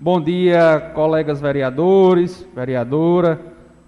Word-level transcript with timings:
Bom 0.00 0.20
dia, 0.20 0.92
colegas 0.94 1.40
vereadores, 1.40 2.46
vereadora. 2.54 3.40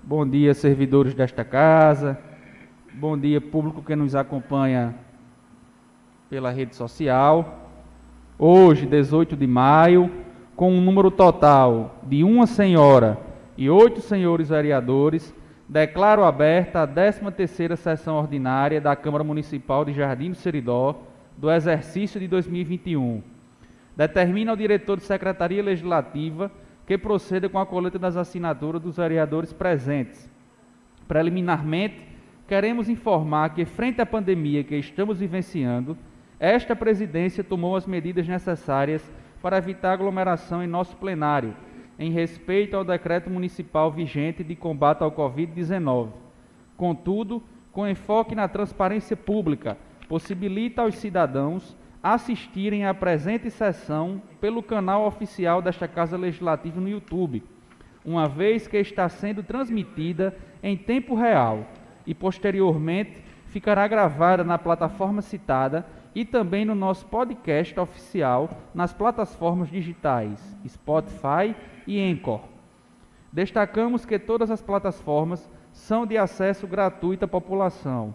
Bom 0.02 0.28
dia, 0.28 0.52
servidores 0.54 1.14
desta 1.14 1.44
casa. 1.44 2.18
Bom 2.92 3.16
dia, 3.16 3.40
público 3.40 3.80
que 3.80 3.94
nos 3.94 4.16
acompanha 4.16 4.92
pela 6.28 6.50
rede 6.50 6.74
social. 6.74 7.70
Hoje, 8.36 8.86
18 8.86 9.36
de 9.36 9.46
maio, 9.46 10.10
com 10.56 10.72
um 10.72 10.80
número 10.80 11.12
total 11.12 12.00
de 12.02 12.24
uma 12.24 12.44
senhora 12.44 13.16
e 13.56 13.70
oito 13.70 14.00
senhores 14.00 14.48
vereadores, 14.48 15.32
declaro 15.68 16.24
aberta 16.24 16.82
a 16.82 16.88
13ª 16.88 17.76
sessão 17.76 18.16
ordinária 18.16 18.80
da 18.80 18.96
Câmara 18.96 19.22
Municipal 19.22 19.84
de 19.84 19.92
Jardim 19.92 20.30
do 20.30 20.36
Seridó 20.36 21.02
do 21.38 21.48
exercício 21.48 22.18
de 22.18 22.26
2021 22.26 23.22
determina 23.96 24.50
ao 24.50 24.56
diretor 24.56 24.96
de 24.96 25.04
Secretaria 25.04 25.62
Legislativa 25.62 26.50
que 26.86 26.98
proceda 26.98 27.48
com 27.48 27.58
a 27.58 27.66
coleta 27.66 27.98
das 27.98 28.16
assinaturas 28.16 28.82
dos 28.82 28.96
vereadores 28.96 29.52
presentes. 29.52 30.30
Preliminarmente, 31.06 32.02
queremos 32.48 32.88
informar 32.88 33.54
que, 33.54 33.64
frente 33.64 34.00
à 34.00 34.06
pandemia 34.06 34.64
que 34.64 34.76
estamos 34.76 35.20
vivenciando, 35.20 35.96
esta 36.38 36.74
presidência 36.74 37.44
tomou 37.44 37.76
as 37.76 37.86
medidas 37.86 38.26
necessárias 38.26 39.08
para 39.42 39.58
evitar 39.58 39.92
aglomeração 39.92 40.62
em 40.62 40.66
nosso 40.66 40.96
plenário, 40.96 41.54
em 41.98 42.10
respeito 42.10 42.76
ao 42.76 42.84
decreto 42.84 43.30
municipal 43.30 43.92
vigente 43.92 44.42
de 44.42 44.56
combate 44.56 45.02
ao 45.02 45.12
Covid-19. 45.12 46.08
Contudo, 46.76 47.42
com 47.70 47.86
enfoque 47.86 48.34
na 48.34 48.48
transparência 48.48 49.16
pública, 49.16 49.76
possibilita 50.08 50.82
aos 50.82 50.96
cidadãos 50.96 51.76
assistirem 52.02 52.86
à 52.86 52.94
presente 52.94 53.50
sessão 53.50 54.22
pelo 54.40 54.62
canal 54.62 55.06
oficial 55.06 55.60
desta 55.60 55.86
Casa 55.86 56.16
Legislativa 56.16 56.80
no 56.80 56.88
YouTube, 56.88 57.42
uma 58.04 58.26
vez 58.28 58.66
que 58.66 58.78
está 58.78 59.08
sendo 59.08 59.42
transmitida 59.42 60.34
em 60.62 60.76
tempo 60.76 61.14
real 61.14 61.66
e 62.06 62.14
posteriormente 62.14 63.22
ficará 63.46 63.86
gravada 63.86 64.42
na 64.42 64.56
plataforma 64.56 65.20
citada 65.20 65.86
e 66.14 66.24
também 66.24 66.64
no 66.64 66.74
nosso 66.74 67.06
podcast 67.06 67.78
oficial 67.78 68.50
nas 68.74 68.92
plataformas 68.92 69.68
digitais 69.68 70.56
Spotify 70.66 71.54
e 71.86 72.00
Anchor. 72.00 72.40
Destacamos 73.32 74.04
que 74.04 74.18
todas 74.18 74.50
as 74.50 74.62
plataformas 74.62 75.48
são 75.72 76.06
de 76.06 76.16
acesso 76.16 76.66
gratuito 76.66 77.26
à 77.26 77.28
população 77.28 78.14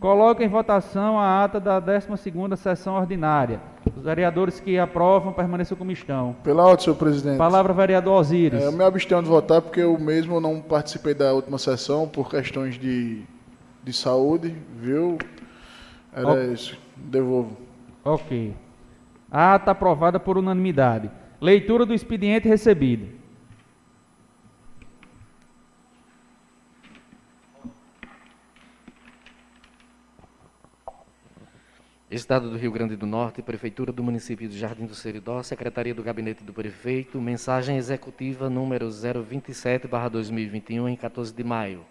Coloco 0.00 0.42
em 0.42 0.48
votação 0.48 1.18
a 1.18 1.44
ata 1.44 1.60
da 1.60 1.80
12ª 1.80 2.56
sessão 2.56 2.94
ordinária. 2.94 3.60
Os 3.96 4.02
vereadores 4.02 4.58
que 4.58 4.78
aprovam 4.78 5.32
permaneçam 5.32 5.76
como 5.76 5.92
estão. 5.92 6.34
Pela 6.42 6.64
ordem, 6.64 6.84
senhor 6.84 6.96
presidente. 6.96 7.38
Palavra, 7.38 7.72
vereador 7.72 8.14
Osíris. 8.14 8.62
É, 8.62 8.66
eu 8.66 8.72
me 8.72 8.82
abstenho 8.84 9.22
de 9.22 9.28
votar 9.28 9.62
porque 9.62 9.80
eu 9.80 9.98
mesmo 9.98 10.40
não 10.40 10.60
participei 10.60 11.14
da 11.14 11.32
última 11.32 11.58
sessão 11.58 12.08
por 12.08 12.28
questões 12.28 12.78
de, 12.78 13.22
de 13.82 13.92
saúde, 13.92 14.54
viu? 14.76 15.18
Era 16.12 16.44
isso. 16.44 16.78
Devolvo. 16.96 17.56
Ok. 18.04 18.54
A 19.30 19.54
ata 19.54 19.70
aprovada 19.70 20.20
por 20.20 20.36
unanimidade. 20.36 21.10
Leitura 21.40 21.86
do 21.86 21.94
expediente 21.94 22.48
recebido. 22.48 23.21
Estado 32.14 32.50
do 32.50 32.58
Rio 32.58 32.70
Grande 32.70 32.94
do 32.94 33.06
Norte, 33.06 33.40
Prefeitura 33.40 33.90
do 33.90 34.02
Município 34.02 34.46
de 34.46 34.58
Jardim 34.58 34.84
do 34.84 34.94
Seridó, 34.94 35.42
Secretaria 35.42 35.94
do 35.94 36.02
Gabinete 36.02 36.44
do 36.44 36.52
Prefeito, 36.52 37.18
mensagem 37.18 37.78
executiva 37.78 38.50
número 38.50 38.88
027-2021, 38.88 40.90
em 40.90 40.96
14 40.96 41.32
de 41.32 41.42
maio. 41.42 41.86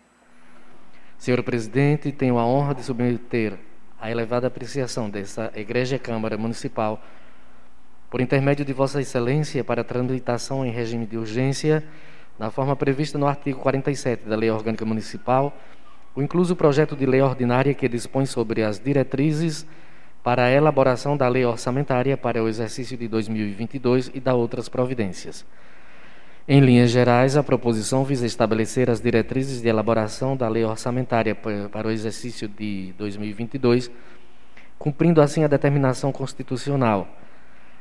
Senhor 1.17 1.42
Presidente, 1.42 2.11
tenho 2.11 2.38
a 2.38 2.45
honra 2.45 2.76
de 2.76 2.83
submeter 2.83 3.58
a 3.99 4.11
elevada 4.11 4.45
apreciação 4.45 5.09
dessa 5.09 5.52
Igreja 5.55 5.98
Câmara 5.98 6.38
Municipal, 6.38 7.03
por 8.08 8.21
intermédio 8.21 8.64
de 8.64 8.73
Vossa 8.73 9.02
Excelência, 9.02 9.64
para 9.64 9.83
tramitação 9.83 10.64
em 10.64 10.70
regime 10.70 11.08
de 11.08 11.17
urgência, 11.17 11.83
na 12.38 12.52
forma 12.52 12.76
prevista 12.76 13.17
no 13.17 13.26
artigo 13.26 13.59
47 13.59 14.30
da 14.30 14.36
Lei 14.36 14.52
Orgânica 14.52 14.86
Municipal, 14.86 15.52
o 16.14 16.21
incluso 16.21 16.55
projeto 16.55 16.95
de 16.95 17.08
lei 17.08 17.23
ordinária 17.23 17.73
que 17.73 17.89
dispõe 17.89 18.27
sobre 18.27 18.61
as 18.61 18.80
diretrizes 18.80 19.65
para 20.23 20.45
a 20.45 20.52
elaboração 20.52 21.17
da 21.17 21.27
lei 21.27 21.45
orçamentária 21.45 22.15
para 22.15 22.43
o 22.43 22.48
exercício 22.48 22.95
de 22.98 23.08
2022 23.08 24.11
e 24.14 24.20
da 24.20 24.33
outras 24.33 24.70
providências. 24.70 25.45
Em 26.48 26.59
linhas 26.59 26.92
gerais, 26.92 27.37
a 27.37 27.43
proposição 27.43 28.04
visa 28.04 28.26
estabelecer 28.26 28.89
as 28.89 28.99
diretrizes 28.99 29.61
de 29.61 29.67
elaboração 29.67 30.36
da 30.36 30.48
lei 30.48 30.64
orçamentária 30.64 31.36
para 31.36 31.87
o 31.87 31.92
exercício 31.92 32.48
de 32.48 32.93
2022, 32.98 33.92
cumprindo 34.77 35.21
assim 35.21 35.43
a 35.43 35.48
determinação 35.48 36.11
constitucional. 36.11 37.08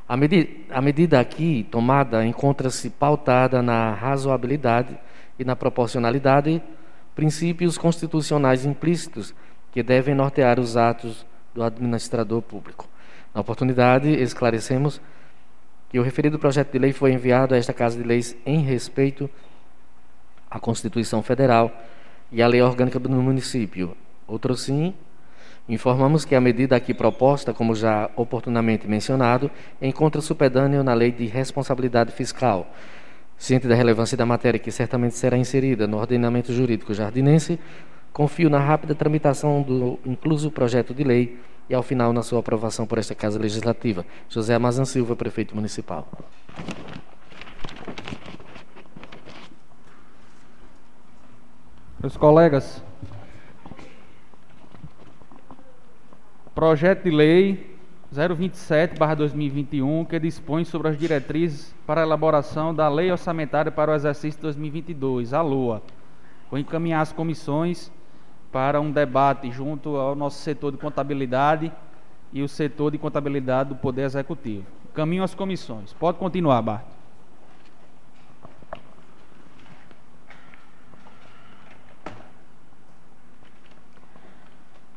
A, 0.07 0.15
medi 0.15 0.65
a 0.69 0.81
medida 0.81 1.19
aqui 1.19 1.67
tomada 1.71 2.25
encontra-se 2.25 2.89
pautada 2.89 3.61
na 3.61 3.93
razoabilidade 3.93 4.97
e 5.39 5.43
na 5.43 5.55
proporcionalidade, 5.55 6.61
princípios 7.15 7.77
constitucionais 7.77 8.65
implícitos 8.65 9.33
que 9.71 9.81
devem 9.81 10.13
nortear 10.13 10.59
os 10.59 10.77
atos 10.77 11.25
do 11.53 11.63
administrador 11.63 12.41
público. 12.41 12.87
Na 13.33 13.41
oportunidade, 13.41 14.09
esclarecemos 14.09 15.01
que 15.89 15.99
o 15.99 16.03
referido 16.03 16.39
projeto 16.39 16.71
de 16.71 16.79
lei 16.79 16.93
foi 16.93 17.11
enviado 17.11 17.53
a 17.53 17.57
esta 17.57 17.73
Casa 17.73 17.97
de 17.97 18.03
Leis 18.03 18.35
em 18.45 18.61
respeito 18.61 19.29
à 20.49 20.59
Constituição 20.59 21.21
Federal 21.21 21.71
e 22.31 22.41
à 22.41 22.47
Lei 22.47 22.61
Orgânica 22.61 22.97
do 22.97 23.09
município. 23.09 23.95
Outro 24.27 24.55
sim, 24.55 24.93
informamos 25.67 26.23
que 26.23 26.35
a 26.35 26.41
medida 26.41 26.75
aqui 26.75 26.93
proposta, 26.93 27.53
como 27.53 27.75
já 27.75 28.09
oportunamente 28.15 28.87
mencionado, 28.87 29.51
encontra 29.81 30.21
supedâneo 30.21 30.83
na 30.83 30.93
Lei 30.93 31.11
de 31.11 31.25
Responsabilidade 31.25 32.11
Fiscal. 32.11 32.73
Ciente 33.37 33.67
da 33.67 33.75
relevância 33.75 34.15
da 34.15 34.25
matéria 34.25 34.59
que 34.59 34.71
certamente 34.71 35.15
será 35.15 35.37
inserida 35.37 35.87
no 35.87 35.97
ordenamento 35.97 36.53
jurídico 36.53 36.93
jardinense, 36.93 37.59
Confio 38.13 38.49
na 38.49 38.59
rápida 38.59 38.93
tramitação 38.93 39.61
do 39.61 39.97
incluso 40.05 40.51
projeto 40.51 40.93
de 40.93 41.03
lei 41.03 41.39
e, 41.69 41.73
ao 41.73 41.81
final, 41.81 42.11
na 42.11 42.21
sua 42.21 42.39
aprovação 42.39 42.85
por 42.85 42.97
esta 42.97 43.15
Casa 43.15 43.39
Legislativa. 43.39 44.05
José 44.27 44.53
Amazan 44.53 44.83
Silva, 44.83 45.15
Prefeito 45.15 45.55
Municipal. 45.55 46.05
Meus 52.01 52.17
colegas, 52.17 52.83
projeto 56.53 57.03
de 57.03 57.11
lei 57.11 57.77
027/2021 58.11 60.05
que 60.05 60.19
dispõe 60.19 60.65
sobre 60.65 60.89
as 60.89 60.97
diretrizes 60.97 61.73
para 61.87 62.01
a 62.01 62.03
elaboração 62.03 62.75
da 62.75 62.89
lei 62.89 63.09
orçamentária 63.09 63.71
para 63.71 63.91
o 63.91 63.95
exercício 63.95 64.41
2022, 64.41 65.33
a 65.33 65.41
LOA. 65.41 65.81
Vou 66.49 66.59
encaminhar 66.59 67.01
as 67.01 67.13
comissões 67.13 67.89
para 68.51 68.81
um 68.81 68.91
debate 68.91 69.49
junto 69.51 69.95
ao 69.95 70.15
nosso 70.15 70.39
setor 70.39 70.71
de 70.71 70.77
contabilidade 70.77 71.71
e 72.33 72.41
o 72.41 72.47
setor 72.47 72.91
de 72.91 72.97
contabilidade 72.97 73.69
do 73.69 73.75
Poder 73.75 74.03
Executivo. 74.03 74.65
Caminho 74.93 75.23
às 75.23 75.33
comissões. 75.33 75.93
Pode 75.93 76.17
continuar, 76.17 76.61
Bart. 76.61 76.85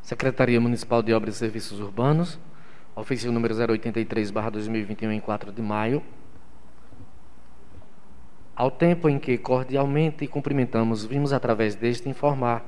Secretaria 0.01 0.61
Municipal 0.61 1.01
de 1.01 1.13
Obras 1.13 1.35
e 1.35 1.39
Serviços 1.39 1.79
Urbanos, 1.79 2.39
ofício 2.95 3.31
número 3.31 3.55
083/2021 3.55 5.11
em 5.11 5.19
4 5.19 5.51
de 5.51 5.61
maio. 5.63 6.03
Ao 8.55 8.69
tempo 8.69 9.09
em 9.09 9.17
que 9.17 9.37
cordialmente 9.37 10.27
cumprimentamos, 10.27 11.03
vimos 11.03 11.33
através 11.33 11.73
deste 11.73 12.07
informar 12.07 12.63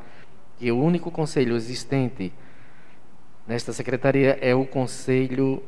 que 0.57 0.71
o 0.71 0.80
único 0.80 1.12
conselho 1.12 1.56
existente 1.56 2.33
nesta 3.48 3.71
secretaria 3.71 4.38
é 4.42 4.54
o 4.56 4.65
Conselho 4.65 5.63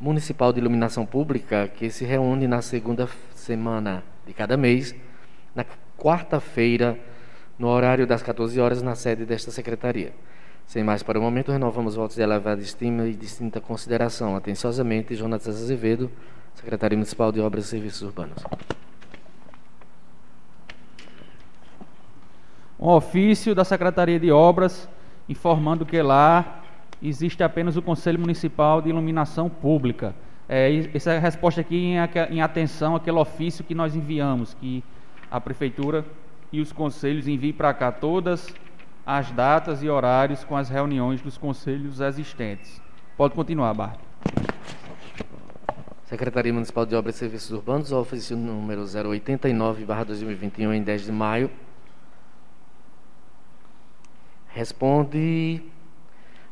Municipal 0.00 0.52
de 0.52 0.60
Iluminação 0.60 1.06
Pública, 1.06 1.68
que 1.68 1.90
se 1.90 2.04
reúne 2.04 2.48
na 2.48 2.62
segunda 2.62 3.08
semana 3.34 4.02
de 4.26 4.32
cada 4.32 4.56
mês, 4.56 4.94
na 5.54 5.64
quarta-feira, 5.98 6.98
no 7.58 7.68
horário 7.68 8.06
das 8.06 8.22
14 8.22 8.60
horas, 8.60 8.82
na 8.82 8.94
sede 8.94 9.24
desta 9.24 9.50
secretaria. 9.50 10.12
Sem 10.66 10.82
mais 10.82 11.02
para 11.02 11.18
o 11.18 11.22
momento, 11.22 11.52
renovamos 11.52 11.94
votos 11.94 12.16
de 12.16 12.22
elevada 12.22 12.60
estima 12.60 13.06
e 13.06 13.14
distinta 13.14 13.60
consideração. 13.60 14.34
Atenciosamente, 14.34 15.14
Jonas 15.14 15.46
Azevedo, 15.46 16.10
Secretaria 16.54 16.96
Municipal 16.96 17.30
de 17.30 17.40
Obras 17.40 17.66
e 17.66 17.68
Serviços 17.68 18.02
Urbanos. 18.02 18.42
Um 22.82 22.88
ofício 22.88 23.54
da 23.54 23.64
Secretaria 23.64 24.18
de 24.18 24.32
Obras 24.32 24.88
informando 25.28 25.86
que 25.86 26.02
lá 26.02 26.62
existe 27.00 27.40
apenas 27.44 27.76
o 27.76 27.82
Conselho 27.82 28.18
Municipal 28.18 28.82
de 28.82 28.88
Iluminação 28.88 29.48
Pública. 29.48 30.16
É, 30.48 30.90
essa 30.92 31.12
é 31.12 31.18
resposta 31.20 31.60
aqui 31.60 31.76
em, 31.76 31.94
em 32.30 32.42
atenção 32.42 32.96
àquele 32.96 33.18
ofício 33.18 33.62
que 33.62 33.72
nós 33.72 33.94
enviamos, 33.94 34.54
que 34.54 34.82
a 35.30 35.40
prefeitura 35.40 36.04
e 36.52 36.60
os 36.60 36.72
conselhos 36.72 37.28
enviem 37.28 37.52
para 37.52 37.72
cá 37.72 37.92
todas 37.92 38.52
as 39.06 39.30
datas 39.30 39.80
e 39.84 39.88
horários 39.88 40.42
com 40.42 40.56
as 40.56 40.68
reuniões 40.68 41.22
dos 41.22 41.38
conselhos 41.38 42.00
existentes. 42.00 42.82
Pode 43.16 43.34
continuar, 43.34 43.72
Bart. 43.74 44.00
Secretaria 46.06 46.52
Municipal 46.52 46.84
de 46.84 46.96
Obras 46.96 47.14
e 47.14 47.18
Serviços 47.18 47.52
Urbanos, 47.52 47.92
ofício 47.92 48.36
número 48.36 48.82
089-2021, 48.82 50.74
em 50.74 50.82
10 50.82 51.04
de 51.04 51.12
maio. 51.12 51.48
Responde 54.54 55.62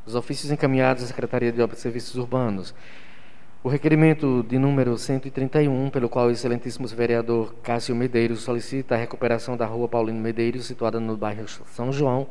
os 0.06 0.14
ofícios 0.14 0.50
encaminhados 0.50 1.02
à 1.02 1.06
Secretaria 1.06 1.52
de 1.52 1.61
Obras 1.61 1.79
e 1.79 1.82
Serviços 1.82 2.17
Urbanos. 2.17 2.75
O 3.62 3.69
requerimento 3.69 4.43
de 4.49 4.58
número 4.58 4.97
131, 4.97 5.91
pelo 5.91 6.08
qual 6.08 6.29
o 6.29 6.31
excelentíssimo 6.31 6.88
vereador 6.88 7.55
Cássio 7.62 7.94
Medeiros 7.94 8.41
solicita 8.41 8.94
a 8.94 8.99
recuperação 8.99 9.55
da 9.55 9.67
rua 9.67 9.87
Paulino 9.87 10.19
Medeiros, 10.19 10.64
situada 10.64 10.99
no 10.99 11.14
bairro 11.14 11.47
São 11.47 11.93
João, 11.93 12.26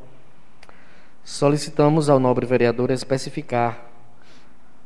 solicitamos 1.24 2.10
ao 2.10 2.20
nobre 2.20 2.48
vereador 2.48 2.90
especificar 2.90 3.86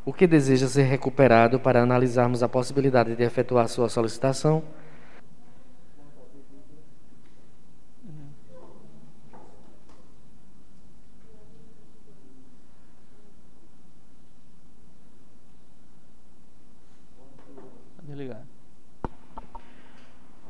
o 0.06 0.12
que 0.12 0.28
deseja 0.28 0.68
ser 0.68 0.84
recuperado 0.84 1.62
para 1.62 1.82
analisarmos 1.82 2.44
a 2.44 2.50
possibilidade 2.50 3.16
de 3.16 3.24
efetuar 3.24 3.70
sua 3.70 3.88
solicitação 3.88 4.62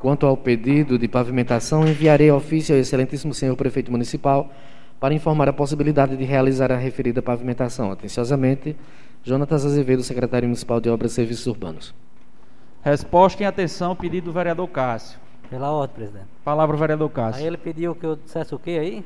Quanto 0.04 0.26
ao 0.26 0.36
pedido 0.36 1.00
de 1.00 1.08
pavimentação, 1.08 1.88
enviarei 1.88 2.30
ofício 2.30 2.76
ao 2.76 2.82
excelentíssimo 2.82 3.34
senhor 3.34 3.56
prefeito 3.56 3.90
municipal 3.90 4.52
para 5.00 5.14
informar 5.14 5.48
a 5.48 5.54
possibilidade 5.54 6.18
de 6.18 6.26
realizar 6.26 6.74
a 6.74 6.76
referida 6.76 7.22
pavimentação. 7.22 7.90
Atenciosamente, 7.90 8.76
Jonatas 9.24 9.66
Azevedo, 9.66 10.04
secretário 10.04 10.46
municipal 10.46 10.82
de 10.82 10.90
Obras 10.90 11.14
e 11.14 11.16
Serviços 11.16 11.48
Urbanos. 11.48 11.96
Resposta 12.82 13.44
em 13.44 13.46
atenção, 13.46 13.96
pedido 13.96 14.26
do 14.26 14.34
vereador 14.34 14.68
Cássio. 14.68 15.18
Pela 15.50 15.72
ordem, 15.72 15.96
presidente. 15.96 16.28
Palavra, 16.44 16.76
vereador 16.76 17.10
Cássio. 17.10 17.40
Aí 17.40 17.48
ele 17.48 17.56
pediu 17.56 17.96
que 17.96 18.06
eu 18.06 18.18
dissesse 18.18 18.54
o 18.54 18.60
que 18.60 18.78
aí? 18.78 19.06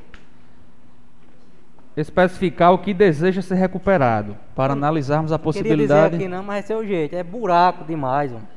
Especificar 1.96 2.72
o 2.72 2.78
que 2.78 2.92
deseja 2.92 3.40
ser 3.40 3.54
recuperado, 3.54 4.36
para 4.52 4.72
analisarmos 4.72 5.30
a 5.30 5.38
possibilidade. 5.38 6.16
Queria 6.16 6.18
dizer 6.18 6.24
aqui 6.24 6.28
não, 6.28 6.42
mas 6.42 6.68
é 6.68 6.76
o 6.76 6.84
jeito, 6.84 7.14
é 7.14 7.22
buraco 7.22 7.84
demais. 7.84 8.32
Mano. 8.32 8.48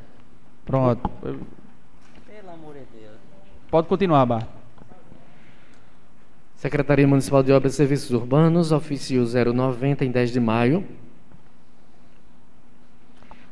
Pronto. 0.66 1.08
Pode 3.72 3.88
continuar, 3.88 4.26
Bar. 4.26 4.50
Secretaria 6.56 7.08
Municipal 7.08 7.42
de 7.42 7.54
Obras 7.54 7.72
e 7.72 7.78
Serviços 7.78 8.12
Urbanos, 8.12 8.74
ofício 8.74 9.24
090, 9.24 10.04
em 10.04 10.12
10 10.12 10.34
de 10.34 10.42
maio. 10.42 10.86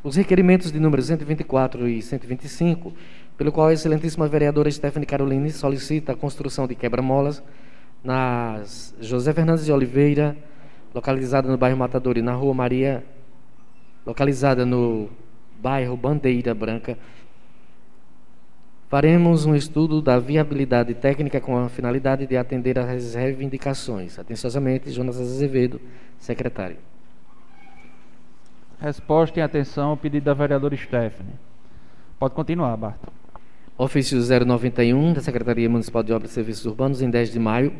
Os 0.03 0.17
requerimentos 0.17 0.73
de 0.73 0.79
número 0.79 1.01
124 1.01 1.87
e 1.87 2.01
125, 2.01 2.93
pelo 3.37 3.49
qual 3.49 3.67
a 3.67 3.73
excelentíssima 3.73 4.27
vereadora 4.27 4.69
Stephanie 4.69 5.05
Caroline 5.05 5.49
solicita 5.51 6.11
a 6.11 6.15
construção 6.17 6.67
de 6.67 6.75
quebra-molas 6.75 7.41
nas 8.03 8.93
José 8.99 9.31
Fernandes 9.31 9.63
de 9.63 9.71
Oliveira, 9.71 10.35
localizada 10.93 11.49
no 11.49 11.57
bairro 11.57 11.77
Matador 11.77 12.17
e 12.17 12.21
na 12.21 12.33
Rua 12.33 12.53
Maria, 12.53 13.05
localizada 14.05 14.65
no 14.65 15.09
bairro 15.61 15.95
Bandeira 15.95 16.53
Branca, 16.53 16.97
Faremos 18.89 19.45
um 19.45 19.55
estudo 19.55 20.01
da 20.01 20.17
viabilidade 20.17 20.95
técnica 20.95 21.39
com 21.39 21.55
a 21.55 21.69
finalidade 21.69 22.25
de 22.25 22.35
atender 22.35 22.79
às 22.79 23.13
reivindicações. 23.13 24.17
Atenciosamente, 24.17 24.89
Jonas 24.89 25.21
Azevedo, 25.21 25.79
secretário. 26.17 26.77
Resposta 28.81 29.39
em 29.39 29.43
atenção 29.43 29.91
ao 29.91 29.97
pedido 29.97 30.23
da 30.23 30.33
vereadora 30.33 30.75
Stephanie. 30.75 31.35
Pode 32.17 32.33
continuar, 32.33 32.75
Bart. 32.77 32.97
Ofício 33.77 34.17
091 34.19 35.13
da 35.13 35.21
Secretaria 35.21 35.69
Municipal 35.69 36.01
de 36.01 36.11
Obras 36.11 36.31
e 36.31 36.33
Serviços 36.33 36.65
Urbanos, 36.65 36.99
em 36.99 37.11
10 37.11 37.31
de 37.31 37.37
maio, 37.37 37.71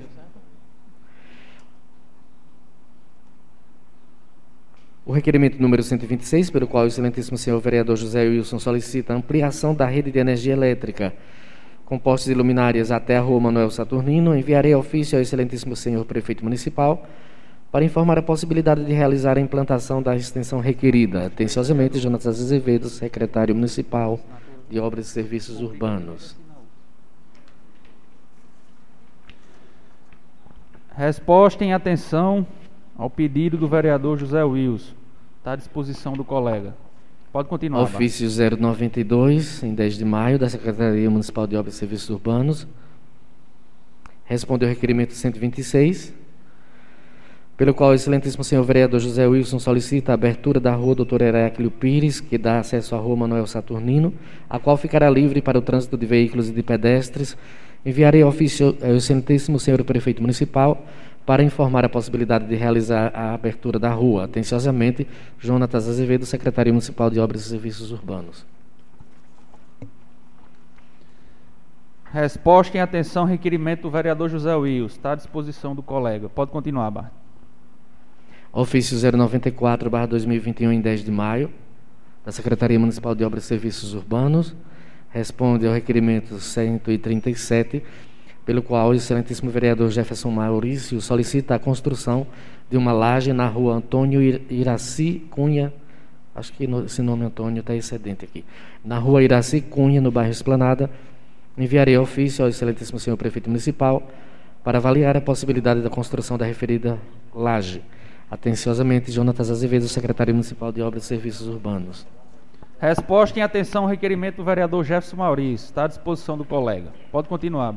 O 5.09 5.11
requerimento 5.11 5.59
número 5.59 5.81
126, 5.81 6.51
pelo 6.51 6.67
qual 6.67 6.83
o 6.83 6.87
excelentíssimo 6.87 7.35
senhor 7.35 7.59
vereador 7.59 7.97
José 7.97 8.27
Wilson 8.27 8.59
solicita 8.59 9.11
ampliação 9.11 9.73
da 9.73 9.87
rede 9.87 10.11
de 10.11 10.19
energia 10.19 10.53
elétrica 10.53 11.15
com 11.83 11.97
postes 11.97 12.27
de 12.29 12.35
luminárias 12.35 12.91
até 12.91 13.17
a 13.17 13.19
rua 13.19 13.39
Manuel 13.39 13.71
Saturnino, 13.71 14.37
enviarei 14.37 14.75
ofício 14.75 15.17
ao 15.17 15.21
excelentíssimo 15.23 15.75
senhor 15.75 16.05
prefeito 16.05 16.43
municipal 16.43 17.07
para 17.71 17.83
informar 17.83 18.19
a 18.19 18.21
possibilidade 18.21 18.85
de 18.85 18.93
realizar 18.93 19.35
a 19.35 19.41
implantação 19.41 19.99
da 19.99 20.15
extensão 20.15 20.59
requerida. 20.59 21.25
Atenciosamente, 21.25 21.97
Jonatas 21.97 22.39
Azevedo, 22.39 22.87
secretário 22.87 23.55
municipal 23.55 24.19
de 24.69 24.79
Obras 24.79 25.07
e 25.07 25.09
Serviços 25.09 25.59
Urbanos. 25.59 26.37
Resposta 30.95 31.65
em 31.65 31.73
atenção 31.73 32.45
ao 32.95 33.09
pedido 33.09 33.57
do 33.57 33.67
vereador 33.67 34.15
José 34.19 34.43
Wilson. 34.43 34.98
Está 35.39 35.53
à 35.53 35.55
disposição 35.55 36.11
do 36.11 36.25
colega. 36.25 36.75
Pode 37.31 37.47
continuar. 37.47 37.83
Ofício 37.83 38.27
092, 38.57 39.63
em 39.63 39.73
10 39.73 39.97
de 39.97 40.03
maio, 40.03 40.37
da 40.37 40.49
Secretaria 40.49 41.09
Municipal 41.09 41.47
de 41.47 41.55
Obras 41.55 41.75
e 41.75 41.77
Serviços 41.77 42.09
Urbanos. 42.09 42.67
Respondeu 44.25 44.67
o 44.67 44.69
requerimento 44.69 45.13
126, 45.13 46.13
pelo 47.55 47.73
qual 47.73 47.91
o 47.91 47.93
excelentíssimo 47.93 48.43
senhor 48.43 48.63
vereador 48.63 48.99
José 48.99 49.25
Wilson 49.25 49.59
solicita 49.59 50.11
a 50.11 50.15
abertura 50.15 50.59
da 50.59 50.75
rua 50.75 50.93
Doutor 50.93 51.21
Heráclio 51.21 51.71
Pires, 51.71 52.19
que 52.19 52.37
dá 52.37 52.59
acesso 52.59 52.93
à 52.93 52.99
rua 52.99 53.15
Manuel 53.15 53.47
Saturnino, 53.47 54.13
a 54.49 54.59
qual 54.59 54.75
ficará 54.75 55.09
livre 55.09 55.41
para 55.41 55.57
o 55.57 55.61
trânsito 55.61 55.97
de 55.97 56.05
veículos 56.05 56.49
e 56.49 56.51
de 56.51 56.61
pedestres. 56.61 57.37
Enviarei 57.85 58.25
ofício 58.25 58.77
ao 58.83 58.95
excelentíssimo 58.97 59.57
senhor 59.57 59.81
prefeito 59.85 60.21
municipal 60.21 60.85
para 61.29 61.43
informar 61.43 61.85
a 61.85 61.89
possibilidade 61.89 62.47
de 62.47 62.55
realizar 62.55 63.11
a 63.13 63.35
abertura 63.35 63.77
da 63.77 63.91
rua. 63.91 64.23
Atenciosamente, 64.23 65.07
Jonatas 65.37 65.87
Azevedo, 65.87 66.25
Secretaria 66.25 66.73
Municipal 66.73 67.07
de 67.11 67.19
Obras 67.19 67.41
e 67.41 67.49
Serviços 67.49 67.91
Urbanos. 67.91 68.47
Resposta 72.11 72.75
em 72.75 72.81
atenção 72.81 73.25
requerimento 73.25 73.83
do 73.83 73.91
vereador 73.91 74.27
José 74.27 74.55
Wills. 74.55 74.95
Está 74.95 75.11
à 75.11 75.15
disposição 75.15 75.75
do 75.75 75.83
colega. 75.83 76.27
Pode 76.27 76.49
continuar, 76.49 76.89
Bart. 76.89 77.11
Ofício 78.51 78.97
094, 79.15 79.87
barra 79.87 80.07
2021, 80.07 80.71
em 80.71 80.81
10 80.81 81.03
de 81.03 81.11
maio, 81.11 81.51
da 82.25 82.31
Secretaria 82.31 82.79
Municipal 82.79 83.13
de 83.13 83.23
Obras 83.23 83.43
e 83.43 83.47
Serviços 83.47 83.93
Urbanos. 83.93 84.55
Responde 85.11 85.67
ao 85.67 85.73
requerimento 85.73 86.39
137 86.39 87.83
pelo 88.49 88.63
qual 88.63 88.89
o 88.89 88.93
excelentíssimo 88.95 89.51
vereador 89.51 89.91
Jefferson 89.91 90.31
Maurício 90.31 90.99
solicita 90.99 91.53
a 91.53 91.59
construção 91.59 92.25
de 92.67 92.77
uma 92.77 92.91
laje 92.91 93.31
na 93.31 93.45
rua 93.45 93.75
Antônio 93.75 94.19
Iraci 94.49 95.21
Cunha, 95.29 95.71
acho 96.33 96.51
que 96.53 96.67
esse 96.83 97.03
nome 97.03 97.25
Antônio 97.25 97.59
está 97.59 97.75
excedente 97.75 98.25
aqui, 98.25 98.43
na 98.83 98.97
rua 98.97 99.21
Iraci 99.21 99.61
Cunha, 99.61 100.01
no 100.01 100.09
bairro 100.09 100.31
Esplanada, 100.31 100.89
enviarei 101.55 101.95
ofício 101.95 102.43
ao 102.43 102.49
excelentíssimo 102.49 102.99
senhor 102.99 103.17
prefeito 103.17 103.51
municipal 103.51 104.01
para 104.63 104.79
avaliar 104.79 105.15
a 105.15 105.21
possibilidade 105.21 105.81
da 105.81 105.89
construção 105.91 106.35
da 106.35 106.45
referida 106.47 106.97
laje. 107.31 107.83
Atenciosamente, 108.31 109.11
Jonatas 109.11 109.51
Azevedo, 109.51 109.87
secretário 109.87 110.33
municipal 110.33 110.71
de 110.71 110.81
Obras 110.81 111.03
e 111.03 111.05
Serviços 111.05 111.45
Urbanos. 111.47 112.07
Resposta 112.79 113.37
em 113.37 113.43
atenção 113.43 113.83
ao 113.83 113.89
requerimento 113.89 114.37
do 114.37 114.43
vereador 114.43 114.83
Jefferson 114.83 115.17
Maurício. 115.17 115.65
Está 115.65 115.83
à 115.83 115.87
disposição 115.87 116.35
do 116.35 116.43
colega. 116.43 116.91
Pode 117.11 117.27
continuar. 117.27 117.75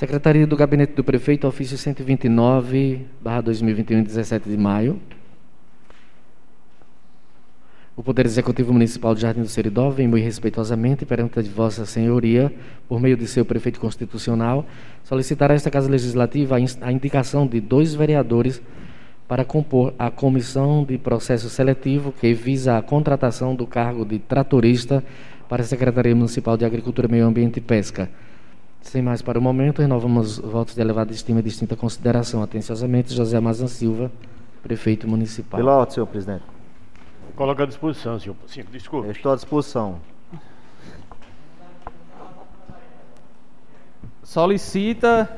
Secretaria 0.00 0.46
do 0.46 0.56
Gabinete 0.56 0.94
do 0.94 1.04
Prefeito, 1.04 1.46
ofício 1.46 1.76
129, 1.76 3.04
barra 3.20 3.42
2021, 3.42 4.02
17 4.02 4.48
de 4.48 4.56
maio. 4.56 4.98
O 7.94 8.02
Poder 8.02 8.24
Executivo 8.24 8.72
Municipal 8.72 9.14
de 9.14 9.20
Jardim 9.20 9.42
do 9.42 9.48
Seridó 9.48 9.90
vem 9.90 10.08
muito 10.08 10.24
respeitosamente 10.24 11.04
perante 11.04 11.42
de 11.42 11.50
Vossa 11.50 11.84
Senhoria, 11.84 12.50
por 12.88 12.98
meio 12.98 13.14
de 13.14 13.26
seu 13.26 13.44
prefeito 13.44 13.78
constitucional, 13.78 14.64
solicitar 15.04 15.50
a 15.50 15.54
esta 15.54 15.70
Casa 15.70 15.90
Legislativa 15.90 16.56
a 16.56 16.90
indicação 16.90 17.46
de 17.46 17.60
dois 17.60 17.94
vereadores 17.94 18.62
para 19.28 19.44
compor 19.44 19.92
a 19.98 20.10
comissão 20.10 20.82
de 20.82 20.96
processo 20.96 21.50
seletivo 21.50 22.10
que 22.10 22.32
visa 22.32 22.78
a 22.78 22.82
contratação 22.82 23.54
do 23.54 23.66
cargo 23.66 24.06
de 24.06 24.18
tratorista 24.18 25.04
para 25.46 25.60
a 25.60 25.66
Secretaria 25.66 26.16
Municipal 26.16 26.56
de 26.56 26.64
Agricultura, 26.64 27.06
Meio 27.06 27.26
Ambiente 27.26 27.58
e 27.58 27.60
Pesca 27.60 28.08
Sem 28.82 29.02
mais 29.02 29.22
para 29.22 29.38
o 29.38 29.42
momento, 29.42 29.82
renovamos 29.82 30.38
votos 30.38 30.74
de 30.74 30.80
elevada 30.80 31.12
estima 31.12 31.40
e 31.40 31.42
distinta 31.42 31.76
consideração. 31.76 32.42
Atenciosamente, 32.42 33.14
José 33.14 33.36
Amazan 33.36 33.66
Silva, 33.66 34.10
prefeito 34.62 35.06
municipal. 35.06 35.58
Pela 35.58 35.76
ordem, 35.76 35.94
senhor 35.94 36.06
presidente. 36.06 36.42
Coloca 37.36 37.62
à 37.62 37.66
disposição, 37.66 38.18
senhor. 38.18 38.36
Sim, 38.46 38.64
desculpe. 38.72 39.08
Estou 39.10 39.32
à 39.32 39.36
disposição. 39.36 40.00
Solicita 44.22 45.28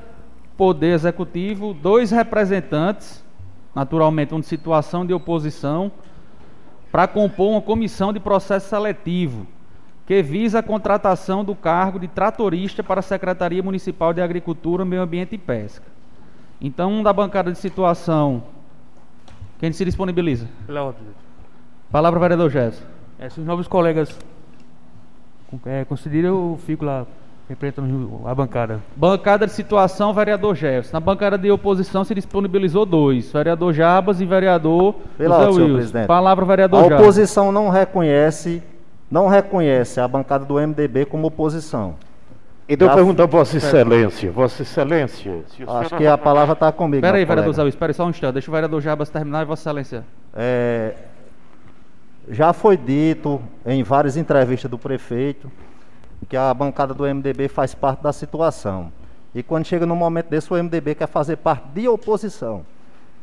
Poder 0.57 0.95
Executivo 0.95 1.75
dois 1.75 2.11
representantes, 2.11 3.25
naturalmente, 3.75 4.35
um 4.35 4.41
de 4.41 4.47
situação 4.47 5.05
de 5.05 5.13
oposição, 5.13 5.91
para 6.91 7.09
compor 7.09 7.51
uma 7.51 7.63
comissão 7.63 8.13
de 8.13 8.21
processo 8.21 8.69
seletivo 8.69 9.47
que 10.13 10.23
visa 10.23 10.59
a 10.59 10.63
contratação 10.63 11.43
do 11.43 11.55
cargo 11.55 11.99
de 11.99 12.07
tratorista 12.07 12.83
para 12.83 13.01
a 13.01 13.03
Secretaria 13.03 13.63
Municipal 13.63 14.13
de 14.13 14.21
Agricultura, 14.21 14.85
Meio 14.85 15.01
Ambiente 15.01 15.35
e 15.37 15.39
Pesca. 15.39 15.87
Então, 16.61 16.93
um 16.93 17.03
da 17.03 17.15
bancada 17.15 17.51
de 17.51 17.57
situação, 17.57 18.43
quem 19.59 19.73
se 19.73 19.83
disponibiliza? 19.87 20.47
Presidente. 20.67 21.17
Palavra, 21.91 22.21
vereador 22.21 22.51
Gerson. 22.51 22.85
É, 23.19 23.31
se 23.31 23.41
os 23.41 23.47
novos 23.47 23.67
colegas 23.67 24.15
é, 25.65 25.87
consideram, 25.87 26.29
eu 26.29 26.61
fico 26.67 26.85
lá 26.85 27.07
representando 27.49 28.21
a 28.27 28.35
bancada. 28.35 28.81
Bancada 28.95 29.47
de 29.47 29.53
situação, 29.53 30.13
vereador 30.13 30.55
Jefferson. 30.55 30.93
Na 30.93 31.01
bancada 31.01 31.39
de 31.39 31.51
oposição 31.51 32.05
se 32.05 32.15
disponibilizou 32.15 32.85
dois, 32.85 33.33
vereador 33.33 33.73
Jabas 33.73 34.21
e 34.21 34.27
vereador 34.27 34.95
Pela 35.17 35.47
José 35.47 35.63
Wilson. 35.63 35.75
presidente. 35.75 36.07
Palavra, 36.07 36.45
vereador 36.45 36.81
A 36.81 36.89
Jabas. 36.89 37.01
oposição 37.01 37.51
não 37.51 37.71
reconhece, 37.71 38.63
não 39.13 39.29
reconhece 39.29 40.01
a 40.01 40.09
bancada 40.09 40.43
do 40.47 40.55
MDB 40.55 41.05
como 41.05 41.27
oposição. 41.27 41.97
Então 42.67 42.89
Já- 42.89 42.95
pergunta 42.95 43.23
a 43.23 43.27
Vossa 43.27 43.59
Excelência. 43.59 44.33
Vossa 44.33 44.63
Excelência. 44.63 45.45
se 45.49 45.63
o 45.63 45.71
Acho 45.71 45.95
que 45.99 46.07
a 46.07 46.17
palavra 46.17 46.55
está 46.55 46.73
comigo. 46.73 46.97
Espera 47.05 47.19
aí, 47.19 47.25
vereador. 47.27 47.53
Zé 47.53 47.63
aí 47.63 47.93
só 47.93 48.07
um 48.07 48.11
instante. 48.11 48.33
Deixa 48.33 48.51
o 48.51 48.55
vereador 48.55 48.81
Jabas 48.81 49.11
terminar 49.11 49.43
e 49.43 49.45
Vossa 49.45 49.69
Excelência. 49.69 50.05
É, 50.35 50.95
já 52.31 52.55
foi 52.55 52.75
dito 52.75 53.39
em 53.67 53.83
várias 53.83 54.17
entrevistas 54.17 54.71
do 54.71 54.79
prefeito 54.79 55.53
que 56.27 56.35
a 56.35 56.55
bancada 56.55 56.95
do 56.95 57.05
MDB 57.05 57.49
faz 57.49 57.75
parte 57.75 58.03
da 58.03 58.15
situação. 58.15 58.91
E 59.35 59.43
quando 59.43 59.67
chega 59.67 59.85
no 59.85 59.95
momento 59.95 60.31
desse, 60.31 60.51
o 60.51 60.57
MDB 60.57 60.95
quer 60.95 61.09
fazer 61.09 61.37
parte 61.37 61.65
de 61.75 61.87
oposição. 61.87 62.65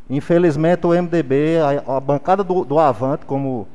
Infelizmente, 0.08 0.86
o 0.86 0.94
MDB, 0.94 1.58
a, 1.88 1.98
a 1.98 2.00
bancada 2.00 2.44
do, 2.44 2.64
do 2.64 2.78
Avante, 2.78 3.26
como 3.26 3.68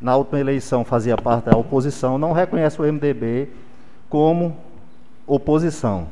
na 0.00 0.16
última 0.16 0.38
eleição 0.40 0.84
fazia 0.84 1.16
parte 1.16 1.46
da 1.50 1.56
oposição, 1.56 2.18
não 2.18 2.32
reconhece 2.32 2.80
o 2.80 2.84
MDB 2.84 3.48
como 4.08 4.56
oposição. 5.26 6.08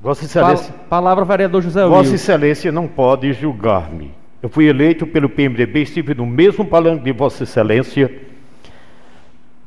Vossa 0.00 0.20
Pa- 0.20 0.26
Excelência. 0.26 0.74
palavra, 0.88 1.24
vereador 1.24 1.62
José 1.62 1.82
Vossa 1.84 1.98
Wilson. 2.10 2.14
Excelência 2.14 2.72
não 2.72 2.86
pode 2.88 3.32
julgar-me. 3.32 4.10
Eu 4.42 4.48
fui 4.48 4.66
eleito 4.66 5.06
pelo 5.06 5.28
PMDB, 5.28 5.82
estive 5.82 6.14
no 6.14 6.26
mesmo 6.26 6.64
palanque 6.64 7.04
de 7.04 7.12
Vossa 7.12 7.44
Excelência. 7.44 8.12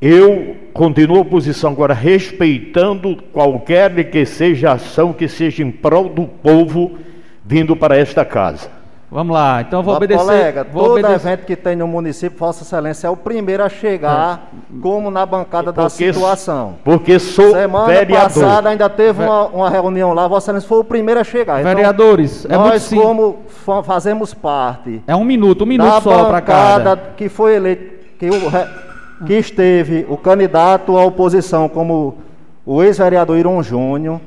Eu 0.02 0.58
continuo 0.74 1.18
a 1.18 1.22
oposição 1.22 1.72
agora 1.72 1.94
respeitando 1.94 3.16
qualquer 3.32 4.12
que 4.12 4.26
seja 4.26 4.72
a 4.72 4.74
ação 4.74 5.14
que 5.14 5.28
seja 5.28 5.64
em 5.64 5.72
prol 5.72 6.10
do 6.10 6.26
povo 6.28 6.98
vindo 7.44 7.76
para 7.76 7.98
esta 7.98 8.26
casa. 8.26 8.70
Vamos 9.16 9.34
lá, 9.34 9.62
então 9.62 9.80
eu 9.80 9.84
vou 9.84 9.96
obedecer. 9.96 10.22
colega, 10.26 10.68
vou 10.70 10.84
todo 10.84 10.92
obedecer. 11.00 11.16
evento 11.16 11.46
que 11.46 11.56
tem 11.56 11.74
no 11.74 11.88
município, 11.88 12.38
Vossa 12.38 12.64
Excelência 12.64 13.08
é 13.08 13.10
o 13.10 13.16
primeiro 13.16 13.64
a 13.64 13.70
chegar, 13.70 14.52
como 14.82 15.10
na 15.10 15.26
bancada 15.26 15.72
da 15.72 15.84
Porque- 15.84 16.12
situação. 16.12 16.74
Porque 16.84 17.18
sou 17.18 17.52
Semana 17.54 17.88
vereador. 17.88 18.18
passada 18.26 18.68
ainda 18.70 18.90
teve 18.90 19.24
uma, 19.24 19.46
uma 19.48 19.70
reunião 19.70 20.12
lá, 20.14 20.28
Vossa 20.28 20.48
Excelência 20.52 20.68
foi 20.68 20.80
o 20.80 20.84
primeiro 20.84 21.22
a 21.22 21.24
chegar. 21.24 21.62
Então, 21.62 21.74
Vereadores, 21.74 22.44
é 22.44 22.58
muito 22.58 22.72
nós 22.74 22.82
simples. 22.82 23.08
como 23.08 23.38
fa- 23.48 23.82
fazemos 23.84 24.34
parte 24.34 25.02
É 25.08 25.16
um 25.16 25.24
minuto, 25.24 25.64
um 25.64 25.68
minuto 25.68 25.90
da 25.90 26.02
só 26.02 26.26
para 26.26 26.42
cada. 26.42 26.98
que 27.16 27.30
foi 27.30 27.56
eleito, 27.56 27.96
que, 28.20 28.30
o 28.30 29.26
que 29.26 29.34
esteve 29.36 30.06
o 30.10 30.18
candidato 30.18 30.98
à 30.98 31.06
oposição 31.06 31.70
como 31.70 32.18
o 32.66 32.84
ex-vereador 32.84 33.38
Iron 33.38 33.64
Júnior, 33.64 34.20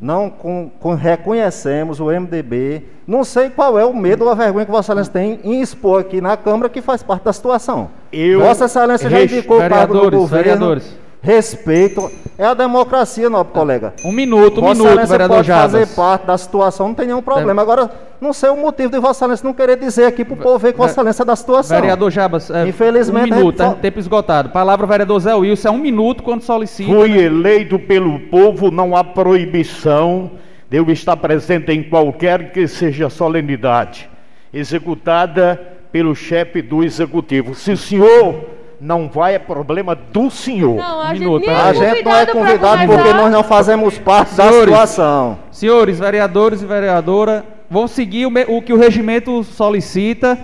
não 0.00 0.30
com- 0.30 0.70
com- 0.80 0.94
reconhecemos 0.94 2.00
o 2.00 2.10
MDB. 2.10 2.82
Não 3.06 3.22
sei 3.24 3.50
qual 3.50 3.78
é 3.78 3.84
o 3.84 3.94
medo 3.94 4.24
ou 4.24 4.30
a 4.30 4.34
vergonha 4.34 4.64
que 4.64 4.70
Vossa 4.70 4.92
Excelência 4.92 5.12
tem 5.12 5.40
em 5.44 5.60
expor 5.60 6.00
aqui 6.00 6.20
na 6.20 6.36
Câmara 6.36 6.68
que 6.68 6.80
faz 6.80 7.02
parte 7.02 7.24
da 7.24 7.32
situação. 7.32 7.90
Eu 8.12 8.40
Vossa 8.40 8.64
Excelência 8.64 9.10
já 9.10 9.22
indicou 9.22 9.56
o 9.58 9.68
cargo 9.68 9.94
do 9.94 10.10
governo. 10.10 10.28
vereadores. 10.28 10.96
Respeito. 11.22 12.10
É 12.38 12.44
a 12.46 12.54
democracia, 12.54 13.28
nobre 13.28 13.52
colega. 13.52 13.92
Um 14.04 14.10
minuto, 14.12 14.58
um 14.58 14.62
Vossa 14.62 14.74
minuto, 14.74 14.88
Excelência 14.88 15.12
vereador 15.12 15.36
pode 15.36 15.48
Jabas. 15.48 15.72
fazer 15.72 15.86
parte 15.94 16.26
da 16.26 16.38
situação, 16.38 16.88
não 16.88 16.94
tem 16.94 17.06
nenhum 17.06 17.20
problema. 17.20 17.60
Agora, 17.60 17.90
não 18.18 18.32
sei 18.32 18.48
o 18.48 18.56
motivo 18.56 18.90
de 18.90 18.98
Vossa 18.98 19.18
Excelência 19.26 19.44
não 19.46 19.52
querer 19.52 19.76
dizer 19.76 20.06
aqui 20.06 20.24
para 20.24 20.32
o 20.32 20.36
povo 20.38 20.58
ver 20.58 20.72
que 20.72 20.78
Vossa 20.78 20.92
Excelência 20.92 21.22
é 21.22 21.26
da 21.26 21.36
situação. 21.36 21.78
Vereador 21.78 22.10
Jabas, 22.10 22.50
é, 22.50 22.66
Infelizmente, 22.66 23.30
um 23.32 23.36
minuto, 23.36 23.62
é- 23.62 23.66
é 23.66 23.70
tempo 23.74 23.98
esgotado. 23.98 24.48
Palavra, 24.48 24.86
vereador 24.86 25.20
Zé 25.20 25.34
Wilson, 25.34 25.68
é 25.68 25.70
um 25.70 25.78
minuto 25.78 26.22
quando 26.22 26.40
solicita. 26.40 26.90
Fui 26.90 27.18
eleito 27.18 27.78
pelo 27.78 28.18
povo, 28.30 28.70
não 28.70 28.96
há 28.96 29.04
proibição 29.04 30.30
de 30.70 30.78
eu 30.78 30.90
estar 30.90 31.16
presente 31.18 31.70
em 31.70 31.82
qualquer 31.82 32.50
que 32.52 32.66
seja 32.66 33.08
a 33.08 33.10
solenidade 33.10 34.08
executada 34.52 35.60
pelo 35.92 36.14
chefe 36.14 36.62
do 36.62 36.82
executivo. 36.82 37.54
Se 37.54 37.72
o 37.72 37.76
senhor 37.76 38.36
não 38.80 39.08
vai, 39.08 39.34
é 39.34 39.38
problema 39.38 39.94
do 39.94 40.30
senhor. 40.30 40.76
Não, 40.76 41.00
a 41.00 41.04
Um 41.04 41.08
gente, 41.08 41.18
minuto, 41.20 41.46
nem 41.46 41.54
tá? 41.54 41.64
A 41.66 41.72
gente 41.72 42.02
não 42.02 42.14
é 42.16 42.26
convidado 42.26 42.86
porque 42.86 43.12
nós 43.12 43.30
não 43.32 43.42
fazemos 43.44 43.98
parte 43.98 44.34
da 44.34 44.44
Senhores. 44.48 44.64
situação. 44.72 45.38
Senhores, 45.50 45.98
vereadores 45.98 46.62
e 46.62 46.66
vereadora, 46.66 47.44
vou 47.68 47.86
seguir 47.86 48.26
o, 48.26 48.32
o 48.56 48.62
que 48.62 48.72
o 48.72 48.78
regimento 48.78 49.44
solicita, 49.44 50.38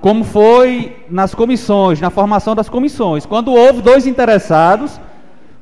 como 0.00 0.22
foi 0.24 0.96
nas 1.10 1.34
comissões, 1.34 2.00
na 2.00 2.10
formação 2.10 2.54
das 2.54 2.68
comissões. 2.68 3.26
Quando 3.26 3.52
houve 3.52 3.82
dois 3.82 4.06
interessados, 4.06 5.00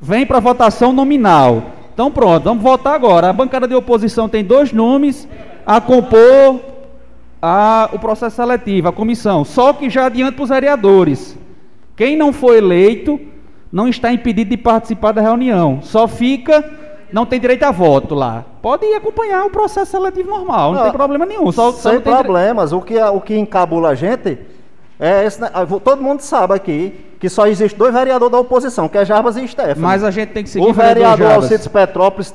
vem 0.01 0.25
para 0.25 0.39
votação 0.39 0.93
nominal. 0.93 1.63
Então 1.93 2.11
pronto, 2.11 2.43
vamos 2.43 2.63
votar 2.63 2.93
agora. 2.93 3.29
A 3.29 3.33
bancada 3.33 3.67
de 3.67 3.73
oposição 3.75 4.29
tem 4.29 4.43
dois 4.43 4.71
nomes 4.71 5.27
a 5.65 5.81
compor 5.81 6.59
a- 7.41 7.89
o 7.91 7.99
processo 7.99 8.35
seletivo, 8.35 8.87
a 8.87 8.91
comissão. 8.93 9.43
Só 9.43 9.73
que 9.73 9.89
já 9.89 10.05
adianta 10.05 10.33
para 10.33 10.43
os 10.43 10.49
vereadores. 10.49 11.37
Quem 11.99 12.15
não 12.15 12.31
foi 12.31 12.59
eleito 12.59 13.19
não 13.69 13.85
está 13.89 14.09
impedido 14.13 14.51
de 14.51 14.55
participar 14.55 15.11
da 15.11 15.19
reunião. 15.21 15.79
Só 15.81 16.07
fica, 16.07 16.63
não 17.11 17.25
tem 17.25 17.41
direito 17.41 17.63
a 17.63 17.71
voto 17.71 18.15
lá. 18.15 18.45
Pode 18.61 18.85
ir 18.85 18.95
acompanhar 18.95 19.45
o 19.45 19.49
processo 19.49 19.91
seletivo 19.91 20.29
normal, 20.29 20.71
não, 20.71 20.77
Não, 20.79 20.83
tem 20.85 20.93
problema 20.93 21.25
nenhum. 21.25 21.51
Só, 21.51 21.73
só 21.73 21.89
Sem 21.89 21.93
não 21.95 22.01
tem 22.01 22.13
dire- 22.13 22.23
problemas. 22.23 22.71
O 22.71 22.79
que, 22.79 22.97
o 22.97 23.19
que 23.19 23.37
encabula 23.37 23.89
a 23.89 23.95
gente 23.95 24.39
é 24.97 25.25
esse, 25.25 25.41
né? 25.41 25.49
Todo 25.83 26.01
mundo 26.01 26.21
sabe 26.21 26.53
aqui 26.53 26.93
que 27.19 27.27
só 27.27 27.45
existe 27.47 27.77
dois 27.77 27.93
vereadores 27.93 28.31
da 28.31 28.39
oposição, 28.39 28.87
que 28.87 28.97
é 28.97 29.03
Jarbas 29.03 29.35
e 29.35 29.45
Stefano. 29.45 29.81
Mas 29.81 30.01
a 30.01 30.09
gente 30.09 30.29
tem 30.29 30.41
que 30.45 30.49
seguir 30.49 30.65
o 30.65 30.71
vereador. 30.73 31.31
Alcides 31.33 31.67
Petrópolis 31.67 32.33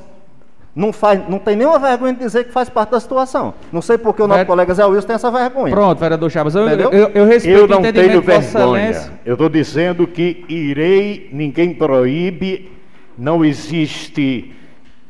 não, 0.74 0.92
faz, 0.92 1.28
não 1.28 1.38
tem 1.38 1.54
nenhuma 1.54 1.78
vergonha 1.78 2.12
de 2.14 2.18
dizer 2.18 2.44
que 2.44 2.52
faz 2.52 2.68
parte 2.68 2.90
da 2.90 3.00
situação. 3.00 3.54
Não 3.72 3.80
sei 3.80 3.96
porque 3.96 4.20
o 4.22 4.26
nosso 4.26 4.40
Ver- 4.40 4.46
colega 4.46 4.74
Zé 4.74 4.84
Wilson 4.84 5.06
tem 5.06 5.14
essa 5.14 5.30
vergonha. 5.30 5.72
Pronto, 5.74 5.98
vereador 5.98 6.30
Chaves, 6.30 6.54
eu, 6.54 6.68
eu, 6.68 6.90
eu, 6.90 7.08
eu 7.14 7.24
respeito 7.26 7.58
Eu 7.58 7.68
não 7.68 7.80
tenho 7.80 8.20
vergonha. 8.20 9.10
Eu 9.24 9.34
estou 9.34 9.48
dizendo 9.48 10.06
que 10.06 10.44
irei, 10.48 11.28
ninguém 11.32 11.72
proíbe, 11.72 12.72
não 13.16 13.44
existe 13.44 14.52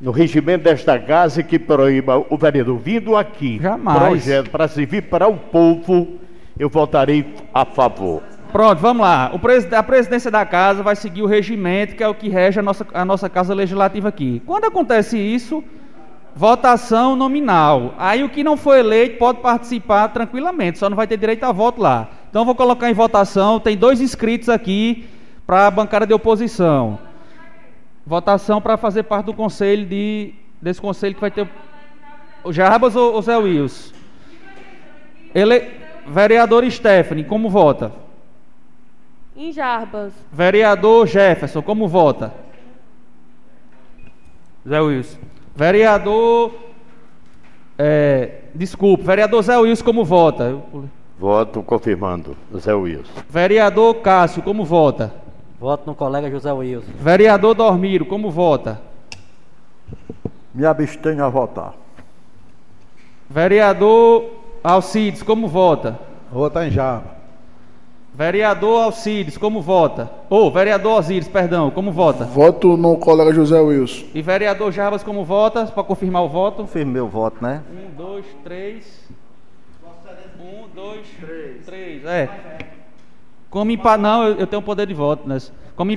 no 0.01 0.11
regimento 0.11 0.65
desta 0.65 0.99
casa 0.99 1.43
que 1.43 1.59
proíba 1.59 2.23
o 2.29 2.37
vereador 2.37 2.79
vindo 2.79 3.17
aqui. 3.17 3.59
Jamais. 3.61 3.99
Projeto 3.99 4.51
para 4.51 4.69
servir 4.69 5.03
para 5.03 5.27
o 5.27 5.37
povo, 5.37 6.19
eu 6.59 6.69
votarei 6.69 7.25
a 7.55 7.65
favor. 7.65 8.23
Pronto, 8.55 8.79
vamos 8.79 9.03
lá. 9.03 9.33
A 9.77 9.83
presidência 9.83 10.31
da 10.31 10.47
casa 10.47 10.81
vai 10.81 10.95
seguir 10.95 11.23
o 11.23 11.27
regimento, 11.27 11.97
que 11.97 12.05
é 12.05 12.07
o 12.07 12.15
que 12.15 12.29
rege 12.29 12.61
a 12.61 12.63
nossa, 12.63 12.87
a 12.95 13.05
nossa 13.05 13.29
casa 13.29 13.53
legislativa 13.53 14.09
aqui. 14.09 14.41
Quando 14.47 14.67
acontece 14.67 15.19
isso, 15.19 15.65
votação 16.37 17.17
nominal. 17.17 17.97
Aí 17.99 18.23
o 18.23 18.29
que 18.29 18.45
não 18.45 18.57
foi 18.57 18.79
eleito 18.79 19.19
pode 19.19 19.41
participar 19.41 20.07
tranquilamente, 20.11 20.79
só 20.79 20.89
não 20.89 20.97
vai 20.97 21.09
ter 21.09 21.17
direito 21.17 21.43
a 21.43 21.51
voto 21.51 21.83
lá. 21.83 22.09
Então 22.31 22.45
vou 22.45 22.55
colocar 22.55 22.89
em 22.89 22.95
votação, 22.95 23.59
tem 23.59 23.77
dois 23.77 24.01
inscritos 24.01 24.49
aqui 24.49 25.05
para 25.45 25.67
a 25.67 25.71
bancada 25.73 26.07
de 26.07 26.15
oposição. 26.15 27.01
Votação 28.07 28.63
para 28.63 28.77
fazer 28.77 29.03
parte 29.03 29.27
do 29.27 29.35
conselho 29.35 29.85
de 29.85 30.33
desse 30.63 30.81
conselho 30.81 31.17
que 31.17 31.21
vai 31.21 31.33
ter 31.33 31.49
o 32.45 32.53
Jarbas 32.53 32.95
ou 32.95 33.19
o 33.19 33.21
Zé 33.21 33.37
Wilson? 33.37 33.93
Ele, 35.35 35.73
vereador 36.07 36.65
Stephanie, 36.71 37.25
como 37.25 37.51
vota? 37.51 38.04
Em 39.37 39.53
Jarbas. 39.53 40.13
Vereador 40.33 41.07
Jefferson, 41.07 41.63
como 41.63 41.89
vota? 41.89 42.33
Zé 44.67 44.81
Wilson. 44.81 45.19
Vereador. 45.55 46.53
É, 47.77 48.43
desculpe, 48.55 49.03
vereador 49.03 49.43
Zé 49.43 49.57
Wilson, 49.57 49.85
como 49.85 50.05
vota? 50.05 50.57
Voto 51.19 51.63
confirmando, 51.63 52.37
Zé 52.59 52.73
Wilson. 52.73 53.13
Vereador 53.29 53.97
Cássio, 53.97 54.43
como 54.43 54.65
vota? 54.65 55.13
Voto 55.59 55.85
no 55.87 55.95
colega 55.95 56.31
José 56.31 56.53
Wilson. 56.53 56.93
Vereador 57.01 57.55
Dormiro, 57.55 58.05
como 58.07 58.31
vota? 58.31 58.81
Me 60.53 60.67
abstenho 60.67 61.25
a 61.25 61.29
votar. 61.29 61.75
Vereador 63.29 64.31
Alcides, 64.63 65.23
como 65.23 65.49
vota? 65.49 65.99
Votar 66.31 66.67
em 66.67 66.71
Java. 66.71 67.17
Vereador 68.15 68.85
Alcides, 68.85 69.37
como 69.37 69.61
vota? 69.61 70.09
Ou, 70.31 70.49
vereador 70.49 71.01
Osíris, 71.01 71.27
perdão, 71.27 71.69
como 71.69 71.91
vota? 71.91 72.25
Voto 72.25 72.77
no 72.77 72.97
colega 72.97 73.35
José 73.35 73.59
Wilson. 73.59 74.05
E 74.15 74.23
vereador 74.23 74.71
Jarbas, 74.71 75.03
como 75.03 75.25
vota? 75.25 75.67
Para 75.67 75.83
confirmar 75.83 76.23
o 76.23 76.29
voto? 76.29 76.59
Confirme 76.59 76.93
meu 76.93 77.09
voto, 77.09 77.43
né? 77.43 77.65
Um, 77.69 77.97
dois, 77.97 78.25
três. 78.45 79.09
Um, 80.41 80.69
dois, 80.73 81.05
três. 81.21 81.67
três. 81.67 82.05
É. 82.05 82.29
Como 83.51 83.73
empatou, 83.73 84.03
não, 84.03 84.25
eu, 84.29 84.37
eu 84.37 84.47
tenho 84.47 84.63
poder 84.63 84.87
de 84.87 84.95
voto, 84.95 85.29
né? 85.29 85.39
Como, 85.75 85.91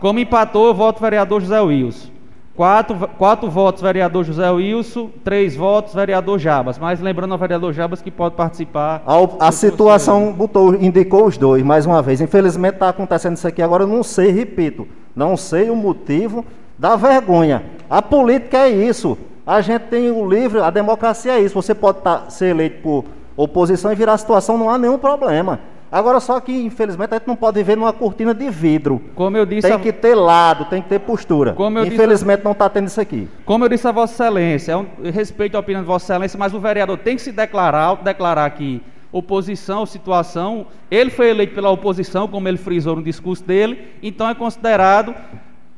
como 0.00 0.18
empatou, 0.18 0.66
eu 0.66 0.74
voto 0.74 1.00
vereador 1.00 1.40
José 1.40 1.60
Wilson. 1.62 2.10
Quatro, 2.58 3.08
quatro 3.16 3.48
votos, 3.48 3.80
vereador 3.80 4.24
José 4.24 4.50
Wilson. 4.50 5.10
Três 5.22 5.54
votos, 5.54 5.94
vereador 5.94 6.40
Jabas. 6.40 6.76
Mas 6.76 6.98
lembrando 6.98 7.30
ao 7.30 7.38
vereador 7.38 7.72
Jabas 7.72 8.02
que 8.02 8.10
pode 8.10 8.34
participar. 8.34 9.00
A, 9.06 9.46
a 9.46 9.52
situação 9.52 10.32
botou, 10.32 10.74
indicou 10.74 11.26
os 11.26 11.38
dois, 11.38 11.62
mais 11.62 11.86
uma 11.86 12.02
vez. 12.02 12.20
Infelizmente 12.20 12.74
está 12.74 12.88
acontecendo 12.88 13.36
isso 13.36 13.46
aqui 13.46 13.62
agora, 13.62 13.84
eu 13.84 13.86
não 13.86 14.02
sei, 14.02 14.32
repito, 14.32 14.88
não 15.14 15.36
sei 15.36 15.70
o 15.70 15.76
motivo 15.76 16.44
da 16.76 16.96
vergonha. 16.96 17.62
A 17.88 18.02
política 18.02 18.58
é 18.58 18.70
isso. 18.70 19.16
A 19.46 19.60
gente 19.60 19.82
tem 19.82 20.10
o 20.10 20.28
livre, 20.28 20.58
a 20.58 20.68
democracia 20.68 21.34
é 21.34 21.40
isso. 21.40 21.54
Você 21.54 21.76
pode 21.76 22.00
tá- 22.00 22.28
ser 22.28 22.46
eleito 22.46 22.82
por 22.82 23.04
oposição 23.36 23.92
e 23.92 23.94
virar 23.94 24.18
situação, 24.18 24.58
não 24.58 24.68
há 24.68 24.76
nenhum 24.76 24.98
problema. 24.98 25.60
Agora 25.90 26.20
só 26.20 26.38
que, 26.40 26.52
infelizmente, 26.52 27.14
a 27.14 27.18
gente 27.18 27.26
não 27.26 27.34
pode 27.36 27.56
viver 27.56 27.76
numa 27.76 27.92
cortina 27.92 28.34
de 28.34 28.50
vidro. 28.50 29.00
Como 29.14 29.36
eu 29.36 29.46
disse, 29.46 29.66
Tem 29.68 29.76
a- 29.76 29.78
que 29.80 29.90
ter 29.92 30.14
lado, 30.14 30.66
tem 30.66 30.82
que 30.82 30.88
ter 30.88 30.98
postura. 31.00 31.54
Como 31.54 31.78
eu 31.78 31.84
disse- 31.84 31.96
infelizmente 31.96 32.44
não 32.44 32.52
está 32.52 32.68
tendo 32.68 32.88
isso 32.88 33.00
aqui. 33.00 33.26
Como 33.44 33.64
eu 33.64 33.68
disse 33.68 33.88
a 33.88 33.92
Vossa 33.92 34.12
Excelência, 34.12 34.72
é 34.72 34.74
eu 34.74 34.86
respeito 35.12 35.56
a 35.56 35.60
opinião 35.60 35.80
de 35.82 35.86
Vossa 35.86 36.12
Excelência, 36.12 36.38
mas 36.38 36.52
o 36.52 36.60
vereador 36.60 36.98
tem 36.98 37.16
que 37.16 37.22
se 37.22 37.32
declarar, 37.32 37.94
declarar 37.96 38.50
que 38.50 38.82
oposição, 39.10 39.86
situação, 39.86 40.66
ele 40.90 41.08
foi 41.08 41.30
eleito 41.30 41.54
pela 41.54 41.70
oposição, 41.70 42.28
como 42.28 42.46
ele 42.46 42.58
frisou 42.58 42.94
no 42.96 43.02
discurso 43.02 43.42
dele, 43.42 43.78
então 44.02 44.28
é 44.28 44.34
considerado 44.34 45.14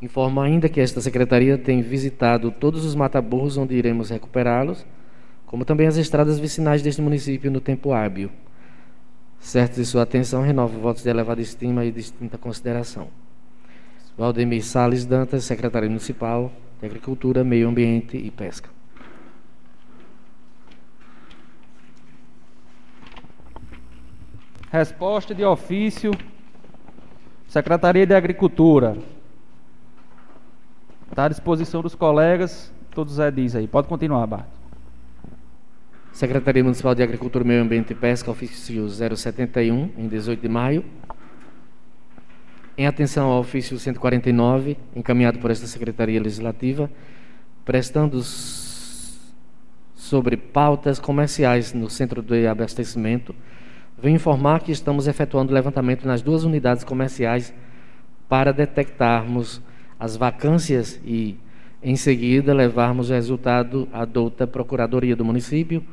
informo 0.01 0.41
ainda 0.41 0.67
que 0.67 0.81
esta 0.81 0.99
secretaria 0.99 1.57
tem 1.57 1.81
visitado 1.81 2.51
todos 2.51 2.83
os 2.83 2.95
mataburros 2.95 3.57
onde 3.57 3.75
iremos 3.75 4.09
recuperá-los, 4.09 4.85
como 5.45 5.63
também 5.63 5.85
as 5.85 5.97
estradas 5.97 6.39
vicinais 6.39 6.81
deste 6.81 7.01
município 7.01 7.51
no 7.51 7.61
tempo 7.61 7.93
hábil. 7.93 8.31
Certo 9.39 9.75
de 9.75 9.85
sua 9.85 10.03
atenção, 10.03 10.41
renovo 10.41 10.79
votos 10.79 11.03
de 11.03 11.09
elevada 11.09 11.41
estima 11.41 11.83
e 11.83 11.91
distinta 11.91 12.37
consideração. 12.37 13.09
Valdemir 14.17 14.63
Sales 14.63 15.05
Dantas, 15.05 15.43
secretário 15.43 15.89
municipal 15.89 16.51
de 16.79 16.85
Agricultura, 16.85 17.43
Meio 17.43 17.67
Ambiente 17.67 18.17
e 18.17 18.29
Pesca. 18.31 18.69
Resposta 24.71 25.35
de 25.35 25.43
ofício, 25.43 26.11
Secretaria 27.47 28.05
de 28.05 28.15
Agricultura. 28.15 28.95
Está 31.11 31.25
à 31.25 31.27
disposição 31.27 31.81
dos 31.81 31.93
colegas, 31.93 32.73
todos 32.91 33.19
é 33.19 33.29
diz 33.29 33.53
aí. 33.53 33.67
Pode 33.67 33.89
continuar, 33.89 34.25
Bart. 34.25 34.45
Secretaria 36.13 36.63
Municipal 36.63 36.95
de 36.95 37.03
Agricultura, 37.03 37.43
Meio 37.43 37.61
Ambiente 37.61 37.91
e 37.91 37.95
Pesca, 37.95 38.31
ofício 38.31 38.87
071, 38.87 39.91
em 39.97 40.07
18 40.07 40.41
de 40.41 40.47
maio. 40.47 40.85
Em 42.77 42.87
atenção 42.87 43.29
ao 43.29 43.41
ofício 43.41 43.77
149, 43.77 44.77
encaminhado 44.95 45.37
por 45.39 45.51
esta 45.51 45.67
Secretaria 45.67 46.21
Legislativa, 46.21 46.89
prestando 47.65 48.21
sobre 49.93 50.37
pautas 50.37 50.97
comerciais 50.97 51.73
no 51.73 51.89
centro 51.89 52.21
de 52.21 52.47
abastecimento, 52.47 53.35
venho 54.01 54.15
informar 54.15 54.61
que 54.61 54.71
estamos 54.71 55.07
efetuando 55.07 55.53
levantamento 55.53 56.07
nas 56.07 56.21
duas 56.21 56.45
unidades 56.45 56.85
comerciais 56.85 57.53
para 58.29 58.53
detectarmos 58.53 59.61
as 60.01 60.17
vacâncias 60.17 60.99
e, 61.05 61.37
em 61.83 61.95
seguida, 61.95 62.55
levarmos 62.55 63.11
o 63.11 63.13
resultado 63.13 63.87
à 63.93 64.03
douta 64.03 64.47
Procuradoria 64.47 65.15
do 65.15 65.23
município 65.23 65.85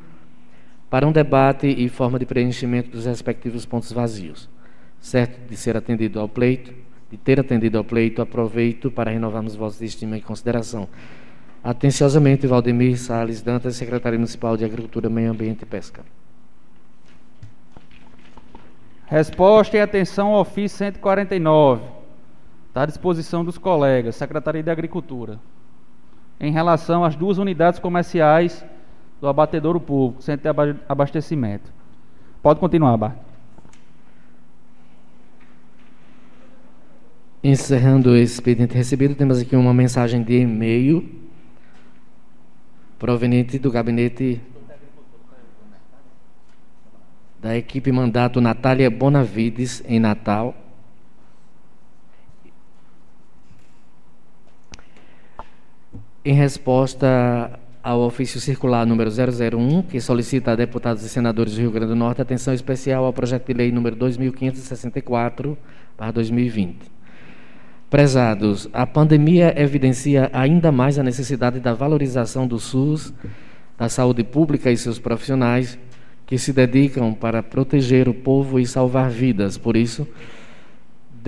para 0.89 1.07
um 1.07 1.13
debate 1.13 1.67
e 1.67 1.91
forma 1.91 2.19
de 2.19 2.25
preenchimento 2.25 2.89
dos 2.89 3.05
respectivos 3.05 3.67
pontos 3.67 3.93
vazios. 3.93 4.49
Certo 4.99 5.47
de 5.47 5.55
ser 5.59 5.77
atendido 5.77 6.19
ao 6.19 6.27
pleito, 6.27 6.73
de 7.11 7.19
ter 7.19 7.39
atendido 7.39 7.77
ao 7.77 7.85
pleito, 7.85 8.23
aproveito 8.23 8.91
para 8.91 9.11
renovarmos 9.11 9.55
votos 9.55 9.79
de 9.79 9.85
estima 9.85 10.17
e 10.17 10.23
consideração. 10.23 10.89
Atenciosamente, 11.63 12.47
Valdemir 12.47 12.99
Salles 12.99 13.43
Dantas, 13.43 13.77
Secretário 13.77 14.19
Municipal 14.19 14.57
de 14.57 14.65
Agricultura, 14.65 15.11
Meio 15.11 15.33
Ambiente 15.33 15.65
e 15.65 15.67
Pesca. 15.67 16.01
Resposta 19.05 19.77
e 19.77 19.81
atenção 19.83 20.29
ao 20.29 20.41
ofício 20.41 20.79
149. 20.79 21.98
Está 22.79 22.85
à 22.85 22.87
disposição 22.87 23.45
dos 23.45 23.59
colegas, 23.59 24.15
Secretaria 24.15 24.63
de 24.63 24.71
Agricultura. 24.71 25.41
Em 26.39 26.53
relação 26.53 27.03
às 27.03 27.17
duas 27.17 27.37
unidades 27.37 27.81
comerciais 27.81 28.65
do 29.21 29.27
abatedouro 29.27 29.81
público, 29.81 30.23
centro 30.23 30.43
de 30.45 30.49
aba- 30.49 30.77
abastecimento. 30.89 31.73
Pode 32.41 32.61
continuar, 32.61 32.97
Bart. 32.97 33.17
Encerrando 37.43 38.11
o 38.11 38.17
expediente 38.17 38.77
recebido, 38.77 39.17
temos 39.17 39.41
aqui 39.41 39.57
uma 39.57 39.75
mensagem 39.75 40.23
de 40.23 40.39
e-mail 40.39 41.21
proveniente 42.97 43.59
do 43.59 43.73
gabinete 43.73 44.41
da 47.41 47.57
equipe 47.57 47.91
mandato 47.91 48.41
Natália 48.41 48.89
Bonavides, 48.89 49.83
em 49.85 49.99
Natal. 49.99 50.55
Em 56.29 56.35
resposta 56.35 57.59
ao 57.83 58.01
ofício 58.01 58.39
circular 58.39 58.85
número 58.85 59.11
001, 59.11 59.85
que 59.85 59.99
solicita 59.99 60.53
a 60.53 60.55
deputados 60.55 61.03
e 61.03 61.09
senadores 61.09 61.55
do 61.55 61.63
Rio 61.63 61.71
Grande 61.71 61.87
do 61.87 61.97
Norte 61.97 62.21
atenção 62.21 62.53
especial 62.53 63.07
ao 63.07 63.15
projeto 63.15 63.47
de 63.47 63.55
lei 63.55 63.73
número 63.73 63.97
2564/2020. 63.97 66.75
Prezados, 67.89 68.69
a 68.75 68.87
pandemia 68.87 69.59
evidencia 69.59 70.29
ainda 70.35 70.71
mais 70.71 70.99
a 70.99 71.03
necessidade 71.03 71.61
da 71.61 71.73
valorização 71.73 72.47
do 72.47 72.59
SUS, 72.59 73.11
da 73.79 73.89
saúde 73.89 74.23
pública 74.23 74.71
e 74.71 74.77
seus 74.77 74.99
profissionais 74.99 75.79
que 76.27 76.37
se 76.37 76.53
dedicam 76.53 77.15
para 77.15 77.43
proteger 77.43 78.07
o 78.07 78.13
povo 78.13 78.61
e 78.61 78.67
salvar 78.67 79.09
vidas. 79.09 79.57
Por 79.57 79.79
isso, 79.79 80.07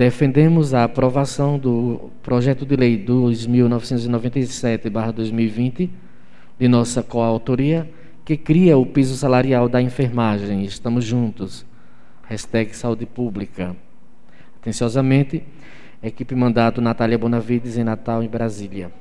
defendemos 0.01 0.73
a 0.73 0.83
aprovação 0.85 1.59
do 1.59 2.09
projeto 2.23 2.65
de 2.65 2.75
lei 2.75 2.97
2997/2020 2.97 5.91
de 6.57 6.67
nossa 6.67 7.03
coautoria, 7.03 7.87
que 8.25 8.35
cria 8.35 8.75
o 8.79 8.83
piso 8.83 9.15
salarial 9.15 9.69
da 9.69 9.79
enfermagem. 9.79 10.63
Estamos 10.63 11.05
juntos. 11.05 11.63
Hashtag 12.23 12.75
saúde 12.75 13.05
pública. 13.05 13.75
Atenciosamente, 14.59 15.43
Equipe 16.01 16.33
Mandato 16.33 16.81
Natália 16.81 17.15
Bonavides 17.15 17.77
em 17.77 17.83
Natal, 17.83 18.23
em 18.23 18.27
Brasília. 18.27 18.91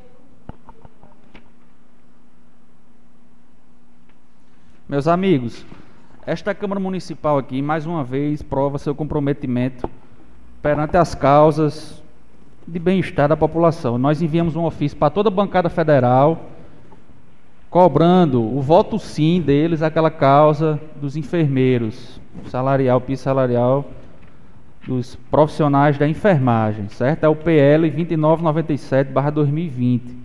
Meus 4.87 5.09
amigos, 5.09 5.65
esta 6.27 6.55
Câmara 6.55 6.79
Municipal 6.79 7.39
aqui, 7.39 7.63
mais 7.63 7.87
uma 7.87 8.05
vez, 8.05 8.43
prova 8.43 8.77
seu 8.77 8.95
comprometimento 8.95 9.89
perante 10.63 10.97
as 10.97 11.15
causas 11.15 12.03
de 12.67 12.79
bem-estar 12.79 13.29
da 13.29 13.37
população. 13.37 13.99
Nós 13.99 14.23
enviamos 14.23 14.57
um 14.57 14.65
ofício 14.65 14.97
para 14.97 15.11
toda 15.11 15.29
a 15.29 15.33
bancada 15.33 15.69
federal, 15.69 16.47
cobrando 17.69 18.43
o 18.43 18.61
voto 18.61 18.99
sim 18.99 19.41
deles 19.41 19.83
àquela 19.83 20.11
causa 20.11 20.81
dos 21.01 21.17
enfermeiros, 21.17 22.21
salarial, 22.47 23.01
piso 23.01 23.23
salarial 23.23 23.85
dos 24.87 25.17
profissionais 25.31 25.99
da 25.99 26.09
enfermagem, 26.09 26.89
certo? 26.89 27.25
É 27.25 27.29
o 27.29 27.37
PL 27.37 27.91
2997/2020. 27.91 30.17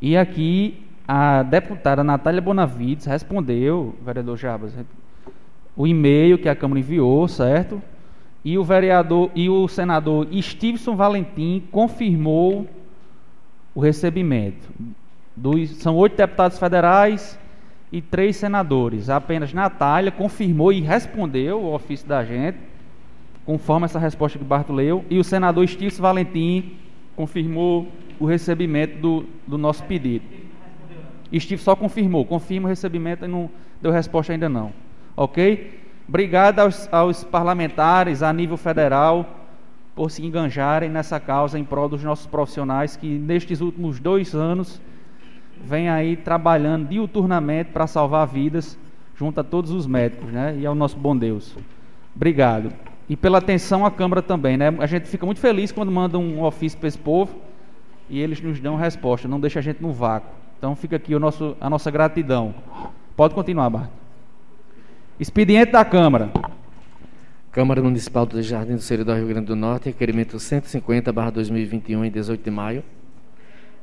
E 0.00 0.16
aqui 0.16 0.82
a 1.06 1.42
deputada 1.42 2.02
Natália 2.02 2.40
Bonavides 2.40 3.04
respondeu, 3.06 3.94
vereador 4.04 4.36
Jabas, 4.36 4.74
o 5.76 5.86
e-mail 5.86 6.38
que 6.38 6.48
a 6.48 6.56
Câmara 6.56 6.80
enviou, 6.80 7.28
certo? 7.28 7.80
E 8.44 8.58
o 8.58 8.64
vereador 8.64 9.30
e 9.34 9.48
o 9.48 9.68
senador 9.68 10.26
Stevenson 10.40 10.96
Valentim 10.96 11.62
confirmou 11.70 12.66
o 13.74 13.80
recebimento. 13.80 14.68
São 15.76 15.96
oito 15.96 16.16
deputados 16.16 16.58
federais 16.58 17.38
e 17.90 18.00
três 18.00 18.36
senadores. 18.36 19.08
Apenas 19.08 19.52
Natália 19.52 20.10
confirmou 20.10 20.72
e 20.72 20.80
respondeu 20.80 21.60
o 21.60 21.74
ofício 21.74 22.06
da 22.08 22.24
gente, 22.24 22.58
conforme 23.44 23.84
essa 23.84 23.98
resposta 23.98 24.38
que 24.38 24.44
Barto 24.44 24.72
leu, 24.72 25.04
e 25.08 25.18
o 25.18 25.24
senador 25.24 25.66
Stevenson 25.66 26.02
Valentim 26.02 26.76
confirmou 27.14 27.88
o 28.18 28.26
recebimento 28.26 28.98
do, 28.98 29.24
do 29.46 29.58
nosso 29.58 29.82
pedido. 29.84 30.24
Steve 31.38 31.62
só 31.62 31.74
confirmou, 31.74 32.24
confirma 32.24 32.66
o 32.66 32.68
recebimento 32.68 33.24
e 33.24 33.28
não 33.28 33.50
deu 33.80 33.90
resposta 33.90 34.32
ainda 34.32 34.48
não. 34.48 34.72
Ok? 35.16 35.81
Obrigado 36.08 36.58
aos, 36.60 36.92
aos 36.92 37.24
parlamentares 37.24 38.22
a 38.22 38.32
nível 38.32 38.56
federal 38.56 39.26
por 39.94 40.10
se 40.10 40.24
enganjarem 40.24 40.88
nessa 40.88 41.20
causa 41.20 41.58
em 41.58 41.64
prol 41.64 41.88
dos 41.88 42.02
nossos 42.02 42.26
profissionais 42.26 42.96
que 42.96 43.06
nestes 43.06 43.60
últimos 43.60 44.00
dois 44.00 44.34
anos 44.34 44.80
vem 45.64 45.88
aí 45.88 46.16
trabalhando 46.16 46.88
diuturnamente 46.88 47.70
para 47.70 47.86
salvar 47.86 48.26
vidas 48.26 48.78
junto 49.14 49.40
a 49.40 49.44
todos 49.44 49.70
os 49.70 49.86
médicos, 49.86 50.30
né? 50.32 50.56
E 50.58 50.66
ao 50.66 50.74
nosso 50.74 50.96
bom 50.96 51.16
Deus. 51.16 51.54
Obrigado. 52.16 52.72
E 53.08 53.16
pela 53.16 53.38
atenção 53.38 53.84
à 53.84 53.90
Câmara 53.90 54.22
também, 54.22 54.56
né? 54.56 54.74
A 54.78 54.86
gente 54.86 55.08
fica 55.08 55.26
muito 55.26 55.40
feliz 55.40 55.70
quando 55.70 55.92
manda 55.92 56.18
um 56.18 56.42
ofício 56.42 56.78
para 56.78 56.88
esse 56.88 56.98
povo 56.98 57.36
e 58.08 58.18
eles 58.18 58.40
nos 58.40 58.58
dão 58.58 58.74
resposta, 58.76 59.28
não 59.28 59.38
deixa 59.38 59.58
a 59.58 59.62
gente 59.62 59.82
no 59.82 59.92
vácuo. 59.92 60.30
Então 60.58 60.74
fica 60.74 60.96
aqui 60.96 61.14
o 61.14 61.20
nosso, 61.20 61.56
a 61.60 61.68
nossa 61.68 61.90
gratidão. 61.90 62.54
Pode 63.16 63.34
continuar, 63.34 63.68
Bart. 63.70 64.01
Expediente 65.22 65.70
da 65.70 65.84
Câmara. 65.84 66.32
Câmara 67.52 67.80
Municipal 67.80 68.26
do 68.26 68.42
Jardim 68.42 68.74
do 68.74 68.80
Seridó, 68.80 69.14
Rio 69.14 69.28
Grande 69.28 69.46
do 69.46 69.54
Norte, 69.54 69.84
requerimento 69.84 70.36
150-2021, 70.36 72.04
em 72.04 72.10
18 72.10 72.42
de 72.42 72.50
maio. 72.50 72.82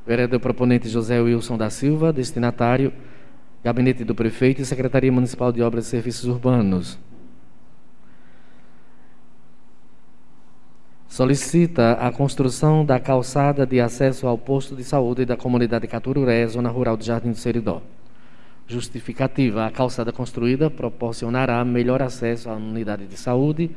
Vereador 0.06 0.38
proponente 0.38 0.86
José 0.86 1.18
Wilson 1.18 1.56
da 1.56 1.70
Silva, 1.70 2.12
destinatário, 2.12 2.92
Gabinete 3.64 4.04
do 4.04 4.14
Prefeito 4.14 4.60
e 4.60 4.66
Secretaria 4.66 5.10
Municipal 5.10 5.50
de 5.50 5.62
Obras 5.62 5.86
e 5.86 5.88
Serviços 5.88 6.26
Urbanos. 6.26 6.98
Solicita 11.08 11.92
a 11.92 12.12
construção 12.12 12.84
da 12.84 13.00
calçada 13.00 13.64
de 13.64 13.80
acesso 13.80 14.26
ao 14.26 14.36
posto 14.36 14.76
de 14.76 14.84
saúde 14.84 15.24
da 15.24 15.38
comunidade 15.38 15.86
Catururé, 15.86 16.46
zona 16.46 16.68
rural 16.68 16.98
do 16.98 17.04
Jardim 17.04 17.30
do 17.30 17.38
Seridó. 17.38 17.80
Justificativa: 18.70 19.66
a 19.66 19.70
calçada 19.70 20.12
construída 20.12 20.70
proporcionará 20.70 21.64
melhor 21.64 22.00
acesso 22.00 22.48
à 22.48 22.54
unidade 22.54 23.04
de 23.04 23.16
saúde, 23.16 23.68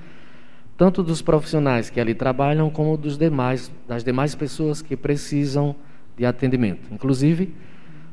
tanto 0.77 1.01
dos 1.01 1.19
profissionais 1.19 1.89
que 1.89 1.99
ali 1.99 2.13
trabalham, 2.13 2.69
como 2.69 2.95
dos 2.95 3.17
demais, 3.17 3.71
das 3.87 4.03
demais 4.03 4.35
pessoas 4.35 4.83
que 4.83 4.95
precisam 4.95 5.75
de 6.15 6.27
atendimento. 6.27 6.93
Inclusive, 6.93 7.55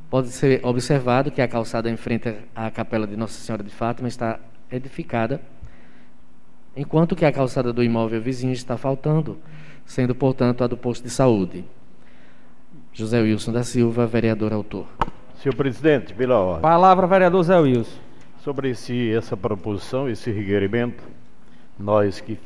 pode 0.09 0.29
ser 0.29 0.65
observado 0.65 1.31
que 1.31 1.43
a 1.43 1.49
calçada 1.49 1.91
em 1.91 1.99
frente 1.99 2.35
à 2.57 2.71
Capela 2.71 3.07
de 3.07 3.15
Nossa 3.15 3.39
Senhora 3.39 3.63
de 3.63 3.71
Fátima 3.71 4.09
está 4.09 4.41
edificada 4.73 5.39
enquanto 6.75 7.15
que 7.15 7.27
a 7.27 7.33
calçada 7.33 7.75
do 7.75 7.83
imóvel 7.83 8.23
vizinho 8.23 8.55
está 8.55 8.79
faltando, 8.79 9.39
sendo, 9.85 10.15
portanto, 10.15 10.65
a 10.65 10.67
do 10.67 10.79
posto 10.79 11.03
de 11.03 11.11
saúde. 11.11 11.63
José 12.91 13.21
Wilson 13.21 13.53
da 13.53 13.65
Silva, 13.65 14.07
vereador 14.07 14.53
autor. 14.55 14.87
Senhor 15.41 15.55
presidente, 15.55 16.13
pela 16.13 16.39
ordem. 16.39 16.61
Palavra, 16.61 17.07
vereador 17.07 17.43
Zé 17.43 17.59
Wilson. 17.59 17.99
Sobre 18.45 18.69
esse, 18.69 19.11
essa 19.11 19.35
proposição, 19.35 20.07
esse 20.07 20.31
requerimento, 20.31 21.03
nós 21.79 22.21
que 22.21 22.39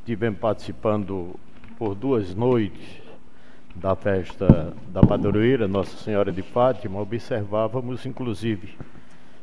estivemos 0.00 0.40
participando 0.40 1.38
por 1.78 1.94
duas 1.94 2.34
noites 2.34 3.00
da 3.72 3.94
festa 3.94 4.74
da 4.88 5.00
padroeira 5.00 5.68
Nossa 5.68 5.96
Senhora 5.98 6.32
de 6.32 6.42
Fátima, 6.42 7.00
observávamos, 7.00 8.04
inclusive, 8.04 8.76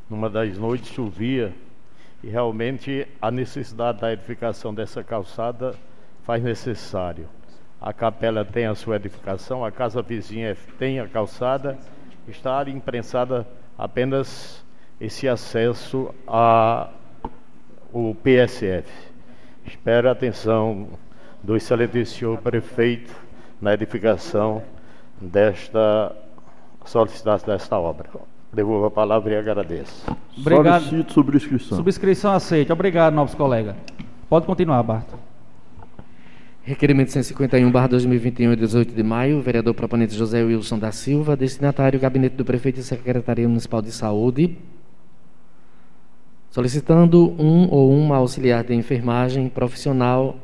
numa 0.10 0.30
das 0.30 0.58
noites 0.58 0.92
chovia 0.92 1.54
e 2.22 2.28
realmente 2.28 3.08
a 3.22 3.32
necessidade 3.32 4.02
da 4.02 4.12
edificação 4.12 4.74
dessa 4.74 5.02
calçada 5.02 5.74
faz 6.24 6.44
necessário. 6.44 7.30
A 7.80 7.94
capela 7.94 8.44
tem 8.44 8.66
a 8.66 8.76
sua 8.76 8.98
edificação, 8.98 9.64
a 9.64 9.72
casa 9.72 10.02
vizinha 10.02 10.58
tem 10.78 11.00
a 11.00 11.08
calçada, 11.08 11.78
está 12.28 12.64
imprensada 12.70 13.48
apenas 13.78 14.64
esse 15.00 15.28
acesso 15.28 16.14
ao 16.26 16.90
PSF. 18.24 18.90
Espero 19.66 20.10
a 20.10 20.12
atenção 20.12 20.88
do 21.44 21.56
excelente 21.56 22.06
senhor 22.06 22.38
prefeito 22.40 23.14
na 23.62 23.74
edificação 23.74 24.62
desta 25.20 26.16
solicitação 26.86 27.54
desta 27.54 27.78
obra. 27.78 28.10
Devolvo 28.52 28.86
a 28.86 28.92
palavra 28.92 29.34
e 29.34 29.38
agradeço. 29.38 30.06
Obrigado. 30.38 30.84
Solicito 30.84 31.14
subscrição. 31.14 31.78
Subscrição 31.78 32.32
aceita. 32.32 32.74
Obrigado, 32.74 33.14
novos 33.14 33.36
colegas. 33.36 33.76
Pode 34.30 34.46
continuar, 34.46 34.82
Bart. 34.84 35.08
Requerimento 36.68 37.14
151, 37.14 37.72
barra 37.72 37.88
2021, 37.88 38.54
18 38.54 38.94
de 38.94 39.02
maio. 39.02 39.42
Vereador 39.42 39.74
proponente 39.74 40.14
José 40.14 40.44
Wilson 40.44 40.78
da 40.78 40.92
Silva. 40.92 41.38
Destinatário, 41.38 41.98
Gabinete 41.98 42.36
do 42.36 42.44
Prefeito 42.44 42.82
e 42.82 42.84
Secretaria 42.84 43.48
Municipal 43.48 43.82
de 43.82 43.90
Saúde. 43.90 44.58
Solicitando 46.50 47.34
um 47.42 47.70
ou 47.72 47.90
uma 47.90 48.18
auxiliar 48.18 48.66
de 48.66 48.74
enfermagem 48.74 49.48
profissional, 49.48 50.38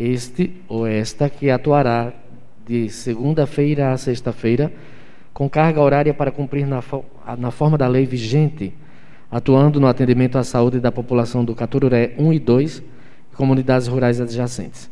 este 0.00 0.56
ou 0.68 0.86
esta, 0.86 1.28
que 1.28 1.50
atuará 1.50 2.14
de 2.66 2.88
segunda-feira 2.88 3.92
a 3.92 3.98
sexta-feira, 3.98 4.72
com 5.34 5.50
carga 5.50 5.82
horária 5.82 6.14
para 6.14 6.30
cumprir 6.30 6.66
na, 6.66 6.82
na 7.36 7.50
forma 7.50 7.76
da 7.76 7.86
lei 7.86 8.06
vigente, 8.06 8.72
atuando 9.30 9.78
no 9.78 9.86
atendimento 9.86 10.38
à 10.38 10.44
saúde 10.44 10.80
da 10.80 10.90
população 10.90 11.44
do 11.44 11.54
Catururé 11.54 12.14
1 12.16 12.32
e 12.32 12.38
2 12.38 12.82
e 13.32 13.36
comunidades 13.36 13.86
rurais 13.86 14.18
adjacentes. 14.18 14.90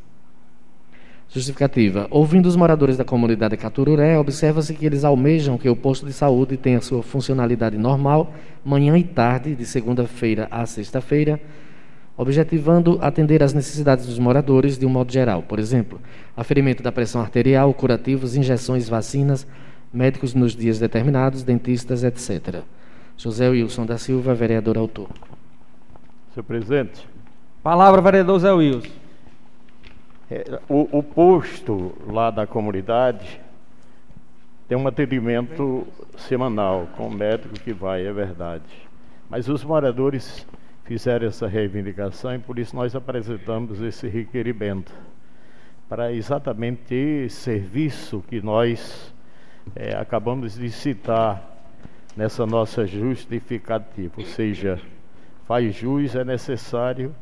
Justificativa. 1.32 2.08
Ouvindo 2.10 2.46
os 2.46 2.56
moradores 2.56 2.96
da 2.96 3.04
comunidade 3.04 3.56
Catururé, 3.56 4.18
observa-se 4.18 4.74
que 4.74 4.84
eles 4.84 5.04
almejam 5.04 5.56
que 5.56 5.68
o 5.68 5.76
posto 5.76 6.04
de 6.04 6.12
saúde 6.12 6.56
tenha 6.56 6.80
sua 6.80 7.04
funcionalidade 7.04 7.78
normal, 7.78 8.34
manhã 8.64 8.98
e 8.98 9.04
tarde, 9.04 9.54
de 9.54 9.64
segunda-feira 9.64 10.48
a 10.50 10.66
sexta-feira, 10.66 11.40
objetivando 12.16 12.98
atender 13.00 13.44
às 13.44 13.54
necessidades 13.54 14.06
dos 14.06 14.18
moradores 14.18 14.76
de 14.76 14.84
um 14.84 14.88
modo 14.88 15.12
geral. 15.12 15.40
Por 15.42 15.60
exemplo, 15.60 16.00
aferimento 16.36 16.82
da 16.82 16.90
pressão 16.90 17.20
arterial, 17.20 17.72
curativos, 17.72 18.34
injeções, 18.34 18.88
vacinas, 18.88 19.46
médicos 19.94 20.34
nos 20.34 20.56
dias 20.56 20.80
determinados, 20.80 21.44
dentistas, 21.44 22.02
etc. 22.02 22.62
José 23.16 23.48
Wilson 23.48 23.86
da 23.86 23.98
Silva, 23.98 24.34
vereador 24.34 24.76
autor. 24.76 25.08
Senhor 26.34 26.44
presidente. 26.44 27.06
Palavra, 27.62 28.02
vereador 28.02 28.40
Zé 28.40 28.52
Wilson. 28.52 28.90
É, 30.30 30.60
o, 30.68 30.98
o, 30.98 31.02
posto 31.02 31.92
lá 32.06 32.30
da 32.30 32.46
comunidade 32.46 33.40
tem 34.68 34.78
um 34.78 34.86
atendimento 34.86 35.84
semanal 36.16 36.88
com 36.96 37.08
o 37.08 37.10
médico 37.10 37.54
que 37.54 37.72
vai, 37.72 38.06
é 38.06 38.12
verdade. 38.12 38.62
Mas 39.28 39.48
os 39.48 39.64
moradores 39.64 40.46
fizeram 40.84 41.26
essa 41.26 41.48
reivindicação 41.48 42.32
e 42.36 42.38
por 42.38 42.60
isso 42.60 42.76
nós 42.76 42.94
apresentamos 42.94 43.80
esse 43.80 44.06
requerimento 44.06 44.92
para 45.88 46.12
exatamente 46.12 46.82
ter 46.82 47.28
serviço 47.28 48.22
que 48.28 48.40
nós 48.40 49.12
é, 49.74 49.96
acabamos 49.96 50.54
de 50.54 50.70
citar 50.70 51.44
nessa 52.16 52.46
nossa 52.46 52.86
justificativa, 52.86 54.14
ou 54.16 54.24
seja, 54.24 54.80
faz 55.44 55.74
jus, 55.74 56.14
é 56.14 56.24
necessário 56.24 57.12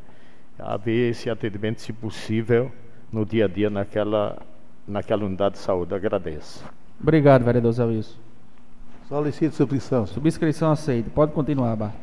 haver 0.59 1.13
esse 1.13 1.31
atendimento, 1.31 1.81
se 1.81 1.91
possível, 1.91 2.71
no 3.13 3.25
dia 3.25 3.47
a 3.47 3.49
dia 3.49 3.71
naquela 3.71 4.39
naquela 4.87 5.25
unidade 5.25 5.55
de 5.55 5.61
saúde. 5.61 5.95
Agradeço. 5.95 6.65
Obrigado, 7.01 7.45
vereador 7.45 7.73
Zé 7.73 7.85
Wilson. 7.85 8.17
Solicito 9.09 9.55
subscrição. 9.55 10.07
Subscrição 10.07 10.71
aceita. 10.71 11.11
Pode 11.11 11.33
continuar, 11.33 11.77
Bart. 11.77 11.95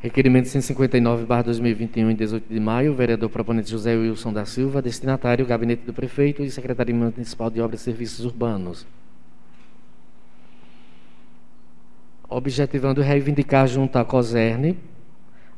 Requerimento 0.00 0.46
159/2021 0.46 2.10
em 2.10 2.14
18 2.16 2.52
de 2.52 2.58
maio, 2.58 2.92
vereador 2.92 3.30
proponente 3.30 3.70
José 3.70 3.94
Wilson 3.94 4.32
da 4.32 4.44
Silva, 4.44 4.82
destinatário 4.82 5.46
Gabinete 5.46 5.84
do 5.86 5.92
Prefeito 5.92 6.42
e 6.42 6.50
Secretaria 6.50 6.94
Municipal 6.94 7.48
de 7.48 7.60
Obras 7.60 7.80
e 7.82 7.84
Serviços 7.84 8.24
Urbanos. 8.24 8.84
Objetivando 12.28 13.00
reivindicar 13.00 13.68
junto 13.68 13.96
à 13.96 14.04
COSERN 14.04 14.76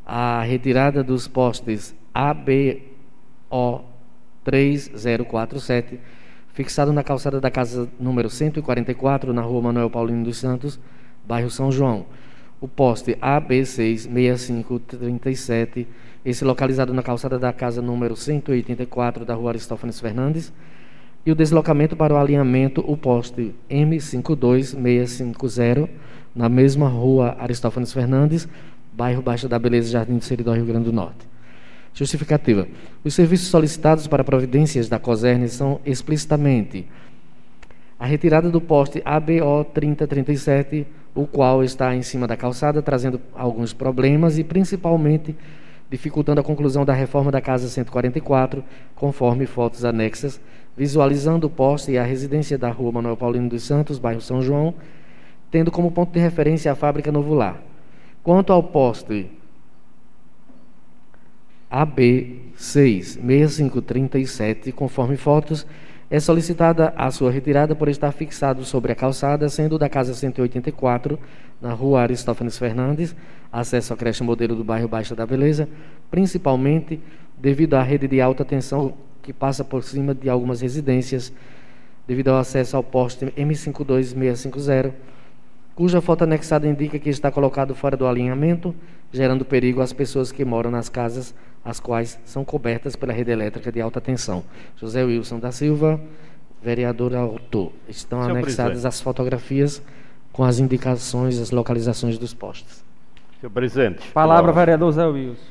a 0.05 0.43
retirada 0.43 1.03
dos 1.03 1.27
postes 1.27 1.95
ABO 2.13 3.85
3047, 4.45 5.99
fixado 6.53 6.93
na 6.93 7.03
calçada 7.03 7.41
da 7.41 7.51
casa 7.51 7.89
número 7.99 8.31
144, 8.31 9.33
na 9.33 9.43
rua 9.43 9.63
Manuel 9.63 9.91
Paulino 9.91 10.23
dos 10.25 10.37
Santos, 10.37 10.79
bairro 11.27 11.51
São 11.51 11.73
João. 11.73 12.07
O 12.61 12.69
poste 12.69 13.17
AB66537, 13.17 15.87
esse 16.25 16.45
localizado 16.45 16.95
na 16.95 17.03
calçada 17.03 17.37
da 17.39 17.53
casa 17.53 17.83
número 17.83 18.15
184, 18.15 19.25
da 19.25 19.35
rua 19.35 19.51
Aristófanes 19.51 19.99
Fernandes, 19.99 20.53
e 21.27 21.33
o 21.33 21.35
deslocamento 21.35 21.97
para 21.97 22.15
o 22.15 22.19
alinhamento, 22.19 22.85
o 22.87 22.97
poste 22.97 23.53
M52650, 23.71 25.89
na 26.35 26.49
mesma 26.49 26.89
rua 26.89 27.37
Aristófanes 27.39 27.93
Fernandes, 27.93 28.49
bairro 28.93 29.23
Baixa 29.23 29.49
da 29.49 29.59
Beleza, 29.59 29.91
Jardim 29.91 30.19
do 30.19 30.25
Seridó, 30.25 30.53
Rio 30.53 30.67
Grande 30.67 30.85
do 30.85 30.93
Norte. 30.93 31.34
Justificativa. 31.95 32.67
Os 33.05 33.15
serviços 33.15 33.47
solicitados 33.49 34.09
para 34.09 34.25
providências 34.25 34.89
da 34.89 34.99
COSERN 34.99 35.47
são 35.47 35.81
explicitamente 35.87 36.85
a 37.99 38.05
retirada 38.05 38.51
do 38.51 38.61
poste 38.61 39.01
ABO 39.05 39.65
3037, 39.73 40.87
o 41.15 41.25
qual 41.25 41.63
está 41.63 41.95
em 41.95 42.03
cima 42.03 42.27
da 42.27 42.37
calçada, 42.37 42.83
trazendo 42.83 43.21
alguns 43.33 43.73
problemas 43.73 44.37
e 44.37 44.43
principalmente 44.43 45.37
dificultando 45.89 46.41
a 46.41 46.45
conclusão 46.45 46.85
da 46.85 46.93
reforma 46.93 47.31
da 47.31 47.41
Casa 47.41 47.69
144, 47.69 48.65
conforme 48.97 49.47
fotos 49.47 49.85
anexas, 49.85 50.41
visualizando 50.77 51.47
o 51.47 51.51
poste 51.51 51.93
e 51.93 51.99
a 51.99 52.03
residência 52.03 52.59
da 52.59 52.71
rua 52.71 52.91
Manuel 52.91 53.17
Paulino 53.17 53.49
dos 53.49 53.63
Santos, 53.63 54.01
bairro 54.01 54.21
São 54.21 54.43
João, 54.43 54.75
tendo 55.49 55.71
como 55.71 55.93
ponto 55.93 56.13
de 56.13 56.19
referência 56.19 56.73
a 56.73 56.75
fábrica 56.75 57.13
Novo 57.13 57.33
Lar. 57.33 57.63
Quanto 58.25 58.53
ao 58.53 58.63
poste 58.65 59.31
AB66537, 61.75 64.73
conforme 64.73 65.17
fotos, 65.17 65.67
é 66.09 66.21
solicitada 66.21 66.95
a 66.97 67.11
sua 67.11 67.33
retirada 67.33 67.75
por 67.75 67.89
estar 67.89 68.13
fixado 68.13 68.65
sobre 68.65 68.93
a 68.93 68.95
calçada, 68.95 69.49
sendo 69.49 69.77
da 69.77 69.89
casa 69.89 70.15
184, 70.15 71.19
na 71.61 71.73
rua 71.73 72.03
Aristófanes 72.03 72.57
Fernandes, 72.57 73.17
acesso 73.51 73.93
à 73.93 73.97
creche 73.97 74.23
modelo 74.23 74.55
do 74.55 74.63
bairro 74.63 74.87
Baixa 74.87 75.17
da 75.17 75.27
Beleza, 75.27 75.69
principalmente 76.11 77.01
devido 77.37 77.75
à 77.75 77.83
rede 77.83 78.07
de 78.07 78.21
alta 78.21 78.45
tensão 78.45 78.95
que 79.23 79.33
passa 79.33 79.65
por 79.65 79.83
cima 79.83 80.15
de 80.15 80.29
algumas 80.29 80.61
residências, 80.61 81.33
devido 82.07 82.29
ao 82.29 82.39
acesso 82.39 82.77
ao 82.77 82.85
poste 82.85 83.25
M52650, 83.27 84.93
cuja 85.75 86.01
foto 86.01 86.23
anexada 86.23 86.69
indica 86.69 86.97
que 86.99 87.09
está 87.09 87.33
colocado 87.33 87.75
fora 87.75 87.97
do 87.97 88.07
alinhamento, 88.07 88.73
gerando 89.11 89.45
perigo 89.45 89.81
às 89.81 89.93
pessoas 89.93 90.31
que 90.31 90.45
moram 90.45 90.71
nas 90.71 90.89
casas, 90.89 91.35
as 91.65 91.81
quais 91.81 92.19
são 92.25 92.45
cobertas 92.45 92.95
pela 92.95 93.13
rede 93.13 93.31
elétrica 93.31 93.73
de 93.73 93.81
alta 93.81 94.01
tensão. 94.01 94.45
José 94.77 95.03
Wilson 95.03 95.39
da 95.39 95.51
Silva, 95.51 96.01
vereador 96.63 97.15
autor. 97.15 97.73
Estão 97.89 98.21
Senhor 98.21 98.31
anexadas 98.33 98.73
presidente. 98.73 98.87
as 98.89 99.01
fotografias 99.01 99.83
com 100.33 100.45
as 100.45 100.59
indicações, 100.59 101.39
as 101.39 101.51
localizações 101.51 102.19
dos 102.19 102.35
postes. 102.35 102.85
Senhor 103.41 103.51
presidente. 103.51 104.11
Palavra, 104.13 104.47
nós- 104.49 104.57
vereador 104.57 104.93
Zé 104.93 105.07
Wilson. 105.07 105.43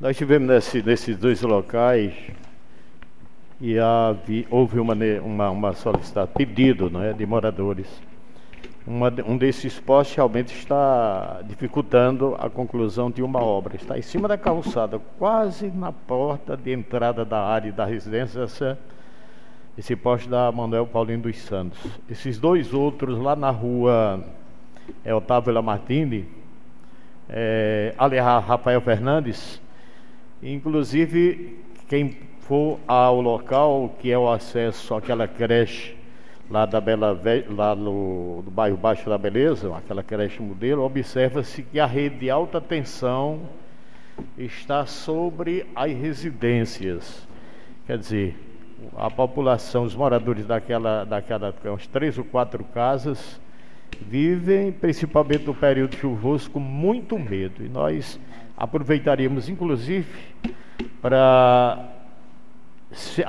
Nós 0.00 0.16
tivemos 0.16 0.48
nesse- 0.48 0.82
nesses 0.82 1.16
dois 1.16 1.42
locais 1.42 2.14
e 3.60 3.76
houve 4.50 4.80
uma, 4.80 4.94
uma, 5.22 5.50
uma 5.50 5.72
solicitação, 5.74 6.32
pedido 6.34 6.88
né, 6.88 7.12
de 7.12 7.26
moradores. 7.26 7.86
Uma 8.86 9.12
um 9.26 9.36
desses 9.36 9.78
postes 9.78 10.16
realmente 10.16 10.54
está 10.54 11.42
dificultando 11.46 12.34
a 12.38 12.48
conclusão 12.48 13.10
de 13.10 13.22
uma 13.22 13.40
obra. 13.42 13.76
Está 13.76 13.98
em 13.98 14.02
cima 14.02 14.26
da 14.26 14.38
calçada, 14.38 14.98
quase 15.18 15.68
na 15.68 15.92
porta 15.92 16.56
de 16.56 16.72
entrada 16.72 17.24
da 17.24 17.40
área 17.42 17.70
da 17.70 17.84
residência, 17.84 18.40
essa- 18.40 18.78
esse 19.76 19.94
poste 19.94 20.28
da 20.28 20.50
Manuel 20.50 20.86
Paulino 20.86 21.24
dos 21.24 21.38
Santos. 21.38 21.78
Esses 22.10 22.38
dois 22.38 22.72
outros 22.72 23.18
lá 23.18 23.36
na 23.36 23.50
rua 23.50 24.24
é, 25.04 25.14
Otávio 25.14 25.52
Lamartine, 25.52 26.26
é, 27.28 27.94
ali 27.96 28.18
Ra- 28.18 28.40
Rafael 28.40 28.80
Fernandes, 28.80 29.60
inclusive 30.42 31.58
quem 31.86 32.16
for 32.40 32.78
ao 32.88 33.20
local 33.20 33.94
que 34.00 34.10
é 34.10 34.18
o 34.18 34.28
acesso 34.28 34.94
àquela 34.94 35.28
creche 35.28 35.94
lá 36.50 36.66
da 36.66 36.80
Bela 36.80 37.18
lá 37.48 37.76
no, 37.76 38.42
do 38.44 38.50
bairro 38.50 38.76
Baixo 38.76 39.08
da 39.08 39.16
Beleza, 39.16 39.74
aquela 39.76 40.02
creche 40.02 40.42
modelo, 40.42 40.82
observa-se 40.82 41.62
que 41.62 41.78
a 41.78 41.86
rede 41.86 42.18
de 42.18 42.30
alta 42.30 42.60
tensão 42.60 43.42
está 44.36 44.84
sobre 44.84 45.64
as 45.74 45.92
residências. 45.92 47.26
Quer 47.86 47.98
dizer, 47.98 48.36
a 48.96 49.08
população, 49.08 49.84
os 49.84 49.94
moradores 49.94 50.44
daquela, 50.44 51.04
daquela 51.04 51.54
umas 51.64 51.86
três 51.86 52.18
ou 52.18 52.24
quatro 52.24 52.64
casas, 52.64 53.40
vivem, 54.00 54.72
principalmente 54.72 55.44
no 55.46 55.54
período 55.54 55.94
chuvoso, 55.96 56.50
com 56.50 56.60
muito 56.60 57.16
medo. 57.18 57.64
E 57.64 57.68
nós 57.68 58.18
aproveitaríamos, 58.56 59.48
inclusive, 59.48 60.06
para 61.00 61.99
se- 62.92 63.24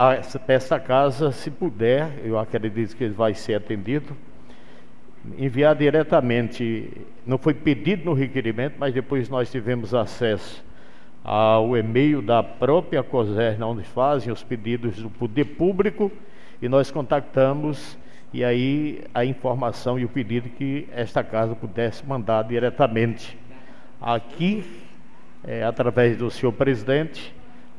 essa- 0.48 0.80
casa, 0.80 1.32
se 1.32 1.52
puder, 1.52 2.20
eu 2.24 2.38
acredito 2.38 2.96
que 2.96 3.08
vai 3.10 3.34
ser 3.34 3.56
atendido, 3.56 4.16
enviar 5.38 5.76
diretamente, 5.76 6.92
não 7.26 7.38
foi 7.38 7.54
pedido 7.54 8.06
no 8.06 8.14
requerimento, 8.14 8.76
mas 8.80 8.94
depois 8.94 9.30
nós 9.30 9.52
tivemos 9.52 9.94
acesso 9.94 10.64
ao 11.24 11.78
e-mail 11.78 12.22
da 12.22 12.42
própria 12.42 13.04
COSERN, 13.04 13.62
onde 13.64 13.84
fazem 13.84 14.34
os 14.34 14.44
pedidos 14.44 14.98
do 14.98 15.10
poder 15.10 15.46
público, 15.46 16.12
e 16.60 16.68
nós 16.68 16.90
contactamos, 16.90 17.98
e 18.34 18.44
aí 18.44 19.04
a 19.14 19.24
informação 19.24 20.00
e 20.00 20.06
o 20.06 20.10
pedido 20.10 20.50
que 20.50 20.88
esta 20.92 21.24
casa 21.24 21.54
pudesse 21.56 22.04
mandar 22.06 22.44
diretamente. 22.44 23.38
Aqui, 24.02 24.64
eh, 25.44 25.64
através 25.64 26.18
do 26.18 26.32
senhor 26.32 26.52
presidente, 26.54 27.34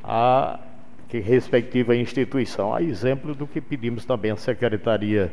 a 0.04 0.60
que 1.12 1.18
respectiva 1.18 1.94
instituição. 1.94 2.74
A 2.74 2.80
exemplo 2.82 3.34
do 3.34 3.46
que 3.46 3.60
pedimos 3.60 4.06
também 4.06 4.30
à 4.30 4.36
Secretaria 4.36 5.30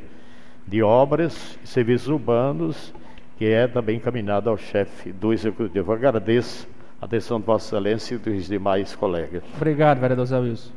de 0.67 0.83
Obras 0.83 1.57
e 1.63 1.67
Serviços 1.69 2.09
Urbanos, 2.09 2.93
que 3.37 3.45
é 3.45 3.65
também 3.65 3.95
encaminhado 3.95 4.49
ao 4.49 4.57
chefe 4.57 5.13
do 5.13 5.31
Executivo. 5.31 5.93
Agradeço 5.93 6.67
a 7.01 7.05
atenção 7.05 7.39
de 7.39 7.45
Vossa 7.45 7.67
Excelência 7.67 8.15
e 8.15 8.17
dos 8.17 8.47
demais 8.47 8.93
colegas. 8.93 9.41
Obrigado, 9.55 10.01
vereador 10.01 10.25
Zé 10.25 10.37
Wilson. 10.37 10.71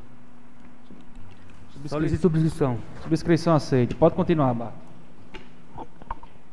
Solicito 1.86 2.20
subscrição. 2.20 2.78
Subscrição 3.02 3.56
aceita. 3.56 3.96
Pode 3.96 4.14
continuar, 4.14 4.54
Bart. 4.54 4.72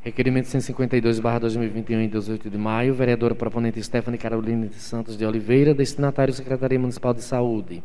Requerimento 0.01 0.47
152/2021 0.47 1.99
em 1.99 2.09
18 2.09 2.49
de 2.49 2.57
maio, 2.57 2.95
vereadora 2.95 3.35
proponente 3.35 3.83
Stephanie 3.83 4.17
Caroline 4.17 4.69
de 4.69 4.79
Santos 4.79 5.15
de 5.15 5.23
Oliveira, 5.23 5.71
destinatário 5.75 6.33
Secretaria 6.33 6.79
Municipal 6.79 7.13
de 7.13 7.21
Saúde. 7.21 7.83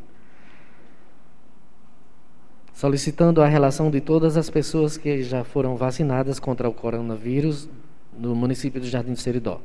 Solicitando 2.74 3.40
a 3.40 3.46
relação 3.46 3.88
de 3.88 4.00
todas 4.00 4.36
as 4.36 4.50
pessoas 4.50 4.96
que 4.96 5.22
já 5.22 5.44
foram 5.44 5.76
vacinadas 5.76 6.40
contra 6.40 6.68
o 6.68 6.72
coronavírus 6.74 7.68
no 8.18 8.34
município 8.34 8.80
do 8.80 8.86
Jardim 8.86 9.12
do 9.12 9.18
Seridó. 9.18 9.60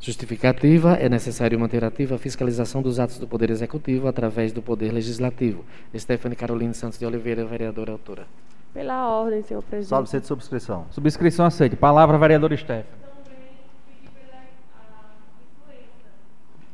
Justificativa 0.00 0.94
é 0.94 1.06
necessário 1.06 1.60
manter 1.60 1.84
ativa 1.84 2.14
a 2.14 2.18
fiscalização 2.18 2.80
dos 2.80 2.98
atos 2.98 3.18
do 3.18 3.28
Poder 3.28 3.50
Executivo 3.50 4.08
através 4.08 4.52
do 4.52 4.62
Poder 4.62 4.90
Legislativo. 4.90 5.64
Stephanie 5.94 6.34
Caroline 6.34 6.72
Santos 6.72 6.98
de 6.98 7.04
Oliveira, 7.04 7.44
vereadora 7.44 7.92
autora. 7.92 8.26
Pela 8.72 9.06
ordem, 9.08 9.42
senhor 9.42 9.62
presidente. 9.62 9.88
Solicito 9.88 10.26
subscrição. 10.26 10.86
Subscrição 10.90 11.44
aceita. 11.44 11.76
Palavra, 11.76 12.16
vereador 12.16 12.56
Steph. 12.56 12.86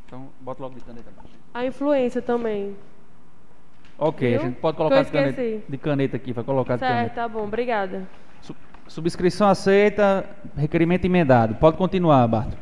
Então, 0.06 0.28
bota 0.40 0.62
logo 0.62 0.76
de 0.76 0.84
caneta 0.84 1.10
abaixo. 1.10 1.34
A 1.52 1.66
influência 1.66 2.22
também. 2.22 2.76
Ok, 3.98 4.28
Viu? 4.28 4.40
a 4.40 4.42
gente 4.44 4.56
pode 4.56 4.76
colocar 4.76 5.02
de 5.02 5.10
caneta, 5.12 5.42
de 5.68 5.78
caneta 5.78 6.16
aqui, 6.16 6.32
vai 6.32 6.44
colocar 6.44 6.74
de 6.74 6.80
Certo, 6.80 6.92
caneta. 6.94 7.14
tá 7.14 7.28
bom, 7.28 7.44
obrigada. 7.44 8.06
Su- 8.42 8.56
subscrição 8.88 9.48
aceita, 9.48 10.28
requerimento 10.56 11.04
emendado. 11.04 11.54
Pode 11.54 11.76
continuar, 11.76 12.26
Barto. 12.26 12.56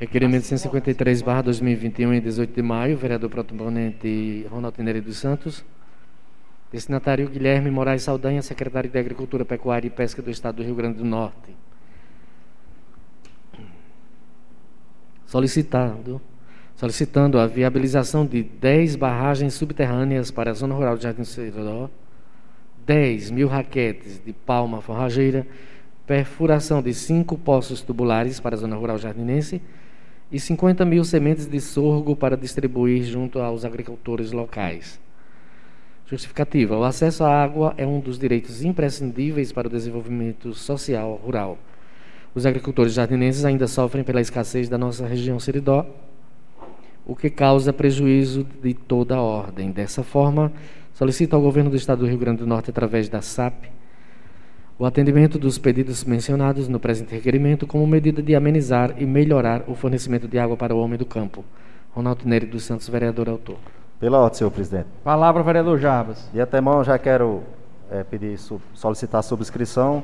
Requerimento 0.00 0.44
153/2021 0.44 2.12
em 2.14 2.20
18 2.20 2.54
de 2.54 2.62
maio, 2.62 2.96
vereador 2.96 3.30
proponente 3.30 4.44
Ronaldo 4.50 4.82
Neri 4.82 5.00
dos 5.00 5.18
Santos. 5.18 5.64
Destinatário 6.72 7.28
Guilherme 7.28 7.70
Moraes 7.70 8.02
Saldanha, 8.02 8.40
secretário 8.42 8.88
de 8.90 8.98
Agricultura, 8.98 9.44
Pecuária 9.44 9.86
e 9.86 9.90
Pesca 9.90 10.22
do 10.22 10.30
Estado 10.30 10.56
do 10.56 10.62
Rio 10.64 10.74
Grande 10.74 10.98
do 10.98 11.04
Norte. 11.04 11.54
Solicitando, 15.26 16.20
solicitando 16.82 17.38
a 17.38 17.46
viabilização 17.46 18.26
de 18.26 18.42
10 18.42 18.96
barragens 18.96 19.54
subterrâneas 19.54 20.32
para 20.32 20.50
a 20.50 20.52
zona 20.52 20.74
rural 20.74 20.96
de 20.96 21.04
Jardim 21.04 21.22
Seridó, 21.22 21.88
10 22.84 23.30
mil 23.30 23.46
raquetes 23.46 24.20
de 24.26 24.32
palma 24.32 24.80
forrageira, 24.80 25.46
perfuração 26.08 26.82
de 26.82 26.92
5 26.92 27.38
poços 27.38 27.82
tubulares 27.82 28.40
para 28.40 28.56
a 28.56 28.58
zona 28.58 28.74
rural 28.74 28.98
jardinense 28.98 29.62
e 30.32 30.40
50 30.40 30.84
mil 30.84 31.04
sementes 31.04 31.46
de 31.46 31.60
sorgo 31.60 32.16
para 32.16 32.36
distribuir 32.36 33.04
junto 33.04 33.38
aos 33.38 33.64
agricultores 33.64 34.32
locais. 34.32 34.98
Justificativa: 36.06 36.76
o 36.76 36.82
acesso 36.82 37.22
à 37.22 37.44
água 37.44 37.74
é 37.76 37.86
um 37.86 38.00
dos 38.00 38.18
direitos 38.18 38.64
imprescindíveis 38.64 39.52
para 39.52 39.68
o 39.68 39.70
desenvolvimento 39.70 40.52
social 40.52 41.14
rural. 41.14 41.58
Os 42.34 42.44
agricultores 42.44 42.94
jardinenses 42.94 43.44
ainda 43.44 43.68
sofrem 43.68 44.02
pela 44.02 44.20
escassez 44.20 44.68
da 44.68 44.76
nossa 44.76 45.06
região 45.06 45.38
Seridó, 45.38 45.86
o 47.06 47.16
que 47.16 47.28
causa 47.30 47.72
prejuízo 47.72 48.46
de 48.62 48.74
toda 48.74 49.16
a 49.16 49.20
ordem. 49.20 49.70
Dessa 49.70 50.02
forma, 50.02 50.52
solicito 50.94 51.34
ao 51.34 51.42
governo 51.42 51.70
do 51.70 51.76
Estado 51.76 52.00
do 52.00 52.06
Rio 52.06 52.18
Grande 52.18 52.38
do 52.38 52.46
Norte, 52.46 52.70
através 52.70 53.08
da 53.08 53.20
SAP, 53.20 53.64
o 54.78 54.84
atendimento 54.84 55.38
dos 55.38 55.58
pedidos 55.58 56.04
mencionados 56.04 56.68
no 56.68 56.80
presente 56.80 57.14
requerimento 57.14 57.66
como 57.66 57.86
medida 57.86 58.22
de 58.22 58.34
amenizar 58.34 58.94
e 58.98 59.06
melhorar 59.06 59.62
o 59.68 59.74
fornecimento 59.74 60.26
de 60.26 60.38
água 60.38 60.56
para 60.56 60.74
o 60.74 60.80
homem 60.80 60.98
do 60.98 61.06
campo. 61.06 61.44
Ronaldo 61.94 62.26
Nery 62.26 62.46
dos 62.46 62.64
Santos, 62.64 62.88
vereador 62.88 63.28
autor. 63.28 63.58
Pela 64.00 64.18
ordem, 64.18 64.38
senhor 64.38 64.50
presidente. 64.50 64.86
Palavra, 65.04 65.42
vereador 65.42 65.78
Jarbas. 65.78 66.28
De 66.32 66.40
antemão, 66.40 66.82
já 66.82 66.98
quero 66.98 67.42
é, 67.90 68.02
pedir, 68.02 68.38
solicitar 68.74 69.20
a 69.20 69.22
subscrição 69.22 70.02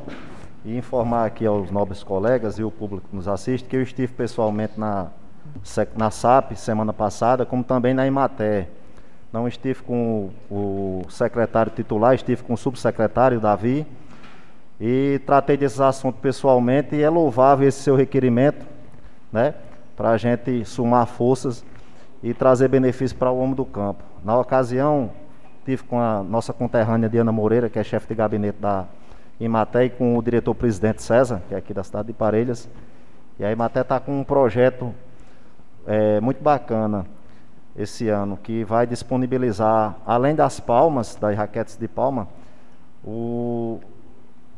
e 0.64 0.76
informar 0.76 1.24
aqui 1.24 1.46
aos 1.46 1.70
nobres 1.70 2.02
colegas 2.02 2.58
e 2.58 2.62
o 2.62 2.70
público 2.70 3.08
que 3.08 3.16
nos 3.16 3.26
assiste 3.26 3.66
que 3.66 3.74
eu 3.74 3.82
estive 3.82 4.12
pessoalmente 4.12 4.78
na, 4.78 5.08
na 5.96 6.10
SAP 6.10 6.52
semana 6.56 6.92
passada, 6.92 7.44
como 7.44 7.62
também 7.62 7.94
na 7.94 8.06
IMATER. 8.06 8.68
Não 9.32 9.46
estive 9.46 9.82
com 9.82 10.30
o, 10.50 11.02
secretário 11.10 11.70
titular, 11.70 12.14
estive 12.14 12.42
com 12.42 12.54
o 12.54 12.56
subsecretário 12.56 13.38
Davi 13.38 13.86
e 14.80 15.20
tratei 15.26 15.56
desses 15.56 15.80
assuntos 15.80 16.20
pessoalmente 16.20 16.96
e 16.96 17.02
é 17.02 17.10
louvável 17.10 17.68
esse 17.68 17.82
seu 17.82 17.94
requerimento, 17.94 18.64
né, 19.32 19.54
para 19.96 20.10
a 20.10 20.16
gente 20.16 20.64
somar 20.64 21.06
forças 21.06 21.64
e 22.22 22.32
trazer 22.32 22.68
benefícios 22.68 23.12
para 23.12 23.30
o 23.30 23.38
homem 23.38 23.54
do 23.54 23.64
campo. 23.64 24.02
Na 24.24 24.38
ocasião, 24.38 25.10
tive 25.64 25.82
com 25.82 26.00
a 26.00 26.22
nossa 26.22 26.52
conterrânea 26.52 27.08
Diana 27.08 27.30
Moreira, 27.30 27.68
que 27.68 27.78
é 27.78 27.84
chefe 27.84 28.08
de 28.08 28.14
gabinete 28.14 28.58
da 28.58 28.86
Imaté, 29.38 29.84
e 29.84 29.90
com 29.90 30.16
o 30.16 30.22
diretor-presidente 30.22 31.02
César, 31.02 31.42
que 31.48 31.54
é 31.54 31.58
aqui 31.58 31.74
da 31.74 31.84
cidade 31.84 32.08
de 32.08 32.14
Parelhas. 32.14 32.68
E 33.38 33.44
a 33.44 33.52
Imaté 33.52 33.82
está 33.82 34.00
com 34.00 34.20
um 34.20 34.24
projeto 34.24 34.92
é, 35.88 36.20
muito 36.20 36.42
bacana 36.42 37.06
esse 37.74 38.10
ano, 38.10 38.36
que 38.36 38.62
vai 38.62 38.86
disponibilizar, 38.86 39.96
além 40.04 40.34
das 40.34 40.60
palmas, 40.60 41.16
das 41.16 41.34
raquetes 41.34 41.78
de 41.78 41.88
palma, 41.88 42.28
o, 43.02 43.80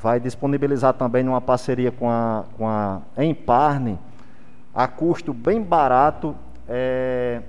vai 0.00 0.18
disponibilizar 0.18 0.94
também 0.94 1.28
uma 1.28 1.40
parceria 1.40 1.92
com 1.92 2.10
a, 2.10 2.44
com 2.56 2.66
a 2.66 3.00
Emparne, 3.16 3.96
a 4.74 4.88
custo 4.88 5.32
bem 5.32 5.62
barato. 5.62 6.34
É, 6.68 7.42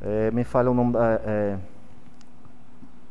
é, 0.00 0.30
me 0.30 0.44
falha 0.44 0.70
o 0.70 0.74
nome 0.74 0.92
da. 0.92 1.20
É, 1.24 1.56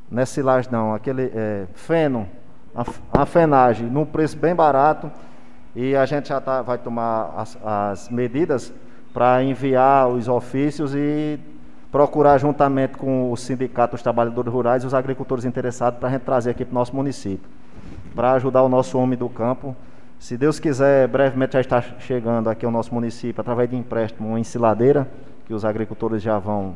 não 0.09 0.21
é 0.21 0.25
não, 0.71 0.93
aquele 0.93 1.31
é, 1.35 1.65
feno, 1.73 2.29
a, 2.73 3.21
a, 3.21 3.25
fenagem, 3.25 3.87
num 3.87 4.05
preço 4.05 4.37
bem 4.37 4.55
barato. 4.55 5.11
E 5.75 5.95
a 5.95 6.05
gente 6.05 6.29
já 6.29 6.39
tá, 6.39 6.61
vai 6.61 6.77
tomar 6.77 7.33
as, 7.35 7.57
as 7.65 8.09
medidas 8.09 8.71
para 9.15 9.41
enviar 9.41 10.09
os 10.09 10.27
ofícios 10.27 10.93
e 10.93 11.39
procurar 11.89 12.37
juntamente 12.37 12.97
com 12.97 13.31
o 13.31 13.37
sindicato 13.37 13.93
dos 13.93 14.01
trabalhadores 14.01 14.51
rurais 14.51 14.83
e 14.83 14.87
os 14.87 14.93
agricultores 14.93 15.45
interessados 15.45 15.97
para 15.97 16.09
a 16.09 16.11
gente 16.11 16.23
trazer 16.23 16.49
aqui 16.49 16.65
para 16.65 16.73
o 16.73 16.75
nosso 16.75 16.93
município, 16.93 17.49
para 18.13 18.33
ajudar 18.33 18.61
o 18.61 18.67
nosso 18.67 18.97
homem 18.97 19.17
do 19.17 19.29
campo. 19.29 19.73
Se 20.19 20.35
Deus 20.35 20.59
quiser, 20.59 21.07
brevemente 21.07 21.53
já 21.53 21.61
está 21.61 21.81
chegando 21.81 22.49
aqui 22.49 22.65
ao 22.65 22.71
nosso 22.73 22.93
município, 22.93 23.39
através 23.39 23.69
de 23.69 23.77
empréstimo, 23.77 24.27
uma 24.27 24.39
ensiladeira, 24.39 25.07
que 25.45 25.53
os 25.53 25.63
agricultores 25.63 26.21
já 26.21 26.37
vão 26.37 26.75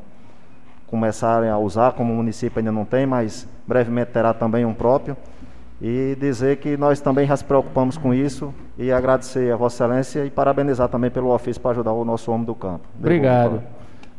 começarem 0.87 1.49
a 1.49 1.57
usar, 1.57 1.91
como 1.91 2.13
o 2.13 2.15
município 2.15 2.59
ainda 2.59 2.71
não 2.71 2.85
tem, 2.85 3.05
mas 3.05 3.45
brevemente 3.67 4.11
terá 4.11 4.33
também 4.33 4.63
um 4.63 4.73
próprio. 4.73 5.17
E 5.81 6.17
dizer 6.19 6.57
que 6.57 6.75
nós 6.75 6.99
também 6.99 7.25
já 7.25 7.37
se 7.37 7.43
preocupamos 7.43 7.97
com 7.97 8.13
isso 8.13 8.53
e 8.77 8.91
agradecer 8.91 9.51
a 9.51 9.55
Vossa 9.55 9.85
Excelência 9.85 10.25
e 10.25 10.29
parabenizar 10.29 10.89
também 10.89 11.09
pelo 11.09 11.33
ofício 11.33 11.61
para 11.61 11.71
ajudar 11.71 11.93
o 11.93 12.03
nosso 12.03 12.31
homem 12.31 12.45
do 12.45 12.53
campo. 12.53 12.85
Obrigado. 12.99 13.63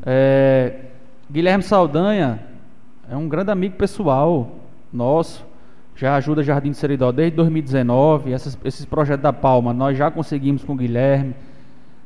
É, 0.05 0.75
Guilherme 1.31 1.63
Saldanha 1.63 2.41
é 3.11 3.17
um 3.17 3.29
grande 3.29 3.51
amigo 3.51 3.77
pessoal 3.77 4.53
nosso, 4.93 5.45
já 5.95 6.17
ajuda 6.17 6.43
Jardim 6.43 6.71
de 6.71 6.79
Seridó 6.79 7.13
desde 7.13 7.37
2019. 7.37 8.33
Essas, 8.33 8.57
esses 8.65 8.87
projetos 8.87 9.23
da 9.23 9.33
Palma 9.33 9.75
nós 9.75 9.99
já 9.99 10.11
conseguimos 10.11 10.65
com 10.65 10.73
o 10.73 10.77
Guilherme. 10.77 11.35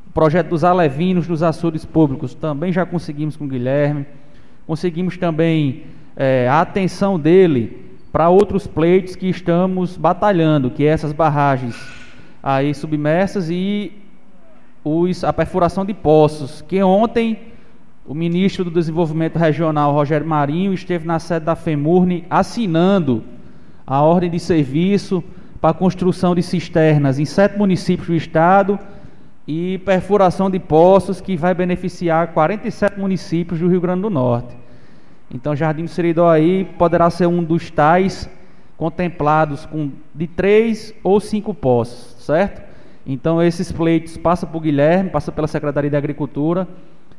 O 0.09 0.11
projeto 0.11 0.49
dos 0.49 0.65
alevinos 0.65 1.29
dos 1.29 1.45
açudes 1.45 1.85
públicos 1.85 2.35
também 2.35 2.73
já 2.73 2.85
conseguimos 2.85 3.37
com 3.37 3.45
o 3.45 3.49
Guilherme. 3.49 4.05
Conseguimos 4.67 5.17
também 5.17 5.85
é, 6.17 6.49
a 6.49 6.61
atenção 6.61 7.21
dele 7.21 7.85
para 8.15 8.29
outros 8.29 8.65
pleitos 8.65 9.17
que 9.17 9.29
estamos 9.29 9.97
batalhando, 9.97 10.71
que 10.71 10.85
é 10.85 10.87
essas 10.87 11.13
barragens 11.13 11.75
aí 12.41 12.73
submersas 12.73 13.51
e 13.51 13.91
os, 14.85 15.25
a 15.25 15.33
perfuração 15.33 15.85
de 15.85 15.93
poços, 15.93 16.63
que 16.63 16.81
ontem 16.81 17.37
o 18.07 18.15
ministro 18.15 18.63
do 18.63 18.71
Desenvolvimento 18.71 19.37
Regional, 19.37 19.93
Rogério 19.93 20.25
Marinho, 20.25 20.73
esteve 20.73 21.05
na 21.05 21.19
sede 21.19 21.47
da 21.47 21.57
FEMURNE 21.57 22.25
assinando 22.31 23.25
a 23.85 24.01
ordem 24.01 24.31
de 24.31 24.39
serviço 24.39 25.25
para 25.61 25.71
a 25.71 25.75
construção 25.75 26.37
de 26.37 26.43
cisternas 26.45 27.19
em 27.19 27.25
sete 27.25 27.59
municípios 27.59 28.07
do 28.07 28.15
estado 28.15 28.79
e 29.45 29.79
perfuração 29.79 30.49
de 30.49 30.61
poços 30.61 31.21
que 31.21 31.37
vai 31.37 31.53
beneficiar 31.53 32.29
47 32.29 32.97
municípios 32.97 33.59
do 33.59 33.67
Rio 33.67 33.81
Grande 33.81 34.03
do 34.03 34.11
Norte. 34.11 34.64
Então, 35.35 35.57
Jardim 35.57 35.83
do 35.83 35.91
Seridó 35.91 36.29
aí 36.29 36.65
poderá 36.79 37.11
ser 37.11 37.27
um 37.27 37.43
dos 37.43 37.69
tais 37.69 38.31
contemplados 38.77 39.67
com 39.67 39.91
de 40.15 40.29
três 40.29 40.95
ou 41.03 41.19
cinco 41.19 41.53
poços, 41.53 42.23
certo? 42.25 42.63
Então, 43.05 43.43
esses 43.43 43.73
pleitos 43.73 44.17
passam 44.17 44.49
por 44.49 44.61
Guilherme, 44.61 45.11
passam 45.11 45.35
pela 45.35 45.49
Secretaria 45.49 45.91
de 45.91 45.97
Agricultura 45.97 46.69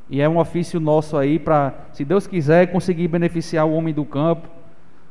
e 0.10 0.22
é 0.22 0.30
um 0.30 0.38
ofício 0.38 0.80
nosso 0.80 1.18
aí 1.18 1.38
para, 1.38 1.74
se 1.92 2.06
Deus 2.06 2.26
quiser, 2.26 2.72
conseguir 2.72 3.10
beneficiar 3.10 3.66
o 3.66 3.74
homem 3.74 3.94
do 3.94 4.06
campo 4.06 4.48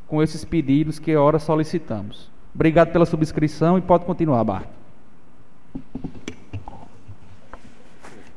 com 0.09 0.23
esses 0.23 0.43
pedidos 0.43 0.99
que 0.99 1.15
ora 1.15 1.39
solicitamos. 1.39 2.31
Obrigado 2.55 2.91
pela 2.91 3.05
subscrição 3.05 3.77
e 3.77 3.83
pode 3.83 4.07
continuar, 4.07 4.43
Bart. 4.45 4.67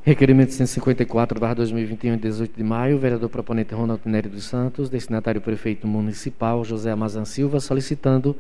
Requerimento 0.08 0.54
154, 0.54 1.38
2021, 1.54 2.16
18 2.16 2.56
de 2.56 2.64
maio, 2.64 2.98
vereador 2.98 3.28
proponente 3.28 3.76
Ronaldo 3.76 4.04
Nery 4.06 4.30
dos 4.30 4.46
Santos, 4.46 4.90
destinatário 4.90 5.42
prefeito 5.42 5.86
municipal 5.86 6.64
José 6.64 6.92
Amazan 6.92 7.26
Silva, 7.26 7.60
solicitando 7.60 8.34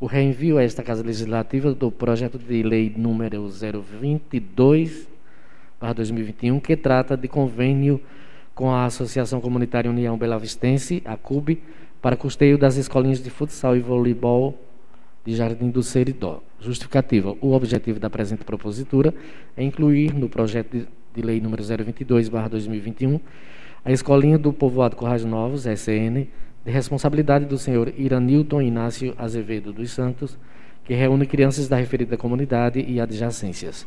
o 0.00 0.06
reenvio 0.06 0.56
a 0.56 0.62
esta 0.62 0.82
Casa 0.82 1.04
Legislativa 1.04 1.74
do 1.74 1.92
projeto 1.92 2.38
de 2.38 2.62
lei 2.62 2.94
número 2.96 3.46
022, 3.50 5.06
2021, 5.94 6.58
que 6.58 6.74
trata 6.74 7.18
de 7.18 7.28
convênio 7.28 8.00
com 8.54 8.70
a 8.70 8.86
Associação 8.86 9.42
Comunitária 9.42 9.90
União 9.90 10.16
Belavistense, 10.16 11.02
a 11.04 11.18
CUB, 11.18 11.60
para 12.00 12.16
custeio 12.16 12.56
das 12.56 12.78
escolinhas 12.78 13.22
de 13.22 13.28
futsal 13.28 13.76
e 13.76 13.80
voleibol 13.80 14.58
de 15.24 15.34
Jardim 15.34 15.70
do 15.70 15.82
Seridó. 15.82 16.42
Justificativa. 16.60 17.34
O 17.40 17.52
objetivo 17.52 17.98
da 17.98 18.10
presente 18.10 18.44
propositura 18.44 19.14
é 19.56 19.62
incluir 19.62 20.14
no 20.14 20.28
projeto 20.28 20.70
de, 20.70 20.88
de 21.14 21.22
lei 21.22 21.40
número 21.40 21.62
022/2021 21.62 23.20
a 23.84 23.90
escolinha 23.90 24.38
do 24.38 24.52
povoado 24.52 24.94
Corrais 24.94 25.24
Novos, 25.24 25.64
SN, 25.64 26.26
de 26.64 26.70
responsabilidade 26.70 27.46
do 27.46 27.56
senhor 27.56 27.92
Iranilton 27.96 28.60
Inácio 28.60 29.14
Azevedo 29.16 29.72
dos 29.72 29.90
Santos, 29.90 30.38
que 30.84 30.94
reúne 30.94 31.26
crianças 31.26 31.68
da 31.68 31.76
referida 31.76 32.16
comunidade 32.16 32.80
e 32.80 33.00
adjacências. 33.00 33.86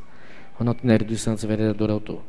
Ronaldo 0.55 0.81
Nery 0.83 1.05
dos 1.05 1.21
Santos, 1.21 1.43
vereador 1.43 1.91
autor. 1.91 2.21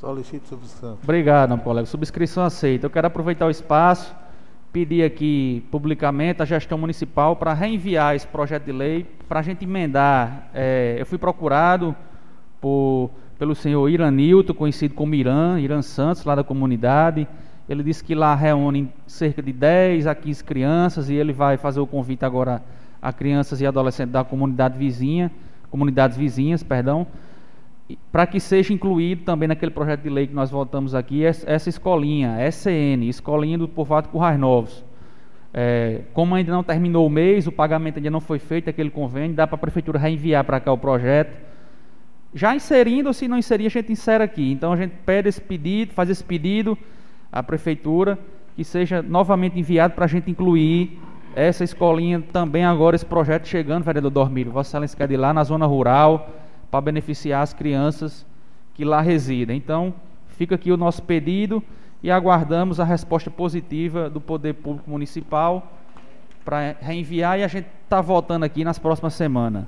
Solicito 0.00 0.48
subscrição. 0.48 0.98
Obrigado, 1.02 1.58
colega. 1.58 1.86
Subscrição 1.86 2.42
aceita. 2.42 2.86
Eu 2.86 2.90
quero 2.90 3.06
aproveitar 3.06 3.46
o 3.46 3.50
espaço, 3.50 4.14
pedir 4.72 5.02
aqui 5.02 5.64
publicamente 5.70 6.42
a 6.42 6.44
gestão 6.44 6.78
municipal 6.78 7.36
para 7.36 7.52
reenviar 7.52 8.14
esse 8.14 8.26
projeto 8.26 8.64
de 8.64 8.72
lei 8.72 9.06
para 9.28 9.40
a 9.40 9.42
gente 9.42 9.64
emendar. 9.64 10.48
É, 10.54 10.96
eu 10.98 11.06
fui 11.06 11.18
procurado 11.18 11.94
por, 12.60 13.10
pelo 13.38 13.54
senhor 13.54 13.88
Iranilton, 13.88 14.54
conhecido 14.54 14.94
como 14.94 15.14
Irã, 15.14 15.58
Irã 15.58 15.82
Santos, 15.82 16.24
lá 16.24 16.34
da 16.34 16.44
comunidade. 16.44 17.26
Ele 17.68 17.82
disse 17.82 18.02
que 18.02 18.14
lá 18.14 18.34
reúne 18.34 18.92
cerca 19.06 19.42
de 19.42 19.52
10 19.52 20.06
a 20.06 20.14
15 20.14 20.44
crianças 20.44 21.10
e 21.10 21.14
ele 21.14 21.32
vai 21.32 21.56
fazer 21.56 21.80
o 21.80 21.86
convite 21.86 22.24
agora 22.24 22.62
a 23.00 23.12
crianças 23.12 23.60
e 23.60 23.66
adolescentes 23.66 24.12
da 24.12 24.24
comunidade 24.24 24.76
vizinha, 24.76 25.30
comunidades 25.70 26.16
vizinhas, 26.16 26.62
perdão, 26.62 27.06
para 28.10 28.26
que 28.26 28.40
seja 28.40 28.72
incluído 28.72 29.22
também 29.22 29.48
naquele 29.48 29.70
projeto 29.70 30.02
de 30.02 30.10
lei 30.10 30.26
que 30.26 30.34
nós 30.34 30.50
votamos 30.50 30.94
aqui, 30.94 31.24
essa 31.24 31.68
escolinha, 31.68 32.36
SN, 32.50 33.02
Escolinha 33.04 33.58
do 33.58 33.68
Povoado 33.68 34.08
Currais 34.08 34.38
Novos. 34.38 34.84
É, 35.52 36.02
como 36.12 36.34
ainda 36.34 36.52
não 36.52 36.62
terminou 36.62 37.06
o 37.06 37.10
mês, 37.10 37.46
o 37.46 37.52
pagamento 37.52 37.96
ainda 37.96 38.10
não 38.10 38.20
foi 38.20 38.38
feito, 38.38 38.70
aquele 38.70 38.90
convênio, 38.90 39.34
dá 39.34 39.46
para 39.46 39.56
a 39.56 39.58
prefeitura 39.58 39.98
reenviar 39.98 40.44
para 40.44 40.60
cá 40.60 40.72
o 40.72 40.78
projeto. 40.78 41.36
Já 42.32 42.54
inserindo, 42.54 43.08
ou 43.08 43.12
se 43.12 43.26
não 43.26 43.36
inserir, 43.36 43.66
a 43.66 43.70
gente 43.70 43.90
insere 43.90 44.22
aqui. 44.22 44.52
Então 44.52 44.72
a 44.72 44.76
gente 44.76 44.94
pede 45.04 45.28
esse 45.28 45.40
pedido, 45.40 45.92
faz 45.92 46.08
esse 46.08 46.22
pedido 46.22 46.78
à 47.32 47.42
prefeitura, 47.42 48.18
que 48.54 48.62
seja 48.62 49.02
novamente 49.02 49.58
enviado 49.58 49.94
para 49.94 50.04
a 50.04 50.08
gente 50.08 50.30
incluir 50.30 50.98
essa 51.34 51.64
escolinha 51.64 52.22
também 52.32 52.64
agora, 52.64 52.94
esse 52.94 53.06
projeto 53.06 53.46
chegando, 53.46 53.84
vereador 53.84 54.10
Dormílio. 54.10 54.52
Vossa 54.52 54.70
Excelência 54.70 54.96
quer 54.96 55.10
ir 55.10 55.16
lá 55.16 55.32
na 55.32 55.42
zona 55.42 55.66
rural, 55.66 56.28
para 56.70 56.80
beneficiar 56.80 57.42
as 57.42 57.52
crianças 57.52 58.26
que 58.74 58.84
lá 58.84 59.00
residem. 59.00 59.56
Então, 59.56 59.94
fica 60.28 60.54
aqui 60.54 60.70
o 60.70 60.76
nosso 60.76 61.02
pedido 61.02 61.62
e 62.02 62.10
aguardamos 62.10 62.80
a 62.80 62.84
resposta 62.84 63.30
positiva 63.30 64.08
do 64.08 64.20
Poder 64.20 64.54
Público 64.54 64.88
Municipal 64.88 65.76
para 66.44 66.76
reenviar 66.80 67.38
e 67.38 67.44
a 67.44 67.48
gente 67.48 67.66
está 67.84 68.00
voltando 68.00 68.44
aqui 68.44 68.64
nas 68.64 68.78
próximas 68.78 69.14
semanas. 69.14 69.64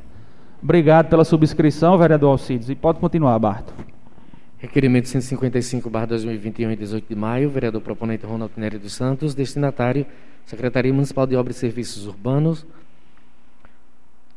Obrigado 0.62 1.08
pela 1.08 1.24
subscrição, 1.24 1.98
vereador 1.98 2.30
Alcides. 2.30 2.68
E 2.68 2.74
pode 2.74 3.00
continuar, 3.00 3.38
Barto. 3.38 3.74
Requerimento 4.58 5.08
155, 5.08 5.90
2021, 5.90 6.76
18 6.76 7.08
de 7.08 7.16
maio, 7.16 7.50
vereador 7.50 7.80
proponente 7.80 8.24
Ronaldo 8.24 8.54
Nery 8.56 8.78
dos 8.78 8.92
Santos, 8.92 9.34
destinatário 9.34 10.06
Secretaria 10.46 10.94
Municipal 10.94 11.26
de 11.26 11.34
Obras 11.34 11.56
e 11.56 11.58
Serviços 11.58 12.06
Urbanos, 12.06 12.64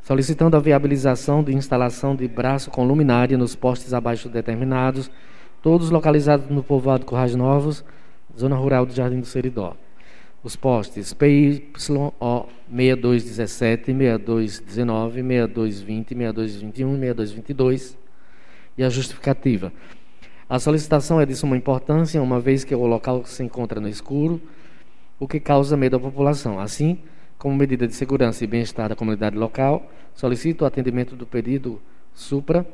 solicitando 0.05 0.55
a 0.55 0.59
viabilização 0.59 1.43
de 1.43 1.51
instalação 1.51 2.15
de 2.15 2.27
braço 2.27 2.69
com 2.69 2.85
luminária 2.85 3.35
nos 3.35 3.55
postes 3.55 3.91
abaixo 3.91 4.29
determinados, 4.29 5.09
todos 5.63 5.89
localizados 5.89 6.47
no 6.47 6.61
povoado 6.61 7.07
Corrais 7.07 7.33
Novos, 7.33 7.83
zona 8.37 8.55
rural 8.55 8.85
do 8.85 8.93
Jardim 8.93 9.19
do 9.19 9.25
Seridó. 9.25 9.75
Os 10.43 10.55
postes 10.55 11.11
PYO 11.11 11.59
6217, 12.69 13.85
6219, 13.85 15.23
6220, 15.23 16.09
6221 16.09 16.87
e 16.87 16.99
6222 16.99 17.97
e 18.77 18.83
a 18.83 18.89
justificativa. 18.89 19.73
A 20.47 20.59
solicitação 20.59 21.19
é 21.19 21.25
de 21.25 21.35
suma 21.35 21.57
importância, 21.57 22.21
uma 22.21 22.39
vez 22.39 22.63
que 22.63 22.75
o 22.75 22.85
local 22.85 23.25
se 23.25 23.41
encontra 23.41 23.81
no 23.81 23.89
escuro, 23.89 24.39
o 25.19 25.27
que 25.27 25.39
causa 25.39 25.75
medo 25.75 25.95
à 25.95 25.99
população. 25.99 26.59
Assim, 26.59 26.99
como 27.45 27.55
medida 27.55 27.87
de 27.87 27.93
segurança 27.93 28.43
e 28.43 28.47
bem-estar 28.47 28.89
da 28.89 28.95
comunidade 28.95 29.37
local, 29.37 29.87
solicito 30.15 30.63
o 30.63 30.65
atendimento 30.65 31.15
do 31.15 31.27
pedido 31.27 31.79
supra 32.11 32.65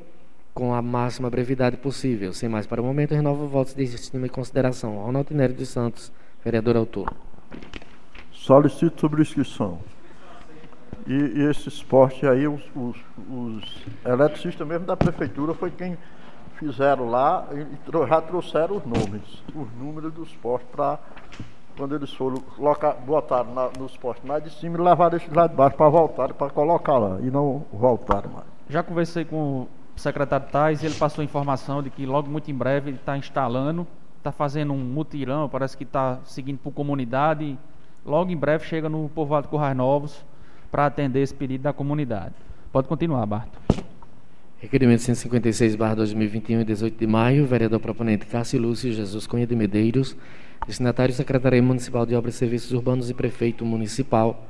com 0.53 0.73
a 0.73 0.81
máxima 0.81 1.29
brevidade 1.29 1.75
possível. 1.75 2.31
Sem 2.31 2.47
mais 2.47 2.65
para 2.65 2.81
o 2.81 2.85
momento, 2.85 3.13
renovo 3.13 3.49
votos 3.49 3.73
de 3.73 3.83
estima 3.83 4.27
e 4.27 4.29
consideração. 4.29 4.95
Ronaldo 4.95 5.35
Nery 5.35 5.51
dos 5.51 5.67
Santos, 5.67 6.09
vereador 6.41 6.77
autor. 6.77 7.13
Solicito 8.31 8.97
subscrição. 9.01 9.77
E, 11.05 11.15
e 11.15 11.49
esse 11.49 11.67
esporte 11.67 12.25
aí, 12.25 12.47
os, 12.47 12.63
os, 12.73 12.95
os 13.29 13.85
eletricistas 14.05 14.65
mesmo 14.65 14.85
da 14.85 14.95
prefeitura 14.95 15.53
foi 15.53 15.69
quem 15.71 15.97
fizeram 16.57 17.09
lá 17.09 17.45
e 17.51 18.07
já 18.07 18.21
trouxeram 18.21 18.77
os 18.77 18.85
nomes, 18.85 19.43
os 19.53 19.69
números 19.77 20.13
dos 20.13 20.33
postos 20.35 20.69
para 20.71 20.97
quando 21.77 21.95
eles 21.95 22.13
foram 22.13 22.37
colocar, 22.37 22.93
botaram 22.93 23.53
na, 23.53 23.69
nos 23.77 23.95
postos 23.97 24.27
mais 24.27 24.43
de 24.43 24.49
cima 24.49 24.77
e 24.77 24.81
levaram 24.81 25.17
esses 25.17 25.31
lá 25.33 25.47
de 25.47 25.55
baixo 25.55 25.75
para 25.75 25.89
voltar, 25.89 26.33
para 26.33 26.49
colocar 26.49 26.97
lá, 26.97 27.19
e 27.21 27.29
não 27.29 27.63
voltaram 27.71 28.29
mais. 28.31 28.45
Já 28.69 28.83
conversei 28.83 29.25
com 29.25 29.61
o 29.61 29.67
secretário 29.95 30.47
Tais 30.51 30.81
e 30.81 30.85
ele 30.85 30.95
passou 30.95 31.21
a 31.21 31.25
informação 31.25 31.81
de 31.81 31.89
que 31.89 32.05
logo 32.05 32.29
muito 32.29 32.49
em 32.49 32.55
breve 32.55 32.89
ele 32.89 32.97
está 32.97 33.17
instalando, 33.17 33.85
está 34.17 34.31
fazendo 34.31 34.73
um 34.73 34.77
mutirão, 34.77 35.49
parece 35.49 35.75
que 35.75 35.83
está 35.83 36.19
seguindo 36.23 36.59
por 36.59 36.71
comunidade, 36.71 37.57
logo 38.05 38.31
em 38.31 38.37
breve 38.37 38.65
chega 38.65 38.87
no 38.87 39.09
povoado 39.09 39.47
Corrais 39.47 39.75
Novos 39.75 40.25
para 40.71 40.85
atender 40.85 41.21
esse 41.21 41.33
pedido 41.33 41.63
da 41.63 41.73
comunidade. 41.73 42.33
Pode 42.71 42.87
continuar, 42.87 43.25
Barto. 43.25 43.59
Requerimento 44.61 45.01
156, 45.01 45.75
barra 45.75 45.95
2021, 45.95 46.63
18 46.63 46.95
de 46.95 47.07
maio, 47.07 47.47
vereador 47.47 47.79
proponente 47.79 48.27
Cássio 48.27 48.61
Lúcio 48.61 48.93
Jesus 48.93 49.25
Cunha 49.25 49.47
de 49.47 49.55
Medeiros, 49.55 50.15
destinatário 50.67 51.15
Secretaria 51.15 51.63
Municipal 51.63 52.05
de 52.05 52.13
Obras 52.13 52.35
e 52.35 52.37
Serviços 52.37 52.71
Urbanos 52.71 53.09
e 53.09 53.15
Prefeito 53.15 53.65
Municipal, 53.65 54.47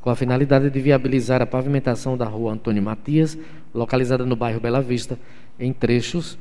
com 0.00 0.10
a 0.10 0.16
finalidade 0.16 0.68
de 0.68 0.80
viabilizar 0.80 1.40
a 1.40 1.46
pavimentação 1.46 2.16
da 2.16 2.24
rua 2.24 2.54
Antônio 2.54 2.82
Matias, 2.82 3.38
localizada 3.72 4.26
no 4.26 4.34
bairro 4.34 4.58
Bela 4.58 4.82
Vista, 4.82 5.16
em 5.60 5.72
trechos. 5.72 6.36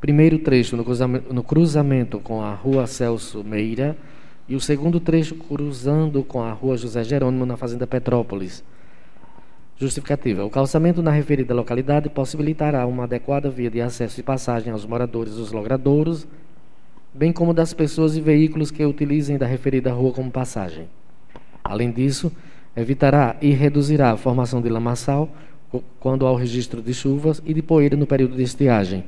Primeiro 0.00 0.38
trecho 0.38 0.78
no 0.78 0.84
cruzamento, 0.84 1.34
no 1.34 1.42
cruzamento 1.42 2.18
com 2.20 2.40
a 2.40 2.54
rua 2.54 2.86
Celso 2.86 3.44
Meira 3.44 3.98
e 4.48 4.56
o 4.56 4.60
segundo 4.60 4.98
trecho 4.98 5.34
cruzando 5.34 6.24
com 6.24 6.42
a 6.42 6.52
rua 6.52 6.78
José 6.78 7.04
Jerônimo 7.04 7.44
na 7.44 7.58
Fazenda 7.58 7.86
Petrópolis. 7.86 8.64
Justificativa. 9.80 10.44
O 10.44 10.50
calçamento 10.50 11.00
na 11.00 11.10
referida 11.10 11.54
localidade 11.54 12.10
possibilitará 12.10 12.86
uma 12.86 13.04
adequada 13.04 13.48
via 13.48 13.70
de 13.70 13.80
acesso 13.80 14.20
e 14.20 14.22
passagem 14.22 14.70
aos 14.70 14.84
moradores 14.84 15.36
dos 15.36 15.52
logradouros 15.52 16.28
bem 17.14 17.32
como 17.32 17.52
das 17.52 17.72
pessoas 17.72 18.16
e 18.16 18.20
veículos 18.20 18.70
que 18.70 18.84
utilizem 18.84 19.38
da 19.38 19.46
referida 19.46 19.90
rua 19.90 20.12
como 20.12 20.30
passagem. 20.30 20.86
Além 21.64 21.90
disso, 21.90 22.30
evitará 22.76 23.36
e 23.40 23.50
reduzirá 23.52 24.12
a 24.12 24.16
formação 24.16 24.60
de 24.60 24.68
lamaçal 24.68 25.28
quando 25.98 26.26
há 26.26 26.32
o 26.32 26.36
registro 26.36 26.82
de 26.82 26.92
chuvas 26.92 27.42
e 27.44 27.54
de 27.54 27.62
poeira 27.62 27.96
no 27.96 28.06
período 28.06 28.36
de 28.36 28.42
estiagem. 28.42 29.04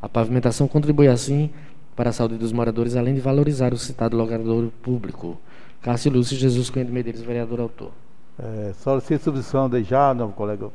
A 0.00 0.08
pavimentação 0.08 0.68
contribui 0.68 1.08
assim 1.08 1.50
para 1.94 2.10
a 2.10 2.12
saúde 2.12 2.36
dos 2.36 2.52
moradores, 2.52 2.96
além 2.96 3.14
de 3.14 3.20
valorizar 3.20 3.74
o 3.74 3.78
citado 3.78 4.16
logradouro 4.16 4.72
público. 4.82 5.38
Cássio 5.80 6.12
Lúcio 6.12 6.36
Jesus 6.36 6.70
de 6.70 6.84
Medeiros, 6.84 7.22
vereador 7.22 7.60
autor. 7.60 8.01
É, 8.38 8.72
solicito 8.74 9.24
substituição 9.24 9.68
de 9.68 9.82
já, 9.82 10.12
novo 10.14 10.32
colega. 10.32 10.68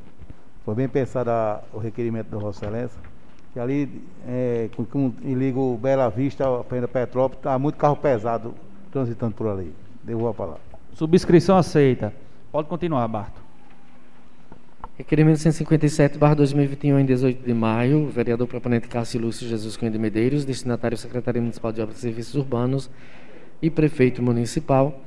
Foi 0.64 0.76
bem 0.76 0.88
pensado 0.88 1.30
a, 1.30 1.62
o 1.74 1.78
requerimento 1.78 2.30
da 2.30 2.38
Vossa 2.38 2.66
Excelência 2.66 3.00
que 3.58 3.60
ali 3.60 4.04
é, 4.28 4.70
com, 4.76 4.86
com, 4.86 5.12
liga 5.24 5.60
o 5.60 5.76
Bela 5.78 6.10
Vista 6.10 6.46
para 6.64 6.88
Petrópolis, 6.88 7.40
está 7.40 7.58
muito 7.58 7.76
carro 7.76 7.96
pesado 7.96 8.54
transitando 8.92 9.34
por 9.34 9.48
ali. 9.48 9.74
Devolvo 10.04 10.30
a 10.30 10.34
palavra. 10.34 10.62
Subscrição 10.94 11.58
aceita. 11.58 12.14
Pode 12.52 12.68
continuar, 12.68 13.08
Barto. 13.08 13.42
Requerimento 14.96 15.40
157, 15.40 16.20
barra 16.20 16.36
2021, 16.36 17.00
em 17.00 17.06
18 17.06 17.44
de 17.44 17.54
maio, 17.54 18.08
vereador 18.10 18.48
proponente 18.48 18.88
Cássio 18.88 19.22
Lúcio 19.22 19.48
Jesus 19.48 19.76
Cunha 19.76 19.90
de 19.90 19.98
Medeiros, 19.98 20.46
destinatário 20.46 20.96
Secretaria 20.96 21.42
Municipal 21.42 21.72
de 21.72 21.82
Obras 21.82 21.98
e 21.98 22.02
Serviços 22.02 22.36
Urbanos 22.36 22.90
e 23.60 23.72
prefeito 23.72 24.22
municipal, 24.22 25.02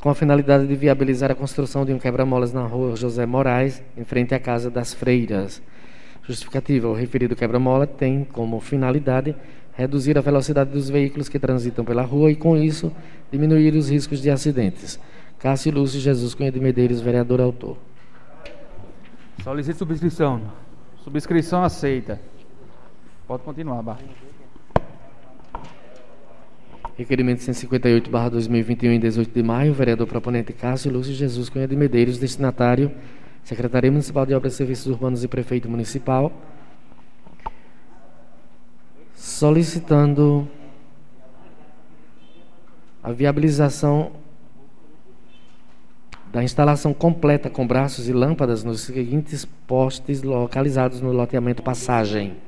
com 0.00 0.10
a 0.10 0.14
finalidade 0.14 0.66
de 0.66 0.74
viabilizar 0.74 1.30
a 1.30 1.34
construção 1.34 1.84
de 1.84 1.92
um 1.92 1.98
quebra-molas 1.98 2.52
na 2.52 2.62
rua 2.62 2.94
José 2.96 3.26
Moraes, 3.26 3.82
em 3.96 4.04
frente 4.04 4.34
à 4.34 4.38
Casa 4.38 4.70
das 4.70 4.94
Freiras. 4.94 5.60
Justificativa: 6.22 6.88
o 6.88 6.94
referido 6.94 7.34
quebra-mola 7.34 7.86
tem 7.86 8.24
como 8.24 8.60
finalidade 8.60 9.34
reduzir 9.72 10.18
a 10.18 10.20
velocidade 10.20 10.70
dos 10.70 10.90
veículos 10.90 11.28
que 11.28 11.38
transitam 11.38 11.84
pela 11.84 12.02
rua 12.02 12.30
e, 12.30 12.36
com 12.36 12.56
isso, 12.56 12.92
diminuir 13.30 13.74
os 13.74 13.88
riscos 13.88 14.20
de 14.20 14.28
acidentes. 14.28 14.98
Cássio 15.38 15.72
Lúcio 15.72 16.00
Jesus 16.00 16.34
Cunha 16.34 16.50
de 16.50 16.58
Medeiros, 16.58 17.00
vereador 17.00 17.40
autor. 17.40 17.76
Solicito 19.42 19.78
subscrição. 19.78 20.42
Subscrição 21.04 21.62
aceita. 21.62 22.20
Pode 23.26 23.44
continuar, 23.44 23.82
Barra. 23.82 24.27
Requerimento 26.98 27.44
158, 27.44 28.10
barra 28.10 28.28
2021, 28.30 28.90
em 28.90 28.98
18 28.98 29.32
de 29.32 29.40
maio, 29.40 29.72
vereador 29.72 30.04
proponente 30.04 30.52
Cássio 30.52 30.90
Lúcio 30.90 31.14
Jesus 31.14 31.48
Cunha 31.48 31.68
de 31.68 31.76
Medeiros, 31.76 32.18
destinatário 32.18 32.90
Secretaria 33.44 33.88
Municipal 33.88 34.26
de 34.26 34.34
Obras 34.34 34.54
e 34.54 34.56
Serviços 34.56 34.88
Urbanos 34.88 35.22
e 35.22 35.28
Prefeito 35.28 35.68
Municipal, 35.68 36.32
solicitando 39.14 40.48
a 43.00 43.12
viabilização 43.12 44.10
da 46.32 46.42
instalação 46.42 46.92
completa 46.92 47.48
com 47.48 47.64
braços 47.64 48.08
e 48.08 48.12
lâmpadas 48.12 48.64
nos 48.64 48.80
seguintes 48.80 49.44
postes 49.68 50.24
localizados 50.24 51.00
no 51.00 51.12
loteamento 51.12 51.62
Passagem. 51.62 52.47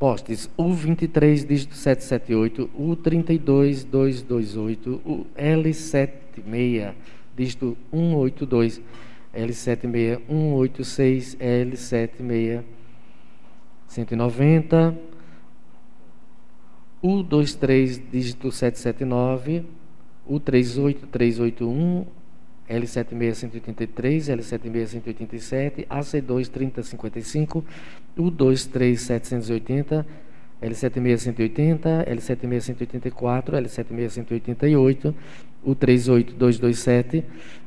Postes 0.00 0.48
U23 0.56 1.44
dígito 1.44 1.74
778, 1.76 2.70
U32 2.74 3.84
228, 3.84 5.00
o 5.04 5.26
L76 5.36 6.94
dígito 7.36 7.76
182, 7.92 8.80
L76 9.34 10.20
186, 10.26 11.36
L76 11.36 12.64
190, 13.88 14.94
U23 17.04 18.00
dígito 18.10 18.50
779, 18.50 19.64
U38381, 20.26 22.19
L76183, 22.70 24.36
L76187, 24.36 25.86
AC2 25.88 26.48
3055, 26.48 27.64
U23780, 28.16 30.04
L76180, 30.62 32.06
L76184, 32.06 33.62
L76188, 33.62 35.14
U38227, 35.66 37.24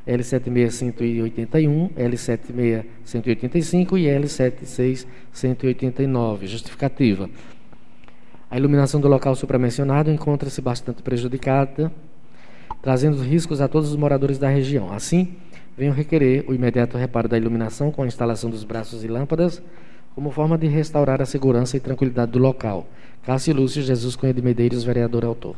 L76181, 0.08 1.92
L76185 1.96 3.98
e 3.98 4.06
L76189. 4.20 6.48
Justificativa. 6.48 7.30
A 8.50 8.58
iluminação 8.58 9.00
do 9.02 9.08
local 9.08 9.36
supramencionado 9.36 10.12
encontra-se 10.12 10.62
bastante 10.62 11.02
prejudicada, 11.02 11.92
trazendo 12.84 13.24
riscos 13.24 13.62
a 13.62 13.68
todos 13.68 13.90
os 13.90 13.96
moradores 13.96 14.38
da 14.38 14.50
região. 14.50 14.92
Assim, 14.94 15.38
venho 15.76 15.94
requerer 15.94 16.44
o 16.50 16.54
imediato 16.54 16.98
reparo 16.98 17.30
da 17.30 17.38
iluminação 17.38 17.90
com 17.90 18.04
a 18.04 18.06
instalação 18.06 18.50
dos 18.50 18.66
braços 18.66 19.06
e 19.06 19.08
lâmpadas, 19.08 19.64
como 20.14 20.30
forma 20.30 20.58
de 20.58 20.68
restaurar 20.68 21.22
a 21.22 21.26
segurança 21.26 21.78
e 21.78 21.80
tranquilidade 21.80 22.34
do 22.34 22.40
local. 22.40 22.86
Cássio 23.24 23.56
Lúcio 23.56 23.82
Jesus 23.82 24.18
Cunha 24.18 24.34
de 24.34 24.42
Medeiros, 24.42 24.84
vereador 24.84 25.24
autor. 25.24 25.56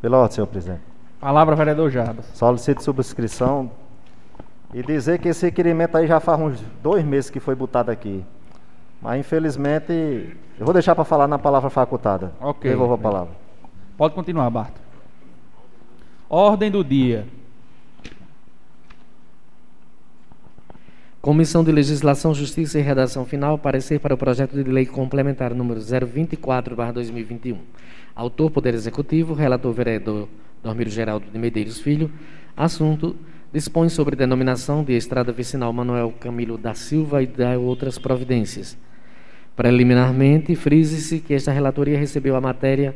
Pela 0.00 0.16
ordem, 0.16 0.36
senhor 0.36 0.46
presidente. 0.46 0.80
Palavra, 1.20 1.56
vereador 1.56 1.90
Jarbas. 1.90 2.26
Solicito 2.34 2.82
subscrição 2.84 3.70
e 4.72 4.80
dizer 4.80 5.18
que 5.18 5.28
esse 5.28 5.46
requerimento 5.46 5.96
aí 5.96 6.06
já 6.06 6.20
faz 6.20 6.40
uns 6.40 6.62
dois 6.80 7.04
meses 7.04 7.30
que 7.30 7.40
foi 7.40 7.56
botado 7.56 7.90
aqui. 7.90 8.24
Mas 9.02 9.18
infelizmente, 9.18 9.92
eu 9.92 10.64
vou 10.64 10.72
deixar 10.72 10.94
para 10.94 11.04
falar 11.04 11.26
na 11.26 11.38
palavra 11.38 11.68
facultada. 11.68 12.32
Ok. 12.40 12.70
Devolvo 12.70 12.94
a 12.94 12.98
palavra. 12.98 13.32
Pode 13.96 14.14
continuar, 14.14 14.48
Barto. 14.50 14.83
Ordem 16.28 16.70
do 16.70 16.82
dia. 16.82 17.26
Comissão 21.20 21.62
de 21.62 21.70
Legislação, 21.70 22.34
Justiça 22.34 22.78
e 22.78 22.82
Redação 22.82 23.26
Final, 23.26 23.58
parecer 23.58 24.00
para 24.00 24.14
o 24.14 24.18
projeto 24.18 24.52
de 24.52 24.70
lei 24.70 24.86
complementar 24.86 25.54
número 25.54 25.80
024/2021. 25.80 27.58
Autor 28.14 28.50
Poder 28.50 28.74
Executivo, 28.74 29.34
relator 29.34 29.72
vereador 29.72 30.28
Dormiro 30.62 30.90
Geraldo 30.90 31.26
de 31.30 31.38
Medeiros 31.38 31.78
Filho. 31.78 32.10
Assunto: 32.56 33.14
dispõe 33.52 33.90
sobre 33.90 34.16
denominação 34.16 34.82
de 34.82 34.94
Estrada 34.94 35.30
Vicinal 35.30 35.72
Manuel 35.72 36.12
Camilo 36.18 36.56
da 36.56 36.74
Silva 36.74 37.22
e 37.22 37.26
da 37.26 37.58
outras 37.58 37.98
providências. 37.98 38.78
Preliminarmente, 39.54 40.56
frise-se 40.56 41.20
que 41.20 41.34
esta 41.34 41.52
relatoria 41.52 41.98
recebeu 41.98 42.34
a 42.34 42.40
matéria 42.40 42.94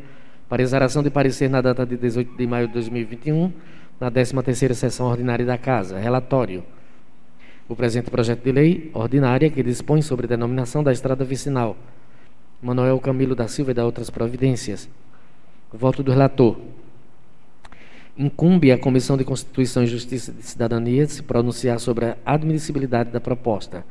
para 0.48 0.62
exaração 0.62 1.02
de 1.02 1.10
parecer 1.10 1.48
na 1.48 1.60
data 1.60 1.84
de 1.84 1.96
18 1.96 2.36
de 2.36 2.46
maio 2.46 2.66
de 2.66 2.74
2021, 2.74 3.52
na 4.00 4.10
13ª 4.10 4.74
sessão 4.74 5.06
ordinária 5.06 5.44
da 5.44 5.58
Casa. 5.58 5.98
Relatório 5.98 6.64
o 7.68 7.76
presente 7.76 8.10
projeto 8.10 8.42
de 8.42 8.50
lei 8.50 8.90
ordinária 8.94 9.50
que 9.50 9.62
dispõe 9.62 10.00
sobre 10.00 10.24
a 10.24 10.28
denominação 10.30 10.82
da 10.82 10.90
estrada 10.90 11.22
vicinal 11.22 11.76
Manuel 12.62 12.98
Camilo 12.98 13.34
da 13.34 13.46
Silva 13.46 13.72
e 13.72 13.74
da 13.74 13.84
outras 13.84 14.08
providências. 14.08 14.88
Voto 15.72 16.02
do 16.02 16.10
relator. 16.10 16.56
Incumbe 18.16 18.72
à 18.72 18.78
Comissão 18.78 19.16
de 19.16 19.22
Constituição 19.22 19.84
e 19.84 19.86
Justiça 19.86 20.32
de 20.32 20.42
Cidadania 20.42 21.06
se 21.06 21.22
pronunciar 21.22 21.78
sobre 21.78 22.06
a 22.06 22.16
admissibilidade 22.24 23.10
da 23.10 23.20
proposta. 23.20 23.84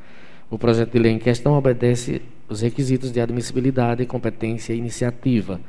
O 0.50 0.58
projeto 0.58 0.92
de 0.94 1.00
lei 1.00 1.12
em 1.14 1.20
questão 1.20 1.54
obedece 1.54 2.22
os 2.50 2.62
requisitos 2.62 3.12
de 3.12 3.22
admissibilidade, 3.22 4.06
competência 4.06 4.74
e 4.74 4.78
iniciativa. 4.78 5.62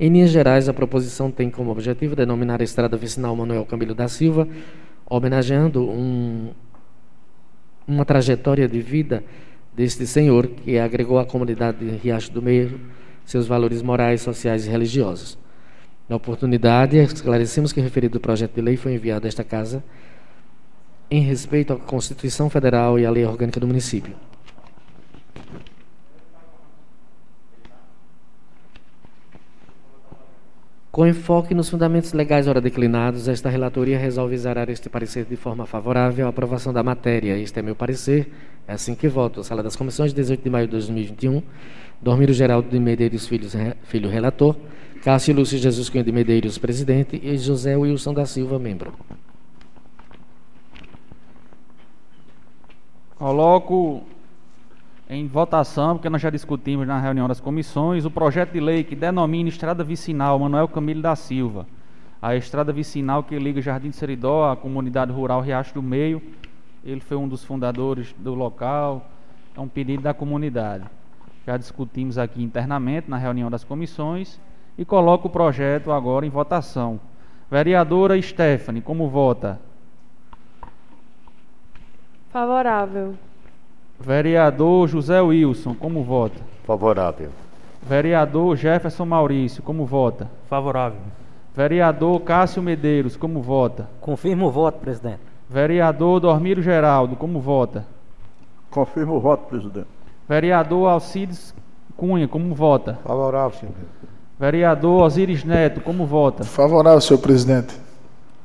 Em 0.00 0.10
linhas 0.10 0.30
gerais, 0.30 0.68
a 0.68 0.74
proposição 0.74 1.30
tem 1.30 1.50
como 1.50 1.70
objetivo 1.70 2.14
denominar 2.14 2.60
a 2.60 2.64
estrada 2.64 2.96
vicinal 2.96 3.34
Manuel 3.34 3.66
Camilo 3.66 3.94
da 3.94 4.06
Silva, 4.06 4.46
homenageando 5.06 5.82
um 5.88 6.50
uma 7.86 8.04
trajetória 8.04 8.68
de 8.68 8.82
vida 8.82 9.24
deste 9.74 10.06
senhor 10.06 10.46
que 10.46 10.78
agregou 10.78 11.18
à 11.18 11.24
comunidade 11.24 11.78
de 11.78 11.96
Riacho 11.96 12.30
do 12.30 12.42
Meio 12.42 12.78
seus 13.24 13.46
valores 13.46 13.82
morais, 13.82 14.22
sociais 14.22 14.66
e 14.66 14.70
religiosos. 14.70 15.38
Na 16.08 16.16
oportunidade, 16.16 16.96
esclarecemos 16.96 17.72
que 17.72 17.80
o 17.80 17.82
referido 17.82 18.18
projeto 18.18 18.54
de 18.54 18.62
lei 18.62 18.76
foi 18.76 18.94
enviado 18.94 19.26
a 19.26 19.28
esta 19.28 19.44
casa 19.44 19.84
em 21.10 21.20
respeito 21.20 21.72
à 21.72 21.76
Constituição 21.76 22.48
Federal 22.48 22.98
e 22.98 23.04
à 23.04 23.10
Lei 23.10 23.24
Orgânica 23.24 23.60
do 23.60 23.66
Município. 23.66 24.14
Com 30.98 31.06
enfoque 31.06 31.54
nos 31.54 31.68
fundamentos 31.68 32.12
legais 32.12 32.48
ora 32.48 32.60
declinados, 32.60 33.28
esta 33.28 33.48
relatoria 33.48 33.96
resolve 33.96 34.34
exarar 34.34 34.68
este 34.68 34.88
parecer 34.88 35.24
de 35.26 35.36
forma 35.36 35.64
favorável 35.64 36.26
à 36.26 36.30
aprovação 36.30 36.72
da 36.72 36.82
matéria. 36.82 37.38
Este 37.38 37.60
é 37.60 37.62
meu 37.62 37.76
parecer. 37.76 38.32
É 38.66 38.72
assim 38.72 38.96
que 38.96 39.06
voto. 39.06 39.44
Sala 39.44 39.62
das 39.62 39.76
Comissões, 39.76 40.12
18 40.12 40.42
de 40.42 40.50
maio 40.50 40.66
de 40.66 40.72
2021. 40.72 41.40
Dormiro 42.02 42.32
Geraldo 42.32 42.68
de 42.68 42.80
Medeiros 42.80 43.28
Filho, 43.28 43.48
filho 43.84 44.10
relator. 44.10 44.56
Cássio 45.04 45.36
Lúcio 45.36 45.56
Jesus 45.56 45.88
Cunha 45.88 46.02
de 46.02 46.10
Medeiros, 46.10 46.58
presidente. 46.58 47.20
E 47.22 47.38
José 47.38 47.76
Wilson 47.76 48.12
da 48.12 48.26
Silva, 48.26 48.58
membro. 48.58 48.92
Coloco 53.14 54.02
em 55.08 55.26
votação, 55.26 55.96
porque 55.96 56.10
nós 56.10 56.20
já 56.20 56.28
discutimos 56.28 56.86
na 56.86 57.00
reunião 57.00 57.26
das 57.26 57.40
comissões, 57.40 58.04
o 58.04 58.10
projeto 58.10 58.52
de 58.52 58.60
lei 58.60 58.84
que 58.84 58.94
denomina 58.94 59.48
Estrada 59.48 59.82
Vicinal 59.82 60.38
Manuel 60.38 60.68
Camilo 60.68 61.00
da 61.00 61.16
Silva. 61.16 61.66
A 62.20 62.36
estrada 62.36 62.72
vicinal 62.72 63.22
que 63.22 63.38
liga 63.38 63.62
Jardim 63.62 63.90
de 63.90 63.96
Seridó 63.96 64.50
à 64.50 64.56
comunidade 64.56 65.12
rural 65.12 65.40
Riacho 65.40 65.72
do 65.72 65.82
Meio. 65.82 66.20
Ele 66.84 67.00
foi 67.00 67.16
um 67.16 67.28
dos 67.28 67.44
fundadores 67.44 68.12
do 68.18 68.34
local. 68.34 69.08
É 69.56 69.60
um 69.60 69.68
pedido 69.68 70.02
da 70.02 70.12
comunidade. 70.12 70.84
Já 71.46 71.56
discutimos 71.56 72.18
aqui 72.18 72.42
internamente 72.42 73.08
na 73.08 73.16
reunião 73.16 73.48
das 73.48 73.62
comissões 73.62 74.38
e 74.76 74.84
coloco 74.84 75.28
o 75.28 75.30
projeto 75.30 75.92
agora 75.92 76.26
em 76.26 76.28
votação. 76.28 77.00
Vereadora 77.48 78.20
Stephanie, 78.20 78.82
como 78.82 79.08
vota? 79.08 79.60
Favorável. 82.30 83.14
Vereador 84.00 84.90
José 84.90 85.20
Wilson, 85.20 85.74
como 85.74 86.02
vota? 86.04 86.40
Favorável. 86.64 87.30
Vereador 87.82 88.56
Jefferson 88.56 89.06
Maurício, 89.06 89.62
como 89.62 89.84
vota? 89.84 90.30
Favorável. 90.48 91.00
Vereador 91.54 92.20
Cássio 92.20 92.62
Medeiros, 92.62 93.16
como 93.16 93.42
vota? 93.42 93.88
Confirmo 94.00 94.46
o 94.46 94.50
voto, 94.50 94.78
presidente. 94.78 95.20
Vereador 95.48 96.20
Dormiro 96.20 96.62
Geraldo, 96.62 97.16
como 97.16 97.40
vota? 97.40 97.86
Confirmo 98.70 99.16
o 99.16 99.20
voto, 99.20 99.46
presidente. 99.48 99.88
Vereador 100.28 100.88
Alcides 100.88 101.54
Cunha, 101.96 102.28
como 102.28 102.54
vota? 102.54 103.00
Favorável, 103.02 103.58
senhor. 103.58 103.74
Vereador 104.38 105.02
Osiris 105.02 105.42
Neto, 105.42 105.80
como 105.80 106.06
vota? 106.06 106.44
Favorável, 106.44 107.00
senhor 107.00 107.20
presidente. 107.20 107.74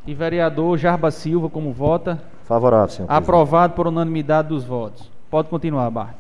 E 0.08 0.16
vereador 0.16 0.76
Jarba 0.80 1.12
Silva, 1.12 1.48
como 1.52 1.72
vota? 1.72 2.20
Favorável, 2.46 2.90
senhor 2.90 3.08
presidente. 3.08 3.24
Aprovado 3.24 3.74
por 3.76 3.86
unanimidade 3.86 4.48
dos 4.50 4.64
votos. 4.64 5.13
Pode 5.34 5.50
continuar, 5.50 5.90
Bart. 5.90 6.16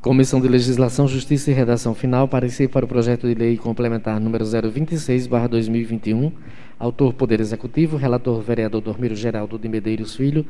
Comissão 0.00 0.40
de 0.40 0.46
Legislação, 0.46 1.08
Justiça 1.08 1.50
e 1.50 1.54
Redação 1.54 1.92
Final, 1.92 2.28
parecer 2.28 2.68
para 2.68 2.84
o 2.84 2.88
projeto 2.88 3.26
de 3.26 3.34
lei 3.34 3.56
complementar 3.56 4.20
número 4.20 4.44
026/2021, 4.44 6.30
autor 6.78 7.14
Poder 7.14 7.40
Executivo, 7.40 7.96
relator 7.96 8.40
vereador 8.42 8.80
Dormiro 8.80 9.16
Geraldo 9.16 9.58
de 9.58 9.68
Medeiros 9.68 10.14
Filho. 10.14 10.46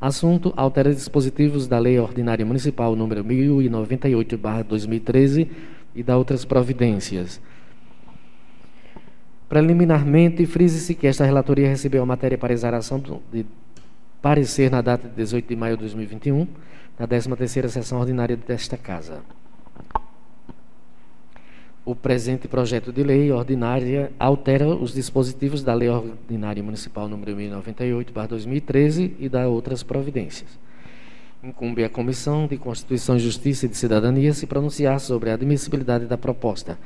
Assunto: 0.00 0.52
altera 0.56 0.92
dispositivos 0.92 1.68
da 1.68 1.78
Lei 1.78 1.96
Ordinária 1.96 2.44
Municipal 2.44 2.96
número 2.96 3.22
1098/2013 3.22 5.46
e 5.94 6.02
da 6.02 6.16
outras 6.16 6.44
providências. 6.44 7.40
Preliminarmente, 9.50 10.46
frise-se 10.46 10.94
que 10.94 11.08
esta 11.08 11.24
relatoria 11.24 11.68
recebeu 11.68 12.04
a 12.04 12.06
matéria 12.06 12.38
para 12.38 12.52
exaração 12.52 13.02
de 13.32 13.44
parecer 14.22 14.70
na 14.70 14.80
data 14.80 15.08
de 15.08 15.14
18 15.16 15.48
de 15.48 15.56
maio 15.56 15.76
de 15.76 15.82
2021, 15.82 16.46
na 16.96 17.08
13ª 17.08 17.66
sessão 17.66 17.98
ordinária 17.98 18.36
desta 18.36 18.76
Casa. 18.76 19.22
O 21.84 21.96
presente 21.96 22.46
projeto 22.46 22.92
de 22.92 23.02
lei 23.02 23.32
ordinária 23.32 24.12
altera 24.20 24.68
os 24.68 24.94
dispositivos 24.94 25.64
da 25.64 25.74
Lei 25.74 25.88
Ordinária 25.88 26.62
Municipal 26.62 27.08
número 27.08 27.34
1098/2013 27.34 29.16
e 29.18 29.28
da 29.28 29.48
outras 29.48 29.82
providências. 29.82 30.60
Incumbe 31.42 31.82
à 31.82 31.88
Comissão 31.88 32.46
de 32.46 32.58
Constituição, 32.58 33.18
Justiça 33.18 33.64
e 33.64 33.68
de 33.68 33.74
Cidadania 33.74 34.34
se 34.34 34.46
pronunciar 34.46 35.00
sobre 35.00 35.30
a 35.30 35.34
admissibilidade 35.34 36.04
da 36.04 36.18
proposta. 36.18 36.78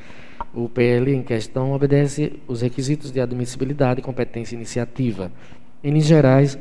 O 0.55 0.69
PL 0.69 1.13
em 1.13 1.25
questão 1.25 1.73
obedece 1.73 2.41
os 2.47 2.61
requisitos 2.63 3.11
de 3.11 3.21
admissibilidade, 3.21 4.01
competência 4.01 4.55
e 4.55 4.59
iniciativa. 4.59 5.33
Em 5.83 5.91
linhas 5.91 6.07
gerais, 6.07 6.59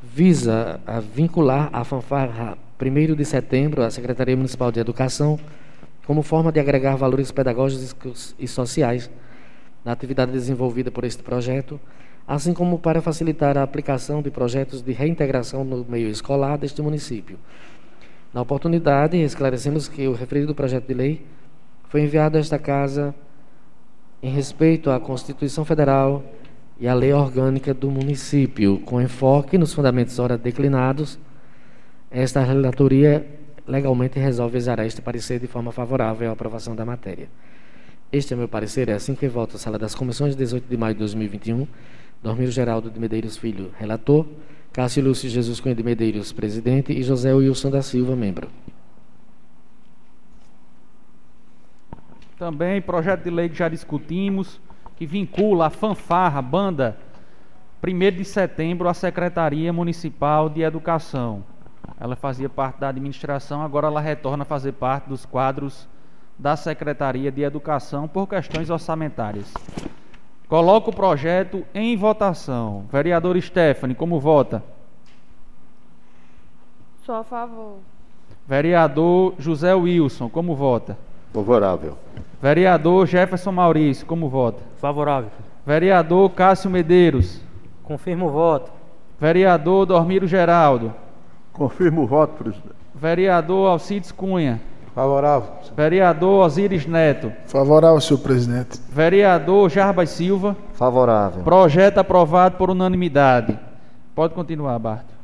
visa 0.00 0.80
a 0.86 1.00
vincular 1.00 1.68
a 1.72 1.82
fanfarra 1.82 2.56
1 2.80 3.16
de 3.16 3.24
setembro 3.24 3.82
à 3.82 3.90
Secretaria 3.90 4.36
Municipal 4.36 4.70
de 4.70 4.78
Educação 4.78 5.36
como 6.06 6.22
forma 6.22 6.52
de 6.52 6.60
agregar 6.60 6.94
valores 6.94 7.32
pedagógicos 7.32 8.36
e 8.38 8.46
sociais 8.46 9.10
na 9.84 9.90
atividade 9.90 10.30
desenvolvida 10.30 10.92
por 10.92 11.02
este 11.02 11.24
projeto, 11.24 11.80
assim 12.26 12.52
como 12.52 12.78
para 12.78 13.00
facilitar 13.00 13.56
a 13.56 13.62
aplicação 13.62 14.20
de 14.20 14.30
projetos 14.30 14.82
de 14.82 14.92
reintegração 14.92 15.64
no 15.64 15.84
meio 15.84 16.08
escolar 16.08 16.58
deste 16.58 16.82
município. 16.82 17.38
Na 18.34 18.42
oportunidade, 18.42 19.16
esclarecemos 19.16 19.86
que 19.88 20.08
o 20.08 20.12
referido 20.12 20.54
projeto 20.54 20.86
de 20.86 20.94
lei 20.94 21.26
foi 21.88 22.02
enviado 22.02 22.36
a 22.36 22.40
esta 22.40 22.58
Casa 22.58 23.14
em 24.22 24.30
respeito 24.30 24.90
à 24.90 24.98
Constituição 24.98 25.64
Federal 25.64 26.22
e 26.78 26.88
à 26.88 26.94
Lei 26.94 27.12
Orgânica 27.12 27.72
do 27.72 27.90
município, 27.90 28.78
com 28.80 29.00
enfoque 29.00 29.56
nos 29.56 29.72
fundamentos 29.72 30.18
ora 30.18 30.36
declinados. 30.36 31.18
Esta 32.10 32.42
relatoria 32.42 33.26
legalmente 33.66 34.18
resolve 34.18 34.56
exarar 34.58 34.84
este 34.84 35.00
parecer 35.00 35.38
de 35.38 35.46
forma 35.46 35.72
favorável 35.72 36.28
à 36.28 36.32
aprovação 36.32 36.74
da 36.74 36.84
matéria. 36.84 37.28
Este 38.12 38.34
é 38.34 38.36
meu 38.36 38.48
parecer, 38.48 38.88
é 38.88 38.92
assim 38.92 39.14
que 39.14 39.26
voto 39.26 39.56
a 39.56 39.58
Sala 39.58 39.78
das 39.78 39.94
Comissões, 39.94 40.36
18 40.36 40.68
de 40.68 40.76
maio 40.76 40.94
de 40.94 41.00
2021. 41.00 41.66
Dormir 42.26 42.50
Geraldo 42.50 42.90
de 42.90 42.98
Medeiros 42.98 43.36
Filho, 43.36 43.70
relator. 43.78 44.26
Cássio 44.72 45.00
Lúcio 45.00 45.30
Jesus 45.30 45.60
Cunha 45.60 45.76
de 45.76 45.82
Medeiros, 45.84 46.32
presidente. 46.32 46.92
E 46.92 47.00
José 47.00 47.32
Wilson 47.32 47.70
da 47.70 47.82
Silva, 47.82 48.16
membro. 48.16 48.48
Também 52.36 52.82
projeto 52.82 53.22
de 53.22 53.30
lei 53.30 53.48
que 53.48 53.54
já 53.54 53.68
discutimos, 53.68 54.60
que 54.96 55.06
vincula 55.06 55.68
a 55.68 55.70
fanfarra, 55.70 56.42
banda, 56.42 56.98
1 57.80 58.16
de 58.16 58.24
setembro, 58.24 58.88
à 58.88 58.94
Secretaria 58.94 59.72
Municipal 59.72 60.48
de 60.48 60.62
Educação. 60.62 61.44
Ela 62.00 62.16
fazia 62.16 62.48
parte 62.48 62.80
da 62.80 62.88
administração, 62.88 63.62
agora 63.62 63.86
ela 63.86 64.00
retorna 64.00 64.42
a 64.42 64.44
fazer 64.44 64.72
parte 64.72 65.08
dos 65.08 65.24
quadros 65.24 65.88
da 66.36 66.56
Secretaria 66.56 67.30
de 67.30 67.42
Educação 67.42 68.08
por 68.08 68.26
questões 68.26 68.68
orçamentárias. 68.68 69.54
Coloco 70.48 70.90
o 70.90 70.94
projeto 70.94 71.64
em 71.74 71.96
votação. 71.96 72.84
Vereador 72.90 73.40
Stephanie, 73.40 73.96
como 73.96 74.20
vota? 74.20 74.62
Sou 77.04 77.16
a 77.16 77.24
favor. 77.24 77.78
Vereador 78.46 79.34
José 79.38 79.74
Wilson, 79.74 80.28
como 80.28 80.54
vota? 80.54 80.96
Favorável. 81.32 81.98
Vereador 82.40 83.06
Jefferson 83.06 83.50
Maurício, 83.52 84.06
como 84.06 84.28
vota? 84.28 84.62
Favorável. 84.78 85.30
Vereador 85.66 86.30
Cássio 86.30 86.70
Medeiros. 86.70 87.40
Confirmo 87.82 88.26
o 88.26 88.30
voto. 88.30 88.70
Vereador 89.20 89.84
Dormiro 89.84 90.28
Geraldo. 90.28 90.94
Confirmo 91.52 92.02
o 92.02 92.06
voto, 92.06 92.34
presidente. 92.34 92.74
Vereador 92.94 93.70
Alcides 93.70 94.12
Cunha. 94.12 94.60
Favorável. 94.96 95.50
Vereador 95.76 96.46
Osiris 96.46 96.86
Neto. 96.86 97.30
Favorável, 97.44 98.00
senhor 98.00 98.20
presidente. 98.20 98.80
Vereador 98.90 99.68
Jarbas 99.68 100.08
Silva. 100.08 100.56
Favorável. 100.72 101.42
Projeto 101.42 101.98
aprovado 101.98 102.56
por 102.56 102.70
unanimidade. 102.70 103.58
Pode 104.14 104.32
continuar, 104.32 104.78
Barto. 104.78 105.14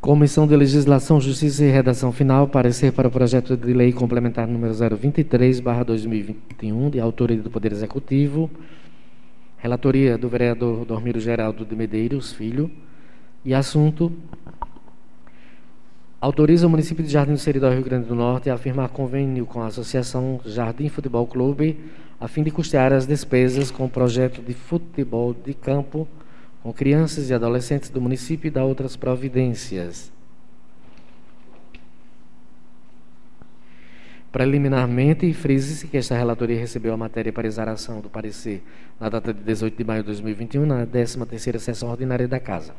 Comissão 0.00 0.46
de 0.46 0.54
Legislação, 0.54 1.20
Justiça 1.20 1.64
e 1.64 1.68
Redação 1.68 2.12
Final, 2.12 2.46
parecer 2.46 2.92
para 2.92 3.08
o 3.08 3.10
projeto 3.10 3.56
de 3.56 3.72
lei 3.72 3.92
complementar 3.92 4.46
número 4.46 4.72
023/2021, 4.72 6.88
de 6.88 7.00
autoria 7.00 7.42
do 7.42 7.50
Poder 7.50 7.72
Executivo. 7.72 8.48
Relatoria 9.56 10.16
do 10.16 10.28
vereador 10.28 10.84
Dormiro 10.84 11.18
Geraldo 11.18 11.64
de 11.64 11.74
Medeiros, 11.74 12.32
filho. 12.32 12.70
E 13.44 13.52
assunto 13.52 14.12
autoriza 16.20 16.66
o 16.66 16.70
município 16.70 17.04
de 17.04 17.10
Jardim 17.10 17.32
do 17.32 17.38
Seridó, 17.38 17.70
Rio 17.70 17.82
Grande 17.82 18.08
do 18.08 18.14
Norte, 18.14 18.50
a 18.50 18.58
firmar 18.58 18.88
convênio 18.88 19.46
com 19.46 19.62
a 19.62 19.66
Associação 19.66 20.40
Jardim 20.44 20.88
Futebol 20.88 21.26
Clube, 21.26 21.78
a 22.20 22.26
fim 22.26 22.42
de 22.42 22.50
custear 22.50 22.92
as 22.92 23.06
despesas 23.06 23.70
com 23.70 23.84
o 23.84 23.90
projeto 23.90 24.42
de 24.42 24.52
futebol 24.52 25.32
de 25.32 25.54
campo 25.54 26.08
com 26.62 26.72
crianças 26.72 27.30
e 27.30 27.34
adolescentes 27.34 27.88
do 27.88 28.00
município 28.00 28.48
e 28.48 28.50
da 28.50 28.64
outras 28.64 28.96
providências. 28.96 30.12
Preliminarmente, 34.32 35.32
frise-se 35.32 35.86
que 35.86 35.96
esta 35.96 36.16
relatoria 36.16 36.58
recebeu 36.58 36.92
a 36.92 36.96
matéria 36.96 37.32
para 37.32 37.46
exaração 37.46 38.00
do 38.00 38.10
parecer 38.10 38.62
na 39.00 39.08
data 39.08 39.32
de 39.32 39.42
18 39.42 39.76
de 39.76 39.84
maio 39.84 40.02
de 40.02 40.06
2021, 40.06 40.66
na 40.66 40.84
13ª 40.84 41.58
sessão 41.58 41.88
ordinária 41.88 42.28
da 42.28 42.40
Casa 42.40 42.74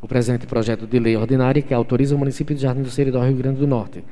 o 0.00 0.08
presente 0.08 0.46
projeto 0.46 0.86
de 0.86 0.98
lei 0.98 1.16
ordinária 1.16 1.60
que 1.60 1.74
autoriza 1.74 2.14
o 2.14 2.18
município 2.18 2.54
de 2.54 2.62
Jardim 2.62 2.82
do 2.82 2.90
Seridó, 2.90 3.22
Rio 3.22 3.36
Grande 3.36 3.58
do 3.58 3.66
Norte, 3.66 4.02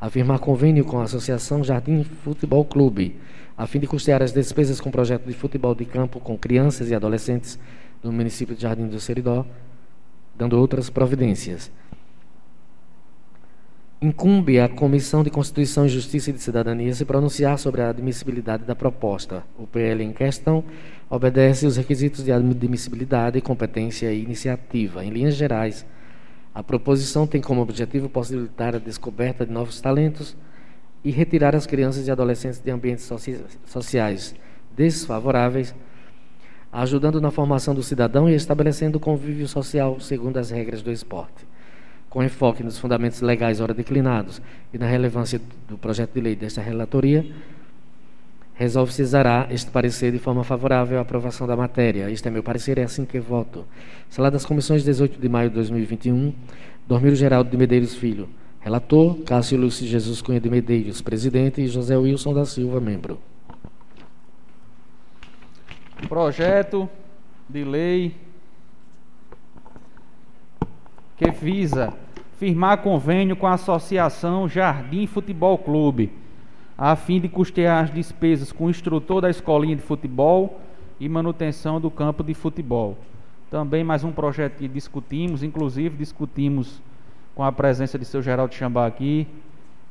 a 0.00 0.10
firmar 0.10 0.38
convênio 0.38 0.84
com 0.84 1.00
a 1.00 1.04
Associação 1.04 1.64
Jardim 1.64 2.04
Futebol 2.04 2.64
Clube, 2.64 3.16
a 3.56 3.66
fim 3.66 3.80
de 3.80 3.86
custear 3.86 4.22
as 4.22 4.32
despesas 4.32 4.80
com 4.80 4.90
projeto 4.90 5.26
de 5.26 5.32
futebol 5.32 5.74
de 5.74 5.84
campo 5.84 6.20
com 6.20 6.36
crianças 6.36 6.90
e 6.90 6.94
adolescentes 6.94 7.58
do 8.02 8.12
município 8.12 8.54
de 8.54 8.62
Jardim 8.62 8.86
do 8.86 9.00
Seridó, 9.00 9.44
dando 10.36 10.58
outras 10.58 10.90
providências. 10.90 11.70
Incumbe 14.00 14.60
à 14.60 14.68
Comissão 14.68 15.24
de 15.24 15.30
Constituição 15.30 15.84
e 15.84 15.88
Justiça 15.88 16.30
e 16.30 16.32
de 16.32 16.38
Cidadania 16.38 16.94
se 16.94 17.04
pronunciar 17.04 17.58
sobre 17.58 17.80
a 17.82 17.88
admissibilidade 17.88 18.62
da 18.62 18.76
proposta. 18.76 19.42
O 19.58 19.66
PL 19.66 20.04
em 20.04 20.12
questão 20.12 20.62
obedece 21.10 21.66
os 21.66 21.76
requisitos 21.76 22.24
de 22.24 22.32
admissibilidade, 22.32 23.40
competência 23.40 24.12
e 24.12 24.22
iniciativa. 24.22 25.04
Em 25.04 25.10
linhas 25.10 25.34
gerais, 25.34 25.86
a 26.54 26.62
proposição 26.62 27.26
tem 27.26 27.40
como 27.40 27.60
objetivo 27.60 28.08
possibilitar 28.08 28.74
a 28.74 28.78
descoberta 28.78 29.46
de 29.46 29.52
novos 29.52 29.80
talentos 29.80 30.36
e 31.04 31.10
retirar 31.10 31.54
as 31.54 31.66
crianças 31.66 32.06
e 32.06 32.10
adolescentes 32.10 32.60
de 32.60 32.70
ambientes 32.70 33.04
soci 33.04 33.40
sociais 33.64 34.34
desfavoráveis, 34.76 35.74
ajudando 36.72 37.20
na 37.20 37.30
formação 37.30 37.74
do 37.74 37.82
cidadão 37.82 38.28
e 38.28 38.34
estabelecendo 38.34 38.98
o 38.98 39.00
convívio 39.00 39.48
social 39.48 39.98
segundo 40.00 40.36
as 40.36 40.50
regras 40.50 40.82
do 40.82 40.92
esporte. 40.92 41.46
Com 42.10 42.22
enfoque 42.22 42.62
nos 42.62 42.78
fundamentos 42.78 43.20
legais 43.20 43.60
ora 43.60 43.74
declinados 43.74 44.40
e 44.72 44.78
na 44.78 44.86
relevância 44.86 45.40
do 45.68 45.76
projeto 45.76 46.14
de 46.14 46.20
lei 46.20 46.36
desta 46.36 46.60
relatoria, 46.60 47.24
resolve-se 48.58 49.00
exarar 49.02 49.52
este 49.52 49.70
parecer 49.70 50.10
de 50.10 50.18
forma 50.18 50.42
favorável 50.42 50.98
à 50.98 51.02
aprovação 51.02 51.46
da 51.46 51.56
matéria. 51.56 52.10
Este 52.10 52.26
é 52.26 52.30
meu 52.30 52.42
parecer, 52.42 52.76
é 52.76 52.82
assim 52.82 53.04
que 53.04 53.20
voto. 53.20 53.64
Sala 54.10 54.32
das 54.32 54.44
Comissões, 54.44 54.82
18 54.82 55.20
de 55.20 55.28
maio 55.28 55.48
de 55.48 55.54
2021. 55.54 56.34
Dormiro 56.84 57.14
Geraldo 57.14 57.48
de 57.48 57.56
Medeiros 57.56 57.94
Filho. 57.94 58.28
Relator, 58.58 59.16
Cássio 59.18 59.56
Lúcio 59.56 59.86
Jesus 59.86 60.20
Cunha 60.20 60.40
de 60.40 60.50
Medeiros, 60.50 61.00
presidente, 61.00 61.60
e 61.60 61.68
José 61.68 61.96
Wilson 61.96 62.34
da 62.34 62.44
Silva, 62.44 62.80
membro. 62.80 63.20
Projeto 66.08 66.88
de 67.48 67.62
lei 67.62 68.16
que 71.16 71.30
visa 71.30 71.94
firmar 72.38 72.78
convênio 72.78 73.36
com 73.36 73.46
a 73.46 73.54
Associação 73.54 74.48
Jardim 74.48 75.06
Futebol 75.06 75.56
Clube 75.58 76.17
a 76.78 76.94
fim 76.94 77.18
de 77.20 77.28
custear 77.28 77.82
as 77.82 77.92
despesas 77.92 78.52
com 78.52 78.66
o 78.66 78.70
instrutor 78.70 79.20
da 79.20 79.28
escolinha 79.28 79.74
de 79.74 79.82
futebol 79.82 80.60
e 81.00 81.08
manutenção 81.08 81.80
do 81.80 81.90
campo 81.90 82.22
de 82.22 82.32
futebol. 82.34 82.96
Também 83.50 83.82
mais 83.82 84.04
um 84.04 84.12
projeto 84.12 84.58
que 84.58 84.68
discutimos, 84.68 85.42
inclusive 85.42 85.96
discutimos 85.96 86.80
com 87.34 87.42
a 87.42 87.50
presença 87.50 87.98
de 87.98 88.04
seu 88.04 88.22
Geraldo 88.22 88.54
Chambá 88.54 88.86
aqui. 88.86 89.26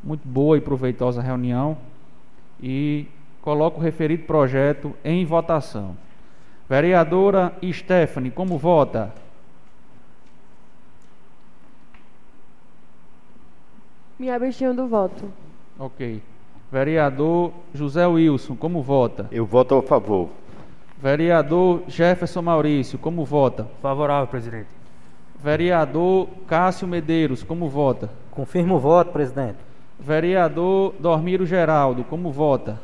Muito 0.01 0.25
boa 0.25 0.57
e 0.57 0.61
proveitosa 0.61 1.21
reunião. 1.21 1.77
E 2.61 3.05
coloco 3.41 3.81
o 3.81 3.83
referido 3.83 4.23
projeto 4.23 4.95
em 5.03 5.25
votação. 5.25 5.97
Vereadora 6.69 7.53
Stephanie, 7.69 8.31
como 8.31 8.57
vota? 8.57 9.13
Me 14.17 14.29
abstenho 14.29 14.73
do 14.73 14.88
voto. 14.88 15.31
Ok. 15.77 16.21
Vereador 16.72 17.53
José 17.78 18.05
Wilson, 18.05 18.55
como 18.55 18.82
vota? 18.82 19.28
Eu 19.32 19.45
voto 19.45 19.78
a 19.78 19.82
favor. 19.82 20.30
Vereador 21.01 21.84
Jefferson 21.88 22.41
Maurício, 22.41 22.99
como 22.99 23.24
vota? 23.24 23.68
Favorável, 23.82 24.28
presidente. 24.28 24.68
Vereador 25.41 26.28
Cássio 26.47 26.88
Medeiros, 26.88 27.43
como 27.43 27.70
vota? 27.70 28.09
Confirmo 28.32 28.76
o 28.76 28.80
voto, 28.80 29.11
presidente. 29.11 29.57
Vereador 29.99 30.93
Dormiro 30.99 31.45
Geraldo, 31.45 32.03
como 32.03 32.32
vota? 32.32 32.80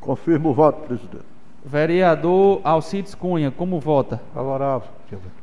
Confirmo 0.00 0.50
o 0.50 0.54
voto, 0.54 0.80
presidente. 0.86 1.24
Vereador 1.64 2.60
Alcides 2.64 3.14
Cunha, 3.14 3.50
como 3.50 3.78
vota? 3.78 4.20
Favorável. 4.34 4.88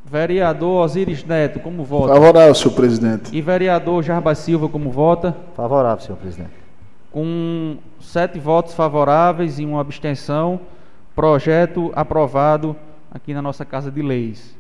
Vereador 0.04 0.86
Osiris 0.86 1.24
Neto, 1.24 1.60
como 1.60 1.84
vota? 1.84 2.14
Favorável, 2.14 2.56
senhor 2.56 2.76
presidente. 2.76 3.36
E 3.36 3.42
vereador 3.42 4.04
Jarbas 4.04 4.40
Silva, 4.40 4.68
como 4.68 4.90
vota? 4.90 5.36
Favorável, 5.56 6.04
senhor 6.04 6.18
presidente. 6.18 6.65
Com 7.16 7.78
sete 8.02 8.38
votos 8.38 8.74
favoráveis 8.74 9.58
e 9.58 9.64
uma 9.64 9.80
abstenção, 9.80 10.60
projeto 11.16 11.90
aprovado 11.96 12.76
aqui 13.10 13.34
na 13.34 13.42
nossa 13.42 13.64
Casa 13.64 13.90
de 13.90 14.02
Leis. 14.02 14.54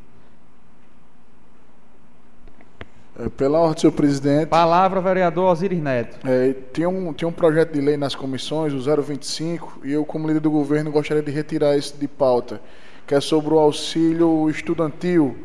É, 3.19 3.27
pela 3.27 3.59
ordem 3.59 3.81
senhor 3.81 3.91
presidente. 3.91 4.47
Palavra, 4.47 5.01
vereador 5.01 5.51
Osiris 5.51 5.83
Neto. 5.83 6.17
É, 6.25 6.55
tinha, 6.71 6.87
um, 6.87 7.11
tinha 7.11 7.27
um 7.27 7.33
projeto 7.33 7.73
de 7.73 7.81
lei 7.81 7.97
nas 7.97 8.15
comissões, 8.15 8.71
o 8.71 8.79
025, 8.79 9.81
e 9.83 9.91
eu, 9.91 10.05
como 10.05 10.25
líder 10.25 10.39
do 10.39 10.49
governo, 10.49 10.89
gostaria 10.89 11.21
de 11.21 11.31
retirar 11.31 11.75
esse 11.75 11.97
de 11.97 12.07
pauta, 12.07 12.61
que 13.05 13.13
é 13.13 13.19
sobre 13.19 13.53
o 13.53 13.59
auxílio 13.59 14.49
estudantil. 14.49 15.35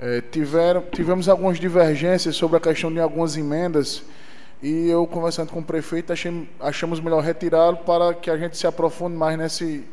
É, 0.00 0.22
tiveram, 0.22 0.82
tivemos 0.90 1.28
algumas 1.28 1.60
divergências 1.60 2.34
sobre 2.34 2.56
a 2.56 2.60
questão 2.60 2.90
de 2.90 2.98
algumas 2.98 3.36
emendas, 3.36 4.02
e 4.62 4.90
eu, 4.90 5.06
conversando 5.06 5.50
com 5.50 5.60
o 5.60 5.64
prefeito, 5.64 6.12
achei, 6.12 6.48
achamos 6.60 7.00
melhor 7.00 7.22
retirá-lo 7.22 7.78
para 7.78 8.12
que 8.12 8.30
a 8.30 8.36
gente 8.36 8.58
se 8.58 8.66
aprofunde 8.66 9.16
mais 9.16 9.38
nesse, 9.38 9.84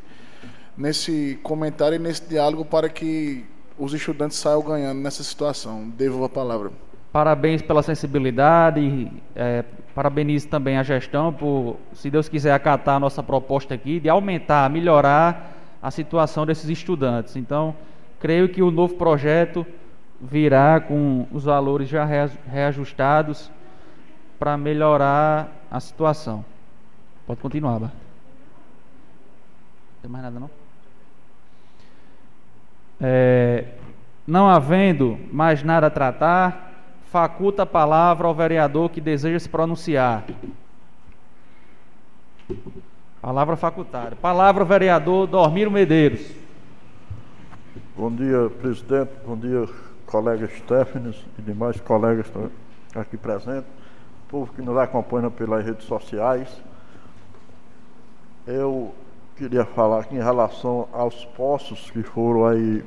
nesse 0.77 1.39
comentário 1.41 1.95
e 1.95 1.99
nesse 1.99 2.27
diálogo 2.27 2.65
para 2.65 2.89
que 2.89 3.45
os 3.79 3.93
estudantes 3.93 4.37
saiam 4.37 4.61
ganhando 4.61 4.99
nessa 4.99 5.23
situação. 5.23 5.87
Devo 5.89 6.23
a 6.25 6.29
palavra. 6.29 6.71
Parabéns 7.13 7.61
pela 7.61 7.81
sensibilidade, 7.81 9.09
é, 9.33 9.63
parabenizo 9.95 10.49
também 10.49 10.77
a 10.77 10.83
gestão 10.83 11.31
por, 11.31 11.77
se 11.93 12.09
Deus 12.09 12.27
quiser, 12.27 12.51
acatar 12.51 12.97
a 12.97 12.99
nossa 12.99 13.23
proposta 13.23 13.73
aqui 13.73 14.01
de 14.01 14.09
aumentar, 14.09 14.69
melhorar 14.69 15.53
a 15.81 15.89
situação 15.89 16.45
desses 16.45 16.69
estudantes. 16.69 17.37
Então, 17.37 17.73
creio 18.19 18.49
que 18.49 18.61
o 18.61 18.69
novo 18.69 18.95
projeto 18.95 19.65
virá 20.19 20.81
com 20.81 21.25
os 21.31 21.45
valores 21.45 21.87
já 21.87 22.05
reajustados 22.45 23.49
para 24.39 24.57
melhorar 24.57 25.51
a 25.69 25.79
situação. 25.79 26.43
Pode 27.25 27.41
continuar, 27.41 27.79
Bar. 27.79 27.87
Não 27.87 27.91
tem 30.01 30.11
mais 30.11 30.23
nada 30.23 30.39
não? 30.39 30.49
É, 32.99 33.65
não 34.25 34.49
havendo 34.49 35.19
mais 35.31 35.63
nada 35.63 35.87
a 35.87 35.89
tratar, 35.89 36.71
faculta 37.11 37.63
a 37.63 37.65
palavra 37.65 38.27
ao 38.27 38.33
vereador 38.33 38.89
que 38.89 39.01
deseja 39.01 39.39
se 39.39 39.49
pronunciar. 39.49 40.23
Palavra 43.21 43.55
facultada. 43.55 44.15
Palavra 44.15 44.63
vereador 44.63 45.27
Dormiro 45.27 45.69
Medeiros. 45.69 46.31
Bom 47.95 48.13
dia, 48.13 48.49
presidente. 48.61 49.11
Bom 49.25 49.35
dia, 49.35 49.67
colegas 50.05 50.51
Stephens 50.57 51.25
e 51.37 51.41
demais 51.41 51.79
colegas 51.81 52.27
aqui 52.95 53.17
presentes. 53.17 53.76
Povo 54.29 54.53
que 54.53 54.61
nos 54.61 54.77
acompanha 54.77 55.29
pelas 55.29 55.65
redes 55.65 55.85
sociais. 55.85 56.49
Eu 58.45 58.93
queria 59.35 59.65
falar 59.65 60.01
aqui 60.01 60.15
em 60.15 60.23
relação 60.23 60.87
aos 60.91 61.25
postos 61.25 61.89
que 61.91 62.03
foram 62.03 62.45
aí 62.45 62.83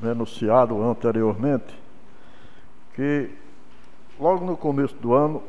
denunciados 0.00 0.78
anteriormente 0.78 1.78
que 2.98 3.30
logo 4.18 4.44
no 4.44 4.56
começo 4.56 4.96
do 4.96 5.14
ano 5.14 5.40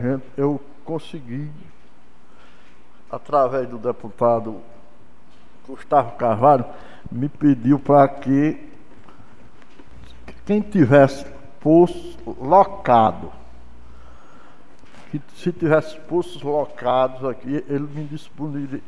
gente, 0.00 0.24
eu 0.36 0.60
consegui, 0.84 1.50
através 3.10 3.68
do 3.68 3.76
deputado 3.76 4.60
Gustavo 5.66 6.12
Carvalho, 6.16 6.64
me 7.10 7.28
pediu 7.28 7.76
para 7.80 8.06
que 8.06 8.70
quem 10.46 10.60
tivesse 10.60 11.26
posto 11.62 12.36
locado, 12.40 13.30
que 15.10 15.20
se 15.36 15.52
tivesse 15.52 15.98
postos 16.00 16.42
locados 16.42 17.24
aqui, 17.24 17.64
ele 17.68 17.88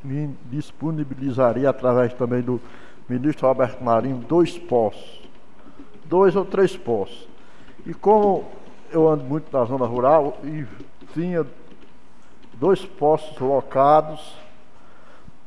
me 0.02 0.36
disponibilizaria 0.50 1.68
através 1.70 2.12
também 2.14 2.42
do 2.42 2.60
ministro 3.08 3.46
Roberto 3.46 3.82
Marinho 3.84 4.16
dois 4.18 4.58
postos, 4.58 5.22
dois 6.06 6.34
ou 6.34 6.44
três 6.44 6.76
postos 6.76 7.34
e 7.86 7.92
como 7.92 8.44
eu 8.90 9.08
ando 9.08 9.24
muito 9.24 9.54
na 9.54 9.64
zona 9.64 9.84
rural 9.84 10.38
e 10.42 10.64
tinha 11.12 11.46
dois 12.54 12.84
postos 12.84 13.38
locados, 13.38 14.34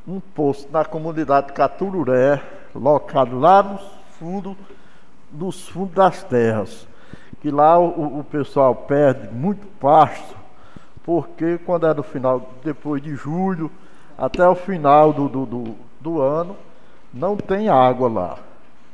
um 0.06 0.20
posto 0.20 0.70
na 0.70 0.84
comunidade 0.84 1.52
Catururé, 1.52 2.40
locado 2.74 3.38
lá 3.38 3.62
no 3.62 3.78
fundo, 4.18 4.56
nos 5.32 5.68
fundos 5.68 5.94
das 5.94 6.22
terras. 6.22 6.86
Que 7.40 7.50
lá 7.50 7.78
o, 7.78 8.20
o 8.20 8.24
pessoal 8.24 8.74
perde 8.74 9.32
muito 9.32 9.66
pasto, 9.78 10.36
porque 11.04 11.58
quando 11.58 11.86
é 11.86 11.94
no 11.94 12.02
final, 12.02 12.50
depois 12.64 13.02
de 13.02 13.14
julho, 13.14 13.70
até 14.16 14.46
o 14.48 14.54
final 14.54 15.12
do, 15.12 15.28
do, 15.28 15.46
do, 15.46 15.76
do 16.00 16.20
ano, 16.20 16.56
não 17.12 17.36
tem 17.36 17.68
água 17.68 18.08
lá. 18.08 18.38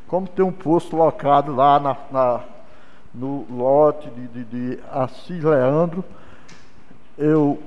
Como 0.06 0.28
tem 0.28 0.44
um 0.44 0.52
posto 0.52 0.96
locado 0.96 1.54
lá 1.54 1.80
na, 1.80 1.96
na 2.10 2.40
no 3.14 3.46
lote 3.48 4.10
de, 4.10 4.26
de, 4.26 4.44
de 4.44 4.78
Assis 4.90 5.42
Leandro, 5.42 6.04
eu 7.16 7.58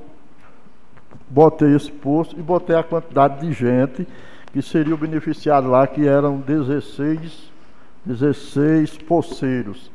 botei 1.30 1.74
esse 1.76 1.92
posto 1.92 2.38
e 2.38 2.42
botei 2.44 2.76
a 2.76 2.84
quantidade 2.84 3.40
de 3.40 3.54
gente 3.54 4.08
que 4.52 4.62
seria 4.62 4.96
beneficiado 4.96 5.70
lá, 5.70 5.88
que 5.88 6.08
eram 6.08 6.40
16, 6.40 7.52
16 8.06 8.98
poceiros, 9.00 9.90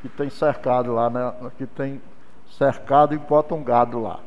que 0.00 0.08
tem 0.08 0.30
cercado 0.30 0.92
lá, 0.92 1.10
né, 1.10 1.32
que 1.56 1.66
tem 1.66 2.00
cercado 2.50 3.14
e 3.14 3.18
botam 3.18 3.62
gado 3.62 4.00
lá. 4.00 4.20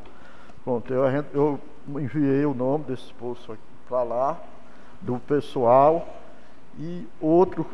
Pronto, 0.63 0.93
eu, 0.93 1.25
eu 1.33 1.59
enviei 1.99 2.45
o 2.45 2.53
nome 2.53 2.85
desse 2.85 3.13
posto 3.13 3.57
para 3.87 4.03
lá, 4.03 4.37
do 5.01 5.17
pessoal, 5.19 6.07
e 6.79 7.07
outro 7.19 7.65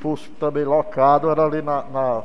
posto 0.00 0.30
também 0.32 0.64
locado 0.64 1.30
era 1.30 1.44
ali 1.44 1.62
na, 1.62 1.82
na 1.84 2.22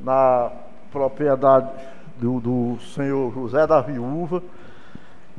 na 0.00 0.50
propriedade 0.90 1.70
do, 2.16 2.40
do 2.40 2.78
senhor 2.94 3.32
José 3.32 3.66
da 3.66 3.80
Viúva, 3.80 4.42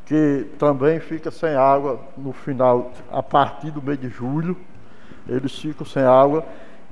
que 0.05 0.47
também 0.57 0.99
fica 0.99 1.29
sem 1.31 1.55
água 1.55 1.99
no 2.17 2.33
final, 2.33 2.91
a 3.11 3.21
partir 3.21 3.71
do 3.71 3.81
mês 3.81 3.99
de 3.99 4.09
julho, 4.09 4.57
eles 5.27 5.57
ficam 5.57 5.85
sem 5.85 6.03
água. 6.03 6.43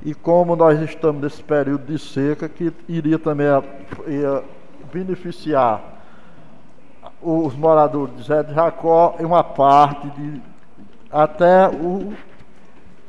E 0.03 0.13
como 0.13 0.55
nós 0.55 0.79
estamos 0.81 1.21
nesse 1.21 1.43
período 1.43 1.85
de 1.85 1.99
seca, 1.99 2.47
que 2.47 2.71
iria 2.87 3.17
também 3.17 3.47
ia 4.07 4.43
beneficiar 4.93 5.81
os 7.21 7.55
moradores 7.55 8.15
de 8.15 8.23
Zé 8.23 8.43
de 8.43 8.53
Jacó 8.53 9.15
em 9.19 9.25
uma 9.25 9.43
parte 9.43 10.09
de 10.11 10.41
até 11.11 11.67
o 11.69 12.13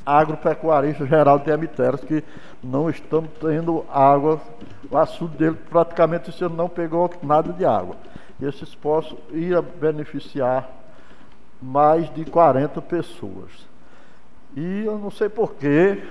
agropecuarista 0.04 1.04
geral 1.06 1.38
de 1.38 1.50
Emitérios, 1.50 2.02
que 2.02 2.24
não 2.62 2.88
estamos 2.88 3.30
tendo 3.40 3.84
água. 3.92 4.40
O 4.90 4.96
açude 4.96 5.36
dele 5.36 5.56
praticamente 5.68 6.30
esse 6.30 6.42
ano 6.42 6.56
não 6.56 6.68
pegou 6.68 7.10
nada 7.22 7.52
de 7.52 7.64
água. 7.64 7.96
E 8.40 8.46
esses 8.46 8.74
poços 8.74 9.18
iam 9.32 9.62
beneficiar 9.62 10.70
mais 11.60 12.12
de 12.14 12.24
40 12.24 12.80
pessoas. 12.80 13.68
E 14.56 14.84
eu 14.84 14.96
não 14.98 15.10
sei 15.10 15.28
porquê 15.28 16.02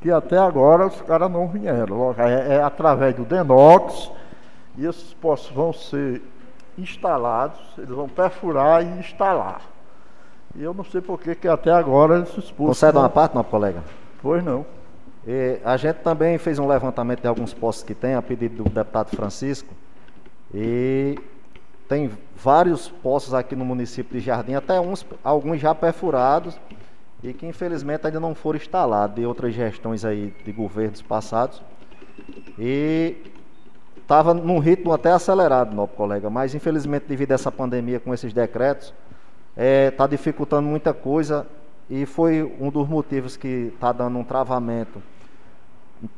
que 0.00 0.10
até 0.10 0.38
agora 0.38 0.86
os 0.86 1.00
caras 1.02 1.30
não 1.30 1.48
vieram. 1.48 2.14
É, 2.18 2.56
é 2.56 2.62
através 2.62 3.14
do 3.14 3.24
Denox 3.24 4.10
e 4.76 4.86
esses 4.86 5.12
poços 5.14 5.50
vão 5.50 5.72
ser 5.72 6.22
instalados, 6.76 7.58
eles 7.76 7.90
vão 7.90 8.08
perfurar 8.08 8.82
e 8.82 9.00
instalar. 9.00 9.60
E 10.54 10.62
eu 10.62 10.72
não 10.72 10.84
sei 10.84 11.00
por 11.00 11.20
que 11.20 11.48
até 11.48 11.70
agora 11.70 12.20
esses 12.20 12.50
poços. 12.50 12.78
Concede 12.78 12.94
não... 12.94 13.02
uma 13.02 13.08
parte, 13.08 13.34
não, 13.34 13.44
colega? 13.44 13.82
Pois 14.22 14.42
não. 14.42 14.64
E 15.26 15.60
a 15.64 15.76
gente 15.76 15.96
também 15.96 16.38
fez 16.38 16.58
um 16.58 16.66
levantamento 16.66 17.20
de 17.20 17.28
alguns 17.28 17.52
postos 17.52 17.84
que 17.84 17.94
tem, 17.94 18.14
a 18.14 18.22
pedido 18.22 18.62
do 18.62 18.70
deputado 18.70 19.14
Francisco. 19.14 19.74
E 20.54 21.18
tem 21.88 22.10
vários 22.34 22.88
postos 22.88 23.34
aqui 23.34 23.54
no 23.54 23.64
município 23.64 24.18
de 24.18 24.24
Jardim, 24.24 24.54
até 24.54 24.80
uns, 24.80 25.04
alguns 25.22 25.60
já 25.60 25.74
perfurados, 25.74 26.58
e 27.22 27.32
que 27.32 27.46
infelizmente 27.46 28.06
ainda 28.06 28.20
não 28.20 28.34
foram 28.34 28.56
instalados, 28.56 29.16
de 29.16 29.26
outras 29.26 29.54
gestões 29.54 30.04
aí 30.04 30.34
de 30.44 30.52
governos 30.52 31.02
passados. 31.02 31.62
E 32.58 33.16
estava 33.96 34.32
num 34.32 34.58
ritmo 34.58 34.92
até 34.92 35.10
acelerado, 35.10 35.74
nosso 35.74 35.92
colega, 35.94 36.30
mas 36.30 36.54
infelizmente 36.54 37.06
devido 37.06 37.32
a 37.32 37.34
essa 37.34 37.52
pandemia 37.52 38.00
com 38.00 38.14
esses 38.14 38.32
decretos, 38.32 38.88
está 39.50 39.62
é, 39.62 39.90
tá 39.90 40.06
dificultando 40.06 40.68
muita 40.68 40.94
coisa 40.94 41.46
e 41.90 42.06
foi 42.06 42.42
um 42.60 42.70
dos 42.70 42.88
motivos 42.88 43.36
que 43.36 43.72
está 43.74 43.92
dando 43.92 44.18
um 44.18 44.24
travamento 44.24 45.02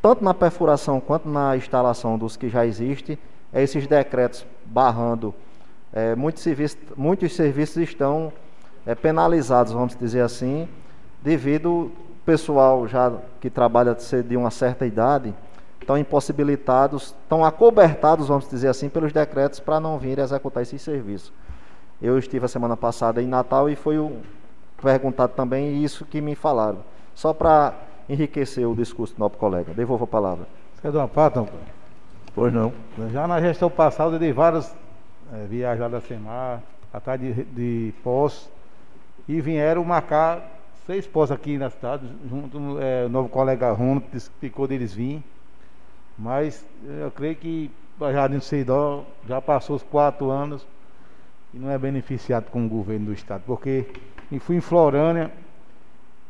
tanto 0.02 0.22
na 0.22 0.34
perfuração 0.34 1.00
quanto 1.00 1.28
na 1.28 1.56
instalação 1.56 2.18
dos 2.18 2.36
que 2.36 2.48
já 2.48 2.66
existem, 2.66 3.18
é 3.52 3.62
esses 3.62 3.86
decretos 3.86 4.46
barrando. 4.66 5.34
É, 5.92 6.14
muitos, 6.14 6.42
serviços, 6.42 6.78
muitos 6.96 7.34
serviços 7.34 7.78
estão 7.78 8.32
é, 8.86 8.94
penalizados, 8.94 9.72
vamos 9.72 9.96
dizer 9.96 10.20
assim, 10.20 10.68
devido 11.22 11.90
pessoal 12.24 12.86
já 12.86 13.12
que 13.40 13.50
trabalha 13.50 13.94
de 13.94 14.36
uma 14.36 14.50
certa 14.50 14.86
idade 14.86 15.34
estão 15.80 15.96
impossibilitados, 15.98 17.14
estão 17.22 17.44
acobertados, 17.44 18.28
vamos 18.28 18.48
dizer 18.48 18.68
assim, 18.68 18.88
pelos 18.88 19.12
decretos 19.12 19.58
para 19.58 19.80
não 19.80 19.98
vir 19.98 20.18
executar 20.18 20.62
esses 20.62 20.80
serviços. 20.80 21.32
Eu 22.00 22.18
estive 22.18 22.44
a 22.44 22.48
semana 22.48 22.76
passada 22.76 23.20
em 23.20 23.26
Natal 23.26 23.68
e 23.68 23.74
foi 23.74 23.98
o, 23.98 24.18
perguntado 24.80 25.32
também 25.34 25.82
isso 25.82 26.04
que 26.04 26.20
me 26.20 26.34
falaram. 26.34 26.78
Só 27.14 27.32
para 27.34 27.74
enriquecer 28.08 28.66
o 28.66 28.74
discurso 28.74 29.14
do 29.14 29.20
nosso 29.20 29.36
colega. 29.36 29.72
Devolvo 29.74 30.04
a 30.04 30.06
palavra. 30.06 30.46
Você 30.74 30.82
quer 30.82 30.92
dar 30.92 31.00
uma 31.00 31.32
não? 31.34 31.48
Pois 32.34 32.52
não. 32.52 32.72
Já 33.12 33.26
na 33.26 33.40
gestão 33.40 33.70
passada 33.70 34.14
eu 34.14 34.18
dei 34.18 34.32
várias 34.32 34.74
é, 35.32 35.46
viagens 35.46 35.80
lá 35.80 35.88
da 35.88 36.00
Semar, 36.00 36.62
atrás 36.92 37.20
de, 37.20 37.44
de 37.44 37.94
postos, 38.02 38.50
e 39.28 39.40
vieram 39.40 39.84
marcar 39.84 40.59
seis 40.86 41.06
postos 41.06 41.36
aqui 41.36 41.58
na 41.58 41.70
cidade, 41.70 42.06
junto 42.28 42.78
é, 42.80 43.06
o 43.06 43.08
novo 43.08 43.28
colega 43.28 43.70
Rono, 43.72 44.02
ficou 44.40 44.66
deles 44.66 44.94
vir. 44.94 45.22
Mas 46.18 46.64
eu 47.02 47.10
creio 47.10 47.36
que 47.36 47.70
o 47.98 48.12
Jardim 48.12 48.40
Seidó 48.40 49.04
já 49.26 49.40
passou 49.40 49.76
os 49.76 49.82
quatro 49.82 50.30
anos 50.30 50.66
e 51.52 51.58
não 51.58 51.70
é 51.70 51.78
beneficiado 51.78 52.50
com 52.50 52.64
o 52.64 52.68
governo 52.68 53.06
do 53.06 53.12
estado, 53.12 53.42
porque 53.46 53.86
fui 54.40 54.56
em 54.56 54.60
Florânia, 54.60 55.30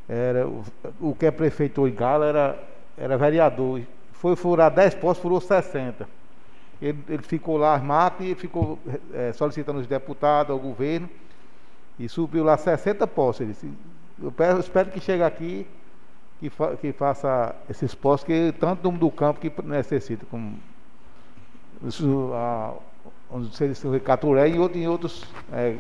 era, 0.09 0.47
o, 0.47 0.65
o 1.01 1.15
que 1.15 1.27
é 1.27 1.31
prefeitor 1.31 1.89
de 1.89 1.97
Gala 1.97 2.27
era, 2.27 2.63
era 2.97 3.17
vereador. 3.17 3.83
Foi 4.13 4.35
furar 4.35 4.71
10 4.71 4.95
postos, 4.97 5.23
furou 5.23 5.41
60. 5.41 6.09
Ele, 6.83 6.99
ele 7.09 7.23
ficou 7.23 7.57
lá 7.57 7.75
armado 7.75 8.25
e 8.25 8.35
ficou 8.35 8.79
é, 9.15 9.33
solicitando 9.33 9.79
os 9.79 9.87
deputados, 9.87 10.51
ao 10.51 10.59
governo, 10.59 11.09
e 11.99 12.09
subiu 12.09 12.43
lá 12.43 12.57
60 12.57 13.07
postos. 13.07 13.43
Ele 13.43 13.53
disse, 13.53 13.71
eu, 14.23 14.61
espero 14.61 14.91
que 14.91 15.01
chegue 15.01 15.23
aqui 15.23 15.67
que, 16.39 16.51
fa, 16.51 16.77
que 16.77 16.93
faça 16.93 17.55
esses 17.69 17.95
postos, 17.95 18.27
que 18.27 18.53
tanto 18.59 18.91
do 18.91 19.11
campo 19.11 19.41
que 19.41 19.53
necessita, 19.63 20.27
como 20.31 20.59
isso, 21.83 22.31
a, 22.35 22.75
onde 23.31 23.55
se 23.55 24.01
Caturé 24.01 24.49
e 24.49 24.57
em 24.57 24.89
outros. 24.89 25.25
É, 25.53 25.77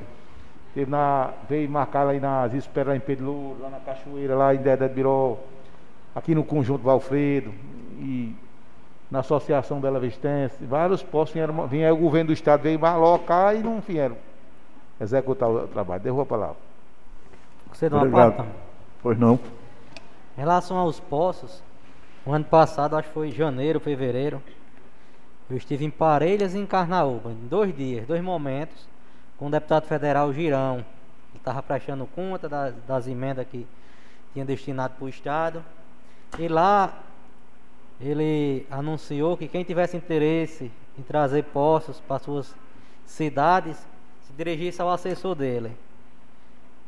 teve 0.74 0.90
na, 0.90 1.32
veio 1.48 1.68
marcar 1.68 2.06
aí 2.06 2.20
nas 2.20 2.54
esperas 2.54 2.96
em 2.96 3.00
Pedro 3.00 3.56
lá 3.60 3.70
na 3.70 3.80
Cachoeira, 3.80 4.36
lá 4.36 4.54
em 4.54 4.58
Dedé 4.58 4.88
de 4.88 4.94
Biró, 4.94 5.38
aqui 6.14 6.34
no 6.34 6.44
Conjunto 6.44 6.82
Valfredo, 6.82 7.52
e 7.98 8.34
na 9.10 9.20
Associação 9.20 9.80
Bela 9.80 9.98
Vistense, 9.98 10.64
vários 10.64 11.02
postos 11.02 11.34
vieram, 11.68 11.92
o 11.92 11.96
governo 11.96 12.28
do 12.28 12.32
estado, 12.32 12.62
veio 12.62 12.84
alocar 12.86 13.56
e 13.56 13.58
não 13.58 13.80
vieram 13.80 14.16
executar 15.00 15.50
o 15.50 15.66
trabalho. 15.66 16.02
Derruba 16.02 16.22
a 16.22 16.26
palavra. 16.26 16.69
Você 17.72 17.88
dá 17.88 18.02
uma 18.02 18.10
parte? 18.10 18.48
Pois 19.02 19.18
não. 19.18 19.38
Em 20.36 20.40
relação 20.40 20.76
aos 20.76 21.00
postos, 21.00 21.62
o 22.24 22.32
ano 22.32 22.44
passado, 22.44 22.96
acho 22.96 23.08
que 23.08 23.14
foi 23.14 23.30
janeiro, 23.30 23.80
fevereiro, 23.80 24.42
eu 25.48 25.56
estive 25.56 25.84
em 25.84 25.90
Parelhas 25.90 26.54
e 26.54 26.58
em 26.58 26.66
Carnaúba, 26.66 27.30
em 27.32 27.48
dois 27.48 27.74
dias, 27.74 28.06
dois 28.06 28.22
momentos, 28.22 28.88
com 29.36 29.46
o 29.48 29.50
deputado 29.50 29.86
federal 29.86 30.32
Girão, 30.32 30.84
que 31.32 31.38
estava 31.38 31.62
prestando 31.62 32.06
conta 32.06 32.48
das, 32.48 32.74
das 32.86 33.08
emendas 33.08 33.46
que 33.48 33.66
tinha 34.32 34.44
destinado 34.44 34.94
para 34.94 35.04
o 35.04 35.08
Estado. 35.08 35.64
E 36.38 36.46
lá 36.46 36.92
ele 38.00 38.66
anunciou 38.70 39.36
que 39.36 39.48
quem 39.48 39.64
tivesse 39.64 39.96
interesse 39.96 40.70
em 40.98 41.02
trazer 41.02 41.44
postos 41.44 42.00
para 42.00 42.18
suas 42.18 42.54
cidades, 43.04 43.76
se 44.22 44.32
dirigisse 44.32 44.80
ao 44.80 44.90
assessor 44.90 45.34
dele. 45.34 45.72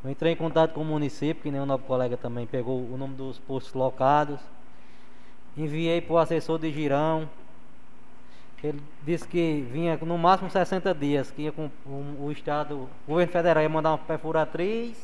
Eu 0.04 0.10
entrei 0.10 0.32
em 0.32 0.36
contato 0.36 0.72
com 0.72 0.82
o 0.82 0.84
município, 0.84 1.42
que 1.42 1.50
nem 1.50 1.60
o 1.60 1.66
novo 1.66 1.84
colega 1.84 2.16
também 2.16 2.46
pegou 2.46 2.78
o 2.78 2.96
nome 2.96 3.14
dos 3.14 3.38
postos 3.38 3.72
locados. 3.74 4.40
Enviei 5.56 6.00
para 6.00 6.14
o 6.14 6.18
assessor 6.18 6.58
de 6.58 6.72
Girão, 6.72 7.28
ele 8.62 8.80
disse 9.04 9.26
que 9.26 9.66
vinha 9.72 9.98
no 10.02 10.16
máximo 10.16 10.48
60 10.48 10.94
dias, 10.94 11.30
que 11.30 11.42
ia 11.42 11.52
com 11.52 11.68
o, 11.84 12.30
Estado, 12.30 12.76
o 12.76 12.88
governo 13.08 13.32
federal 13.32 13.62
ia 13.62 13.68
mandar 13.68 13.90
uma 13.90 13.98
perfuratriz, 13.98 14.96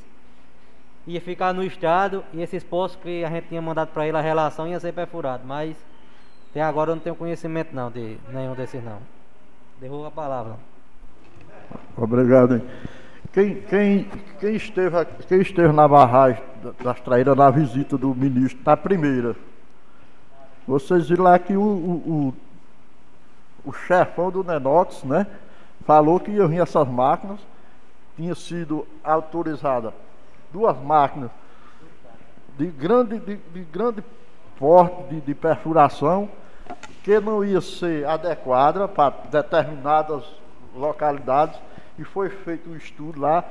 ia 1.06 1.20
ficar 1.20 1.52
no 1.52 1.64
Estado 1.64 2.24
e 2.32 2.40
esses 2.40 2.62
postos 2.62 3.02
que 3.02 3.24
a 3.24 3.28
gente 3.28 3.48
tinha 3.48 3.60
mandado 3.60 3.88
para 3.88 4.06
ele 4.06 4.16
a 4.16 4.20
relação 4.20 4.68
ia 4.68 4.78
ser 4.78 4.92
perfurado. 4.92 5.42
Mas 5.44 5.76
até 6.50 6.62
agora 6.62 6.92
eu 6.92 6.96
não 6.96 7.02
tenho 7.02 7.16
conhecimento 7.16 7.74
não 7.74 7.90
de 7.90 8.16
nenhum 8.28 8.54
desses 8.54 8.82
não. 8.82 9.00
Derruba 9.80 10.06
a 10.06 10.12
palavra. 10.12 10.54
Obrigado. 11.96 12.56
Hein? 12.56 12.62
Quem, 13.32 13.60
quem, 13.62 14.10
quem, 14.40 14.56
esteve, 14.56 15.04
quem 15.28 15.40
esteve 15.40 15.72
na 15.72 15.86
barragem 15.86 16.42
das 16.82 17.00
traíras 17.00 17.36
na 17.36 17.50
visita 17.50 17.96
do 17.96 18.14
ministro, 18.14 18.58
na 18.64 18.76
primeira, 18.76 19.36
vocês 20.66 21.08
viram 21.08 21.24
lá 21.24 21.38
que 21.38 21.56
o, 21.56 21.62
o, 21.62 21.92
o 22.06 22.34
o 23.68 23.72
chefão 23.72 24.30
do 24.30 24.42
Nenox, 24.42 25.04
né? 25.04 25.26
Falou 25.84 26.18
que 26.18 26.30
ia 26.30 26.46
vir 26.46 26.62
essas 26.62 26.88
máquinas, 26.88 27.38
tinha 28.16 28.34
sido 28.34 28.86
autorizada 29.04 29.92
duas 30.50 30.76
máquinas 30.78 31.30
de 32.56 32.66
grande, 32.66 33.18
de, 33.18 33.36
de 33.36 33.60
grande 33.64 34.02
porte 34.58 35.02
de, 35.10 35.20
de, 35.20 35.34
perfuração, 35.34 36.28
que 37.04 37.20
não 37.20 37.44
ia 37.44 37.60
ser 37.60 38.06
adequada 38.06 38.88
para 38.88 39.14
determinadas 39.30 40.24
localidades, 40.74 41.60
e 41.98 42.04
foi 42.04 42.28
feito 42.30 42.70
um 42.70 42.76
estudo 42.76 43.20
lá, 43.20 43.44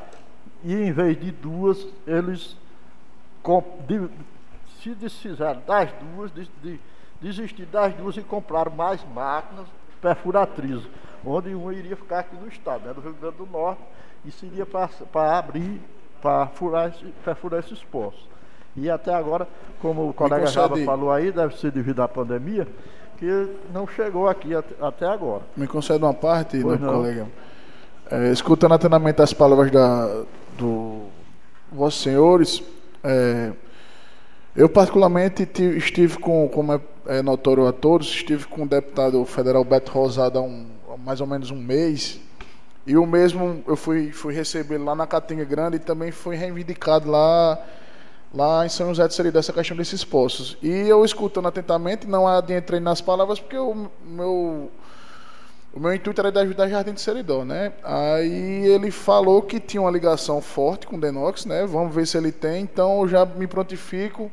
e 0.64 0.74
em 0.74 0.92
vez 0.92 1.20
de 1.20 1.32
duas, 1.32 1.86
eles 2.06 2.58
se 4.82 4.94
desfizeram 4.96 5.62
das 5.66 5.90
duas, 5.94 6.32
de, 6.32 6.50
de, 6.62 6.80
desistir 7.22 7.66
das 7.66 7.94
duas 7.94 8.16
e 8.18 8.22
compraram 8.22 8.72
mais 8.72 9.04
máquinas 9.14 9.68
perfuratriz, 10.02 10.82
onde 11.26 11.54
uma 11.54 11.74
iria 11.74 11.96
ficar 11.96 12.20
aqui 12.20 12.36
no 12.36 12.48
estado, 12.48 12.88
né, 12.88 12.94
do 12.94 13.02
Rio 13.02 13.14
Grande 13.20 13.38
do 13.38 13.46
Norte, 13.46 13.82
e 14.26 14.32
seria 14.32 14.66
para 14.66 15.38
abrir, 15.38 15.82
para 16.22 16.48
furar, 16.48 16.94
perfurar 17.24 17.60
esses 17.60 17.84
poços. 17.84 18.28
E 18.76 18.90
até 18.90 19.14
agora, 19.14 19.48
como 19.82 20.10
o 20.10 20.14
colega 20.14 20.46
Java 20.46 20.78
falou 20.78 21.12
aí, 21.12 21.32
deve 21.32 21.58
ser 21.58 21.72
devido 21.72 22.02
à 22.02 22.08
pandemia, 22.08 22.68
que 23.18 23.58
não 23.74 23.88
chegou 23.88 24.28
aqui 24.28 24.52
até, 24.56 25.08
agora. 25.08 25.42
Me 25.56 25.68
concede 25.68 26.04
uma 26.04 26.14
parte, 26.14 26.58
né, 26.58 26.78
colega? 26.78 27.28
É, 28.12 28.32
escutando 28.32 28.74
atentamente 28.74 29.22
as 29.22 29.34
palavras 29.34 29.72
da, 29.72 30.24
do 30.58 31.08
vossos 31.72 32.02
senhores, 32.02 32.64
é, 33.04 33.52
eu 34.56 34.70
particularmente 34.70 35.44
estive 35.78 36.18
com, 36.18 36.48
como 36.48 36.74
é 36.74 36.82
é 37.08 37.22
notório 37.22 37.66
a 37.66 37.72
todos, 37.72 38.08
estive 38.08 38.46
com 38.46 38.64
o 38.64 38.68
deputado 38.68 39.24
federal 39.26 39.64
Beto 39.64 39.92
Rosado 39.92 40.38
há, 40.38 40.42
um, 40.42 40.68
há 40.94 40.98
mais 40.98 41.22
ou 41.22 41.28
menos 41.28 41.50
um 41.50 41.56
mês, 41.56 42.20
e 42.86 42.98
o 42.98 43.06
mesmo 43.06 43.64
eu 43.66 43.76
fui, 43.76 44.12
fui 44.12 44.34
receber 44.34 44.78
lá 44.78 44.94
na 44.94 45.08
Catinga 45.08 45.46
Grande 45.46 45.78
e 45.78 45.80
também 45.80 46.12
foi 46.12 46.36
reivindicado 46.36 47.10
lá, 47.10 47.60
lá 48.34 48.66
em 48.66 48.70
São 48.70 48.90
José 48.90 49.08
de 49.08 49.14
Seridó 49.14 49.40
essa 49.40 49.54
questão 49.54 49.76
desses 49.76 50.04
postos. 50.04 50.58
E 50.62 50.70
eu 50.70 51.04
escutando 51.04 51.48
atentamente, 51.48 52.08
não 52.08 52.28
adentrei 52.28 52.80
nas 52.80 53.02
palavras, 53.02 53.40
porque 53.40 53.58
o 53.58 53.90
meu, 54.06 54.70
o 55.78 55.80
meu 55.80 55.94
intuito 55.94 56.20
era 56.20 56.32
de 56.32 56.40
ajudar 56.40 56.68
Jardim 56.68 56.94
de 56.94 57.02
Seridó, 57.02 57.46
né? 57.46 57.72
Aí 57.84 58.66
ele 58.66 58.90
falou 58.90 59.44
que 59.44 59.60
tinha 59.60 59.80
uma 59.80 59.92
ligação 59.92 60.42
forte 60.42 60.88
com 60.88 60.96
o 60.96 61.00
Denox, 61.00 61.46
né? 61.46 61.68
Vamos 61.68 61.94
ver 61.94 62.08
se 62.08 62.18
ele 62.18 62.32
tem, 62.32 62.64
então 62.64 63.02
eu 63.02 63.08
já 63.08 63.24
me 63.24 63.46
prontifico 63.46 64.32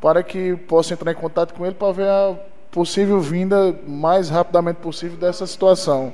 para 0.00 0.24
que 0.24 0.56
possa 0.56 0.92
entrar 0.92 1.12
em 1.12 1.14
contato 1.14 1.54
com 1.54 1.64
ele 1.64 1.76
para 1.76 1.92
ver 1.92 2.08
a 2.08 2.36
possível 2.72 3.20
vinda 3.20 3.78
mais 3.86 4.28
rapidamente 4.28 4.80
possível 4.80 5.16
dessa 5.16 5.46
situação. 5.46 6.12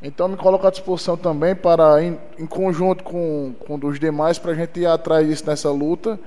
Então 0.00 0.28
me 0.28 0.36
coloco 0.36 0.64
à 0.68 0.70
disposição 0.70 1.16
também 1.16 1.56
para, 1.56 2.00
em, 2.00 2.16
em 2.38 2.46
conjunto 2.46 3.02
com, 3.02 3.56
com 3.58 3.74
os 3.88 3.98
demais, 3.98 4.38
para 4.38 4.52
a 4.52 4.54
gente 4.54 4.78
ir 4.78 4.86
atrás 4.86 5.26
disso 5.26 5.44
nessa 5.46 5.72
luta 5.72 6.20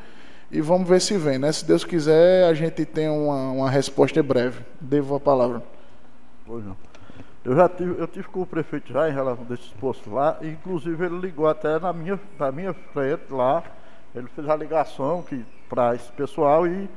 e 0.51 0.59
vamos 0.59 0.85
ver 0.85 0.99
se 0.99 1.17
vem. 1.17 1.39
Né? 1.39 1.49
Se 1.53 1.63
Deus 1.63 1.85
quiser, 1.85 2.43
a 2.43 2.53
gente 2.53 2.83
tem 2.83 3.07
uma, 3.07 3.51
uma 3.51 3.69
resposta 3.69 4.21
breve. 4.21 4.65
Devo 4.81 5.15
a 5.15 5.19
palavra. 5.19 5.63
Pois 6.45 6.65
não. 6.65 6.86
Eu 7.47 7.55
já 7.55 7.69
tive, 7.69 7.97
eu 7.97 8.07
tive 8.09 8.27
com 8.27 8.41
o 8.41 8.45
prefeito 8.45 8.91
já 8.91 9.09
em 9.09 9.13
relação 9.13 9.45
desses 9.45 9.69
postos 9.79 10.11
lá, 10.11 10.37
inclusive 10.41 11.05
ele 11.05 11.17
ligou 11.17 11.47
até 11.47 11.79
na 11.79 11.93
minha, 11.93 12.19
na 12.37 12.51
minha 12.51 12.73
frente 12.73 13.31
lá, 13.31 13.63
ele 14.13 14.27
fez 14.27 14.49
a 14.49 14.53
ligação 14.53 15.23
que 15.23 15.45
para 15.69 15.95
esse 15.95 16.11
pessoal 16.11 16.67
e 16.67 16.89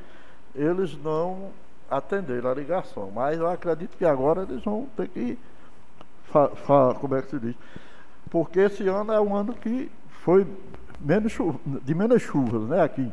eles 0.52 1.00
não 1.04 1.50
atenderam 1.88 2.50
a 2.50 2.54
ligação. 2.54 3.12
Mas 3.14 3.38
eu 3.38 3.48
acredito 3.48 3.96
que 3.96 4.04
agora 4.04 4.42
eles 4.42 4.64
vão 4.64 4.88
ter 4.96 5.06
que. 5.06 5.38
como 7.00 7.14
é 7.14 7.22
que 7.22 7.30
se 7.30 7.38
diz? 7.38 7.54
Porque 8.28 8.58
esse 8.58 8.88
ano 8.88 9.12
é 9.12 9.20
um 9.20 9.36
ano 9.36 9.54
que 9.54 9.88
foi 10.24 10.44
menos 10.98 11.30
chuva, 11.30 11.60
de 11.64 11.94
menos 11.94 12.22
chuvas, 12.22 12.62
né? 12.62 12.82
Aqui. 12.82 13.08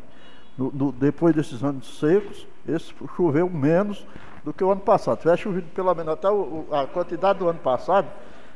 No, 0.57 0.71
no, 0.71 0.91
depois 0.91 1.35
desses 1.35 1.63
anos 1.63 1.99
secos, 1.99 2.47
esse 2.67 2.91
choveu 3.15 3.47
menos 3.47 4.07
do 4.47 4.53
que 4.53 4.63
o 4.63 4.71
ano 4.71 4.79
passado. 4.79 5.17
Se 5.17 5.23
tivesse 5.23 5.43
chovido 5.43 5.67
pelo 5.75 5.93
menos 5.93 6.13
até 6.13 6.29
o, 6.29 6.65
a 6.71 6.87
quantidade 6.87 7.39
do 7.39 7.49
ano 7.49 7.59
passado, 7.59 8.07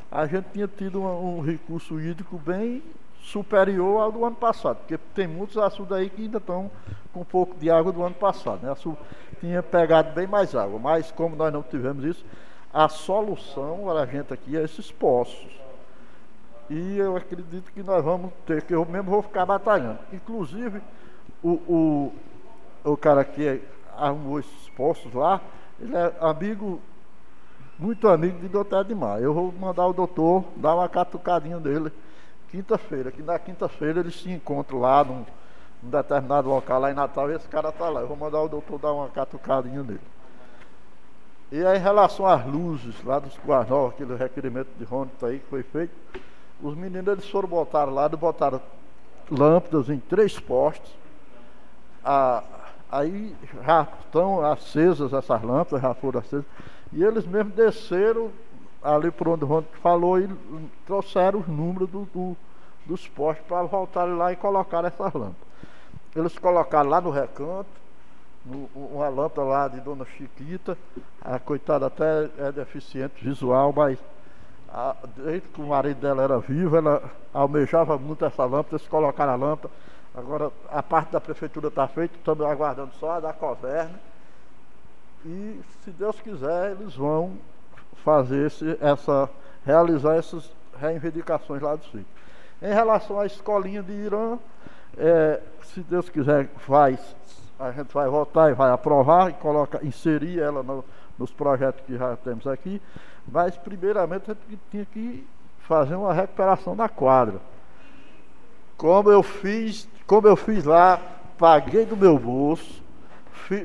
a 0.09 0.25
gente 0.25 0.45
tinha 0.53 0.65
tido 0.65 1.01
um, 1.01 1.39
um 1.39 1.41
recurso 1.41 1.99
hídrico 1.99 2.37
bem 2.37 2.81
superior 3.21 4.01
ao 4.01 4.09
do 4.09 4.23
ano 4.23 4.37
passado, 4.37 4.77
porque 4.77 4.97
tem 5.13 5.27
muitos 5.27 5.57
açudes 5.57 5.91
aí 5.91 6.09
que 6.09 6.21
ainda 6.21 6.37
estão 6.37 6.71
com 7.13 7.19
um 7.19 7.25
pouco 7.25 7.57
de 7.57 7.69
água 7.69 7.91
do 7.91 8.01
ano 8.01 8.15
passado. 8.15 8.63
Né? 8.63 8.71
Açude 8.71 8.97
tinha 9.41 9.61
pegado 9.61 10.13
bem 10.13 10.25
mais 10.25 10.55
água, 10.55 10.79
mas 10.79 11.11
como 11.11 11.35
nós 11.35 11.51
não 11.51 11.61
tivemos 11.61 12.05
isso, 12.05 12.25
a 12.73 12.87
solução 12.87 13.81
para 13.83 14.03
a 14.03 14.05
gente 14.05 14.33
aqui 14.33 14.55
é 14.55 14.63
esses 14.63 14.89
poços. 14.89 15.45
E 16.69 16.97
eu 16.97 17.17
acredito 17.17 17.69
que 17.73 17.83
nós 17.83 18.01
vamos 18.01 18.31
ter, 18.45 18.61
que 18.61 18.73
eu 18.73 18.85
mesmo 18.85 19.11
vou 19.11 19.21
ficar 19.21 19.45
batalhando. 19.45 19.99
Inclusive, 20.13 20.81
o, 21.43 21.49
o 21.49 22.13
o 22.83 22.97
cara 22.97 23.23
que 23.23 23.61
arrumou 23.97 24.39
esses 24.39 24.69
postos 24.69 25.13
lá, 25.13 25.41
ele 25.81 25.95
é 25.95 26.13
amigo, 26.19 26.79
muito 27.77 28.07
amigo 28.07 28.39
de 28.39 28.47
doutor 28.47 28.81
Edmar. 28.81 29.19
Eu 29.19 29.33
vou 29.33 29.51
mandar 29.51 29.87
o 29.87 29.93
doutor 29.93 30.45
dar 30.55 30.75
uma 30.75 30.87
catucadinha 30.87 31.59
dele 31.59 31.91
quinta-feira, 32.49 33.11
que 33.11 33.23
na 33.23 33.39
quinta-feira 33.39 34.01
eles 34.01 34.21
se 34.21 34.29
encontram 34.29 34.79
lá 34.79 35.03
num, 35.03 35.25
num 35.81 35.89
determinado 35.89 36.49
local 36.49 36.81
lá 36.81 36.91
em 36.91 36.93
Natal 36.93 37.31
esse 37.31 37.47
cara 37.47 37.71
tá 37.71 37.89
lá. 37.89 38.01
Eu 38.01 38.07
vou 38.07 38.17
mandar 38.17 38.41
o 38.41 38.47
doutor 38.47 38.77
dar 38.77 38.93
uma 38.93 39.09
catucadinha 39.09 39.81
nele. 39.81 40.01
E 41.51 41.65
aí, 41.65 41.77
em 41.77 41.81
relação 41.81 42.25
às 42.25 42.45
luzes 42.45 43.03
lá 43.03 43.19
dos 43.19 43.37
Guarnol, 43.45 43.87
aquele 43.87 44.15
requerimento 44.15 44.69
de 44.77 44.85
Rônito 44.85 45.25
aí 45.25 45.39
que 45.39 45.47
foi 45.47 45.63
feito, 45.63 45.93
os 46.61 46.75
meninos 46.75 47.07
eles 47.07 47.29
foram 47.29 47.49
botar 47.49 47.85
lá, 47.85 48.07
botaram 48.07 48.61
lâmpadas 49.29 49.89
em 49.89 49.99
três 49.99 50.39
postes. 50.39 50.91
A, 52.05 52.43
aí 52.91 53.35
já 53.63 53.87
estão 53.99 54.45
acesas 54.45 55.13
essas 55.13 55.41
lâmpadas, 55.41 55.81
já 55.81 55.93
foram 55.93 56.19
acesas. 56.19 56.45
E 56.91 57.03
eles 57.03 57.25
mesmos 57.25 57.53
desceram 57.53 58.29
ali 58.83 59.11
por 59.11 59.29
onde 59.29 59.43
o 59.43 59.47
Rônito 59.47 59.77
falou 59.77 60.19
e 60.19 60.29
trouxeram 60.85 61.39
os 61.39 61.47
números 61.47 61.89
do, 61.89 62.05
do, 62.05 62.37
dos 62.85 63.07
postes 63.07 63.45
para 63.47 63.63
voltarem 63.63 64.15
lá 64.15 64.31
e 64.31 64.35
colocar 64.35 64.83
essas 64.83 65.13
lâmpadas. 65.13 65.51
Eles 66.15 66.37
colocaram 66.37 66.89
lá 66.89 66.99
no 66.99 67.09
recanto, 67.09 67.69
no, 68.45 68.69
uma 68.75 69.07
lâmpada 69.07 69.47
lá 69.47 69.67
de 69.67 69.79
Dona 69.79 70.05
Chiquita, 70.05 70.77
a 71.21 71.39
coitada 71.39 71.85
até 71.85 72.29
é 72.37 72.51
deficiente 72.51 73.23
visual, 73.23 73.71
mas 73.73 73.97
a, 74.67 74.95
desde 75.15 75.47
que 75.47 75.61
o 75.61 75.67
marido 75.67 76.01
dela 76.01 76.23
era 76.23 76.39
vivo, 76.39 76.75
ela 76.75 77.01
almejava 77.33 77.97
muito 77.97 78.25
essa 78.25 78.43
lâmpada, 78.43 78.75
eles 78.75 78.87
colocaram 78.87 79.33
a 79.33 79.35
lâmpada. 79.35 79.73
Agora 80.13 80.51
a 80.69 80.83
parte 80.83 81.11
da 81.11 81.21
prefeitura 81.21 81.69
está 81.69 81.87
feita, 81.87 82.15
estamos 82.17 82.45
aguardando 82.45 82.91
só 82.99 83.11
a 83.11 83.19
da 83.19 83.33
Coverna. 83.33 83.99
E 85.25 85.61
se 85.83 85.91
Deus 85.91 86.19
quiser, 86.19 86.71
eles 86.71 86.95
vão 86.95 87.37
fazer 88.03 88.47
esse, 88.47 88.77
essa, 88.81 89.29
realizar 89.65 90.15
essas 90.15 90.51
reivindicações 90.77 91.61
lá 91.61 91.75
do 91.75 91.83
sítio. 91.85 92.05
Em 92.61 92.73
relação 92.73 93.19
à 93.19 93.25
escolinha 93.25 93.81
de 93.81 93.93
Irã, 93.93 94.37
é, 94.97 95.39
se 95.63 95.81
Deus 95.81 96.09
quiser, 96.09 96.49
vai, 96.67 96.97
a 97.59 97.71
gente 97.71 97.93
vai 97.93 98.09
votar 98.09 98.51
e 98.51 98.53
vai 98.53 98.71
aprovar 98.71 99.29
e 99.29 99.33
coloca, 99.33 99.79
inserir 99.85 100.39
ela 100.39 100.61
no, 100.61 100.83
nos 101.17 101.31
projetos 101.31 101.81
que 101.85 101.97
já 101.97 102.17
temos 102.17 102.45
aqui, 102.47 102.81
mas 103.27 103.55
primeiramente 103.55 104.31
a 104.31 104.33
gente 104.33 104.61
tinha 104.69 104.85
que 104.85 105.25
fazer 105.59 105.95
uma 105.95 106.13
recuperação 106.13 106.75
da 106.75 106.89
quadra. 106.89 107.39
Como 108.75 109.11
eu 109.11 109.21
fiz, 109.21 109.87
como 110.11 110.27
eu 110.27 110.35
fiz 110.35 110.65
lá, 110.65 110.99
paguei 111.37 111.85
do 111.85 111.95
meu 111.95 112.19
bolso, 112.19 112.83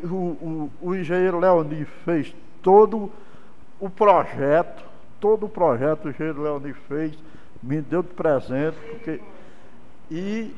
o, 0.04 0.14
o, 0.14 0.70
o 0.80 0.94
engenheiro 0.94 1.40
Leoni 1.40 1.84
fez 2.04 2.32
todo 2.62 3.10
o 3.80 3.90
projeto, 3.90 4.84
todo 5.18 5.46
o 5.46 5.48
projeto 5.48 6.04
o 6.04 6.10
engenheiro 6.10 6.42
Leoni 6.42 6.72
fez, 6.72 7.18
me 7.60 7.80
deu 7.80 8.00
de 8.00 8.10
presente, 8.10 8.76
porque, 8.78 9.20
e 10.08 10.54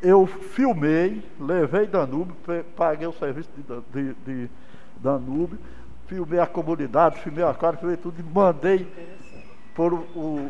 eu 0.00 0.24
filmei, 0.24 1.20
levei 1.40 1.88
Danúbio, 1.88 2.36
paguei 2.76 3.08
o 3.08 3.12
serviço 3.12 3.50
de, 3.56 3.80
de, 3.92 4.14
de 4.24 4.50
Danúbio, 4.98 5.58
filmei 6.06 6.38
a 6.38 6.46
comunidade, 6.46 7.18
filmei 7.18 7.42
a 7.42 7.52
cara, 7.52 7.76
filmei 7.76 7.96
tudo 7.96 8.20
e 8.20 8.22
mandei 8.22 8.86
por 9.74 9.94
o 9.94 10.48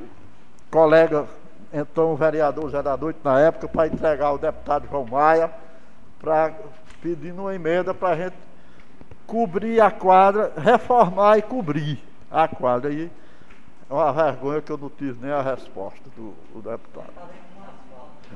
colega, 0.71 1.27
então 1.73 2.13
o 2.13 2.17
vereador 2.17 2.71
Zé 2.71 2.83
da 2.83 2.97
Noite 2.97 3.21
na 3.25 3.41
época, 3.41 3.67
para 3.67 3.87
entregar 3.87 4.27
ao 4.27 4.39
deputado 4.39 4.87
João 4.89 5.07
Maia, 5.07 5.51
para 6.21 6.53
pedindo 7.01 7.43
uma 7.43 7.55
emenda 7.55 7.93
para 7.93 8.11
a 8.11 8.17
gente 8.17 8.37
cobrir 9.27 9.81
a 9.81 9.91
quadra, 9.91 10.53
reformar 10.57 11.39
e 11.39 11.43
cobrir 11.43 11.99
a 12.31 12.47
quadra. 12.47 12.93
E 12.93 13.11
é 13.91 13.95
uma 13.95 14.13
vergonha 14.13 14.61
que 14.61 14.71
eu 14.71 14.79
não 14.79 14.91
tive 14.91 15.25
nem 15.25 15.33
a 15.33 15.43
resposta 15.43 16.09
do, 16.17 16.35
do 16.55 16.71
deputado. 16.71 17.13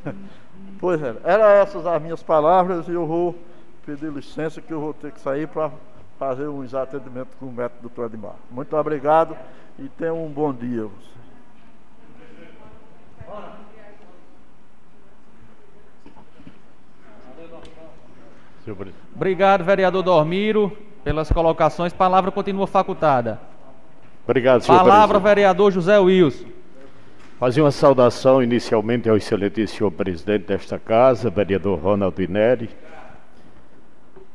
Pois 0.81 1.03
é, 1.03 1.15
eram 1.25 1.45
essas 1.45 1.87
as 1.87 2.03
minhas 2.03 2.23
palavras 2.23 2.89
e 2.89 2.93
eu 2.93 3.07
vou 3.07 3.35
pedir 3.85 4.11
licença 4.11 4.61
que 4.61 4.73
eu 4.73 4.81
vou 4.81 4.93
ter 4.93 5.13
que 5.13 5.21
sair 5.21 5.47
para 5.47 5.71
fazer 6.19 6.49
um 6.49 6.63
atendimento 6.63 7.29
com 7.39 7.47
o 7.47 7.53
método 7.53 7.83
doutor 7.83 8.07
Edmar. 8.07 8.35
Muito 8.51 8.77
obrigado 8.77 9.37
e 9.79 9.89
tenham 9.89 10.25
um 10.25 10.31
bom 10.31 10.53
dia. 10.53 10.89
Obrigado, 19.15 19.65
vereador 19.65 20.03
Dormiro, 20.03 20.77
pelas 21.05 21.31
colocações. 21.31 21.93
Palavra 21.93 22.33
continua 22.33 22.67
facultada. 22.67 23.41
Obrigado, 24.25 24.63
senhor 24.63 24.79
Palavra, 24.79 25.21
presidente. 25.21 25.35
vereador 25.35 25.73
José 25.73 25.99
Wilson. 25.99 26.47
Fazer 27.39 27.61
uma 27.61 27.71
saudação 27.71 28.43
inicialmente 28.43 29.09
ao 29.09 29.17
excelente 29.17 29.65
senhor 29.69 29.91
presidente 29.93 30.47
desta 30.47 30.79
casa, 30.79 31.31
vereador 31.31 31.79
Ronaldo 31.79 32.21
Ineri, 32.21 32.69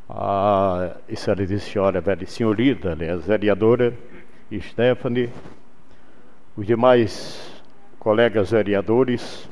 a 0.10 0.92
excelente 1.10 1.60
senhora, 1.60 2.02
senhorita, 2.26 2.92
aliás, 2.92 3.26
vereadora 3.26 3.94
Stephanie, 4.62 5.30
os 6.56 6.66
demais 6.66 7.51
colegas 8.02 8.50
vereadores, 8.50 9.48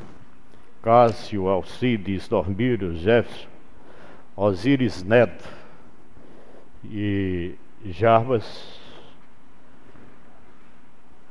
Cássio, 0.81 1.47
Alcides, 1.47 2.27
Dormiro, 2.27 2.95
Jefferson, 2.95 3.47
Osíris 4.35 5.03
Neto 5.03 5.47
e 6.83 7.53
Jarbas, 7.85 8.79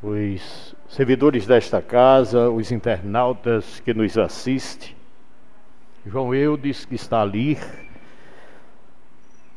os 0.00 0.76
servidores 0.88 1.44
desta 1.44 1.82
casa, 1.82 2.50
os 2.50 2.70
internautas 2.70 3.80
que 3.80 3.92
nos 3.92 4.16
assistem, 4.16 4.94
João 6.06 6.32
Eudes, 6.32 6.84
que 6.84 6.94
está 6.94 7.20
ali, 7.20 7.58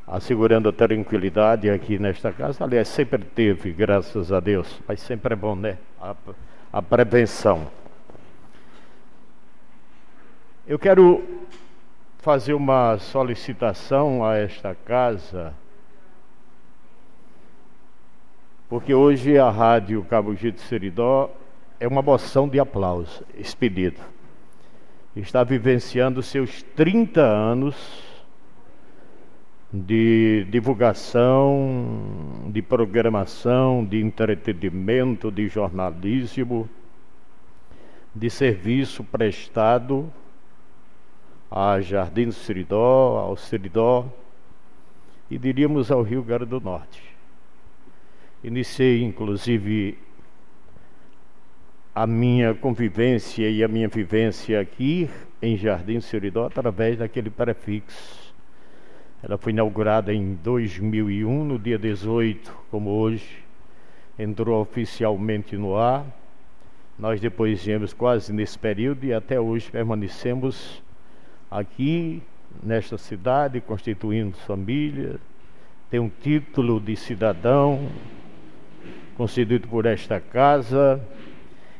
assegurando 0.07 0.67
a 0.67 0.73
tranquilidade 0.73 1.69
aqui 1.69 1.99
nesta 1.99 2.31
casa. 2.31 2.63
Aliás, 2.63 2.87
sempre 2.87 3.23
teve, 3.23 3.71
graças 3.71 4.31
a 4.31 4.39
Deus, 4.39 4.81
mas 4.87 4.99
sempre 4.99 5.33
é 5.33 5.37
bom, 5.37 5.55
né? 5.55 5.77
A, 6.71 6.81
prevenção. 6.81 7.67
Eu 10.65 10.79
quero 10.79 11.23
fazer 12.19 12.53
uma 12.53 12.97
solicitação 12.97 14.23
a 14.23 14.37
esta 14.37 14.73
casa 14.73 15.53
porque 18.71 18.93
hoje 18.93 19.37
a 19.37 19.49
Rádio 19.49 20.01
Cabo 20.05 20.33
Gito 20.33 20.61
Seridó 20.61 21.29
é 21.77 21.85
uma 21.85 22.01
moção 22.01 22.47
de 22.47 22.57
aplauso 22.57 23.21
expedida. 23.35 23.99
Está 25.13 25.43
vivenciando 25.43 26.23
seus 26.23 26.63
30 26.63 27.19
anos 27.19 27.75
de 29.73 30.45
divulgação, 30.49 32.49
de 32.51 32.61
programação, 32.61 33.85
de 33.85 34.01
entretenimento, 34.01 35.31
de 35.31 35.47
jornalismo, 35.47 36.69
de 38.13 38.29
serviço 38.29 39.03
prestado 39.03 40.11
a 41.49 41.79
Jardim 41.79 42.31
Seridó, 42.31 43.17
ao 43.17 43.37
Seridó 43.37 44.05
e 45.29 45.37
diríamos 45.37 45.89
ao 45.89 46.01
Rio 46.01 46.21
Grande 46.21 46.45
do 46.45 46.59
Norte. 46.59 47.01
Iniciei, 48.43 49.01
inclusive, 49.01 49.97
a 51.95 52.05
minha 52.05 52.53
convivência 52.53 53.49
e 53.49 53.63
a 53.63 53.67
minha 53.69 53.87
vivência 53.87 54.59
aqui 54.59 55.09
em 55.41 55.55
Jardim 55.55 56.01
Seridó 56.01 56.47
através 56.47 56.97
daquele 56.97 57.29
prefixo. 57.29 58.20
Ela 59.23 59.37
foi 59.37 59.51
inaugurada 59.51 60.11
em 60.11 60.33
2001, 60.43 61.45
no 61.45 61.59
dia 61.59 61.77
18, 61.77 62.51
como 62.71 62.89
hoje, 62.89 63.43
entrou 64.17 64.59
oficialmente 64.59 65.55
no 65.55 65.77
ar. 65.77 66.03
Nós 66.97 67.21
depois 67.21 67.63
viemos 67.63 67.93
quase 67.93 68.33
nesse 68.33 68.57
período 68.57 69.05
e 69.05 69.13
até 69.13 69.39
hoje 69.39 69.69
permanecemos 69.69 70.81
aqui 71.51 72.23
nesta 72.63 72.97
cidade, 72.97 73.61
constituindo 73.61 74.35
família, 74.37 75.19
tem 75.91 75.99
um 75.99 76.09
título 76.09 76.79
de 76.79 76.95
cidadão, 76.95 77.89
concedido 79.15 79.67
por 79.67 79.85
esta 79.85 80.19
casa. 80.19 80.99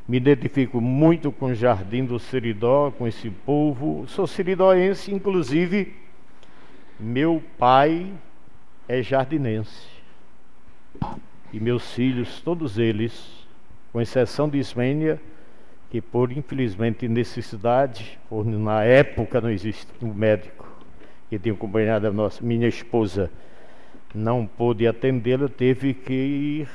Me 0.08 0.18
identifico 0.18 0.80
muito 0.80 1.32
com 1.32 1.48
o 1.48 1.56
Jardim 1.56 2.06
do 2.06 2.20
Seridó, 2.20 2.92
com 2.92 3.08
esse 3.08 3.30
povo. 3.30 4.06
Sou 4.08 4.28
seridóense, 4.28 5.14
inclusive, 5.14 6.01
meu 7.02 7.42
pai 7.58 8.14
é 8.88 9.02
jardinense. 9.02 9.88
E 11.52 11.60
meus 11.60 11.94
filhos, 11.94 12.40
todos 12.42 12.78
eles, 12.78 13.46
com 13.92 14.00
exceção 14.00 14.48
de 14.48 14.58
Ismênia, 14.58 15.20
que 15.90 16.00
por 16.00 16.32
infelizmente 16.32 17.08
necessidade, 17.08 18.18
por 18.30 18.46
na 18.46 18.84
época 18.84 19.42
não 19.42 19.50
existe 19.50 19.88
um 20.02 20.14
médico 20.14 20.66
que 21.30 21.40
tinha 21.40 21.54
acompanhado 21.54 22.08
a 22.08 22.12
nossa, 22.12 22.44
minha 22.44 22.68
esposa, 22.68 23.30
não 24.14 24.46
pôde 24.46 24.88
atendê-la, 24.88 25.50
teve 25.50 25.94
que 25.94 26.14
ir 26.14 26.70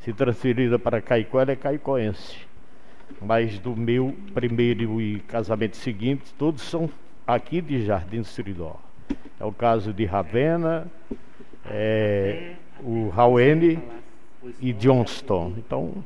se 0.00 0.12
transferida 0.12 0.78
para 0.78 1.00
Caicó, 1.00 1.40
ela 1.40 1.52
é 1.52 1.56
caicoense. 1.56 2.36
Mas 3.20 3.58
do 3.58 3.74
meu 3.74 4.14
primeiro 4.34 5.00
e 5.00 5.20
casamento 5.20 5.76
seguinte, 5.76 6.34
todos 6.36 6.62
são 6.62 6.90
aqui 7.26 7.60
de 7.62 7.84
Jardim 7.84 8.20
do 8.20 8.26
Seridó. 8.26 8.83
É 9.38 9.44
o 9.44 9.52
caso 9.52 9.92
de 9.92 10.04
Ravena, 10.04 10.86
é, 11.66 12.54
o 12.82 13.08
Rauene 13.08 13.78
e 14.60 14.72
Johnston. 14.72 15.54
Então, 15.58 16.04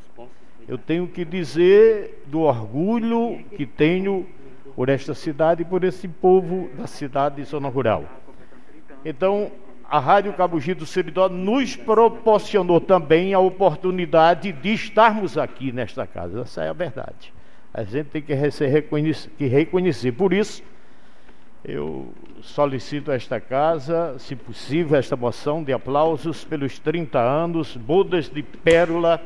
eu 0.66 0.76
tenho 0.76 1.07
que 1.07 1.24
dizer 1.24 2.24
do 2.26 2.40
orgulho 2.40 3.42
que 3.57 3.66
tenho 3.66 4.26
por 4.74 4.88
esta 4.88 5.14
cidade 5.14 5.62
e 5.62 5.64
por 5.64 5.82
esse 5.82 6.07
povo 6.07 6.70
da 6.76 6.86
cidade 6.86 7.40
e 7.40 7.44
zona 7.44 7.68
rural. 7.68 8.05
Então, 9.05 9.51
a 9.90 9.99
Rádio 9.99 10.32
Cabugi 10.34 10.74
do 10.74 10.84
Seridó 10.84 11.28
nos 11.28 11.74
proporcionou 11.74 12.80
também 12.80 13.32
a 13.32 13.38
oportunidade 13.38 14.53
de 14.53 14.72
estarmos 14.74 15.38
aqui 15.38 15.72
nesta 15.72 16.07
casa. 16.07 16.42
Essa 16.42 16.64
é 16.64 16.68
a 16.68 16.74
verdade. 16.74 17.32
A 17.72 17.82
gente 17.84 18.07
tem 18.07 18.22
que 18.22 18.34
reconhecer, 18.34 19.30
que 19.38 19.46
reconhecer. 19.46 20.12
Por 20.12 20.32
isso, 20.32 20.62
eu 21.64 22.12
solicito 22.43 23.11
a 23.11 23.14
esta 23.14 23.41
casa, 23.41 24.18
se 24.18 24.34
possível, 24.36 24.99
esta 24.99 25.16
moção 25.16 25.62
de 25.62 25.72
aplausos 25.72 26.45
pelos 26.45 26.78
30 26.78 27.18
anos, 27.18 27.76
bodas 27.76 28.28
de 28.28 28.43
pérola 28.43 29.20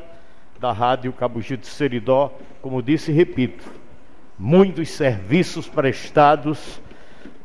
da 0.59 0.71
Rádio 0.71 1.11
Cabugi 1.13 1.55
do 1.55 1.65
Seridó. 1.65 2.31
Como 2.61 2.81
disse 2.81 3.11
e 3.11 3.13
repito, 3.13 3.63
muitos 4.37 4.89
serviços 4.89 5.67
prestados 5.67 6.81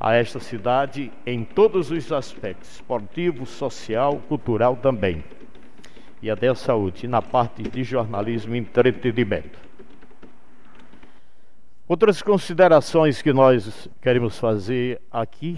a 0.00 0.14
esta 0.14 0.38
cidade 0.38 1.10
em 1.26 1.44
todos 1.44 1.90
os 1.90 2.12
aspectos, 2.12 2.74
esportivo, 2.74 3.44
social, 3.44 4.20
cultural 4.28 4.76
também. 4.76 5.24
E 6.22 6.30
a 6.30 6.54
saúde, 6.54 7.06
e 7.06 7.08
na 7.08 7.22
parte 7.22 7.62
de 7.62 7.84
jornalismo 7.84 8.54
e 8.54 8.58
entretenimento. 8.58 9.67
Outras 11.88 12.20
considerações 12.20 13.22
que 13.22 13.32
nós 13.32 13.88
queremos 14.02 14.38
fazer 14.38 15.00
aqui 15.10 15.56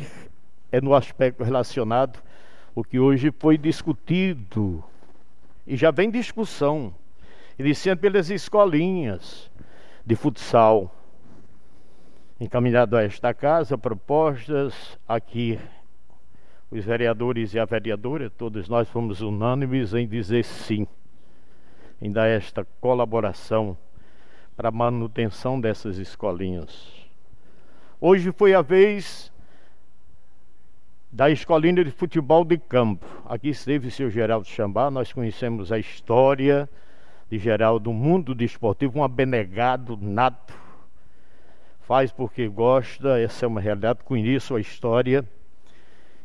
é 0.70 0.80
no 0.80 0.94
aspecto 0.94 1.42
relacionado 1.42 2.22
o 2.72 2.84
que 2.84 3.00
hoje 3.00 3.32
foi 3.36 3.58
discutido 3.58 4.84
e 5.66 5.76
já 5.76 5.90
vem 5.90 6.08
discussão, 6.08 6.94
iniciando 7.58 8.00
pelas 8.00 8.30
escolinhas 8.30 9.50
de 10.06 10.14
futsal, 10.14 10.94
encaminhado 12.38 12.96
a 12.96 13.02
esta 13.02 13.34
casa 13.34 13.76
propostas 13.76 14.96
aqui. 15.08 15.58
Os 16.70 16.84
vereadores 16.84 17.54
e 17.54 17.58
a 17.58 17.64
vereadora, 17.64 18.30
todos 18.30 18.68
nós 18.68 18.88
fomos 18.88 19.20
unânimes 19.20 19.94
em 19.94 20.06
dizer 20.06 20.44
sim, 20.44 20.86
em 22.00 22.12
dar 22.12 22.28
esta 22.28 22.64
colaboração 22.80 23.76
para 24.60 24.68
a 24.68 24.72
manutenção 24.72 25.58
dessas 25.58 25.96
escolinhas. 25.96 26.86
Hoje 27.98 28.30
foi 28.30 28.52
a 28.52 28.60
vez 28.60 29.32
da 31.10 31.30
escolinha 31.30 31.82
de 31.82 31.90
futebol 31.90 32.44
de 32.44 32.58
campo. 32.58 33.06
Aqui 33.24 33.48
esteve 33.48 33.88
o 33.88 33.90
seu 33.90 34.10
Geraldo 34.10 34.46
Chambá, 34.46 34.90
nós 34.90 35.14
conhecemos 35.14 35.72
a 35.72 35.78
história 35.78 36.68
de 37.30 37.38
Geraldo, 37.38 37.90
mundo 37.90 38.34
desportivo, 38.34 38.98
um 38.98 39.02
abnegado 39.02 39.96
nato 39.98 40.52
faz 41.80 42.12
porque 42.12 42.46
gosta, 42.46 43.18
essa 43.18 43.46
é 43.46 43.48
uma 43.48 43.62
realidade, 43.62 44.00
conheço 44.04 44.54
a 44.54 44.60
história. 44.60 45.26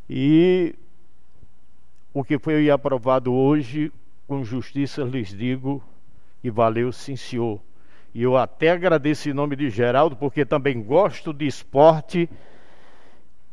E 0.09 0.75
o 2.13 2.21
que 2.21 2.37
foi 2.37 2.69
aprovado 2.69 3.33
hoje, 3.33 3.93
com 4.27 4.43
justiça 4.43 5.03
lhes 5.03 5.29
digo 5.29 5.81
que 6.41 6.51
valeu 6.51 6.91
sim, 6.91 7.15
senhor. 7.15 7.61
E 8.15 8.23
eu 8.23 8.37
até 8.37 8.69
agradeço 8.69 9.29
em 9.29 9.33
nome 9.33 9.57
de 9.57 9.69
Geraldo, 9.69 10.15
porque 10.15 10.45
também 10.45 10.81
gosto 10.81 11.33
de 11.33 11.45
esporte 11.45 12.29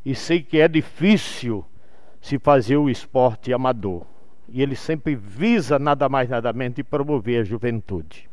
e 0.04 0.14
sei 0.14 0.40
que 0.40 0.60
é 0.60 0.68
difícil 0.68 1.64
se 2.20 2.38
fazer 2.38 2.76
o 2.76 2.88
esporte 2.88 3.52
amador. 3.52 4.06
E 4.48 4.62
ele 4.62 4.76
sempre 4.76 5.16
visa 5.16 5.80
nada 5.80 6.08
mais 6.08 6.28
nada 6.28 6.52
menos 6.52 6.76
de 6.76 6.84
promover 6.84 7.40
a 7.40 7.44
juventude. 7.44 8.30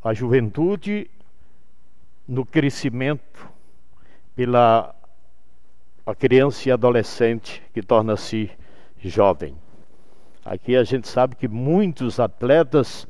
A 0.00 0.14
juventude 0.14 1.10
no 2.28 2.46
crescimento 2.46 3.50
pela 4.36 4.94
a 6.06 6.14
criança 6.14 6.68
e 6.68 6.72
adolescente 6.72 7.60
que 7.72 7.82
torna-se 7.82 8.48
jovem. 9.00 9.56
Aqui 10.44 10.76
a 10.76 10.84
gente 10.84 11.08
sabe 11.08 11.34
que 11.34 11.48
muitos 11.48 12.20
atletas 12.20 13.08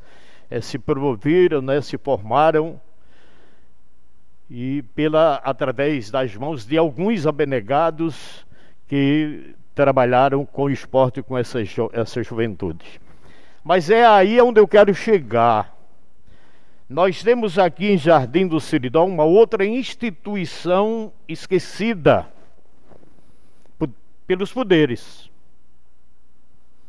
é, 0.50 0.60
se 0.60 0.78
promoveram, 0.78 1.60
né, 1.60 1.80
se 1.80 1.96
formaram 1.98 2.80
e 4.48 4.82
pela 4.94 5.36
através 5.36 6.10
das 6.10 6.34
mãos 6.36 6.66
de 6.66 6.76
alguns 6.76 7.26
abnegados 7.26 8.46
que 8.86 9.54
trabalharam 9.74 10.44
com 10.44 10.64
o 10.64 10.70
esporte 10.70 11.22
com 11.22 11.36
essa, 11.36 11.58
essa 11.92 12.22
juventude. 12.22 13.00
Mas 13.64 13.90
é 13.90 14.06
aí 14.06 14.40
onde 14.40 14.60
eu 14.60 14.68
quero 14.68 14.94
chegar. 14.94 15.74
Nós 16.88 17.22
temos 17.22 17.58
aqui 17.58 17.92
em 17.92 17.98
Jardim 17.98 18.46
do 18.46 18.60
Siridó 18.60 19.04
uma 19.06 19.24
outra 19.24 19.64
instituição 19.64 21.12
esquecida 21.26 22.28
pelos 24.26 24.52
poderes, 24.52 25.30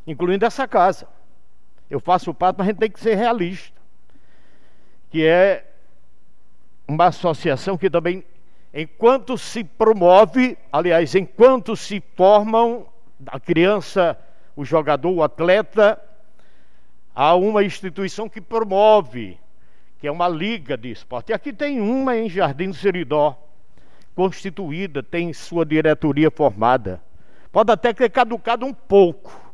incluindo 0.06 0.46
essa 0.46 0.68
casa. 0.68 1.08
Eu 1.90 2.00
faço 2.00 2.34
parte, 2.34 2.58
mas 2.58 2.68
a 2.68 2.72
gente 2.72 2.80
tem 2.80 2.92
que 2.92 3.00
ser 3.00 3.16
realista. 3.16 3.80
Que 5.10 5.26
é 5.26 5.66
uma 6.88 7.08
associação 7.08 7.78
que 7.78 7.90
também, 7.90 8.24
enquanto 8.74 9.38
se 9.38 9.64
promove, 9.64 10.58
aliás, 10.72 11.16
enquanto 11.16 11.76
se 11.76 12.02
formam 12.16 12.86
a 13.28 13.40
criança, 13.40 14.18
o 14.56 14.66
jogador, 14.66 15.12
o 15.12 15.24
atleta, 15.24 16.02
há 17.14 17.36
uma 17.36 17.64
instituição 17.64 18.28
que 18.28 18.42
promove 18.42 19.38
que 20.06 20.08
é 20.08 20.12
uma 20.12 20.28
liga 20.28 20.78
de 20.78 20.92
esporte. 20.92 21.32
E 21.32 21.34
aqui 21.34 21.52
tem 21.52 21.82
uma 21.82 22.16
em 22.16 22.30
Jardim 22.30 22.70
do 22.70 22.76
Seridó, 22.76 23.36
constituída, 24.16 25.02
tem 25.02 25.34
sua 25.34 25.66
diretoria 25.66 26.30
formada. 26.30 27.02
Pode 27.52 27.72
até 27.72 27.94
ter 27.94 28.12
caducado 28.12 28.66
um 28.68 28.74
pouco, 28.74 29.45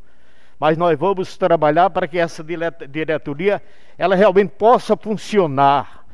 mas 0.62 0.78
nós 0.78 0.96
vamos 0.96 1.36
trabalhar 1.38 1.90
para 1.90 2.08
que 2.08 2.20
essa 2.20 2.46
diretoria 2.88 3.60
ela 3.98 4.14
realmente 4.14 4.52
possa 4.52 4.96
funcionar. 4.96 6.06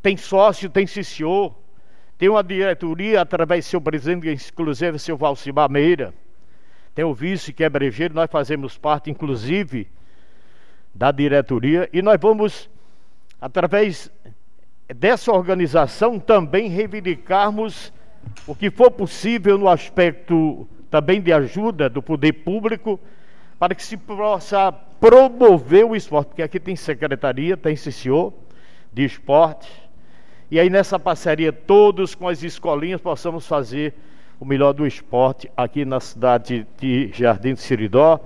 Tem 0.00 0.16
sócio, 0.16 0.70
tem 0.70 0.86
CCO, 0.86 1.52
tem 2.16 2.28
uma 2.28 2.44
diretoria 2.44 3.20
através 3.20 3.64
do 3.64 3.70
seu 3.70 3.80
presidente, 3.80 4.52
inclusive 4.52 5.00
seu 5.00 5.16
Valcimar 5.16 5.68
Meira. 5.68 6.14
Tem 6.94 7.04
o 7.04 7.12
vice, 7.12 7.52
que 7.52 7.64
é 7.64 7.68
brejeiro, 7.68 8.14
nós 8.14 8.30
fazemos 8.30 8.78
parte, 8.78 9.10
inclusive, 9.10 9.88
da 10.94 11.10
diretoria, 11.10 11.90
e 11.92 12.00
nós 12.02 12.20
vamos 12.20 12.70
através 13.40 14.12
dessa 14.94 15.32
organização, 15.32 16.20
também 16.20 16.68
reivindicarmos 16.68 17.92
o 18.46 18.54
que 18.54 18.70
for 18.70 18.92
possível 18.92 19.58
no 19.58 19.68
aspecto 19.68 20.68
também 20.88 21.20
de 21.20 21.32
ajuda 21.32 21.88
do 21.88 22.00
poder 22.00 22.32
público, 22.44 23.00
para 23.62 23.76
que 23.76 23.84
se 23.84 23.96
possa 23.96 24.72
promover 24.72 25.84
o 25.84 25.94
esporte, 25.94 26.26
porque 26.30 26.42
aqui 26.42 26.58
tem 26.58 26.74
secretaria, 26.74 27.56
tem 27.56 27.76
CCO 27.76 28.34
de 28.92 29.04
esporte, 29.04 29.70
e 30.50 30.58
aí 30.58 30.68
nessa 30.68 30.98
parceria 30.98 31.52
todos 31.52 32.12
com 32.12 32.26
as 32.26 32.42
escolinhas 32.42 33.00
possamos 33.00 33.46
fazer 33.46 33.94
o 34.40 34.44
melhor 34.44 34.72
do 34.72 34.84
esporte 34.84 35.48
aqui 35.56 35.84
na 35.84 36.00
cidade 36.00 36.66
de 36.76 37.12
Jardim 37.14 37.54
de 37.54 37.60
Siridó, 37.60 38.18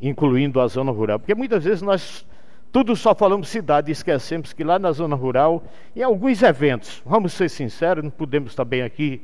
incluindo 0.00 0.58
a 0.58 0.68
zona 0.68 0.90
rural, 0.90 1.18
porque 1.18 1.34
muitas 1.34 1.62
vezes 1.62 1.82
nós 1.82 2.26
tudo 2.72 2.96
só 2.96 3.14
falamos 3.14 3.50
cidade, 3.50 3.92
esquecemos 3.92 4.54
que 4.54 4.64
lá 4.64 4.78
na 4.78 4.92
zona 4.92 5.14
rural, 5.14 5.62
em 5.94 6.02
alguns 6.02 6.42
eventos, 6.42 7.02
vamos 7.04 7.34
ser 7.34 7.50
sinceros, 7.50 8.02
não 8.02 8.10
podemos 8.10 8.54
também 8.54 8.80
aqui, 8.80 9.20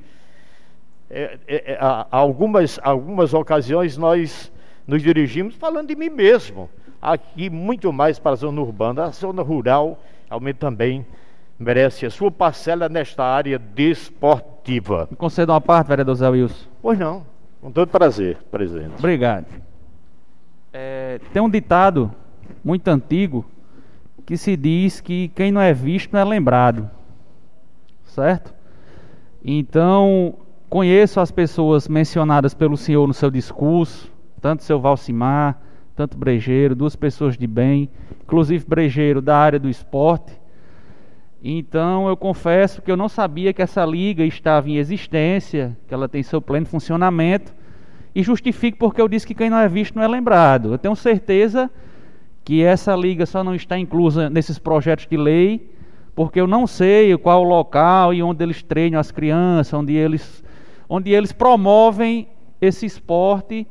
é, 1.08 1.38
é, 1.48 1.72
é, 1.72 1.78
algumas, 2.10 2.78
algumas 2.82 3.32
ocasiões 3.32 3.96
nós 3.96 4.52
nos 4.90 5.02
dirigimos 5.02 5.54
falando 5.54 5.86
de 5.86 5.94
mim 5.94 6.10
mesmo, 6.10 6.68
aqui 7.00 7.48
muito 7.48 7.92
mais 7.92 8.18
para 8.18 8.32
a 8.32 8.34
zona 8.34 8.60
urbana, 8.60 9.04
a 9.04 9.10
zona 9.10 9.40
rural 9.40 10.02
realmente 10.26 10.56
também 10.56 11.06
merece 11.56 12.06
a 12.06 12.10
sua 12.10 12.28
parcela 12.28 12.88
nesta 12.88 13.22
área 13.22 13.56
desportiva. 13.56 15.06
Me 15.08 15.16
conceda 15.16 15.52
uma 15.52 15.60
parte, 15.60 15.86
vereador 15.86 16.16
Zé 16.16 16.28
Wilson. 16.28 16.68
Pois 16.82 16.98
não, 16.98 17.24
com 17.60 17.70
todo 17.70 17.88
prazer, 17.88 18.38
presidente. 18.50 18.94
Obrigado. 18.98 19.46
É, 20.72 21.20
tem 21.32 21.40
um 21.40 21.48
ditado 21.48 22.10
muito 22.64 22.88
antigo 22.88 23.44
que 24.26 24.36
se 24.36 24.56
diz 24.56 25.00
que 25.00 25.28
quem 25.28 25.52
não 25.52 25.60
é 25.60 25.72
visto 25.72 26.12
não 26.12 26.18
é 26.20 26.24
lembrado. 26.24 26.90
Certo? 28.06 28.52
Então, 29.44 30.34
conheço 30.68 31.20
as 31.20 31.30
pessoas 31.30 31.86
mencionadas 31.86 32.54
pelo 32.54 32.76
senhor 32.76 33.06
no 33.06 33.14
seu 33.14 33.30
discurso, 33.30 34.09
tanto 34.40 34.62
seu 34.62 34.80
Valcimar, 34.80 35.60
tanto 35.94 36.16
Brejeiro, 36.16 36.74
duas 36.74 36.96
pessoas 36.96 37.36
de 37.36 37.46
bem, 37.46 37.88
inclusive 38.22 38.64
Brejeiro 38.66 39.20
da 39.20 39.36
área 39.36 39.58
do 39.58 39.68
esporte. 39.68 40.32
Então 41.42 42.08
eu 42.08 42.16
confesso 42.16 42.82
que 42.82 42.90
eu 42.90 42.96
não 42.96 43.08
sabia 43.08 43.52
que 43.52 43.62
essa 43.62 43.84
liga 43.84 44.24
estava 44.24 44.68
em 44.68 44.76
existência, 44.76 45.76
que 45.86 45.94
ela 45.94 46.08
tem 46.08 46.22
seu 46.22 46.40
pleno 46.40 46.66
funcionamento, 46.66 47.54
e 48.14 48.22
justifico 48.22 48.78
porque 48.78 49.00
eu 49.00 49.08
disse 49.08 49.26
que 49.26 49.34
quem 49.34 49.50
não 49.50 49.58
é 49.58 49.68
visto 49.68 49.94
não 49.94 50.02
é 50.02 50.08
lembrado. 50.08 50.72
Eu 50.72 50.78
tenho 50.78 50.96
certeza 50.96 51.70
que 52.44 52.62
essa 52.62 52.94
liga 52.96 53.26
só 53.26 53.44
não 53.44 53.54
está 53.54 53.78
inclusa 53.78 54.28
nesses 54.28 54.58
projetos 54.58 55.06
de 55.06 55.16
lei, 55.16 55.70
porque 56.14 56.40
eu 56.40 56.46
não 56.46 56.66
sei 56.66 57.16
qual 57.16 57.42
o 57.42 57.48
local 57.48 58.12
e 58.12 58.22
onde 58.22 58.42
eles 58.42 58.62
treinam 58.62 58.98
as 58.98 59.10
crianças, 59.10 59.72
onde 59.72 59.94
eles, 59.94 60.42
onde 60.88 61.10
eles 61.12 61.32
promovem 61.32 62.28
esse 62.60 62.84
esporte 62.84 63.66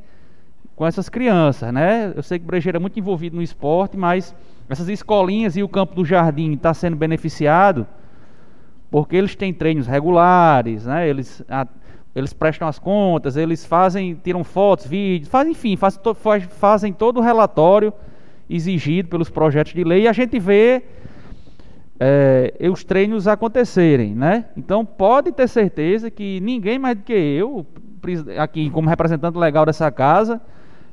com 0.80 0.86
essas 0.86 1.10
crianças, 1.10 1.70
né? 1.74 2.10
Eu 2.16 2.22
sei 2.22 2.38
que 2.38 2.44
o 2.46 2.46
Brejeiro 2.46 2.78
é 2.78 2.80
muito 2.80 2.98
envolvido 2.98 3.36
no 3.36 3.42
esporte, 3.42 3.98
mas 3.98 4.34
essas 4.66 4.88
escolinhas 4.88 5.54
e 5.54 5.62
o 5.62 5.68
campo 5.68 5.94
do 5.94 6.06
jardim 6.06 6.54
está 6.54 6.72
sendo 6.72 6.96
beneficiado 6.96 7.86
porque 8.90 9.14
eles 9.14 9.36
têm 9.36 9.52
treinos 9.52 9.86
regulares, 9.86 10.86
né? 10.86 11.06
Eles, 11.06 11.44
a, 11.50 11.66
eles 12.14 12.32
prestam 12.32 12.66
as 12.66 12.78
contas, 12.78 13.36
eles 13.36 13.62
fazem, 13.66 14.14
tiram 14.24 14.42
fotos, 14.42 14.86
vídeos, 14.86 15.28
fazem, 15.28 15.52
enfim, 15.52 15.76
fazem, 15.76 16.00
to, 16.00 16.14
faz, 16.14 16.44
fazem 16.44 16.94
todo 16.94 17.18
o 17.18 17.20
relatório 17.20 17.92
exigido 18.48 19.10
pelos 19.10 19.28
projetos 19.28 19.74
de 19.74 19.84
lei 19.84 20.04
e 20.04 20.08
a 20.08 20.14
gente 20.14 20.38
vê 20.38 20.82
é, 22.00 22.54
os 22.72 22.82
treinos 22.84 23.28
acontecerem, 23.28 24.14
né? 24.14 24.46
Então 24.56 24.86
pode 24.86 25.30
ter 25.30 25.46
certeza 25.46 26.10
que 26.10 26.40
ninguém 26.40 26.78
mais 26.78 26.96
do 26.96 27.02
que 27.02 27.12
eu, 27.12 27.66
aqui 28.38 28.70
como 28.70 28.88
representante 28.88 29.36
legal 29.36 29.66
dessa 29.66 29.90
casa, 29.90 30.40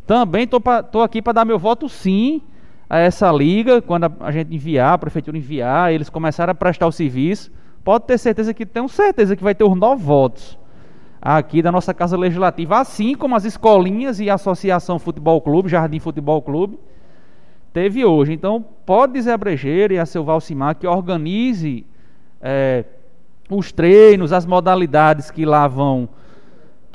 também 0.08 0.46
estou 0.46 1.04
aqui 1.04 1.22
para 1.22 1.34
dar 1.34 1.46
meu 1.46 1.60
voto 1.60 1.90
sim 1.90 2.42
a 2.90 2.98
essa 2.98 3.30
liga, 3.30 3.82
quando 3.82 4.06
a, 4.06 4.12
a, 4.22 4.32
gente 4.32 4.56
enviar, 4.56 4.94
a 4.94 4.98
prefeitura 4.98 5.38
enviar, 5.38 5.92
eles 5.92 6.10
começarem 6.10 6.52
a 6.52 6.56
prestar 6.56 6.88
o 6.88 6.92
serviço, 6.92 7.52
pode 7.84 8.06
ter 8.06 8.18
certeza 8.18 8.54
que 8.54 8.66
tenho 8.66 8.88
certeza 8.88 9.36
que 9.36 9.44
vai 9.44 9.54
ter 9.54 9.66
os 9.66 9.78
nove 9.78 10.02
votos 10.02 10.58
aqui 11.22 11.62
da 11.62 11.72
nossa 11.72 11.94
Casa 11.94 12.16
Legislativa, 12.16 12.80
assim 12.80 13.16
como 13.16 13.36
as 13.36 13.44
escolinhas 13.44 14.22
e 14.22 14.30
a 14.30 14.36
Associação 14.36 14.98
Futebol 14.98 15.42
Clube, 15.42 15.68
Jardim 15.68 16.00
Futebol 16.00 16.42
Clube, 16.42 16.80
teve 17.74 18.06
hoje. 18.06 18.32
Então, 18.32 18.64
pode 18.86 19.14
dizer 19.14 19.32
a 19.32 19.38
Brejeira 19.38 19.94
e 19.94 20.00
a 20.00 20.06
seu 20.06 20.24
Valcimar 20.24 20.76
que 20.76 20.88
organize 20.88 21.86
é, 22.42 22.86
os 23.50 23.74
treinos, 23.74 24.32
as 24.32 24.46
modalidades 24.46 25.30
que 25.30 25.46
lá 25.46 25.68
vão 25.68 26.08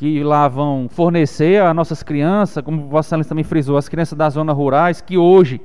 que 0.03 0.25
lá 0.25 0.49
vão 0.49 0.89
fornecer 0.89 1.63
a 1.63 1.73
nossas 1.73 2.03
crianças, 2.03 2.65
como 2.65 2.89
Vossa 2.89 3.07
Excelência 3.07 3.29
também 3.29 3.45
frisou, 3.45 3.77
as 3.77 3.89
crianças 3.89 4.19
das 4.19 4.35
zonas 4.35 4.57
rurais, 4.57 5.01
que 5.01 5.17
hoje 5.17 5.61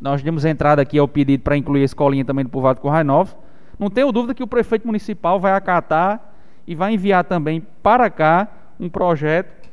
nós 0.00 0.22
demos 0.22 0.44
entrada 0.44 0.80
aqui 0.80 1.00
ao 1.00 1.08
pedido 1.08 1.42
para 1.42 1.56
incluir 1.56 1.82
a 1.82 1.86
escolinha 1.86 2.24
também 2.24 2.44
do 2.44 2.48
povoado 2.48 2.80
Corrai 2.80 3.02
Novo. 3.02 3.36
Não 3.76 3.90
tenho 3.90 4.12
dúvida 4.12 4.34
que 4.34 4.42
o 4.44 4.46
prefeito 4.46 4.86
municipal 4.86 5.40
vai 5.40 5.50
acatar 5.54 6.32
e 6.64 6.76
vai 6.76 6.94
enviar 6.94 7.24
também 7.24 7.66
para 7.82 8.08
cá 8.08 8.46
um 8.78 8.88
projeto 8.88 9.68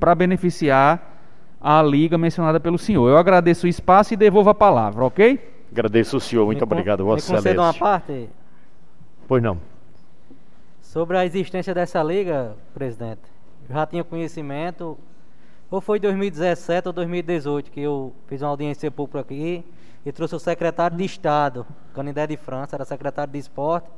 para 0.00 0.16
beneficiar 0.16 1.00
a 1.60 1.80
liga 1.80 2.18
mencionada 2.18 2.58
pelo 2.58 2.76
senhor. 2.76 3.08
Eu 3.08 3.16
agradeço 3.16 3.66
o 3.66 3.70
espaço 3.70 4.14
e 4.14 4.16
devolvo 4.16 4.50
a 4.50 4.54
palavra, 4.54 5.04
ok? 5.04 5.38
Agradeço 5.70 6.16
o 6.16 6.20
senhor, 6.20 6.44
muito 6.44 6.58
me 6.58 6.72
obrigado, 6.72 7.04
Vossa 7.04 7.36
Excelência. 7.36 7.62
uma 7.62 7.72
parte? 7.72 8.28
Pois 9.28 9.40
não. 9.40 9.58
Sobre 10.82 11.16
a 11.16 11.24
existência 11.24 11.72
dessa 11.72 12.02
liga, 12.02 12.56
presidente, 12.74 13.33
já 13.68 13.86
tinha 13.86 14.04
conhecimento, 14.04 14.98
ou 15.70 15.80
foi 15.80 15.98
2017 15.98 16.88
ou 16.88 16.92
2018 16.92 17.70
que 17.70 17.80
eu 17.80 18.12
fiz 18.26 18.42
uma 18.42 18.50
audiência 18.50 18.90
pública 18.90 19.20
aqui 19.20 19.64
e 20.04 20.12
trouxe 20.12 20.34
o 20.34 20.38
secretário 20.38 20.96
de 20.96 21.04
Estado, 21.04 21.66
Canindé 21.94 22.26
de 22.26 22.36
França, 22.36 22.76
era 22.76 22.84
secretário 22.84 23.32
de 23.32 23.38
Esporte, 23.38 23.88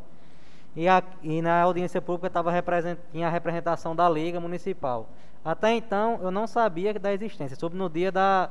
e, 0.75 0.89
a, 0.89 1.03
e 1.23 1.43
na 1.43 1.63
audiência 1.63 2.01
pública 2.01 2.31
tava 2.31 2.51
represent, 2.51 2.99
tinha 3.11 3.27
a 3.27 3.31
representação 3.31 3.97
da 3.97 4.09
Liga 4.09 4.39
Municipal. 4.39 5.09
Até 5.45 5.75
então 5.75 6.19
eu 6.23 6.31
não 6.31 6.47
sabia 6.47 6.95
da 6.95 7.13
existência, 7.13 7.57
soube 7.57 7.77
no 7.77 7.89
dia 7.89 8.13
da, 8.13 8.51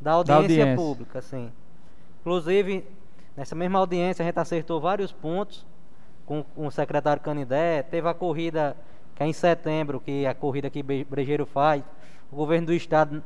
da, 0.00 0.12
audiência, 0.12 0.24
da 0.24 0.42
audiência 0.42 0.76
pública, 0.76 1.22
sim. 1.22 1.52
Inclusive, 2.20 2.84
nessa 3.36 3.54
mesma 3.54 3.78
audiência 3.78 4.22
a 4.22 4.26
gente 4.26 4.38
acertou 4.38 4.80
vários 4.80 5.12
pontos 5.12 5.66
com, 6.24 6.42
com 6.42 6.66
o 6.66 6.70
secretário 6.70 7.22
Canindé, 7.22 7.82
teve 7.82 8.08
a 8.08 8.14
corrida 8.14 8.76
que 9.16 9.22
é 9.22 9.26
em 9.26 9.32
setembro, 9.32 9.98
que 9.98 10.26
a 10.26 10.34
corrida 10.34 10.68
que 10.68 10.82
Brejeiro 10.82 11.46
faz, 11.46 11.82
o 12.30 12.36
governo 12.36 12.66
do 12.66 12.74
estado 12.74 13.24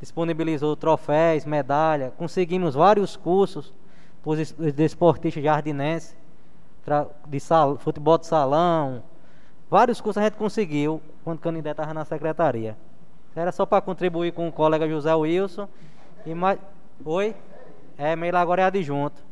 disponibilizou 0.00 0.74
troféus, 0.74 1.44
medalha, 1.44 2.12
conseguimos 2.18 2.74
vários 2.74 3.16
cursos 3.16 3.72
para 4.20 4.32
os 4.32 4.52
desportistas 4.72 5.42
jardinenses 5.42 6.16
de 7.28 7.38
sal, 7.38 7.78
futebol 7.78 8.18
de 8.18 8.26
salão, 8.26 9.04
vários 9.70 10.00
cursos 10.00 10.20
a 10.20 10.24
gente 10.24 10.36
conseguiu 10.36 11.00
quando 11.22 11.38
o 11.38 11.40
Canindé 11.40 11.70
estava 11.70 11.94
na 11.94 12.04
secretaria. 12.04 12.76
Era 13.34 13.52
só 13.52 13.64
para 13.64 13.80
contribuir 13.80 14.32
com 14.32 14.48
o 14.48 14.52
colega 14.52 14.88
José 14.88 15.14
Wilson 15.14 15.68
e 16.26 16.34
mais. 16.34 16.58
Oi? 17.04 17.34
É, 17.96 18.16
Meila 18.16 18.40
agora 18.40 18.62
é 18.62 18.64
adjunto. 18.64 19.22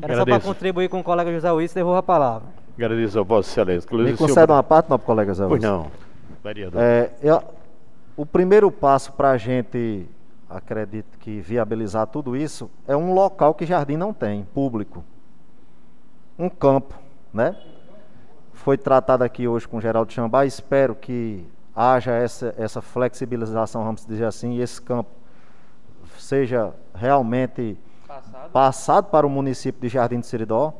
Era 0.00 0.12
Agradeço. 0.12 0.18
só 0.18 0.24
para 0.24 0.54
contribuir 0.54 0.88
com 0.88 1.00
o 1.00 1.04
colega 1.04 1.32
José 1.32 1.50
Wilson 1.50 1.74
devolvo 1.74 1.98
a 1.98 2.02
palavra. 2.02 2.65
Agradeço 2.76 3.18
a 3.18 3.22
Vossa 3.22 3.50
Excelência. 3.50 3.88
Me 3.96 4.16
concede 4.16 4.52
uma 4.52 4.62
parte, 4.62 4.90
não, 4.90 4.98
colega 4.98 5.30
Wilson? 5.30 5.48
Pois 5.48 5.62
não, 5.62 5.90
vereador. 6.44 6.80
É, 6.80 7.10
eu, 7.22 7.42
o 8.16 8.26
primeiro 8.26 8.70
passo 8.70 9.12
para 9.12 9.30
a 9.30 9.36
gente, 9.38 10.06
acredito 10.48 11.18
que 11.18 11.40
viabilizar 11.40 12.06
tudo 12.06 12.36
isso, 12.36 12.70
é 12.86 12.96
um 12.96 13.14
local 13.14 13.54
que 13.54 13.64
Jardim 13.64 13.96
não 13.96 14.12
tem, 14.12 14.44
público 14.54 15.02
um 16.38 16.48
campo, 16.48 16.94
né? 17.32 17.56
Foi 18.52 18.76
tratado 18.76 19.24
aqui 19.24 19.46
hoje 19.46 19.66
com 19.66 19.78
o 19.78 19.80
Geraldo 19.80 20.12
Chambá, 20.12 20.44
espero 20.44 20.94
que 20.94 21.46
haja 21.74 22.12
essa, 22.12 22.54
essa 22.58 22.80
flexibilização, 22.80 23.84
vamos 23.84 24.04
dizer 24.04 24.24
assim, 24.24 24.54
e 24.54 24.60
esse 24.60 24.80
campo 24.80 25.10
seja 26.18 26.72
realmente 26.94 27.78
passado. 28.06 28.50
passado 28.50 29.04
para 29.10 29.26
o 29.26 29.30
município 29.30 29.80
de 29.80 29.88
Jardim 29.88 30.20
de 30.20 30.26
Seridó. 30.26 30.74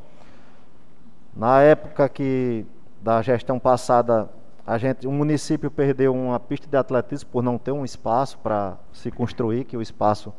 Na 1.36 1.60
época 1.60 2.08
que 2.08 2.64
da 3.02 3.20
gestão 3.20 3.58
passada, 3.58 4.26
a 4.66 4.78
gente, 4.78 5.06
o 5.06 5.12
município 5.12 5.70
perdeu 5.70 6.14
uma 6.14 6.40
pista 6.40 6.66
de 6.66 6.76
atletismo 6.76 7.28
por 7.30 7.42
não 7.42 7.58
ter 7.58 7.72
um 7.72 7.84
espaço 7.84 8.38
para 8.38 8.78
se 8.90 9.10
construir, 9.10 9.64
que 9.64 9.76
o 9.76 9.82
espaço 9.82 10.32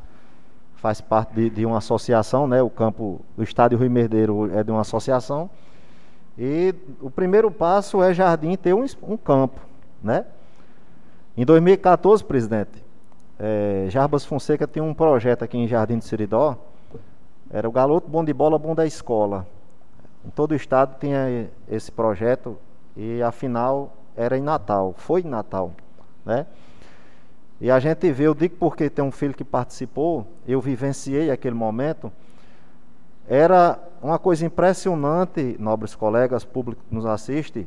faz 0.76 1.00
parte 1.00 1.36
de, 1.36 1.52
de, 1.52 1.66
uma 1.68 1.78
associação, 1.78 2.48
né? 2.48 2.64
O 2.64 2.70
campo 2.70 3.22
do 3.38 3.44
Estádio 3.44 3.78
Rui 3.78 3.90
Merdeiro 3.90 4.52
é 4.58 4.64
de 4.64 4.72
uma 4.72 4.82
associação. 4.82 5.50
E 6.36 6.74
o 7.00 7.12
primeiro 7.12 7.52
passo 7.52 8.02
é 8.02 8.12
Jardim 8.12 8.56
ter 8.56 8.74
um, 8.74 8.86
um 9.04 9.18
campo, 9.18 9.62
né? 10.02 10.26
Em 11.36 11.46
2014, 11.46 12.24
presidente, 12.24 12.84
é, 13.38 13.86
Jarbas 13.90 14.26
Fonseca 14.26 14.66
tinha 14.66 14.84
um 14.84 14.96
projeto 14.96 15.44
aqui 15.44 15.60
em 15.60 15.68
Jardim 15.68 16.00
de 16.00 16.06
Seridó. 16.06 16.58
Era 17.52 17.70
o 17.70 17.72
Galoto 17.72 18.10
Bom 18.10 18.26
de 18.26 18.34
Bola 18.34 18.58
Bom 18.58 18.74
da 18.74 18.86
Escola. 18.86 19.46
Em 20.28 20.30
todo 20.30 20.52
o 20.52 20.56
estado 20.56 20.98
tinha 21.00 21.50
esse 21.70 21.90
projeto 21.90 22.58
e 22.98 23.24
a 23.24 23.32
final 23.32 23.94
era 24.14 24.38
em 24.38 24.42
Natal, 24.42 24.94
foi 24.98 25.22
em 25.22 25.28
Natal, 25.28 25.72
né? 26.26 26.46
E 27.62 27.72
a 27.72 27.80
gente 27.80 28.12
vê, 28.12 28.28
eu 28.28 28.36
digo 28.36 28.58
porque 28.60 28.90
tem 28.90 29.06
um 29.06 29.12
filho 29.12 29.34
que 29.34 29.46
participou, 29.46 30.28
eu 30.46 30.60
vivenciei 30.60 31.32
aquele 31.32 31.56
momento. 31.56 32.12
Era 33.26 33.80
uma 34.02 34.20
coisa 34.20 34.46
impressionante, 34.46 35.56
nobres 35.60 35.96
colegas, 35.96 36.44
público 36.44 36.84
que 36.90 36.94
nos 36.94 37.06
assiste, 37.06 37.66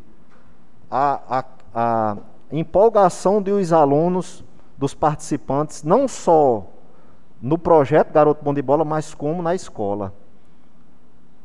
a, 0.90 1.38
a, 1.38 1.44
a 1.74 2.16
empolgação 2.52 3.40
dos 3.40 3.72
alunos, 3.72 4.44
dos 4.76 4.92
participantes, 4.92 5.82
não 5.82 6.06
só 6.06 6.66
no 7.40 7.56
projeto 7.56 8.12
Garoto 8.12 8.44
Bom 8.44 8.52
de 8.52 8.60
Bola, 8.60 8.84
mas 8.84 9.14
como 9.14 9.42
na 9.42 9.54
escola. 9.54 10.12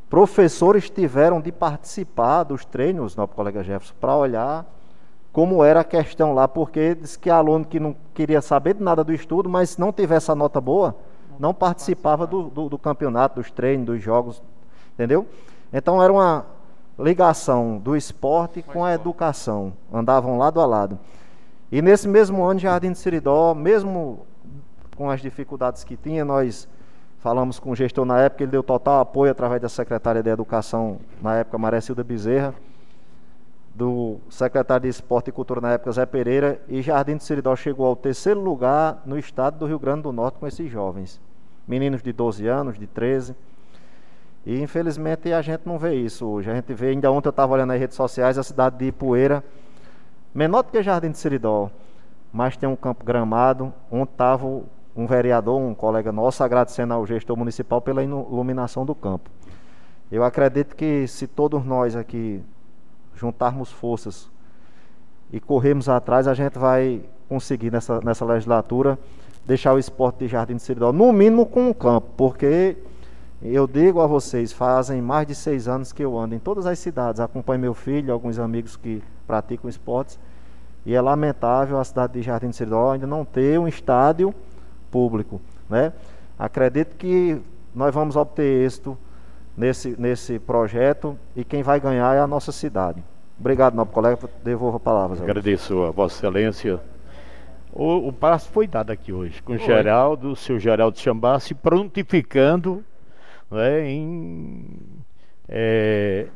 Professores 0.09 0.89
tiveram 0.89 1.41
de 1.41 1.51
participar 1.51 2.43
dos 2.43 2.63
treinos, 2.63 3.15
nosso 3.15 3.33
colega 3.33 3.63
Jefferson, 3.63 3.95
para 3.99 4.15
olhar 4.15 4.65
como 5.33 5.63
era 5.65 5.81
a 5.81 5.83
questão 5.83 6.33
lá, 6.33 6.47
porque 6.47 6.95
diz 6.95 7.17
que 7.17 7.29
aluno 7.29 7.65
que 7.65 7.77
não 7.77 7.93
queria 8.13 8.41
saber 8.41 8.75
de 8.75 8.81
nada 8.81 9.03
do 9.03 9.11
estudo, 9.11 9.49
mas 9.49 9.77
não 9.77 9.91
tivesse 9.91 10.31
a 10.31 10.35
nota 10.35 10.61
boa, 10.61 10.95
não 11.37 11.53
participava 11.53 12.25
do, 12.25 12.43
do, 12.43 12.69
do 12.69 12.77
campeonato, 12.77 13.41
dos 13.41 13.51
treinos, 13.51 13.85
dos 13.85 14.01
jogos, 14.01 14.41
entendeu? 14.93 15.27
Então 15.73 16.01
era 16.01 16.13
uma 16.13 16.45
ligação 16.97 17.77
do 17.77 17.97
esporte 17.97 18.61
com 18.61 18.85
a 18.85 18.93
educação, 18.93 19.73
andavam 19.91 20.37
lado 20.37 20.61
a 20.61 20.65
lado. 20.65 20.97
E 21.69 21.81
nesse 21.81 22.07
mesmo 22.07 22.43
ano, 22.45 22.59
Jardim 22.59 22.93
de 22.93 22.97
Siridó, 22.97 23.53
mesmo 23.53 24.25
com 24.95 25.09
as 25.09 25.19
dificuldades 25.19 25.83
que 25.83 25.97
tinha, 25.97 26.23
nós 26.23 26.69
falamos 27.25 27.57
com 27.57 27.71
o 27.71 27.75
gestor 27.75 28.05
na 28.05 28.19
época, 28.19 28.43
ele 28.43 28.51
deu 28.51 28.61
total 28.61 28.99
apoio 28.99 29.31
através 29.31 29.59
da 29.59 29.67
secretária 29.67 30.21
de 30.21 30.29
Educação, 30.29 30.99
na 31.19 31.37
época, 31.37 31.57
Maria 31.57 31.81
Silda 31.81 32.03
Bezerra, 32.03 32.53
do 33.73 34.17
secretário 34.29 34.83
de 34.83 34.89
Esporte 34.89 35.29
e 35.29 35.31
Cultura 35.31 35.59
na 35.59 35.71
época, 35.71 35.91
Zé 35.91 36.05
Pereira, 36.05 36.61
e 36.67 36.83
Jardim 36.83 37.17
do 37.17 37.23
Seridó 37.23 37.55
chegou 37.55 37.87
ao 37.87 37.95
terceiro 37.95 38.39
lugar 38.39 39.01
no 39.07 39.17
estado 39.17 39.57
do 39.57 39.65
Rio 39.65 39.79
Grande 39.79 40.03
do 40.03 40.11
Norte 40.11 40.37
com 40.37 40.45
esses 40.45 40.71
jovens. 40.71 41.19
Meninos 41.67 42.03
de 42.03 42.13
12 42.13 42.45
anos, 42.45 42.77
de 42.77 42.85
13. 42.85 43.35
E 44.45 44.61
infelizmente 44.61 45.33
a 45.33 45.41
gente 45.41 45.63
não 45.65 45.79
vê 45.79 45.95
isso 45.95 46.27
hoje. 46.27 46.51
A 46.51 46.53
gente 46.53 46.71
vê, 46.75 46.89
ainda 46.89 47.11
ontem 47.11 47.27
eu 47.27 47.31
estava 47.31 47.51
olhando 47.55 47.69
nas 47.69 47.79
redes 47.79 47.97
sociais, 47.97 48.37
a 48.37 48.43
cidade 48.43 48.77
de 48.77 48.85
Ipueira, 48.85 49.43
menor 50.31 50.61
do 50.61 50.69
que 50.69 50.83
Jardim 50.83 51.09
de 51.09 51.17
Seridó, 51.17 51.71
mas 52.31 52.55
tem 52.55 52.69
um 52.69 52.75
campo 52.75 53.03
gramado, 53.03 53.73
onde 53.91 54.11
estava 54.11 54.61
um 54.95 55.05
vereador, 55.05 55.59
um 55.59 55.75
colega 55.75 56.11
nosso, 56.11 56.43
agradecendo 56.43 56.93
ao 56.93 57.05
gestor 57.05 57.35
municipal 57.35 57.81
pela 57.81 58.03
iluminação 58.03 58.85
do 58.85 58.95
campo. 58.95 59.29
Eu 60.11 60.23
acredito 60.23 60.75
que 60.75 61.07
se 61.07 61.27
todos 61.27 61.65
nós 61.65 61.95
aqui 61.95 62.41
juntarmos 63.15 63.71
forças 63.71 64.29
e 65.31 65.39
corrermos 65.39 65.89
atrás, 65.89 66.27
a 66.27 66.33
gente 66.33 66.57
vai 66.57 67.01
conseguir 67.27 67.71
nessa, 67.71 67.99
nessa 68.01 68.23
legislatura 68.23 68.97
deixar 69.45 69.73
o 69.73 69.79
esporte 69.79 70.19
de 70.19 70.27
Jardim 70.27 70.55
de 70.55 70.61
Seridó, 70.61 70.91
no 70.91 71.11
mínimo 71.11 71.45
com 71.45 71.69
um 71.69 71.73
campo, 71.73 72.07
porque 72.15 72.77
eu 73.41 73.67
digo 73.67 73.99
a 73.99 74.07
vocês, 74.07 74.51
fazem 74.51 75.01
mais 75.01 75.27
de 75.27 75.35
seis 75.35 75.67
anos 75.67 75.91
que 75.91 76.03
eu 76.03 76.17
ando 76.17 76.33
em 76.33 76.39
todas 76.39 76.65
as 76.65 76.79
cidades, 76.79 77.19
acompanho 77.19 77.59
meu 77.59 77.73
filho, 77.73 78.13
alguns 78.13 78.39
amigos 78.39 78.75
que 78.75 79.03
praticam 79.27 79.69
esportes, 79.69 80.19
e 80.85 80.95
é 80.95 81.01
lamentável 81.01 81.79
a 81.79 81.83
cidade 81.83 82.13
de 82.13 82.21
Jardim 82.21 82.49
de 82.49 82.55
Seridó 82.55 82.91
ainda 82.91 83.05
não 83.05 83.25
ter 83.25 83.59
um 83.59 83.67
estádio 83.67 84.33
público. 84.95 85.41
Né? 85.69 85.91
Acredito 86.39 86.95
que 86.95 87.41
nós 87.75 87.93
vamos 87.93 88.15
obter 88.15 88.63
êxito 88.65 88.97
nesse, 89.57 89.99
nesse 89.99 90.39
projeto 90.39 91.19
e 91.35 91.43
quem 91.43 91.61
vai 91.61 91.81
ganhar 91.81 92.15
é 92.15 92.19
a 92.19 92.25
nossa 92.25 92.53
cidade. 92.53 93.03
Obrigado, 93.37 93.75
nobre 93.75 93.93
colega, 93.93 94.17
devolvo 94.41 94.77
a 94.77 94.79
palavra. 94.79 95.21
Agradeço 95.21 95.83
a 95.83 95.91
Vossa 95.91 96.15
Excelência. 96.15 96.79
O, 97.73 98.07
o 98.07 98.13
passo 98.13 98.47
foi 98.47 98.67
dado 98.67 98.91
aqui 98.91 99.11
hoje, 99.11 99.43
com 99.43 99.51
o 99.51 99.57
Geraldo, 99.57 100.31
o 100.31 100.35
seu 100.35 100.57
Geraldo 100.57 100.97
Chambassi, 100.97 101.53
prontificando 101.53 102.81
né, 103.51 103.85
em 103.85 104.65
é, 105.49 106.27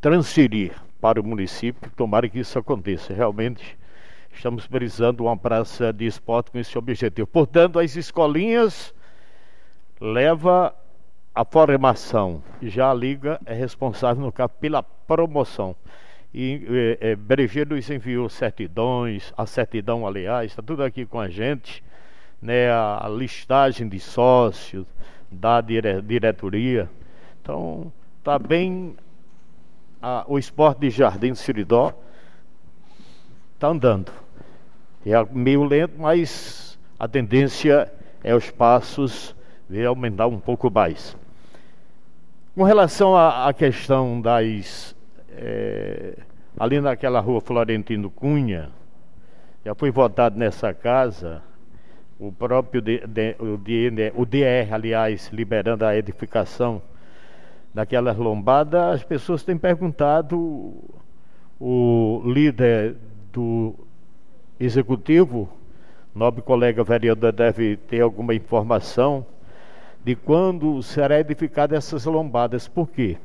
transferir 0.00 0.72
para 0.98 1.20
o 1.20 1.22
município, 1.22 1.90
tomara 1.94 2.26
que 2.26 2.38
isso 2.38 2.58
aconteça. 2.58 3.12
Realmente 3.12 3.76
estamos 4.32 4.66
precisando 4.66 5.18
de 5.18 5.22
uma 5.22 5.36
praça 5.36 5.92
de 5.92 6.06
esporte 6.06 6.50
com 6.50 6.58
esse 6.58 6.76
objetivo. 6.76 7.26
Portanto, 7.26 7.78
as 7.78 7.96
escolinhas 7.96 8.94
leva 10.00 10.74
a 11.34 11.44
formação, 11.44 12.42
já 12.60 12.90
a 12.90 12.94
Liga 12.94 13.40
é 13.46 13.54
responsável, 13.54 14.22
no 14.22 14.32
caso, 14.32 14.52
pela 14.60 14.82
promoção. 14.82 15.74
E 16.34 16.98
é, 17.00 17.12
é, 17.12 17.64
nos 17.64 17.90
enviou 17.90 18.28
certidões, 18.28 19.32
a 19.36 19.46
certidão, 19.46 20.06
aliás, 20.06 20.52
está 20.52 20.62
tudo 20.62 20.82
aqui 20.82 21.04
com 21.04 21.20
a 21.20 21.28
gente, 21.28 21.84
né, 22.40 22.70
a, 22.70 23.06
a 23.06 23.08
listagem 23.08 23.88
de 23.88 24.00
sócios 24.00 24.86
da 25.30 25.60
dire, 25.60 26.02
diretoria. 26.02 26.90
Então, 27.40 27.92
está 28.18 28.38
bem 28.38 28.96
a, 30.02 30.24
o 30.26 30.38
esporte 30.38 30.80
de 30.80 30.90
Jardim 30.90 31.34
Siridó 31.34 31.94
está 33.54 33.68
andando. 33.68 34.21
É 35.04 35.24
meio 35.32 35.64
lento, 35.64 35.94
mas 35.98 36.78
a 36.98 37.08
tendência 37.08 37.92
é 38.22 38.34
os 38.34 38.50
passos 38.50 39.34
de 39.68 39.84
aumentar 39.84 40.26
um 40.28 40.38
pouco 40.38 40.70
mais. 40.70 41.16
Com 42.54 42.62
relação 42.62 43.16
à, 43.16 43.52
questão 43.52 44.20
das. 44.20 44.94
É, 45.30 46.18
ali 46.58 46.80
naquela 46.80 47.18
rua 47.18 47.40
Florentino 47.40 48.10
Cunha, 48.10 48.70
já 49.64 49.74
foi 49.74 49.90
votado 49.90 50.38
nessa 50.38 50.74
casa, 50.74 51.42
o 52.18 52.30
próprio 52.30 52.80
o, 52.80 53.56
D, 53.56 54.12
o 54.14 54.26
DR, 54.26 54.72
aliás, 54.72 55.30
liberando 55.32 55.84
a 55.84 55.96
edificação 55.96 56.80
daquelas 57.74 58.16
lombadas, 58.16 58.96
as 58.96 59.02
pessoas 59.02 59.42
têm 59.42 59.56
perguntado 59.56 60.74
o 61.58 62.22
líder 62.24 62.96
do 63.32 63.74
executivo, 64.64 65.48
nobre 66.14 66.42
colega 66.42 66.84
vereador 66.84 67.32
deve 67.32 67.76
ter 67.76 68.00
alguma 68.00 68.34
informação 68.34 69.26
de 70.04 70.14
quando 70.14 70.82
será 70.82 71.18
edificada 71.18 71.76
essas 71.76 72.04
lombadas. 72.04 72.68
Por 72.68 72.88
quê? 72.88 73.16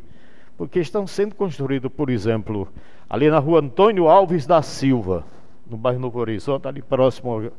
Porque 0.57 0.79
estão 0.79 1.05
sendo 1.05 1.35
construídos, 1.35 1.91
por 1.91 2.09
exemplo, 2.09 2.67
ali 3.09 3.29
na 3.29 3.39
rua 3.39 3.59
Antônio 3.59 4.07
Alves 4.07 4.45
da 4.45 4.61
Silva, 4.61 5.23
no 5.69 5.77
bairro 5.77 5.99
Novo 5.99 6.19
Horizonte, 6.19 6.67
ali 6.67 6.81
próximo 6.81 7.51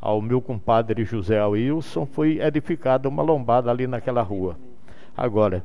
ao 0.00 0.20
meu 0.20 0.40
compadre 0.40 1.04
José 1.04 1.44
Wilson, 1.44 2.06
foi 2.06 2.40
edificada 2.40 3.08
uma 3.08 3.22
lombada 3.22 3.70
ali 3.70 3.86
naquela 3.86 4.22
rua. 4.22 4.56
Agora, 5.16 5.64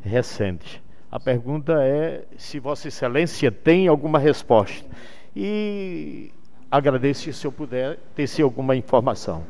recente. 0.00 0.82
A 1.10 1.18
pergunta 1.18 1.82
é 1.82 2.24
se 2.36 2.58
Vossa 2.58 2.88
Excelência 2.88 3.50
tem 3.50 3.88
alguma 3.88 4.18
resposta. 4.18 4.88
E 5.34 6.32
agradeço 6.70 7.32
se 7.32 7.46
eu 7.46 7.52
puder 7.52 7.98
se 8.26 8.42
alguma 8.42 8.74
informação 8.76 9.42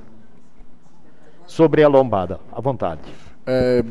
sobre 1.47 1.83
a 1.83 1.89
lombada. 1.89 2.41
À 2.53 2.61
vontade. 2.61 3.01
É, 3.47 3.85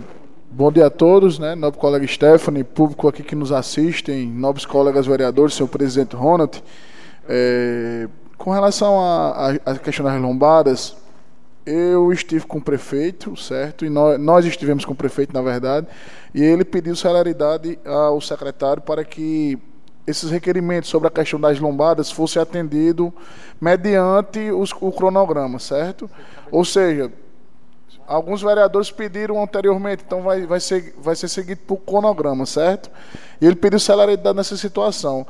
bom 0.51 0.71
dia 0.71 0.87
a 0.87 0.89
todos, 0.89 1.39
né? 1.39 1.55
Nobre 1.55 1.79
colega 1.79 2.05
Stephanie, 2.05 2.63
público 2.63 3.07
aqui 3.07 3.23
que 3.23 3.35
nos 3.35 3.51
assistem, 3.51 4.27
nobres 4.27 4.65
colegas 4.65 5.07
vereadores, 5.07 5.53
senhor 5.53 5.69
presidente 5.69 6.15
Ronald. 6.15 6.61
É, 7.27 8.07
com 8.37 8.51
relação 8.51 8.99
à 8.99 9.75
questão 9.81 10.05
das 10.05 10.21
lombadas, 10.21 10.95
eu 11.65 12.11
estive 12.11 12.45
com 12.45 12.59
o 12.59 12.61
prefeito, 12.61 13.35
certo? 13.35 13.85
E 13.85 13.89
nós, 13.89 14.19
nós 14.19 14.45
estivemos 14.45 14.85
com 14.85 14.93
o 14.93 14.95
prefeito, 14.95 15.33
na 15.33 15.41
verdade, 15.41 15.87
e 16.33 16.43
ele 16.43 16.63
pediu 16.63 16.95
celeridade 16.95 17.79
ao 17.85 18.21
secretário 18.21 18.83
para 18.83 19.03
que 19.03 19.57
esses 20.07 20.29
requerimentos 20.29 20.89
sobre 20.89 21.07
a 21.07 21.11
questão 21.11 21.39
das 21.39 21.59
lombadas 21.59 22.11
fossem 22.11 22.41
atendidos 22.41 23.11
mediante 23.59 24.51
os, 24.51 24.71
o 24.79 24.91
cronograma, 24.91 25.59
certo? 25.59 26.09
Ou 26.51 26.63
seja, 26.63 27.11
alguns 28.07 28.41
vereadores 28.41 28.91
pediram 28.91 29.41
anteriormente, 29.41 30.03
então 30.05 30.21
vai, 30.21 30.45
vai, 30.45 30.59
ser, 30.59 30.93
vai 30.97 31.15
ser 31.15 31.27
seguido 31.27 31.61
por 31.65 31.77
cronograma, 31.77 32.45
certo? 32.45 32.89
E 33.41 33.45
ele 33.45 33.55
pediu 33.55 33.79
celeridade 33.79 34.35
nessa 34.35 34.57
situação. 34.57 35.25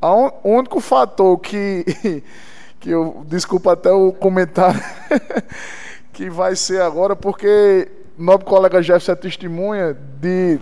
o 0.00 0.48
único 0.48 0.80
fator 0.80 1.38
que, 1.38 1.84
que 2.78 2.90
eu, 2.90 3.24
desculpa 3.26 3.72
até 3.72 3.90
o 3.90 4.12
comentário, 4.12 4.80
que 6.12 6.30
vai 6.30 6.54
ser 6.54 6.82
agora, 6.82 7.16
porque 7.16 7.88
nobre 8.16 8.46
colega 8.46 8.82
Jefferson 8.82 9.12
é 9.12 9.16
testemunha 9.16 9.96
de. 10.20 10.58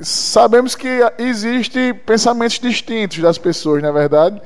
Sabemos 0.00 0.74
que 0.74 0.88
existe 1.18 1.92
pensamentos 2.06 2.58
distintos 2.58 3.18
das 3.18 3.38
pessoas, 3.38 3.82
não 3.82 3.90
é 3.90 3.92
verdade? 3.92 4.40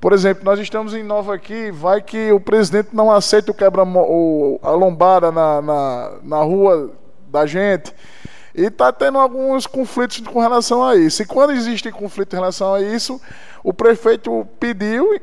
Por 0.00 0.12
exemplo, 0.12 0.44
nós 0.44 0.58
estamos 0.58 0.94
em 0.94 1.02
Nova 1.02 1.34
aqui, 1.34 1.70
vai 1.70 2.02
que 2.02 2.30
o 2.32 2.40
presidente 2.40 2.90
não 2.92 3.10
aceita 3.10 3.50
o 3.50 3.54
quebra 3.54 3.82
o, 3.84 4.58
a 4.62 4.70
lombada 4.70 5.32
na, 5.32 5.62
na, 5.62 6.12
na 6.22 6.42
rua 6.42 6.90
da 7.28 7.46
gente. 7.46 7.94
E 8.54 8.64
está 8.64 8.92
tendo 8.92 9.18
alguns 9.18 9.66
conflitos 9.66 10.20
com 10.20 10.40
relação 10.40 10.82
a 10.82 10.96
isso. 10.96 11.22
E 11.22 11.26
quando 11.26 11.52
existe 11.52 11.90
conflito 11.90 12.32
em 12.32 12.36
relação 12.36 12.74
a 12.74 12.80
isso, 12.80 13.20
o 13.62 13.72
prefeito 13.72 14.46
pediu, 14.58 15.20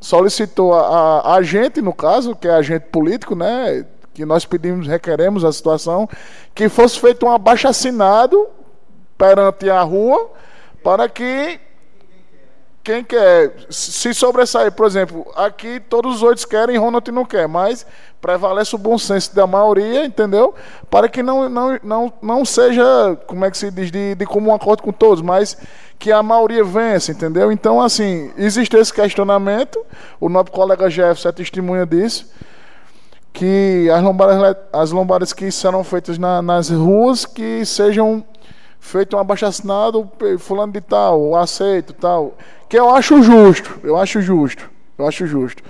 solicitou 0.00 0.74
a, 0.74 1.20
a, 1.20 1.34
a 1.36 1.42
gente, 1.42 1.80
no 1.80 1.92
caso, 1.92 2.34
que 2.34 2.48
é 2.48 2.52
agente 2.52 2.86
político, 2.90 3.34
né? 3.34 3.86
Que 4.12 4.24
nós 4.24 4.44
pedimos, 4.44 4.86
requeremos 4.86 5.44
a 5.44 5.52
situação, 5.52 6.08
que 6.54 6.68
fosse 6.68 6.98
feito 6.98 7.24
um 7.24 7.30
abaixo 7.30 7.68
assinado 7.68 8.48
perante 9.22 9.70
a 9.70 9.80
rua 9.82 10.32
para 10.82 11.08
que 11.08 11.60
quem 12.82 13.04
quer 13.04 13.54
se 13.70 14.12
sobressair, 14.12 14.72
por 14.72 14.84
exemplo, 14.84 15.24
aqui 15.36 15.78
todos 15.78 16.16
os 16.16 16.22
outros 16.24 16.44
querem, 16.44 16.76
Ronald 16.76 17.08
não 17.12 17.24
quer, 17.24 17.46
mas 17.46 17.86
prevalece 18.20 18.74
o 18.74 18.78
bom 18.78 18.98
senso 18.98 19.32
da 19.32 19.46
maioria, 19.46 20.04
entendeu? 20.04 20.52
Para 20.90 21.08
que 21.08 21.22
não, 21.22 21.48
não, 21.48 21.78
não, 21.84 22.12
não 22.20 22.44
seja, 22.44 22.82
como 23.28 23.44
é 23.44 23.50
que 23.52 23.56
se 23.56 23.70
diz, 23.70 23.92
de, 23.92 24.16
de 24.16 24.26
comum 24.26 24.52
acordo 24.52 24.82
com 24.82 24.90
todos, 24.90 25.22
mas 25.22 25.56
que 26.00 26.10
a 26.10 26.20
maioria 26.20 26.64
vença, 26.64 27.12
entendeu? 27.12 27.52
Então, 27.52 27.80
assim, 27.80 28.32
existe 28.36 28.76
esse 28.76 28.92
questionamento, 28.92 29.78
o 30.18 30.28
nosso 30.28 30.50
colega 30.50 30.90
Jefferson 30.90 31.28
é 31.28 31.32
testemunha 31.32 31.86
disso, 31.86 32.28
que 33.32 33.88
as 33.88 34.02
lombadas, 34.02 34.56
as 34.72 34.90
lombadas 34.90 35.32
que 35.32 35.48
serão 35.52 35.84
feitas 35.84 36.18
na, 36.18 36.42
nas 36.42 36.68
ruas 36.70 37.24
que 37.24 37.64
sejam 37.64 38.24
feito 38.82 39.16
um 39.16 39.20
abaixo-assinado, 39.20 40.10
fulano 40.40 40.72
de 40.72 40.80
tal, 40.80 41.36
aceito, 41.36 41.92
tal. 41.94 42.36
Que 42.68 42.78
eu 42.78 42.90
acho 42.90 43.22
justo, 43.22 43.78
eu 43.84 43.96
acho 43.96 44.20
justo, 44.20 44.68
eu 44.98 45.06
acho 45.06 45.24
justo. 45.24 45.62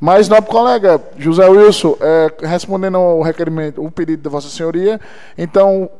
Mas, 0.00 0.28
nobre 0.28 0.48
colega 0.48 1.02
José 1.18 1.46
Wilson, 1.48 1.96
é, 2.00 2.32
respondendo 2.46 2.96
ao 2.96 3.20
requerimento, 3.20 3.84
o 3.84 3.90
pedido 3.90 4.22
da 4.22 4.30
Vossa 4.30 4.48
Senhoria, 4.48 5.00
então 5.36 5.90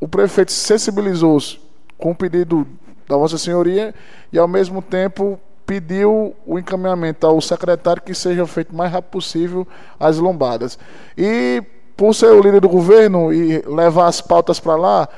o 0.00 0.06
prefeito 0.06 0.52
sensibilizou-se 0.52 1.58
com 1.98 2.12
o 2.12 2.14
pedido 2.14 2.66
da 3.08 3.16
Vossa 3.16 3.36
Senhoria 3.36 3.92
e, 4.32 4.38
ao 4.38 4.46
mesmo 4.46 4.80
tempo, 4.80 5.38
pediu 5.66 6.36
o 6.46 6.56
encaminhamento 6.56 7.26
ao 7.26 7.40
secretário 7.40 8.00
que 8.00 8.14
seja 8.14 8.46
feito 8.46 8.72
o 8.72 8.76
mais 8.76 8.92
rápido 8.92 9.10
possível 9.10 9.66
as 9.98 10.18
lombadas. 10.18 10.78
E, 11.18 11.62
por 11.96 12.14
ser 12.14 12.26
o 12.26 12.40
líder 12.40 12.60
do 12.60 12.68
governo 12.68 13.32
e 13.32 13.60
levar 13.66 14.06
as 14.06 14.20
pautas 14.20 14.60
para 14.60 14.76
lá, 14.76 15.08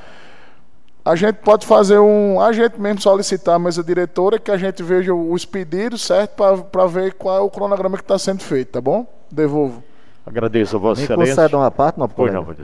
a 1.03 1.15
gente 1.15 1.37
pode 1.37 1.65
fazer 1.65 1.99
um. 1.99 2.39
A 2.41 2.51
gente 2.51 2.79
mesmo 2.79 3.01
solicitar 3.01 3.55
a 3.55 3.59
mesa 3.59 3.83
diretora 3.83 4.37
que 4.37 4.51
a 4.51 4.57
gente 4.57 4.83
veja 4.83 5.13
os 5.13 5.45
pedidos, 5.45 6.01
certo? 6.01 6.35
Para 6.71 6.85
ver 6.87 7.13
qual 7.13 7.37
é 7.37 7.39
o 7.39 7.49
cronograma 7.49 7.97
que 7.97 8.03
está 8.03 8.17
sendo 8.19 8.41
feito, 8.41 8.73
tá 8.73 8.81
bom? 8.81 9.05
Devolvo. 9.31 9.83
Agradeço 10.25 10.75
a 10.75 10.79
Vossa 10.79 11.01
Me 11.01 11.05
Excelência. 11.05 11.35
concede 11.35 11.55
uma 11.55 11.71
parte, 11.71 11.99
não, 11.99 12.07
Pois 12.07 12.31
não, 12.33 12.43
não. 12.43 12.55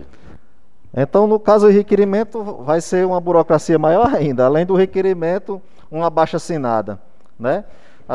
Então, 0.95 1.27
no 1.27 1.39
caso 1.39 1.67
do 1.67 1.73
requerimento, 1.73 2.41
vai 2.63 2.79
ser 2.79 3.05
uma 3.05 3.19
burocracia 3.19 3.77
maior 3.77 4.13
ainda. 4.13 4.45
Além 4.45 4.65
do 4.65 4.75
requerimento, 4.75 5.61
uma 5.91 6.09
baixa 6.09 6.37
assinada, 6.37 6.99
né? 7.39 7.65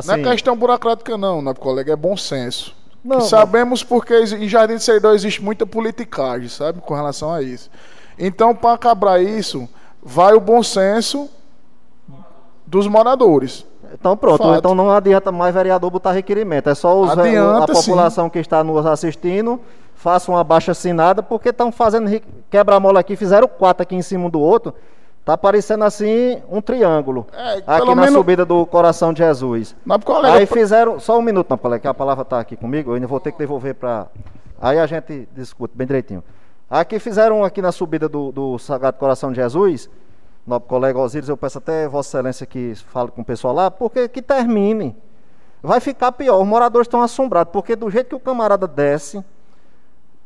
Não 0.07 0.15
é 0.15 0.23
questão 0.23 0.57
burocrática, 0.57 1.19
não, 1.19 1.43
né, 1.43 1.53
colega? 1.53 1.93
É 1.93 1.97
bom 1.97 2.17
senso. 2.17 2.75
Não, 3.05 3.19
E 3.19 3.23
sabemos 3.23 3.83
porque 3.83 4.15
em 4.15 4.49
Jardim 4.49 4.77
de 4.77 4.83
Seridó 4.83 5.13
existe 5.13 5.43
muita 5.43 5.67
politicagem, 5.67 6.49
sabe, 6.49 6.81
com 6.81 6.95
relação 6.95 7.33
a 7.33 7.43
isso. 7.43 7.71
Então, 8.19 8.55
para 8.55 8.75
acabar 8.75 9.21
isso, 9.21 9.69
vai 10.03 10.35
o 10.35 10.41
bom 10.41 10.63
senso 10.63 11.29
dos 12.67 12.87
moradores. 12.87 13.67
Então 13.93 14.17
pronto, 14.17 14.43
Fato. 14.45 14.59
então 14.59 14.75
não 14.75 14.91
adianta 14.91 15.33
mais 15.33 15.53
vereador 15.53 15.91
botar 15.91 16.13
requerimento, 16.13 16.71
é 16.71 16.75
só 16.77 16.99
os, 17.01 17.11
Adianta, 17.11 17.65
a 17.65 17.67
população 17.67 18.31
que 18.31 18.39
está 18.39 18.63
nos 18.63 18.87
assistindo 18.87 19.61
faça 19.97 20.31
uma 20.31 20.45
baixa 20.45 20.71
assinada, 20.73 21.23
porque 21.23 21.49
estão 21.49 21.73
fazendo 21.73 22.09
quebra-mola 22.49 23.01
aqui, 23.01 23.17
fizeram 23.17 23.49
quatro 23.49 23.83
aqui 23.83 23.97
em 23.97 24.01
cima 24.01 24.31
do 24.31 24.39
outro, 24.41 24.73
tá 25.25 25.37
parecendo 25.37 25.85
assim 25.85 26.41
um 26.49 26.61
triângulo, 26.63 27.27
É, 27.37 27.63
aqui 27.67 27.89
na 27.89 27.95
menos- 27.97 28.13
subida 28.15 28.45
do 28.45 28.65
Coração 28.65 29.13
de 29.13 29.19
Jesus. 29.19 29.75
Mas, 29.85 30.03
colega, 30.05 30.37
Aí 30.39 30.47
fizeram, 30.47 30.99
só 31.01 31.19
um 31.19 31.23
minuto, 31.23 31.51
não, 31.51 31.59
colega, 31.59 31.83
que 31.83 31.89
a 31.89 31.93
palavra 31.93 32.23
está 32.23 32.39
aqui 32.41 32.57
comigo, 32.57 32.93
eu 32.93 32.95
ainda 32.95 33.07
vou 33.09 33.19
ter 33.21 33.33
que 33.33 33.39
devolver 33.39 33.75
para... 33.75 34.07
Aí 34.63 34.79
a 34.79 34.87
gente 34.87 35.29
discute 35.35 35.77
bem 35.77 35.87
direitinho. 35.87 36.23
Aqui 36.71 37.01
fizeram 37.01 37.43
aqui 37.43 37.61
na 37.61 37.73
subida 37.73 38.09
do, 38.09 38.31
do 38.31 38.57
Sagrado 38.57 38.97
Coração 38.97 39.33
de 39.33 39.41
Jesus, 39.41 39.91
nobre 40.47 40.69
colega 40.69 41.01
Osíris, 41.01 41.29
eu 41.29 41.37
peço 41.37 41.59
até 41.59 41.89
Vossa 41.89 42.11
Excelência 42.17 42.47
que 42.47 42.77
fale 42.77 43.11
com 43.11 43.23
o 43.23 43.25
pessoal 43.25 43.53
lá, 43.53 43.73
porque 43.73 44.09
que 44.09 44.23
termine. 44.23 44.97
Vai 45.61 45.81
ficar 45.81 46.13
pior, 46.13 46.41
os 46.41 46.47
moradores 46.47 46.87
estão 46.87 47.03
assombrados, 47.03 47.53
porque 47.53 47.75
do 47.75 47.91
jeito 47.91 48.11
que 48.11 48.15
o 48.15 48.21
camarada 48.21 48.69
desce, 48.69 49.25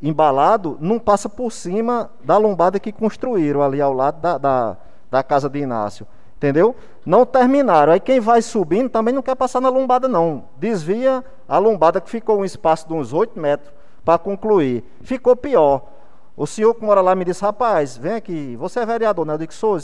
embalado, 0.03 0.77
não 0.83 0.99
passa 0.99 1.31
por 1.31 1.51
cima 1.51 2.11
da 2.23 2.37
lombada 2.37 2.79
que 2.79 2.93
construíram 2.93 3.63
ali 3.63 3.81
ao 3.81 3.95
lado 3.95 4.21
da, 4.21 4.37
da, 4.37 4.77
da 5.11 5.23
casa 5.23 5.49
de 5.49 5.61
Inácio. 5.61 6.07
Entendeu? 6.37 6.77
Não 7.07 7.25
terminaram. 7.25 7.95
Aí 7.95 8.01
quem 8.01 8.21
vai 8.21 8.43
subindo 8.43 8.91
também 8.91 9.15
não 9.15 9.23
quer 9.23 9.35
passar 9.35 9.63
na 9.63 9.71
lombada, 9.71 10.07
não. 10.07 10.45
Desvia 10.59 11.25
a 11.49 11.57
lombada 11.57 12.03
que 12.03 12.11
ficou 12.11 12.41
um 12.41 12.45
espaço 12.45 12.87
de 12.87 12.93
uns 12.93 13.15
8 13.15 13.41
metros 13.41 13.73
para 14.05 14.19
concluir. 14.19 14.85
Ficou 15.01 15.35
pior. 15.35 15.94
O 16.37 16.47
senhor 16.47 16.75
que 16.75 16.85
mora 16.85 17.01
lá 17.01 17.15
me 17.15 17.25
disse, 17.25 17.43
rapaz, 17.43 17.97
vem 17.97 18.15
aqui, 18.15 18.57
você 18.57 18.81
é 18.81 18.87
vereador, 18.87 19.25
né? 19.25 19.35
Eu 19.35 19.39
digo, 19.39 19.53
sou, 19.53 19.79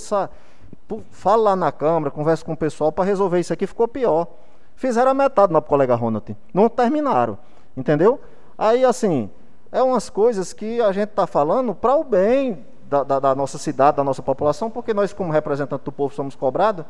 fala 1.10 1.42
lá 1.50 1.56
na 1.56 1.70
Câmara, 1.70 2.10
conversa 2.10 2.44
com 2.44 2.52
o 2.52 2.56
pessoal 2.56 2.90
para 2.90 3.04
resolver 3.04 3.38
isso 3.38 3.52
aqui, 3.52 3.66
ficou 3.66 3.86
pior. 3.86 4.26
Fizeram 4.74 5.10
a 5.10 5.14
metade, 5.14 5.52
não, 5.52 5.60
colega 5.60 5.94
Ronald. 5.94 6.36
Não 6.52 6.68
terminaram. 6.68 7.38
Entendeu? 7.76 8.20
Aí, 8.58 8.84
assim, 8.84 9.30
é 9.70 9.82
umas 9.82 10.10
coisas 10.10 10.52
que 10.52 10.80
a 10.80 10.90
gente 10.90 11.10
está 11.10 11.26
falando 11.26 11.74
para 11.74 11.94
o 11.94 12.02
bem 12.02 12.64
da, 12.88 13.04
da- 13.04 13.20
da 13.20 13.34
nossa 13.34 13.56
cidade, 13.58 13.98
da 13.98 14.04
nossa 14.04 14.22
população, 14.22 14.68
porque 14.70 14.92
nós, 14.92 15.12
como 15.12 15.30
representantes 15.32 15.84
do 15.84 15.92
povo, 15.92 16.12
somos 16.14 16.34
cobrados. 16.34 16.84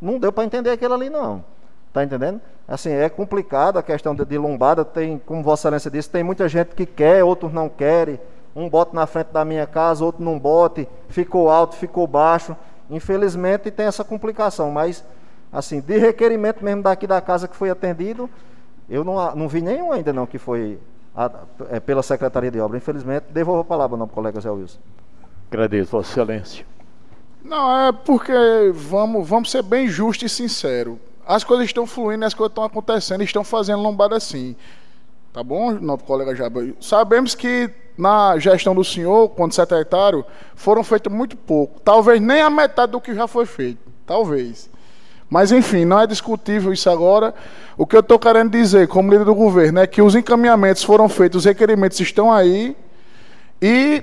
Não 0.00 0.18
deu 0.18 0.32
para 0.32 0.44
entender 0.44 0.70
aquilo 0.70 0.94
ali, 0.94 1.08
não. 1.08 1.42
Tá 1.92 2.04
entendendo? 2.04 2.40
Assim, 2.66 2.90
é 2.90 3.08
complicado 3.08 3.78
a 3.78 3.82
questão 3.82 4.14
de, 4.14 4.24
de 4.24 4.36
lombada. 4.36 4.84
Tem, 4.84 5.18
como 5.18 5.42
Vossa 5.42 5.68
Excelência 5.68 5.90
disse, 5.90 6.10
tem 6.10 6.22
muita 6.22 6.46
gente 6.48 6.74
que 6.74 6.84
quer, 6.84 7.24
outros 7.24 7.52
não 7.52 7.68
querem. 7.68 8.20
Um 8.56 8.68
bote 8.68 8.94
na 8.94 9.06
frente 9.06 9.28
da 9.28 9.44
minha 9.44 9.66
casa, 9.66 10.04
outro 10.04 10.22
não 10.24 10.38
bote. 10.38 10.88
Ficou 11.08 11.50
alto, 11.50 11.76
ficou 11.76 12.06
baixo. 12.06 12.56
Infelizmente 12.90 13.70
tem 13.70 13.86
essa 13.86 14.02
complicação. 14.02 14.70
Mas, 14.70 15.04
assim, 15.52 15.80
de 15.80 15.98
requerimento 15.98 16.64
mesmo 16.64 16.82
daqui 16.82 17.06
da 17.06 17.20
casa 17.20 17.46
que 17.46 17.54
foi 17.56 17.70
atendido, 17.70 18.28
eu 18.88 19.04
não, 19.04 19.34
não 19.36 19.48
vi 19.48 19.60
nenhum 19.60 19.92
ainda 19.92 20.12
não 20.12 20.26
que 20.26 20.38
foi 20.38 20.78
a- 21.14 21.30
é, 21.70 21.78
pela 21.80 22.02
Secretaria 22.02 22.50
de 22.50 22.58
Obra. 22.60 22.76
Infelizmente, 22.78 23.26
devolvo 23.30 23.60
a 23.60 23.64
palavra 23.64 23.98
ao 24.00 24.08
colega 24.08 24.40
Zé 24.40 24.50
Wilson. 24.50 24.78
Agradeço, 25.50 25.90
Vossa 25.92 26.10
Excelência. 26.10 26.66
Não, 27.44 27.88
é 27.88 27.92
porque 27.92 28.32
vamos, 28.74 29.28
vamos 29.28 29.50
ser 29.50 29.62
bem 29.62 29.86
justos 29.88 30.30
e 30.32 30.34
sinceros. 30.34 30.96
As 31.26 31.44
coisas 31.44 31.66
estão 31.66 31.86
fluindo, 31.86 32.24
as 32.24 32.34
coisas 32.34 32.50
estão 32.50 32.64
acontecendo, 32.64 33.22
estão 33.22 33.44
fazendo 33.44 33.82
lombada 33.82 34.16
assim. 34.16 34.56
Tá 35.38 35.44
bom, 35.44 35.70
nosso 35.70 36.02
colega 36.02 36.34
Jaba? 36.34 36.66
Sabemos 36.80 37.32
que 37.32 37.70
na 37.96 38.36
gestão 38.40 38.74
do 38.74 38.82
senhor, 38.82 39.28
quando 39.28 39.52
secretário, 39.52 40.24
foram 40.56 40.82
feitos 40.82 41.12
muito 41.12 41.36
pouco. 41.36 41.78
Talvez 41.78 42.20
nem 42.20 42.40
a 42.40 42.50
metade 42.50 42.90
do 42.90 43.00
que 43.00 43.14
já 43.14 43.28
foi 43.28 43.46
feito. 43.46 43.78
Talvez. 44.04 44.68
Mas 45.30 45.52
enfim, 45.52 45.84
não 45.84 46.00
é 46.00 46.08
discutível 46.08 46.72
isso 46.72 46.90
agora. 46.90 47.32
O 47.76 47.86
que 47.86 47.94
eu 47.94 48.00
estou 48.00 48.18
querendo 48.18 48.50
dizer, 48.50 48.88
como 48.88 49.12
líder 49.12 49.26
do 49.26 49.32
governo, 49.32 49.78
é 49.78 49.86
que 49.86 50.02
os 50.02 50.16
encaminhamentos 50.16 50.82
foram 50.82 51.08
feitos, 51.08 51.38
os 51.38 51.44
requerimentos 51.44 52.00
estão 52.00 52.32
aí 52.32 52.76
e 53.62 54.02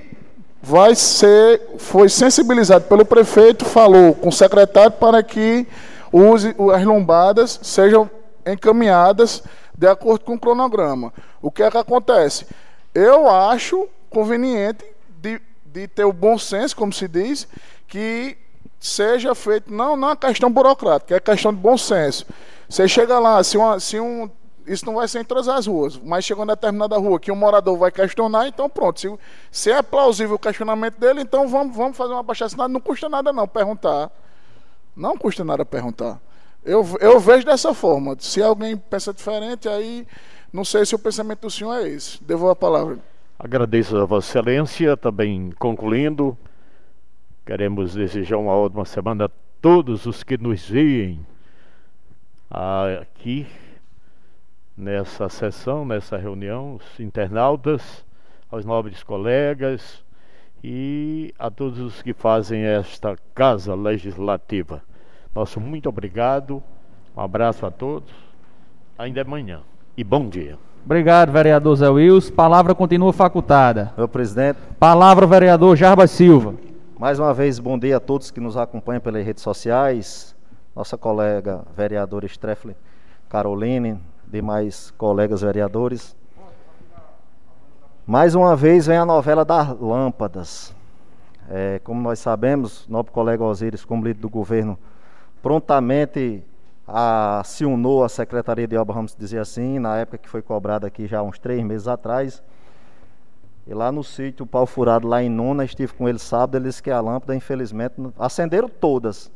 vai 0.62 0.94
ser, 0.94 1.60
foi 1.76 2.08
sensibilizado 2.08 2.86
pelo 2.86 3.04
prefeito, 3.04 3.62
falou 3.66 4.14
com 4.14 4.30
o 4.30 4.32
secretário 4.32 4.92
para 4.92 5.22
que 5.22 5.66
use, 6.10 6.56
as 6.74 6.82
lombadas 6.82 7.60
sejam 7.62 8.10
encaminhadas 8.46 9.42
de 9.76 9.86
acordo 9.86 10.24
com 10.24 10.34
o 10.34 10.40
cronograma. 10.40 11.12
O 11.40 11.50
que 11.50 11.62
é 11.62 11.70
que 11.70 11.76
acontece? 11.76 12.46
Eu 12.94 13.28
acho 13.28 13.88
conveniente 14.08 14.84
de, 15.20 15.40
de 15.64 15.86
ter 15.88 16.04
o 16.04 16.12
bom 16.12 16.38
senso, 16.38 16.74
como 16.74 16.92
se 16.92 17.06
diz, 17.06 17.46
que 17.86 18.36
seja 18.80 19.34
feito, 19.34 19.72
não, 19.72 19.96
não 19.96 20.10
é 20.10 20.16
questão 20.16 20.50
burocrática, 20.50 21.16
é 21.16 21.20
questão 21.20 21.52
de 21.52 21.60
bom 21.60 21.76
senso. 21.76 22.26
Você 22.68 22.88
chega 22.88 23.18
lá, 23.18 23.42
se, 23.44 23.56
uma, 23.56 23.78
se 23.78 24.00
um. 24.00 24.30
Isso 24.66 24.84
não 24.84 24.94
vai 24.94 25.06
ser 25.06 25.20
em 25.20 25.24
todas 25.24 25.46
as 25.46 25.66
ruas, 25.66 25.96
mas 25.96 26.24
chegou 26.24 26.42
em 26.42 26.48
determinada 26.48 26.96
rua 26.96 27.20
que 27.20 27.30
um 27.30 27.36
morador 27.36 27.78
vai 27.78 27.92
questionar, 27.92 28.48
então 28.48 28.68
pronto. 28.68 28.98
Se, 28.98 29.18
se 29.52 29.70
é 29.70 29.80
plausível 29.80 30.34
o 30.34 30.38
questionamento 30.38 30.98
dele, 30.98 31.20
então 31.20 31.46
vamos, 31.46 31.76
vamos 31.76 31.96
fazer 31.96 32.12
uma 32.12 32.22
baixa 32.22 32.46
assinada. 32.46 32.68
Não 32.68 32.80
custa 32.80 33.08
nada 33.08 33.32
não 33.32 33.46
perguntar. 33.46 34.10
Não 34.96 35.16
custa 35.16 35.44
nada 35.44 35.64
perguntar. 35.64 36.20
Eu, 36.66 36.84
eu 37.00 37.20
vejo 37.20 37.46
dessa 37.46 37.72
forma. 37.72 38.16
Se 38.18 38.42
alguém 38.42 38.76
pensa 38.76 39.14
diferente, 39.14 39.68
aí 39.68 40.04
não 40.52 40.64
sei 40.64 40.84
se 40.84 40.96
o 40.96 40.98
pensamento 40.98 41.42
do 41.42 41.50
senhor 41.50 41.74
é 41.74 41.88
esse. 41.88 42.22
Devolvo 42.24 42.50
a 42.50 42.56
palavra. 42.56 42.98
Agradeço 43.38 43.96
a 43.96 44.04
Vossa 44.04 44.30
Excelência, 44.30 44.96
também 44.96 45.52
concluindo, 45.58 46.36
queremos 47.44 47.94
desejar 47.94 48.38
uma 48.38 48.52
ótima 48.52 48.84
semana 48.84 49.26
a 49.26 49.30
todos 49.60 50.06
os 50.06 50.24
que 50.24 50.36
nos 50.36 50.68
veem 50.68 51.24
aqui 52.50 53.46
nessa 54.76 55.28
sessão, 55.28 55.84
nessa 55.84 56.16
reunião, 56.16 56.76
os 56.76 57.00
internautas, 57.00 58.04
aos 58.50 58.64
nobres 58.64 59.02
colegas 59.02 60.04
e 60.64 61.32
a 61.38 61.50
todos 61.50 61.78
os 61.78 62.02
que 62.02 62.12
fazem 62.12 62.62
esta 62.62 63.16
casa 63.34 63.74
legislativa. 63.74 64.82
Nosso 65.36 65.60
muito 65.60 65.86
obrigado, 65.86 66.62
um 67.14 67.20
abraço 67.20 67.66
a 67.66 67.70
todos, 67.70 68.10
ainda 68.96 69.20
é 69.20 69.24
manhã 69.24 69.60
e 69.94 70.02
bom 70.02 70.30
dia. 70.30 70.58
Obrigado, 70.82 71.30
vereador 71.30 71.76
Zé 71.76 71.90
Wilson. 71.90 72.32
Palavra 72.32 72.74
continua 72.74 73.12
facultada. 73.12 73.92
Meu 73.98 74.08
presidente, 74.08 74.58
Palavra, 74.80 75.26
vereador 75.26 75.76
Jarbas 75.76 76.10
Silva. 76.10 76.54
mais 76.98 77.18
uma 77.18 77.34
vez, 77.34 77.58
bom 77.58 77.78
dia 77.78 77.98
a 77.98 78.00
todos 78.00 78.30
que 78.30 78.40
nos 78.40 78.56
acompanham 78.56 79.02
pelas 79.02 79.26
redes 79.26 79.42
sociais. 79.42 80.34
Nossa 80.74 80.96
colega 80.96 81.66
vereadora 81.76 82.24
Streffler 82.24 82.74
Caroline, 83.28 84.00
demais 84.26 84.90
colegas 84.92 85.42
vereadores. 85.42 86.16
Mais 88.06 88.34
uma 88.34 88.56
vez 88.56 88.86
vem 88.86 88.96
a 88.96 89.04
novela 89.04 89.44
das 89.44 89.78
lâmpadas. 89.78 90.74
É, 91.50 91.78
como 91.84 92.00
nós 92.00 92.20
sabemos, 92.20 92.88
nosso 92.88 93.12
colega 93.12 93.44
Osíris, 93.44 93.84
como 93.84 94.02
líder 94.02 94.20
do 94.20 94.30
governo, 94.30 94.78
prontamente 95.42 96.42
a, 96.86 97.42
se 97.44 97.64
unou 97.64 98.04
à 98.04 98.08
Secretaria 98.08 98.66
de 98.66 98.76
Obras, 98.76 98.94
vamos 98.94 99.16
dizer 99.16 99.38
assim, 99.38 99.78
na 99.78 99.96
época 99.96 100.18
que 100.18 100.28
foi 100.28 100.42
cobrada 100.42 100.86
aqui 100.86 101.06
já 101.06 101.22
uns 101.22 101.38
três 101.38 101.62
meses 101.64 101.88
atrás. 101.88 102.42
E 103.66 103.74
lá 103.74 103.90
no 103.90 104.04
sítio 104.04 104.44
o 104.44 104.46
Pau 104.46 104.64
Furado, 104.64 105.08
lá 105.08 105.22
em 105.22 105.28
Nona, 105.28 105.64
estive 105.64 105.92
com 105.92 106.08
ele 106.08 106.20
sábado, 106.20 106.56
ele 106.56 106.66
disse 106.66 106.82
que 106.82 106.90
a 106.90 107.00
lâmpada, 107.00 107.34
infelizmente, 107.34 107.94
acenderam 108.16 108.68
todas. 108.68 109.30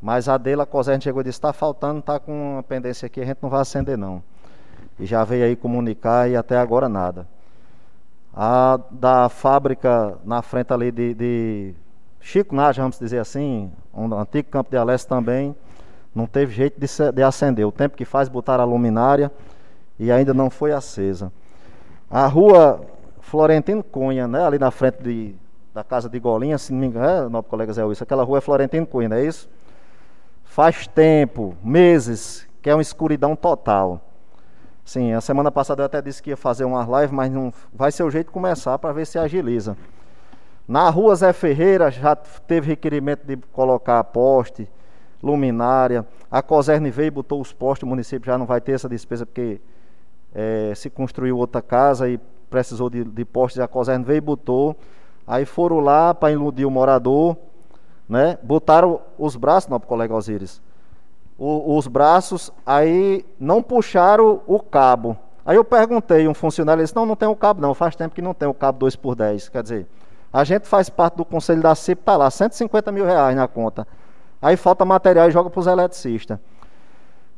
Mas 0.00 0.28
a 0.28 0.38
dele, 0.38 0.62
a 0.62 0.66
Coserne 0.66 1.02
chegou 1.02 1.20
e 1.20 1.24
disse, 1.24 1.36
está 1.36 1.52
faltando, 1.52 1.98
está 1.98 2.18
com 2.18 2.54
uma 2.54 2.62
pendência 2.62 3.06
aqui, 3.06 3.20
a 3.20 3.24
gente 3.24 3.38
não 3.42 3.50
vai 3.50 3.60
acender 3.60 3.98
não. 3.98 4.22
E 4.98 5.04
já 5.04 5.22
veio 5.24 5.44
aí 5.44 5.54
comunicar 5.54 6.30
e 6.30 6.36
até 6.36 6.56
agora 6.56 6.88
nada. 6.88 7.26
A 8.34 8.78
da 8.90 9.28
fábrica 9.28 10.18
na 10.24 10.40
frente 10.42 10.72
ali 10.72 10.90
de, 10.90 11.14
de 11.14 11.74
Chico 12.20 12.54
Naja, 12.54 12.82
vamos 12.82 12.98
dizer 12.98 13.18
assim, 13.18 13.70
um 13.94 14.12
antigo 14.14 14.48
campo 14.50 14.70
de 14.70 14.76
Aleste 14.76 15.06
também, 15.06 15.54
não 16.14 16.26
teve 16.26 16.54
jeito 16.54 16.80
de, 16.80 16.86
de 17.12 17.22
acender. 17.22 17.66
O 17.66 17.72
tempo 17.72 17.96
que 17.96 18.04
faz 18.04 18.28
botar 18.28 18.58
a 18.58 18.64
luminária 18.64 19.30
e 19.98 20.10
ainda 20.10 20.32
não 20.32 20.50
foi 20.50 20.72
acesa. 20.72 21.32
A 22.10 22.26
rua 22.26 22.80
Florentino 23.20 23.82
Cunha, 23.82 24.26
né, 24.26 24.44
ali 24.44 24.58
na 24.58 24.70
frente 24.70 25.02
de, 25.02 25.34
da 25.74 25.82
casa 25.82 26.08
de 26.08 26.18
Golinha, 26.18 26.58
se 26.58 26.72
não 26.72 26.80
me 26.80 26.86
engano, 26.86 27.26
é, 27.26 27.28
nobre 27.28 27.50
colega 27.50 27.72
Zé 27.72 27.84
Wilson, 27.84 28.04
aquela 28.04 28.22
rua 28.22 28.38
é 28.38 28.40
Florentino 28.40 28.86
Cunha, 28.86 29.08
não 29.08 29.16
é 29.16 29.24
isso? 29.24 29.48
Faz 30.44 30.86
tempo, 30.86 31.56
meses, 31.62 32.46
que 32.62 32.70
é 32.70 32.74
uma 32.74 32.82
escuridão 32.82 33.34
total. 33.34 34.00
Sim, 34.84 35.12
a 35.12 35.20
semana 35.20 35.50
passada 35.50 35.82
eu 35.82 35.86
até 35.86 36.00
disse 36.00 36.22
que 36.22 36.30
ia 36.30 36.36
fazer 36.36 36.64
umas 36.64 36.86
lives, 36.88 37.10
mas 37.10 37.30
não 37.30 37.52
vai 37.74 37.90
ser 37.90 38.04
o 38.04 38.10
jeito 38.10 38.28
de 38.28 38.32
começar 38.32 38.78
para 38.78 38.92
ver 38.92 39.04
se 39.04 39.18
agiliza. 39.18 39.76
Na 40.66 40.90
rua 40.90 41.14
Zé 41.14 41.32
Ferreira 41.32 41.90
já 41.90 42.16
teve 42.16 42.68
requerimento 42.68 43.24
de 43.24 43.36
colocar 43.52 44.02
poste, 44.04 44.68
luminária. 45.22 46.04
A 46.30 46.42
Coserne 46.42 46.90
veio 46.90 47.06
e 47.08 47.10
botou 47.10 47.40
os 47.40 47.52
postes, 47.52 47.84
o 47.84 47.86
município 47.86 48.26
já 48.26 48.36
não 48.36 48.46
vai 48.46 48.60
ter 48.60 48.72
essa 48.72 48.88
despesa 48.88 49.24
porque 49.24 49.60
eh, 50.34 50.72
se 50.74 50.90
construiu 50.90 51.38
outra 51.38 51.62
casa 51.62 52.08
e 52.08 52.18
precisou 52.50 52.90
de, 52.90 53.04
de 53.04 53.24
postes, 53.24 53.60
a 53.60 53.68
Coserne 53.68 54.04
veio 54.04 54.18
e 54.18 54.20
botou. 54.20 54.76
Aí 55.26 55.44
foram 55.44 55.80
lá 55.80 56.12
para 56.14 56.32
iludir 56.32 56.64
o 56.64 56.70
morador, 56.70 57.36
né? 58.08 58.38
Botaram 58.42 59.00
os 59.18 59.36
braços, 59.36 59.68
não, 59.70 59.78
colega 59.80 60.14
Osíris. 60.14 60.60
O- 61.38 61.76
os 61.76 61.86
braços, 61.86 62.52
aí 62.64 63.24
não 63.38 63.62
puxaram 63.62 64.40
o 64.46 64.58
cabo. 64.60 65.16
Aí 65.44 65.56
eu 65.56 65.64
perguntei, 65.64 66.26
um 66.26 66.34
funcionário 66.34 66.80
ele 66.80 66.84
disse, 66.86 66.96
não, 66.96 67.06
não 67.06 67.14
tem 67.14 67.28
o 67.28 67.36
cabo 67.36 67.60
não, 67.60 67.72
faz 67.72 67.94
tempo 67.94 68.14
que 68.14 68.22
não 68.22 68.34
tem 68.34 68.48
o 68.48 68.54
cabo 68.54 68.80
2 68.80 68.96
por 68.96 69.14
10 69.14 69.48
Quer 69.48 69.62
dizer, 69.62 69.86
a 70.36 70.44
gente 70.44 70.68
faz 70.68 70.90
parte 70.90 71.14
do 71.16 71.24
conselho 71.24 71.62
da 71.62 71.74
CIP, 71.74 72.02
tá 72.02 72.14
lá, 72.14 72.30
150 72.30 72.92
mil 72.92 73.06
reais 73.06 73.34
na 73.34 73.48
conta. 73.48 73.88
Aí 74.40 74.54
falta 74.54 74.84
material 74.84 75.28
e 75.28 75.30
joga 75.30 75.48
para 75.48 75.58
os 75.58 75.66
eletricistas. 75.66 76.38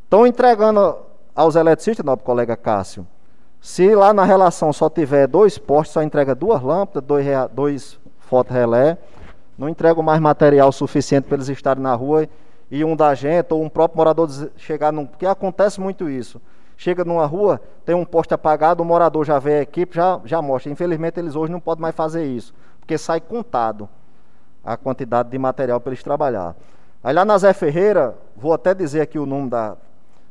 Estão 0.03 0.27
entregando 0.27 0.97
aos 1.33 1.55
eletricistas, 1.55 2.05
nobre 2.05 2.25
colega 2.25 2.57
Cássio. 2.57 3.07
Se 3.61 3.95
lá 3.95 4.12
na 4.12 4.25
relação 4.25 4.73
só 4.73 4.91
tiver 4.91 5.29
dois 5.29 5.59
postes, 5.59 5.93
só 5.93 6.03
entrega 6.03 6.35
duas 6.35 6.61
lâmpadas, 6.61 7.05
dois, 7.05 7.27
dois 7.53 8.01
foto-relé, 8.19 8.99
não 9.57 9.69
entrega 9.69 10.03
mais 10.03 10.20
material 10.20 10.73
suficiente 10.73 11.29
para 11.29 11.37
eles 11.37 11.49
estarem 11.49 11.81
na 11.81 11.95
rua 11.95 12.29
e 12.69 12.85
um 12.85 12.97
da 12.97 13.15
gente 13.15 13.55
ou 13.55 13.62
um 13.62 13.69
próprio 13.69 13.97
morador 13.97 14.29
chegar 14.57 14.93
num. 14.93 15.07
Porque 15.07 15.25
acontece 15.25 15.81
muito 15.81 16.11
isso. 16.11 16.43
Chega 16.77 17.05
numa 17.05 17.27
rua, 17.27 17.61
tem 17.85 17.95
um 17.95 18.05
poste 18.05 18.35
apagado, 18.35 18.83
o 18.83 18.87
morador 18.87 19.25
já 19.25 19.39
vê 19.39 19.55
a 19.55 19.62
equipe, 19.62 19.95
já, 19.95 20.20
já 20.25 20.43
mostra. 20.43 20.70
Infelizmente 20.73 21.20
eles 21.20 21.37
hoje 21.37 21.53
não 21.53 21.61
podem 21.61 21.83
mais 21.83 21.95
fazer 21.95 22.25
isso, 22.25 22.53
porque 22.89 22.97
sai 22.97 23.20
contado 23.20 23.86
a 24.65 24.74
quantidade 24.74 25.28
de 25.28 25.39
material 25.39 25.78
para 25.78 25.90
eles 25.90 26.02
trabalhar. 26.02 26.56
Aí 27.05 27.12
lá 27.12 27.23
na 27.23 27.36
Zé 27.36 27.52
Ferreira, 27.52 28.16
vou 28.35 28.55
até 28.55 28.73
dizer 28.73 29.02
aqui 29.02 29.19
o 29.19 29.27
nome 29.27 29.51
da, 29.51 29.77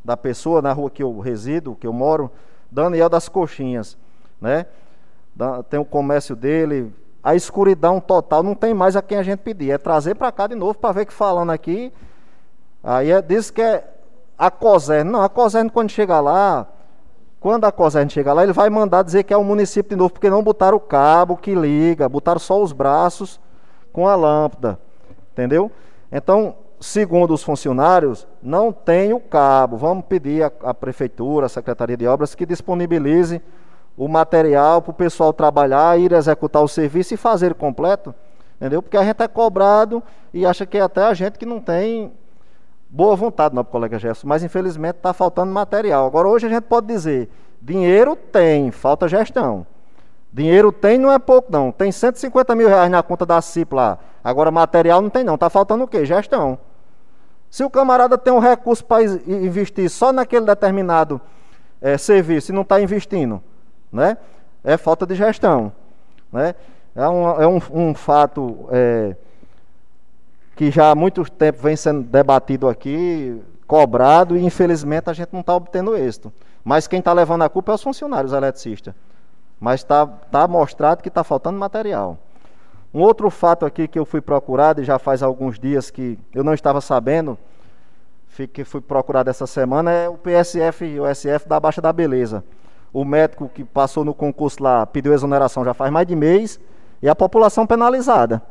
da 0.03 0.17
pessoa 0.17 0.59
na 0.59 0.73
rua 0.73 0.89
que 0.89 1.03
eu 1.03 1.19
resido, 1.19 1.77
que 1.79 1.85
eu 1.85 1.93
moro, 1.93 2.31
Daniel 2.71 3.09
das 3.09 3.29
Coxinhas, 3.29 3.95
né? 4.41 4.65
Tem 5.69 5.79
o 5.79 5.85
comércio 5.85 6.35
dele, 6.35 6.91
a 7.23 7.35
escuridão 7.35 7.99
total, 7.99 8.41
não 8.41 8.55
tem 8.55 8.73
mais 8.73 8.95
a 8.95 9.03
quem 9.03 9.19
a 9.19 9.23
gente 9.23 9.41
pedir, 9.41 9.69
é 9.69 9.77
trazer 9.77 10.15
para 10.15 10.31
cá 10.31 10.47
de 10.47 10.55
novo 10.55 10.79
para 10.79 10.91
ver 10.93 11.05
que 11.05 11.13
falando 11.13 11.51
aqui, 11.51 11.93
aí 12.84 13.11
é, 13.11 13.21
diz 13.21 13.51
que 13.51 13.61
é 13.61 13.88
a 14.35 14.49
Coserne, 14.49 15.11
não, 15.11 15.21
a 15.21 15.29
Coserne 15.29 15.69
quando 15.69 15.91
chega 15.91 16.19
lá, 16.19 16.65
quando 17.39 17.65
a 17.65 17.72
Coserne 17.72 18.09
chegar 18.09 18.34
lá, 18.34 18.43
ele 18.43 18.53
vai 18.53 18.69
mandar 18.69 19.03
dizer 19.03 19.23
que 19.23 19.34
é 19.34 19.38
o 19.38 19.43
município 19.43 19.89
de 19.89 19.95
novo, 19.95 20.11
porque 20.11 20.30
não 20.30 20.43
botaram 20.43 20.77
o 20.77 20.80
cabo 20.80 21.38
que 21.38 21.53
liga, 21.53 22.09
botaram 22.09 22.39
só 22.39 22.61
os 22.61 22.72
braços 22.72 23.39
com 23.93 24.07
a 24.07 24.15
lâmpada, 24.15 24.80
entendeu? 25.31 25.72
Então, 26.11 26.55
segundo 26.80 27.34
os 27.34 27.43
funcionários, 27.43 28.27
não 28.41 28.72
tem 28.72 29.14
o 29.14 29.19
cabo. 29.19 29.77
Vamos 29.77 30.05
pedir 30.05 30.51
à 30.64 30.73
prefeitura, 30.73 31.45
à 31.45 31.49
secretaria 31.49 31.97
de 31.97 32.07
obras 32.07 32.34
que 32.34 32.45
disponibilize 32.45 33.41
o 33.95 34.07
material 34.07 34.81
para 34.81 34.91
o 34.91 34.93
pessoal 34.93 35.34
trabalhar, 35.34 35.99
ir 35.99 36.11
executar 36.11 36.61
o 36.61 36.68
serviço 36.68 37.14
e 37.14 37.18
fazer 37.18 37.55
completo, 37.55 38.14
entendeu? 38.55 38.81
Porque 38.81 38.97
a 38.97 39.03
gente 39.03 39.22
é 39.22 39.27
cobrado 39.27 40.03
e 40.34 40.45
acha 40.45 40.65
que 40.65 40.77
é 40.77 40.81
até 40.81 41.03
a 41.03 41.14
gente 41.14 41.39
que 41.39 41.45
não 41.45 41.59
tem 41.59 42.11
boa 42.97 43.15
vontade, 43.15 43.53
não, 43.53 43.63
colega 43.63 43.99
Gerson, 43.99 44.27
mas 44.27 44.43
infelizmente 44.43 44.95
está 44.95 45.13
faltando 45.13 45.51
material. 45.51 46.07
Agora 46.07 46.27
hoje 46.27 46.47
a 46.47 46.49
gente 46.49 46.63
pode 46.63 46.87
dizer, 46.87 47.29
dinheiro 47.61 48.15
tem, 48.15 48.71
falta 48.71 49.07
gestão. 49.07 49.67
Dinheiro 50.33 50.71
tem, 50.71 50.97
não 50.97 51.11
é 51.11 51.19
pouco 51.19 51.51
não. 51.51 51.71
Tem 51.71 51.91
150 51.91 52.55
mil 52.55 52.67
reais 52.67 52.89
na 52.89 53.03
conta 53.03 53.23
da 53.23 53.39
CIP 53.39 53.75
lá. 53.75 53.99
Agora 54.23 54.49
material 54.49 54.99
não 54.99 55.11
tem 55.11 55.23
não. 55.23 55.35
Está 55.35 55.47
faltando 55.47 55.83
o 55.83 55.87
quê? 55.87 56.05
Gestão. 56.05 56.57
Se 57.51 57.63
o 57.63 57.69
camarada 57.69 58.17
tem 58.17 58.33
um 58.33 58.39
recurso 58.39 58.83
para 58.83 59.03
investir 59.03 59.89
só 59.91 60.11
naquele 60.11 60.47
determinado 60.47 61.21
eh, 61.79 61.99
serviço 61.99 62.51
e 62.51 62.55
não 62.55 62.63
está 62.63 62.81
investindo, 62.81 63.41
né? 63.91 64.17
É 64.63 64.75
falta 64.75 65.05
de 65.05 65.13
gestão, 65.13 65.71
né? 66.33 66.55
É 66.95 67.07
um, 67.07 67.41
é 67.41 67.47
um, 67.47 67.61
um 67.71 67.93
fato 67.93 68.67
eh, 68.71 69.15
que 70.57 70.71
já 70.71 70.89
há 70.89 70.95
muito 70.95 71.23
tempo 71.29 71.61
vem 71.61 71.75
sendo 71.75 72.01
debatido 72.01 72.67
aqui, 72.67 73.39
cobrado 73.67 74.35
e 74.35 74.43
infelizmente 74.43 75.07
a 75.07 75.13
gente 75.13 75.29
não 75.31 75.41
está 75.41 75.55
obtendo 75.55 75.95
êxito. 75.95 76.34
Mas 76.65 76.88
quem 76.88 76.97
está 76.97 77.13
levando 77.13 77.43
a 77.43 77.49
culpa 77.49 77.71
é 77.71 77.75
os 77.75 77.84
funcionários 77.84 78.34
eletricistas. 78.34 78.95
Mas 79.59 79.81
está 79.81 80.07
tá 80.07 80.47
mostrado 80.47 81.03
que 81.03 81.09
está 81.09 81.23
faltando 81.23 81.59
material. 81.59 82.17
Um 82.91 83.01
outro 83.01 83.29
fato 83.29 83.67
aqui 83.67 83.88
que 83.88 83.99
eu 83.99 84.05
fui 84.05 84.19
procurado 84.19 84.81
e 84.81 84.84
já 84.84 84.97
faz 84.97 85.21
alguns 85.21 85.59
dias 85.59 85.91
que 85.91 86.17
eu 86.34 86.43
não 86.43 86.55
estava 86.55 86.81
sabendo, 86.81 87.38
que 88.51 88.63
fui 88.63 88.81
procurado 88.81 89.29
essa 89.29 89.45
semana, 89.45 89.91
é 89.91 90.09
o 90.09 90.17
PSF 90.17 90.85
e 90.85 90.99
o 90.99 91.05
SF 91.13 91.47
da 91.47 91.59
Baixa 91.59 91.81
da 91.81 91.93
Beleza. 91.93 92.43
O 92.91 93.05
médico 93.05 93.47
que 93.47 93.63
passou 93.63 94.03
no 94.03 94.13
concurso 94.13 94.63
lá 94.63 94.88
pediu 94.88 95.13
exoneração 95.13 95.63
já 95.63 95.73
faz 95.73 95.91
mais 95.91 96.07
de 96.07 96.15
mês 96.15 96.59
e 96.99 97.07
a 97.07 97.15
população 97.15 97.67
penalizada. 97.67 98.41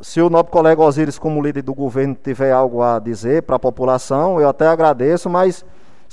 Se 0.00 0.20
o 0.20 0.30
nobre 0.30 0.52
colega 0.52 0.80
Osíris, 0.82 1.18
como 1.18 1.42
líder 1.42 1.62
do 1.62 1.74
governo, 1.74 2.14
tiver 2.14 2.52
algo 2.52 2.82
a 2.82 2.98
dizer 2.98 3.42
para 3.42 3.56
a 3.56 3.58
população, 3.58 4.40
eu 4.40 4.48
até 4.48 4.66
agradeço, 4.66 5.28
mas 5.28 5.64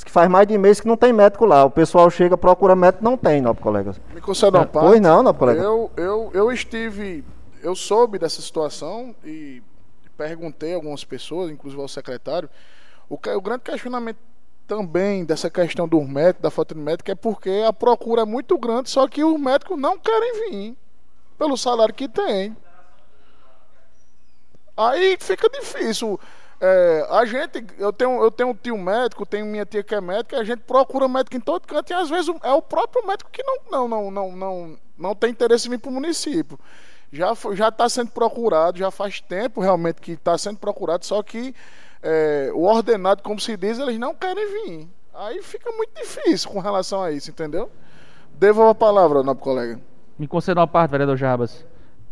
que 0.04 0.12
faz 0.12 0.30
mais 0.30 0.48
de 0.48 0.58
mês 0.58 0.82
que 0.82 0.88
não 0.88 0.98
tem 0.98 1.14
médico 1.14 1.46
lá. 1.46 1.64
O 1.64 1.70
pessoal 1.70 2.10
chega, 2.10 2.38
procura 2.38 2.76
médico, 2.76 3.04
não 3.04 3.18
tem, 3.18 3.42
nobre 3.42 3.64
colega. 3.64 3.96
Me 4.14 4.20
concede 4.20 4.58
uma 4.58 4.66
parte. 4.66 4.88
Pois 4.88 5.02
não, 5.02 5.24
nobre 5.24 5.40
colega. 5.40 5.62
Eu, 5.62 5.92
eu, 5.96 6.32
eu 6.34 6.52
estive, 6.52 7.24
eu 7.62 7.76
soube 7.76 8.20
dessa 8.20 8.42
situação 8.42 9.16
e 9.24 9.62
perguntei 10.18 10.74
a 10.74 10.76
algumas 10.76 11.04
pessoas, 11.04 11.52
inclusive 11.52 11.82
ao 11.82 11.88
secretário, 11.88 12.50
o, 13.10 13.16
o 13.16 13.42
grande 13.42 13.64
questionamento 13.64 14.18
também 14.68 15.24
dessa 15.24 15.50
questão 15.50 15.88
dos 15.88 16.08
médicos, 16.08 16.42
da 16.42 16.50
falta 16.50 16.74
de 16.74 16.82
médico, 16.82 17.12
é 17.12 17.16
porque 17.16 17.64
a 17.68 17.72
procura 17.72 18.24
é 18.24 18.26
muito 18.26 18.58
grande, 18.58 18.90
só 18.90 19.08
que 19.08 19.24
os 19.24 19.40
médicos 19.40 19.80
não 19.80 19.98
querem 19.98 20.50
vir 20.50 20.78
pelo 21.38 21.56
salário 21.56 21.94
que 21.94 22.08
tem. 22.08 22.56
Aí 24.76 25.18
fica 25.20 25.50
difícil. 25.50 26.20
É, 26.60 27.08
a 27.10 27.26
gente, 27.26 27.66
eu 27.78 27.92
tenho, 27.92 28.24
eu 28.24 28.32
tenho 28.32 28.50
um 28.50 28.56
tio 28.56 28.78
médico, 28.78 29.26
tenho 29.26 29.46
minha 29.46 29.66
tia 29.66 29.84
que 29.84 29.94
é 29.94 30.00
médica, 30.00 30.38
a 30.38 30.44
gente 30.44 30.62
procura 30.62 31.08
médico 31.08 31.36
em 31.36 31.40
todo 31.40 31.68
canto 31.68 31.90
e 31.90 31.94
às 31.94 32.10
vezes 32.10 32.34
é 32.44 32.54
o 32.54 32.62
próprio 32.62 33.06
médico 33.06 33.30
que 33.30 33.44
não, 33.44 33.58
não, 33.70 33.88
não, 33.88 34.12
não, 34.12 34.32
não, 34.36 34.78
não 34.98 35.16
tem 35.16 35.32
interesse 35.32 35.68
em 35.68 35.72
vir 35.72 35.80
para 35.80 35.90
o 35.90 35.94
município. 35.94 36.58
Já 37.12 37.34
está 37.70 37.88
sendo 37.88 38.12
procurado, 38.12 38.78
já 38.78 38.90
faz 38.90 39.22
tempo 39.22 39.62
realmente 39.62 40.02
que 40.02 40.14
está 40.14 40.38
sendo 40.38 40.58
procurado, 40.58 41.06
só 41.06 41.22
que 41.22 41.54
é, 42.02 42.52
o 42.54 42.64
ordenado, 42.64 43.22
como 43.22 43.40
se 43.40 43.56
diz, 43.58 43.80
eles 43.80 43.98
não 43.98 44.14
querem 44.14 44.46
vir. 44.46 44.90
Aí 45.14 45.42
fica 45.42 45.72
muito 45.72 45.94
difícil 45.96 46.50
com 46.50 46.60
relação 46.60 47.02
a 47.02 47.12
isso, 47.12 47.30
entendeu? 47.32 47.70
Devolvo 48.34 48.72
a 48.72 48.76
palavra, 48.76 49.24
nobre 49.24 49.44
colega. 49.44 49.80
Me 50.20 50.28
conceda 50.28 50.60
uma 50.60 50.68
parte, 50.68 50.92
vereador 50.92 51.16
Jabas. 51.16 51.66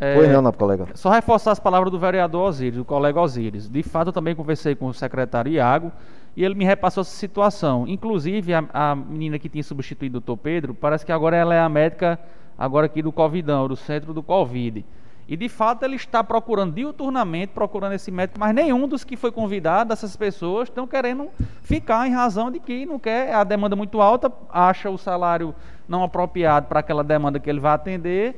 É, 0.04 0.16
Pois 0.16 0.30
não, 0.30 0.42
nobre 0.42 0.60
colega. 0.60 0.88
Só 0.96 1.10
reforçar 1.10 1.52
as 1.52 1.60
palavras 1.60 1.90
do 1.90 1.98
vereador 1.98 2.50
Osíris, 2.50 2.78
do 2.78 2.84
colega 2.84 3.22
Osíris. 3.22 3.70
De 3.70 3.82
fato, 3.82 4.08
eu 4.10 4.14
também 4.14 4.36
conversei 4.36 4.76
com 4.76 4.88
o 4.88 4.94
secretário 4.94 5.50
Iago 5.50 5.94
e 6.36 6.44
ele 6.44 6.56
me 6.56 6.66
repassou 6.66 7.02
essa 7.02 7.16
situação. 7.16 7.88
Inclusive, 7.88 8.54
a, 8.54 8.66
a 8.74 8.96
menina 8.96 9.40
que 9.40 9.48
tinha 9.48 9.64
substituído 9.64 10.18
o 10.18 10.20
doutor 10.20 10.36
Pedro, 10.36 10.74
parece 10.74 11.06
que 11.06 11.12
agora 11.12 11.38
ela 11.38 11.56
é 11.56 11.60
a 11.60 11.70
médica 11.70 12.20
agora 12.58 12.88
aqui 12.88 13.02
do 13.02 13.14
Covidão, 13.14 13.66
do 13.66 13.78
centro 13.78 14.14
do 14.14 14.22
Covid. 14.22 14.84
E 15.26 15.38
de 15.38 15.48
fato 15.48 15.84
ele 15.84 15.96
está 15.96 16.22
procurando 16.22 16.74
diuturnamente, 16.74 17.54
procurando 17.54 17.94
esse 17.94 18.12
médico, 18.12 18.38
mas 18.38 18.54
nenhum 18.54 18.86
dos 18.88 19.06
que 19.06 19.16
foi 19.16 19.32
convidado, 19.32 19.90
dessas 19.90 20.18
pessoas, 20.18 20.68
estão 20.68 20.86
querendo 20.86 21.30
ficar 21.62 22.06
em 22.06 22.12
razão 22.12 22.52
de 22.52 22.60
que 22.60 22.86
não 22.86 23.00
quer, 23.00 23.34
a 23.34 23.44
demanda 23.46 23.74
muito 23.74 24.02
alta, 24.02 24.30
acha 24.50 24.90
o 24.90 24.98
salário 24.98 25.56
não 25.88 26.04
apropriado 26.04 26.68
para 26.68 26.82
aquela 26.82 27.06
demanda 27.06 27.40
que 27.40 27.50
ele 27.50 27.62
vai 27.62 27.74
atender. 27.74 28.36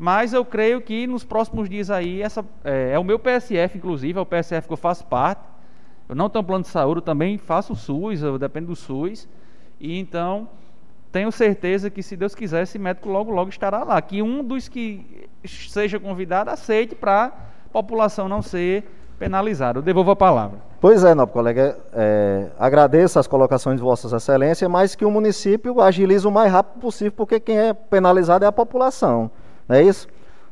Mas 0.00 0.32
eu 0.32 0.46
creio 0.46 0.80
que 0.80 1.06
nos 1.06 1.24
próximos 1.24 1.68
dias 1.68 1.90
aí, 1.90 2.22
essa, 2.22 2.42
é, 2.64 2.92
é 2.94 2.98
o 2.98 3.04
meu 3.04 3.18
PSF, 3.18 3.76
inclusive, 3.76 4.18
é 4.18 4.22
o 4.22 4.24
PSF 4.24 4.66
que 4.66 4.72
eu 4.72 4.76
faço 4.78 5.04
parte. 5.04 5.42
Eu 6.08 6.14
não 6.14 6.30
tenho 6.30 6.42
plano 6.42 6.62
de 6.62 6.70
saúde, 6.70 7.00
eu 7.00 7.04
também 7.04 7.36
faço 7.36 7.74
o 7.74 7.76
SUS, 7.76 8.22
eu 8.22 8.38
dependo 8.38 8.68
do 8.68 8.74
SUS. 8.74 9.28
E 9.78 9.98
então, 9.98 10.48
tenho 11.12 11.30
certeza 11.30 11.90
que, 11.90 12.02
se 12.02 12.16
Deus 12.16 12.34
quiser, 12.34 12.62
esse 12.62 12.78
médico 12.78 13.10
logo, 13.10 13.30
logo 13.30 13.50
estará 13.50 13.84
lá. 13.84 14.00
Que 14.00 14.22
um 14.22 14.42
dos 14.42 14.68
que 14.68 15.28
seja 15.44 16.00
convidado, 16.00 16.48
aceite 16.48 16.94
para 16.94 17.26
a 17.26 17.32
população 17.70 18.26
não 18.26 18.40
ser 18.40 18.84
penalizada. 19.18 19.80
Eu 19.80 19.82
devolvo 19.82 20.12
a 20.12 20.16
palavra. 20.16 20.60
Pois 20.80 21.04
é, 21.04 21.14
nobre 21.14 21.34
colega, 21.34 21.78
é, 21.92 22.46
agradeço 22.58 23.18
as 23.18 23.26
colocações 23.26 23.76
de 23.76 23.82
Vossas 23.82 24.14
Excelências, 24.14 24.70
mas 24.70 24.94
que 24.94 25.04
o 25.04 25.10
município 25.10 25.78
agilize 25.78 26.26
o 26.26 26.30
mais 26.30 26.50
rápido 26.50 26.80
possível, 26.80 27.12
porque 27.12 27.38
quem 27.38 27.58
é 27.58 27.74
penalizado 27.74 28.46
é 28.46 28.48
a 28.48 28.52
população, 28.52 29.30
não 29.70 29.76
é 29.76 29.84
isso? 29.84 30.08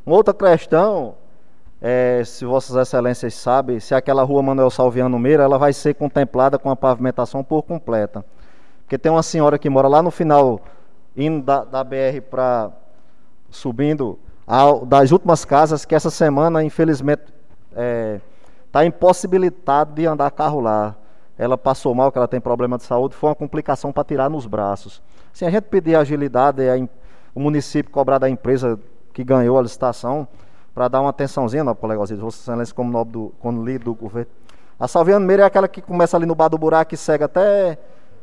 Uma 0.07 0.15
outra 0.15 0.33
questão, 0.33 1.17
é, 1.83 2.23
se 2.25 2.45
Vossas 2.45 2.77
Excelências 2.77 3.35
sabem, 3.35 3.81
se 3.81 3.93
aquela 3.93 4.23
rua 4.23 4.41
Manuel 4.41 4.71
Salviano 4.71 5.19
Meira, 5.19 5.43
ela 5.43 5.59
vai 5.59 5.73
ser 5.73 5.95
contemplada 5.95 6.57
com 6.57 6.71
a 6.71 6.77
pavimentação 6.77 7.43
por 7.43 7.65
completa. 7.65 8.25
Porque 8.83 8.97
tem 8.97 9.11
uma 9.11 9.25
senhora 9.25 9.59
que 9.59 9.69
mora 9.69 9.89
lá 9.89 10.01
no 10.01 10.13
final, 10.13 10.61
indo 11.17 11.45
da, 11.45 11.65
da 11.65 11.83
BR 11.83 12.21
para 12.31 12.71
subindo 13.51 14.17
ao, 14.47 14.87
das 14.87 15.11
últimas 15.11 15.45
casas, 15.45 15.85
que 15.85 15.97
essa 15.97 16.11
semana, 16.11 16.63
infelizmente, 16.63 17.25
está 17.71 17.83
é, 17.83 18.21
tá 18.71 18.85
impossibilitado 18.85 19.95
de 19.95 20.07
andar 20.07 20.31
carro 20.31 20.61
lá. 20.61 20.95
Ela 21.37 21.59
passou 21.59 21.93
mal, 21.93 22.13
que 22.13 22.19
ela 22.19 22.29
tem 22.29 22.41
problema 22.41 22.79
de 22.79 22.85
saúde, 22.85 23.17
foi 23.17 23.31
uma 23.31 23.35
complicação 23.35 23.93
para 23.93 24.05
tirar 24.05 24.31
nos 24.31 24.47
braços. 24.47 25.03
Se 25.33 25.45
a 25.45 25.51
gente 25.51 25.65
pedir 25.65 25.97
agilidade, 25.97 26.63
a, 26.69 26.77
o 27.35 27.41
município 27.41 27.91
cobrar 27.91 28.19
da 28.19 28.31
empresa 28.31 28.79
que 29.19 29.25
ganhou 29.25 29.59
a 29.59 29.63
licitação, 29.63 30.29
para 30.73 30.87
dar 30.87 31.01
uma 31.01 31.11
atençãozinha, 31.11 31.65
colega 31.75 32.01
Osíris, 32.01 32.23
Vossa 32.23 32.39
Excelência, 32.41 32.73
como 32.73 32.89
nobre 32.89 33.15
do, 33.15 33.33
como 33.41 33.65
líder 33.65 33.83
do 33.83 33.93
governo. 33.93 34.31
A 34.79 34.87
Salviano 34.87 35.27
Meira 35.27 35.43
é 35.43 35.47
aquela 35.47 35.67
que 35.67 35.83
começa 35.83 36.17
ali 36.17 36.25
no 36.25 36.37
bar 36.37 36.47
do 36.47 36.57
buraco 36.57 36.95
e 36.95 36.97
segue 36.97 37.25
até 37.25 37.77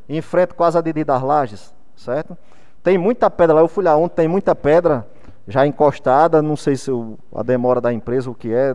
em 0.08 0.22
frente 0.22 0.54
quase 0.54 0.78
a 0.78 0.82
Didi 0.82 1.04
das 1.04 1.22
Lages, 1.22 1.76
certo? 1.98 2.38
Tem 2.82 2.98
muita 2.98 3.30
pedra 3.30 3.56
lá, 3.56 3.62
eu 3.62 3.68
fui 3.68 3.84
lá 3.84 3.98
ontem, 3.98 4.16
tem 4.16 4.28
muita 4.30 4.56
pedra 4.56 5.06
já 5.46 5.68
encostada, 5.68 6.42
não 6.42 6.56
sei 6.56 6.78
se 6.78 6.90
o, 6.90 7.18
a 7.36 7.44
demora 7.44 7.82
da 7.82 7.92
empresa, 7.92 8.32
o 8.32 8.34
que 8.34 8.54
é, 8.54 8.74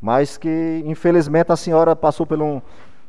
mas 0.00 0.38
que 0.38 0.82
infelizmente 0.86 1.52
a 1.52 1.56
senhora 1.56 1.94
passou 1.94 2.24
por 2.24 2.40
um, 2.40 2.62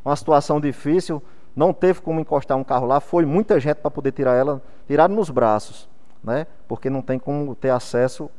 uma 0.03 0.17
situação 0.17 0.59
difícil, 0.59 1.23
não 1.55 1.71
teve 1.71 2.01
como 2.01 2.19
encostar 2.19 2.57
um 2.57 2.63
carro 2.65 2.87
lá, 2.87 2.99
foi 2.99 3.25
muita 3.25 3.57
gente 3.57 3.77
para 3.77 3.89
poder 3.89 4.11
tirar 4.11 4.33
ela, 4.33 4.61
tirar 4.85 5.07
nos 5.07 5.29
braços, 5.29 5.87
né? 6.23 6.47
Porque 6.67 6.89
não 6.89 7.01
tem 7.01 7.19
como 7.19 7.53
ter 7.55 7.69
acesso 7.69 8.29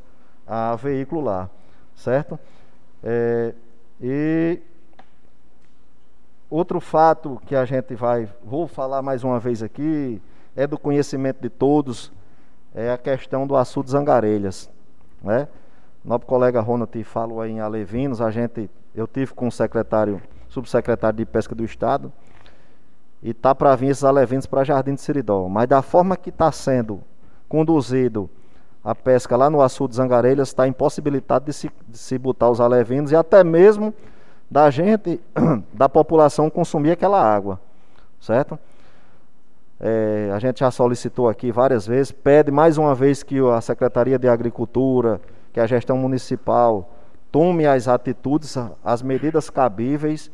a 0.47 0.75
veículo 0.75 1.21
lá, 1.21 1.49
certo? 1.95 2.39
É, 3.03 3.53
e 4.01 4.59
outro 6.49 6.79
fato 6.79 7.41
que 7.45 7.55
a 7.55 7.65
gente 7.65 7.95
vai, 7.95 8.29
vou 8.43 8.67
falar 8.67 9.01
mais 9.01 9.23
uma 9.23 9.39
vez 9.39 9.61
aqui, 9.61 10.21
é 10.55 10.65
do 10.65 10.77
conhecimento 10.77 11.41
de 11.41 11.49
todos, 11.49 12.11
é 12.73 12.91
a 12.91 12.97
questão 12.97 13.45
do 13.45 13.55
açude 13.55 13.91
Zangarelhas, 13.91 14.69
né? 15.21 15.47
Nosso 16.03 16.25
colega 16.25 16.61
Ronald 16.61 17.03
falou 17.03 17.41
aí 17.41 17.51
em 17.51 17.59
Alevinos, 17.59 18.21
a 18.21 18.29
gente, 18.29 18.69
eu 18.93 19.07
tive 19.07 19.33
com 19.33 19.47
o 19.47 19.51
secretário, 19.51 20.21
subsecretário 20.47 21.17
de 21.17 21.25
Pesca 21.25 21.55
do 21.55 21.63
Estado, 21.63 22.13
e 23.23 23.33
tá 23.33 23.55
para 23.55 23.75
vir 23.75 23.87
esses 23.87 24.03
alevinos 24.03 24.45
para 24.45 24.63
Jardim 24.63 24.93
de 24.93 25.01
Siridó, 25.01 25.49
mas 25.49 25.67
da 25.67 25.81
forma 25.81 26.15
que 26.15 26.29
está 26.29 26.51
sendo 26.51 27.01
conduzido 27.55 28.29
a 28.83 28.93
pesca 28.93 29.37
lá 29.37 29.49
no 29.49 29.61
açude 29.61 29.95
Zangarelhas, 29.95 30.49
está 30.49 30.67
impossibilitado 30.67 31.45
de 31.45 31.53
se, 31.53 31.71
de 31.87 31.97
se 31.97 32.17
botar 32.17 32.49
os 32.49 32.59
alevinos 32.59 33.13
e 33.13 33.15
até 33.15 33.45
mesmo 33.45 33.93
da 34.51 34.69
gente, 34.69 35.21
da 35.73 35.87
população 35.87 36.49
consumir 36.49 36.91
aquela 36.91 37.19
água, 37.23 37.57
certo? 38.19 38.59
É, 39.79 40.29
a 40.33 40.39
gente 40.39 40.59
já 40.59 40.69
solicitou 40.69 41.29
aqui 41.29 41.49
várias 41.49 41.87
vezes, 41.87 42.11
pede 42.11 42.51
mais 42.51 42.77
uma 42.77 42.93
vez 42.93 43.23
que 43.23 43.39
a 43.39 43.61
Secretaria 43.61 44.19
de 44.19 44.27
Agricultura, 44.27 45.21
que 45.53 45.61
a 45.61 45.65
gestão 45.65 45.97
municipal 45.97 46.91
tome 47.31 47.65
as 47.65 47.87
atitudes, 47.87 48.57
as 48.83 49.01
medidas 49.01 49.49
cabíveis, 49.49 50.29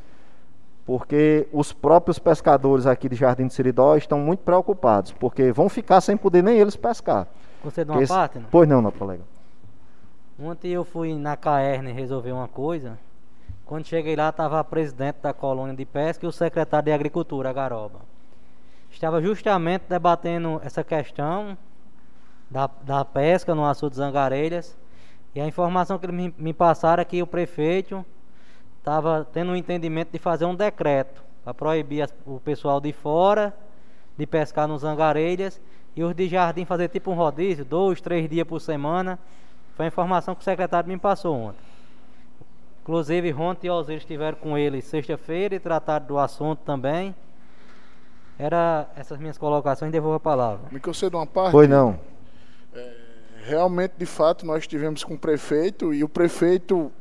porque 0.91 1.47
os 1.53 1.71
próprios 1.71 2.19
pescadores 2.19 2.85
aqui 2.85 3.07
de 3.07 3.15
Jardim 3.15 3.47
de 3.47 3.53
Siridó 3.53 3.95
estão 3.95 4.19
muito 4.19 4.41
preocupados, 4.41 5.13
porque 5.13 5.49
vão 5.53 5.69
ficar 5.69 6.01
sem 6.01 6.17
poder 6.17 6.43
nem 6.43 6.57
eles 6.57 6.75
pescar. 6.75 7.29
Você 7.63 7.85
de 7.85 7.91
uma 7.91 8.03
Esse... 8.03 8.11
parte? 8.11 8.39
Não? 8.39 8.49
Pois 8.51 8.67
não, 8.67 8.81
não, 8.81 8.91
colega. 8.91 9.23
Ontem 10.37 10.71
eu 10.71 10.83
fui 10.83 11.15
na 11.15 11.37
Caerne 11.37 11.93
resolver 11.93 12.33
uma 12.33 12.49
coisa. 12.49 12.99
Quando 13.65 13.87
cheguei 13.87 14.17
lá, 14.17 14.27
estava 14.27 14.59
a 14.59 14.65
presidente 14.65 15.19
da 15.21 15.31
colônia 15.31 15.73
de 15.73 15.85
pesca 15.85 16.25
e 16.25 16.27
o 16.27 16.31
secretário 16.33 16.87
de 16.87 16.91
agricultura, 16.91 17.51
a 17.51 17.53
Garoba 17.53 17.99
estava 18.91 19.21
justamente 19.21 19.85
debatendo 19.87 20.59
essa 20.61 20.83
questão 20.83 21.57
da, 22.49 22.69
da 22.83 23.05
pesca 23.05 23.55
no 23.55 23.65
açude 23.65 23.95
Zangarelhas. 23.95 24.77
E 25.33 25.39
a 25.39 25.47
informação 25.47 25.97
que 25.97 26.05
eles 26.05 26.15
me, 26.17 26.35
me 26.37 26.53
passaram 26.53 26.99
é 26.99 27.05
que 27.05 27.23
o 27.23 27.27
prefeito 27.27 28.05
estava 28.81 29.27
tendo 29.31 29.51
um 29.51 29.55
entendimento 29.55 30.11
de 30.11 30.17
fazer 30.19 30.45
um 30.45 30.55
decreto 30.55 31.23
para 31.43 31.53
proibir 31.53 32.01
as, 32.01 32.13
o 32.25 32.39
pessoal 32.39 32.81
de 32.81 32.91
fora 32.91 33.53
de 34.17 34.27
pescar 34.27 34.67
nos 34.67 34.81
Zangarelhas 34.81 35.59
e 35.95 36.03
os 36.03 36.13
de 36.13 36.27
jardim 36.27 36.65
fazer 36.65 36.89
tipo 36.89 37.11
um 37.11 37.15
rodízio, 37.15 37.63
dois, 37.65 38.01
três 38.01 38.29
dias 38.29 38.47
por 38.47 38.59
semana. 38.59 39.17
Foi 39.75 39.85
a 39.85 39.87
informação 39.87 40.35
que 40.35 40.41
o 40.41 40.43
secretário 40.43 40.87
me 40.87 40.97
passou 40.97 41.35
ontem. 41.35 41.71
Inclusive, 42.83 43.29
Ronte 43.31 43.67
e 43.67 43.69
Osiris 43.69 44.01
estiveram 44.01 44.37
com 44.37 44.57
ele 44.57 44.81
sexta-feira 44.81 45.55
e 45.55 45.59
trataram 45.59 46.05
do 46.05 46.17
assunto 46.17 46.59
também. 46.59 47.15
Era 48.37 48.87
essas 48.95 49.19
minhas 49.19 49.37
colocações, 49.37 49.91
devolvo 49.91 50.15
a 50.15 50.19
palavra. 50.19 50.67
Me 50.71 50.79
concedo 50.79 51.17
uma 51.17 51.27
parte? 51.27 51.51
Foi 51.51 51.67
não. 51.67 51.99
É, 52.73 52.93
realmente, 53.43 53.93
de 53.97 54.05
fato, 54.05 54.45
nós 54.45 54.59
estivemos 54.59 55.03
com 55.03 55.13
o 55.13 55.17
prefeito 55.17 55.93
e 55.93 56.03
o 56.03 56.09
prefeito, 56.09 56.91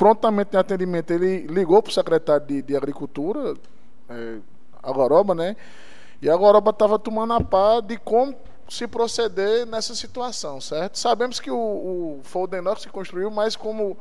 prontamente 0.00 0.56
em 0.56 0.58
atendimento, 0.58 1.10
ele 1.10 1.46
ligou 1.46 1.82
para 1.82 1.90
o 1.90 1.92
secretário 1.92 2.46
de, 2.46 2.62
de 2.62 2.74
Agricultura, 2.74 3.52
é, 4.08 4.36
Agoroba, 4.82 5.34
né? 5.34 5.54
E 6.22 6.30
a 6.30 6.32
Agoroba 6.32 6.70
estava 6.70 6.98
tomando 6.98 7.34
a 7.34 7.40
par 7.42 7.82
de 7.82 7.98
como 7.98 8.34
se 8.66 8.86
proceder 8.86 9.66
nessa 9.66 9.94
situação, 9.94 10.58
certo? 10.58 10.98
Sabemos 10.98 11.38
que 11.38 11.50
o, 11.50 11.54
o 11.54 12.20
foi 12.22 12.44
o 12.44 12.46
Denox 12.46 12.86
que 12.86 12.90
construiu, 12.90 13.30
mas 13.30 13.54
como 13.54 13.94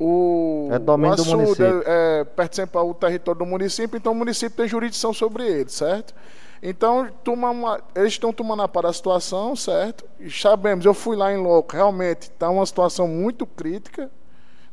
o, 0.00 0.70
é 0.72 0.78
domínio 0.78 1.12
o 1.12 1.16
do 1.16 1.24
município. 1.26 1.82
É, 1.84 2.20
é, 2.20 2.24
pertence 2.24 2.70
ao 2.74 2.94
território 2.94 3.40
do 3.40 3.44
município, 3.44 3.98
então 3.98 4.12
o 4.12 4.16
município 4.16 4.56
tem 4.56 4.66
jurisdição 4.66 5.12
sobre 5.12 5.46
ele, 5.46 5.68
certo? 5.68 6.14
Então, 6.62 7.06
uma, 7.26 7.82
eles 7.94 8.14
estão 8.14 8.32
tomando 8.32 8.62
a 8.62 8.68
par 8.68 8.84
da 8.84 8.92
situação, 8.94 9.54
certo? 9.54 10.06
E 10.18 10.30
sabemos, 10.30 10.86
eu 10.86 10.94
fui 10.94 11.18
lá 11.18 11.30
em 11.30 11.36
loco, 11.36 11.76
realmente 11.76 12.22
está 12.22 12.48
uma 12.48 12.64
situação 12.64 13.06
muito 13.06 13.46
crítica, 13.46 14.10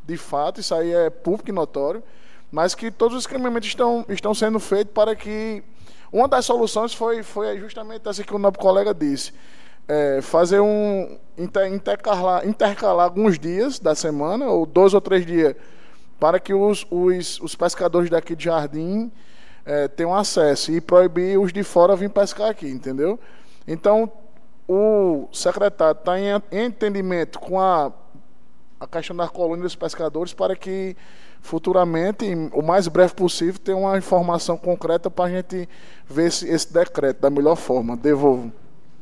de 0.06 0.18
fato, 0.18 0.60
isso 0.60 0.73
aí 0.73 0.94
é 0.94 1.10
público 1.10 1.49
e 1.49 1.53
notório, 1.53 2.03
mas 2.52 2.76
que 2.76 2.91
todos 2.91 3.18
os 3.18 3.23
escrevamentos 3.23 3.68
estão, 3.68 4.06
estão 4.10 4.34
sendo 4.34 4.60
feitos 4.60 4.94
para 4.94 5.15
que. 5.15 5.64
Uma 6.11 6.27
das 6.27 6.45
soluções 6.45 6.94
foi, 6.94 7.23
foi 7.23 7.60
justamente 7.60 8.07
essa 8.07 8.23
que 8.23 8.34
o 8.34 8.40
nosso 8.40 8.57
colega 8.57 8.94
disse 8.94 9.34
é, 9.88 10.19
fazer 10.22 10.60
um 10.60 11.18
inter, 11.38 11.72
intercalar, 11.73 12.48
intercalar 12.48 13.06
alguns 13.06 13.38
dias 13.38 13.80
da 13.80 13.95
semana, 13.95 14.48
ou 14.48 14.65
dois 14.65 14.94
ou 14.94 15.02
três 15.02 15.26
dias, 15.26 15.56
para 16.19 16.40
que 16.40 16.53
os, 16.53 16.86
os, 16.90 17.40
os 17.41 17.56
pescadores 17.56 18.10
daqui 18.10 18.36
de 18.36 18.45
Jardim 18.45 19.11
é, 19.65 19.88
tenham 19.88 20.15
acesso 20.15 20.72
e 20.72 20.82
proibir 20.82 21.40
os 21.40 21.52
de 21.52 21.64
fora 21.64 21.95
vir 21.95 22.10
pescar 22.10 22.49
aqui, 22.49 22.68
entendeu? 22.68 23.19
Então, 23.68 24.11
o 24.68 25.27
secretário 25.32 25.98
está 25.98 26.19
em 26.19 26.65
entendimento 26.65 27.40
com 27.40 27.60
a, 27.60 27.91
a 28.80 28.88
questão 28.88 29.15
da 29.15 29.27
colônia 29.27 29.64
dos 29.64 29.76
pescadores 29.76 30.34
para 30.34 30.56
que 30.56 30.95
futuramente, 31.41 32.26
o 32.53 32.61
mais 32.61 32.88
breve 32.88 33.14
possível, 33.14 33.60
tenha 33.64 33.77
uma 33.77 33.97
informação 33.97 34.57
concreta 34.57 35.11
para 35.11 35.26
a 35.26 35.30
gente 35.30 35.69
ver 36.07 36.27
esse, 36.27 36.47
esse 36.47 36.73
decreto 36.73 37.22
da 37.22 37.30
melhor 37.30 37.56
forma. 37.56 37.95
Devolvo. 37.95 38.52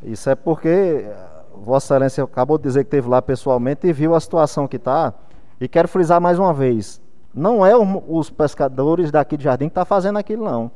Isso 0.04 0.30
é 0.30 0.36
porque 0.36 0.68
eh, 1.08 1.16
Vossa 1.56 1.96
Excelência 1.96 2.24
acabou 2.24 2.58
de 2.58 2.64
dizer 2.64 2.84
que 2.84 2.88
esteve 2.88 3.08
lá 3.08 3.22
pessoalmente 3.22 3.88
e 3.88 3.94
viu 3.94 4.14
a 4.14 4.20
situação 4.20 4.68
que 4.68 4.76
está. 4.76 5.14
E 5.60 5.68
quero 5.68 5.88
frisar 5.88 6.20
mais 6.20 6.38
uma 6.38 6.54
vez: 6.54 7.02
não 7.34 7.66
é 7.66 7.74
os 7.76 8.30
pescadores 8.30 9.10
daqui 9.10 9.38
de 9.38 9.46
Jardim 9.46 9.66
que 9.66 9.72
estão 9.72 9.82
tá 9.82 9.86
fazendo 9.86 10.20
aquilo, 10.20 10.44
não. 10.44 10.70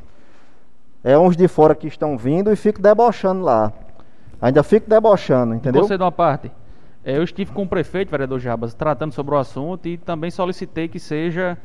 É 1.03 1.17
uns 1.17 1.35
de 1.35 1.47
fora 1.47 1.75
que 1.75 1.87
estão 1.87 2.17
vindo 2.17 2.51
e 2.51 2.55
ficam 2.55 2.81
debochando 2.81 3.43
lá. 3.43 3.73
Ainda 4.41 4.63
fico 4.63 4.89
debochando, 4.89 5.53
entendeu? 5.53 5.83
Você 5.83 5.97
de 5.97 6.03
uma 6.03 6.11
parte. 6.11 6.51
É, 7.07 7.17
eu 7.17 7.23
estive 7.23 7.53
com 7.53 7.63
o 7.63 7.67
prefeito, 7.67 8.11
vereador 8.11 8.37
Jabas, 8.37 8.73
tratando 8.73 9.13
sobre 9.13 9.33
o 9.33 9.37
assunto 9.37 9.87
e 9.87 9.97
também 9.97 10.29
solicitei 10.29 10.89
que 10.89 10.99
seja 10.99 11.57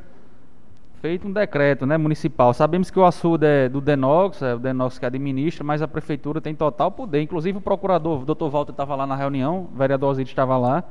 feito 1.00 1.26
um 1.26 1.32
decreto 1.32 1.84
né, 1.84 1.98
municipal. 1.98 2.54
Sabemos 2.54 2.92
que 2.92 2.98
o 3.00 3.04
açude 3.04 3.44
é 3.44 3.68
do 3.68 3.80
Denox, 3.80 4.40
é 4.40 4.54
o 4.54 4.60
Denox 4.60 5.00
que 5.00 5.04
administra, 5.04 5.64
mas 5.64 5.82
a 5.82 5.88
prefeitura 5.88 6.40
tem 6.40 6.54
total 6.54 6.92
poder. 6.92 7.22
Inclusive 7.22 7.58
o 7.58 7.60
procurador, 7.60 8.22
o 8.22 8.24
doutor 8.24 8.50
Walter 8.50 8.70
estava 8.70 8.94
lá 8.94 9.04
na 9.04 9.16
reunião, 9.16 9.68
o 9.74 9.76
vereador 9.76 10.10
Osiris 10.10 10.30
estava 10.30 10.56
lá, 10.56 10.84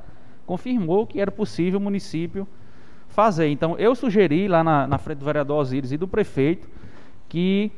confirmou 0.45 1.07
que 1.07 1.21
era 1.21 1.31
possível 1.31 1.79
o 1.79 1.81
município 1.81 2.45
fazer. 3.07 3.47
Então 3.47 3.77
eu 3.79 3.95
sugeri 3.95 4.49
lá 4.49 4.65
na, 4.65 4.85
na 4.85 4.97
frente 4.97 5.19
do 5.19 5.25
vereador 5.25 5.61
Osiris 5.61 5.93
e 5.93 5.97
do 5.97 6.09
prefeito 6.09 6.67
que 7.29 7.71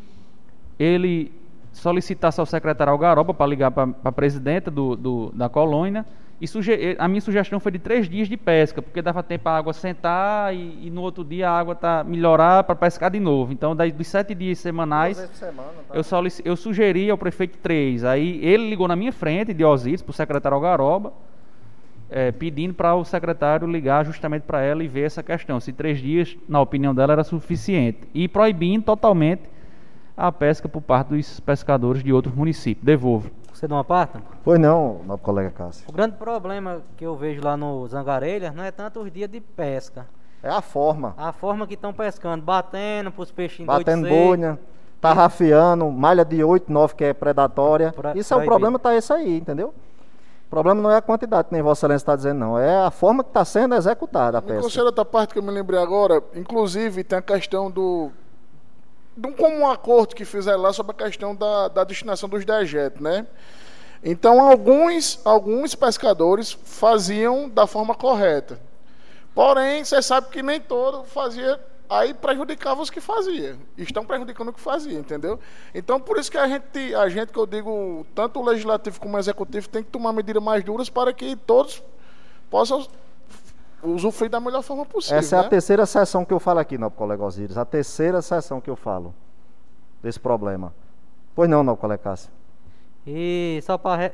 ele 0.79 1.31
solicitasse 1.71 2.39
ao 2.39 2.47
secretário 2.47 2.91
Algaroba 2.91 3.31
para 3.31 3.45
ligar 3.45 3.69
para 3.69 3.93
a 4.03 4.11
presidenta 4.11 4.71
do, 4.71 4.95
do, 4.95 5.31
da 5.35 5.47
colônia 5.47 6.03
E 6.43 6.47
suge- 6.47 6.97
a 6.99 7.07
minha 7.07 7.21
sugestão 7.21 7.57
foi 7.57 7.71
de 7.71 7.79
três 7.79 8.09
dias 8.09 8.27
de 8.27 8.35
pesca, 8.35 8.81
porque 8.81 9.01
dava 9.01 9.23
tempo 9.23 9.47
a 9.47 9.55
água 9.55 9.71
sentar 9.71 10.53
e, 10.53 10.87
e 10.87 10.89
no 10.89 10.99
outro 11.01 11.23
dia 11.23 11.49
a 11.49 11.57
água 11.57 11.73
tá 11.73 12.03
melhorar 12.03 12.65
para 12.65 12.75
pescar 12.75 13.09
de 13.09 13.17
novo. 13.17 13.53
Então, 13.53 13.73
daí, 13.73 13.93
dos 13.93 14.07
sete 14.07 14.35
dias 14.35 14.59
semanais, 14.59 15.15
semana, 15.39 15.69
tá? 15.87 15.95
eu, 15.95 16.03
solici- 16.03 16.41
eu 16.43 16.57
sugeri 16.57 17.09
ao 17.09 17.17
prefeito 17.17 17.57
três. 17.59 18.03
Aí 18.03 18.43
ele 18.43 18.69
ligou 18.69 18.89
na 18.89 18.95
minha 18.97 19.13
frente, 19.13 19.53
de 19.53 19.63
Osíris, 19.63 20.01
para 20.01 20.11
o 20.11 20.13
secretário 20.13 20.53
Algaroba, 20.53 21.13
eh, 22.11 22.33
pedindo 22.33 22.73
para 22.73 22.93
o 22.93 23.05
secretário 23.05 23.65
ligar 23.65 24.05
justamente 24.05 24.43
para 24.43 24.61
ela 24.61 24.83
e 24.83 24.87
ver 24.89 25.03
essa 25.05 25.23
questão. 25.23 25.61
Se 25.61 25.71
três 25.71 25.97
dias, 25.99 26.35
na 26.49 26.59
opinião 26.59 26.93
dela, 26.93 27.13
era 27.13 27.23
suficiente. 27.23 27.99
E 28.13 28.27
proibindo 28.27 28.83
totalmente 28.83 29.43
a 30.17 30.29
pesca 30.29 30.67
por 30.67 30.81
parte 30.81 31.07
dos 31.15 31.39
pescadores 31.39 32.03
de 32.03 32.11
outros 32.11 32.35
municípios. 32.35 32.85
Devolvo. 32.85 33.31
Você 33.63 33.67
não 33.69 33.77
aparta? 33.79 34.21
Pois 34.43 34.59
não, 34.59 34.99
nosso 35.05 35.23
colega 35.23 35.49
Cássio. 35.49 35.85
O 35.87 35.91
grande 35.93 36.17
problema 36.17 36.81
que 36.97 37.05
eu 37.05 37.15
vejo 37.15 37.41
lá 37.41 37.55
no 37.55 37.87
Zangarelhas 37.87 38.53
não 38.53 38.61
é 38.61 38.71
tanto 38.71 38.99
os 38.99 39.09
dias 39.09 39.29
de 39.29 39.39
pesca. 39.39 40.05
É 40.43 40.49
a 40.49 40.61
forma. 40.61 41.13
A 41.17 41.31
forma 41.31 41.65
que 41.65 41.75
estão 41.75 41.93
pescando, 41.93 42.43
batendo 42.43 43.09
pros 43.09 43.31
peixinhos 43.31 43.67
doidos 43.73 43.85
Batendo 43.85 44.09
boina, 44.09 44.59
tarrafiando, 44.99 45.89
malha 45.89 46.25
de 46.25 46.43
8, 46.43 46.69
9 46.69 46.93
que 46.93 47.05
é 47.05 47.13
predatória. 47.13 47.93
Pra- 47.93 48.11
Isso 48.17 48.33
é 48.33 48.37
o 48.37 48.43
problema, 48.43 48.77
tá 48.77 48.93
esse 48.93 49.13
aí, 49.13 49.37
entendeu? 49.37 49.69
O 49.69 50.49
problema 50.49 50.81
não 50.81 50.91
é 50.91 50.97
a 50.97 51.01
quantidade, 51.01 51.47
que 51.47 51.53
nem 51.53 51.61
Vossa 51.63 51.85
Excelência 51.85 52.03
está 52.03 52.17
dizendo, 52.17 52.39
não. 52.39 52.59
É 52.59 52.83
a 52.85 52.91
forma 52.91 53.23
que 53.23 53.29
está 53.29 53.45
sendo 53.45 53.75
executada 53.75 54.39
a 54.39 54.41
pesca. 54.41 54.61
considera 54.61 54.87
outra 54.87 55.05
parte 55.05 55.31
que 55.31 55.39
eu 55.39 55.43
me 55.43 55.51
lembrei 55.51 55.79
agora, 55.79 56.21
inclusive 56.35 57.01
tem 57.01 57.17
a 57.17 57.21
questão 57.21 57.71
do. 57.71 58.11
De 59.15 59.27
um 59.27 59.33
comum 59.33 59.67
acordo 59.67 60.15
que 60.15 60.25
fizeram 60.25 60.61
lá 60.61 60.73
sobre 60.73 60.91
a 60.93 61.05
questão 61.05 61.35
da, 61.35 61.67
da 61.67 61.83
destinação 61.83 62.27
dos 62.27 62.43
dejetos, 62.43 63.01
né? 63.01 63.25
Então 64.03 64.41
alguns, 64.41 65.19
alguns 65.23 65.75
pescadores 65.75 66.51
faziam 66.51 67.47
da 67.47 67.65
forma 67.65 67.95
correta. 67.95 68.59
Porém, 69.33 69.83
você 69.83 70.01
sabe 70.01 70.29
que 70.29 70.43
nem 70.43 70.59
todo 70.59 71.03
fazia, 71.05 71.59
aí 71.89 72.13
prejudicava 72.13 72.81
os 72.81 72.89
que 72.89 72.99
fazia. 72.99 73.57
Estão 73.77 74.05
prejudicando 74.05 74.49
o 74.49 74.53
que 74.53 74.59
fazia, 74.59 74.99
entendeu? 74.99 75.39
Então 75.73 75.99
por 75.99 76.17
isso 76.17 76.29
que 76.29 76.37
a 76.37 76.47
gente, 76.47 76.93
a 76.95 77.07
gente 77.07 77.31
que 77.31 77.39
eu 77.39 77.45
digo, 77.45 78.05
tanto 78.13 78.39
o 78.39 78.45
legislativo 78.45 78.99
como 78.99 79.15
o 79.15 79.19
executivo 79.19 79.69
tem 79.69 79.83
que 79.83 79.89
tomar 79.89 80.11
medidas 80.11 80.43
mais 80.43 80.63
duras 80.63 80.89
para 80.89 81.13
que 81.13 81.35
todos 81.35 81.81
possam 82.49 82.85
usufruir 83.83 84.29
da 84.29 84.39
melhor 84.39 84.61
forma 84.61 84.85
possível. 84.85 85.17
Essa 85.17 85.35
é 85.35 85.39
a 85.39 85.43
né? 85.43 85.49
terceira 85.49 85.85
sessão 85.85 86.23
que 86.23 86.33
eu 86.33 86.39
falo 86.39 86.59
aqui, 86.59 86.77
nosso 86.77 86.95
colega 86.95 87.23
Osíris. 87.23 87.57
A 87.57 87.65
terceira 87.65 88.21
sessão 88.21 88.61
que 88.61 88.69
eu 88.69 88.75
falo 88.75 89.13
desse 90.01 90.19
problema. 90.19 90.73
Pois 91.35 91.49
não, 91.49 91.63
nosso 91.63 91.79
colega 91.79 92.01
Cássio. 92.01 92.31
E 93.05 93.59
só 93.63 93.77
para 93.77 94.13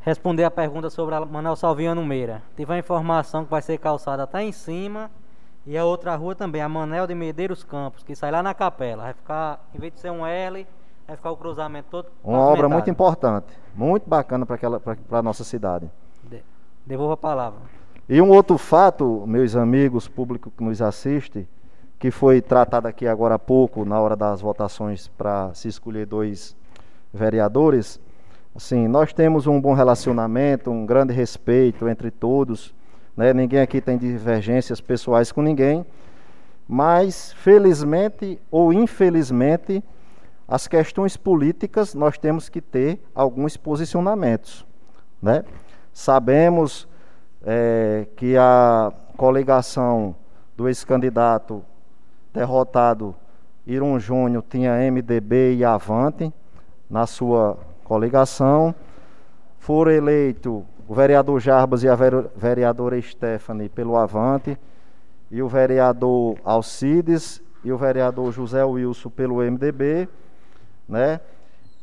responder 0.00 0.44
a 0.44 0.50
pergunta 0.50 0.88
sobre 0.88 1.14
a 1.14 1.24
Manuel 1.24 1.56
Salviano 1.56 2.04
Meira. 2.04 2.42
Tive 2.56 2.72
a 2.72 2.78
informação 2.78 3.44
que 3.44 3.50
vai 3.50 3.60
ser 3.60 3.78
calçada 3.78 4.22
até 4.22 4.42
em 4.42 4.52
cima 4.52 5.10
e 5.66 5.76
a 5.76 5.84
outra 5.84 6.16
rua 6.16 6.34
também, 6.34 6.62
a 6.62 6.68
Manel 6.68 7.06
de 7.06 7.14
Medeiros 7.14 7.62
Campos, 7.62 8.02
que 8.02 8.16
sai 8.16 8.30
lá 8.30 8.42
na 8.42 8.54
capela. 8.54 9.04
Vai 9.04 9.12
ficar, 9.12 9.68
em 9.74 9.78
vez 9.78 9.92
de 9.92 10.00
ser 10.00 10.10
um 10.10 10.26
L, 10.26 10.66
vai 11.06 11.16
ficar 11.16 11.30
o 11.30 11.36
cruzamento 11.36 11.88
todo 11.90 12.08
Uma 12.24 12.38
obra 12.38 12.68
muito 12.68 12.88
importante, 12.88 13.46
muito 13.74 14.08
bacana 14.08 14.46
para 14.46 15.18
a 15.18 15.22
nossa 15.22 15.44
cidade. 15.44 15.90
De- 16.90 16.96
Devolvo 16.96 17.12
a 17.12 17.16
palavra. 17.16 17.60
E 18.08 18.20
um 18.20 18.30
outro 18.30 18.58
fato, 18.58 19.24
meus 19.26 19.54
amigos, 19.54 20.08
público 20.08 20.50
que 20.50 20.64
nos 20.64 20.82
assiste, 20.82 21.48
que 22.00 22.10
foi 22.10 22.40
tratado 22.40 22.88
aqui 22.88 23.06
agora 23.06 23.36
há 23.36 23.38
pouco, 23.38 23.84
na 23.84 24.00
hora 24.00 24.16
das 24.16 24.40
votações 24.40 25.06
para 25.06 25.54
se 25.54 25.68
escolher 25.68 26.04
dois 26.06 26.56
vereadores, 27.14 28.00
assim, 28.56 28.88
nós 28.88 29.12
temos 29.12 29.46
um 29.46 29.60
bom 29.60 29.72
relacionamento, 29.72 30.70
um 30.72 30.84
grande 30.84 31.12
respeito 31.14 31.88
entre 31.88 32.10
todos, 32.10 32.74
né? 33.16 33.32
ninguém 33.32 33.60
aqui 33.60 33.80
tem 33.80 33.96
divergências 33.96 34.80
pessoais 34.80 35.30
com 35.30 35.42
ninguém, 35.42 35.86
mas 36.66 37.32
felizmente 37.34 38.40
ou 38.50 38.72
infelizmente, 38.72 39.84
as 40.48 40.66
questões 40.66 41.16
políticas 41.16 41.94
nós 41.94 42.18
temos 42.18 42.48
que 42.48 42.60
ter 42.60 43.00
alguns 43.14 43.56
posicionamentos, 43.56 44.66
né? 45.22 45.44
Sabemos 45.92 46.88
eh, 47.44 48.06
que 48.16 48.36
a 48.36 48.92
coligação 49.16 50.14
do 50.56 50.68
ex-candidato 50.68 51.64
derrotado 52.32 53.14
Iron 53.66 53.98
Júnior 53.98 54.44
tinha 54.48 54.90
MDB 54.90 55.54
e 55.56 55.64
Avante 55.64 56.32
na 56.88 57.06
sua 57.06 57.58
coligação. 57.84 58.74
Foram 59.58 59.92
eleitos 59.92 60.62
o 60.90 60.94
vereador 60.94 61.38
Jarbas 61.38 61.84
e 61.84 61.88
a 61.88 61.94
vereadora 61.94 63.00
Stephanie 63.00 63.68
pelo 63.68 63.96
Avante, 63.96 64.58
e 65.30 65.40
o 65.40 65.48
vereador 65.48 66.36
Alcides 66.44 67.40
e 67.62 67.70
o 67.70 67.78
vereador 67.78 68.32
José 68.32 68.64
Wilson 68.64 69.10
pelo 69.10 69.36
MDB, 69.36 70.08
né? 70.88 71.20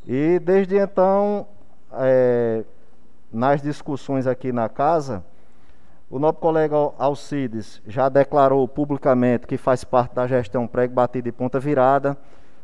E 0.06 0.40
desde 0.40 0.78
então, 0.78 1.48
eh, 1.94 2.66
nas 3.32 3.62
discussões 3.62 4.26
aqui 4.28 4.52
na 4.52 4.70
casa, 4.70 5.24
o 6.10 6.18
nosso 6.20 6.36
colega 6.36 6.76
Alcides 6.98 7.82
já 7.86 8.08
declarou 8.08 8.66
publicamente 8.68 9.46
que 9.46 9.58
faz 9.58 9.84
parte 9.84 10.16
da 10.16 10.26
gestão 10.26 10.66
prego 10.66 10.94
batida 10.94 11.28
e 11.28 11.32
ponta 11.32 11.60
virada. 11.60 12.18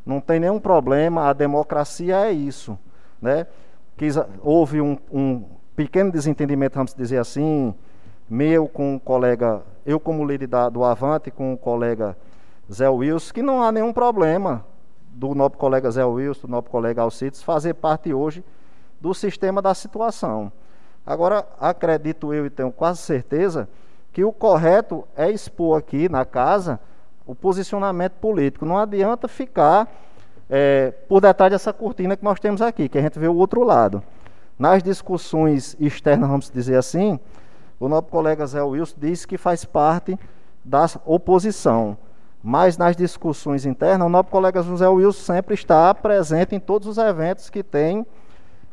Não 0.06 0.22
tem 0.22 0.40
nenhum 0.40 0.60
problema, 0.60 1.28
a 1.30 1.34
democracia 1.34 2.26
é 2.28 2.32
isso. 2.32 2.78
Né? 3.22 3.46
Quis- 3.98 4.18
houve 4.42 4.80
um, 4.82 4.98
um 5.12 5.44
pequeno 5.76 6.12
desentendimento, 6.12 6.76
vamos 6.76 6.94
dizer 6.94 7.18
assim, 7.18 7.74
meu 8.30 8.68
com 8.68 8.96
o 8.96 9.00
colega, 9.00 9.62
eu 9.86 10.00
como 10.00 10.26
líder 10.26 10.48
da- 10.48 10.70
do 10.70 10.84
Avante, 10.84 11.30
com 11.30 11.54
o 11.54 11.58
colega 11.58 12.18
Zé 12.72 12.90
Wilson, 12.90 13.34
que 13.34 13.42
não 13.42 13.62
há 13.62 13.72
nenhum 13.72 13.92
problema 13.92 14.66
do 15.12 15.36
nosso 15.36 15.58
colega 15.58 15.92
Zé 15.92 16.04
Wilson, 16.06 16.48
do 16.48 16.52
nosso 16.52 16.70
colega 16.70 17.02
Alcides, 17.02 17.44
fazer 17.44 17.74
parte 17.76 18.14
hoje 18.14 18.44
do 19.04 19.14
sistema 19.14 19.62
da 19.62 19.74
situação. 19.74 20.50
Agora, 21.06 21.46
acredito 21.60 22.34
eu 22.34 22.46
e 22.46 22.50
tenho 22.50 22.72
quase 22.72 23.00
certeza 23.00 23.68
que 24.14 24.24
o 24.24 24.32
correto 24.32 25.04
é 25.14 25.30
expor 25.30 25.78
aqui 25.78 26.08
na 26.08 26.24
casa 26.24 26.80
o 27.26 27.36
posicionamento 27.36 28.14
político. 28.14 28.66
Não 28.66 28.78
adianta 28.78 29.28
ficar 29.28 29.94
eh, 30.50 30.94
por 31.10 31.20
detrás 31.20 31.52
dessa 31.52 31.74
cortina 31.74 32.16
que 32.16 32.24
nós 32.24 32.40
temos 32.40 32.62
aqui, 32.62 32.88
que 32.88 32.98
a 32.98 33.02
gente 33.02 33.20
vê 33.20 33.28
o 33.28 33.36
outro 33.36 33.62
lado. 33.66 34.02
Nas 34.58 34.82
discussões 34.82 35.76
externas, 35.82 36.30
vamos 36.30 36.50
dizer 36.50 36.78
assim, 36.78 37.20
o 37.82 37.90
nosso 37.90 38.04
colega 38.04 38.48
Zé 38.48 38.64
Wilson 38.64 38.96
disse 38.98 39.28
que 39.28 39.38
faz 39.38 39.66
parte 39.66 40.18
da 40.64 40.86
oposição. 41.06 41.98
Mas 42.42 42.78
nas 42.78 42.96
discussões 42.96 43.66
internas, 43.66 44.08
o 44.08 44.10
nosso 44.10 44.30
colega 44.30 44.62
José 44.62 44.88
Wilson 44.88 45.34
sempre 45.34 45.56
está 45.56 45.94
presente 45.94 46.56
em 46.56 46.60
todos 46.60 46.88
os 46.88 46.98
eventos 46.98 47.50
que 47.50 47.62
tem 47.62 48.06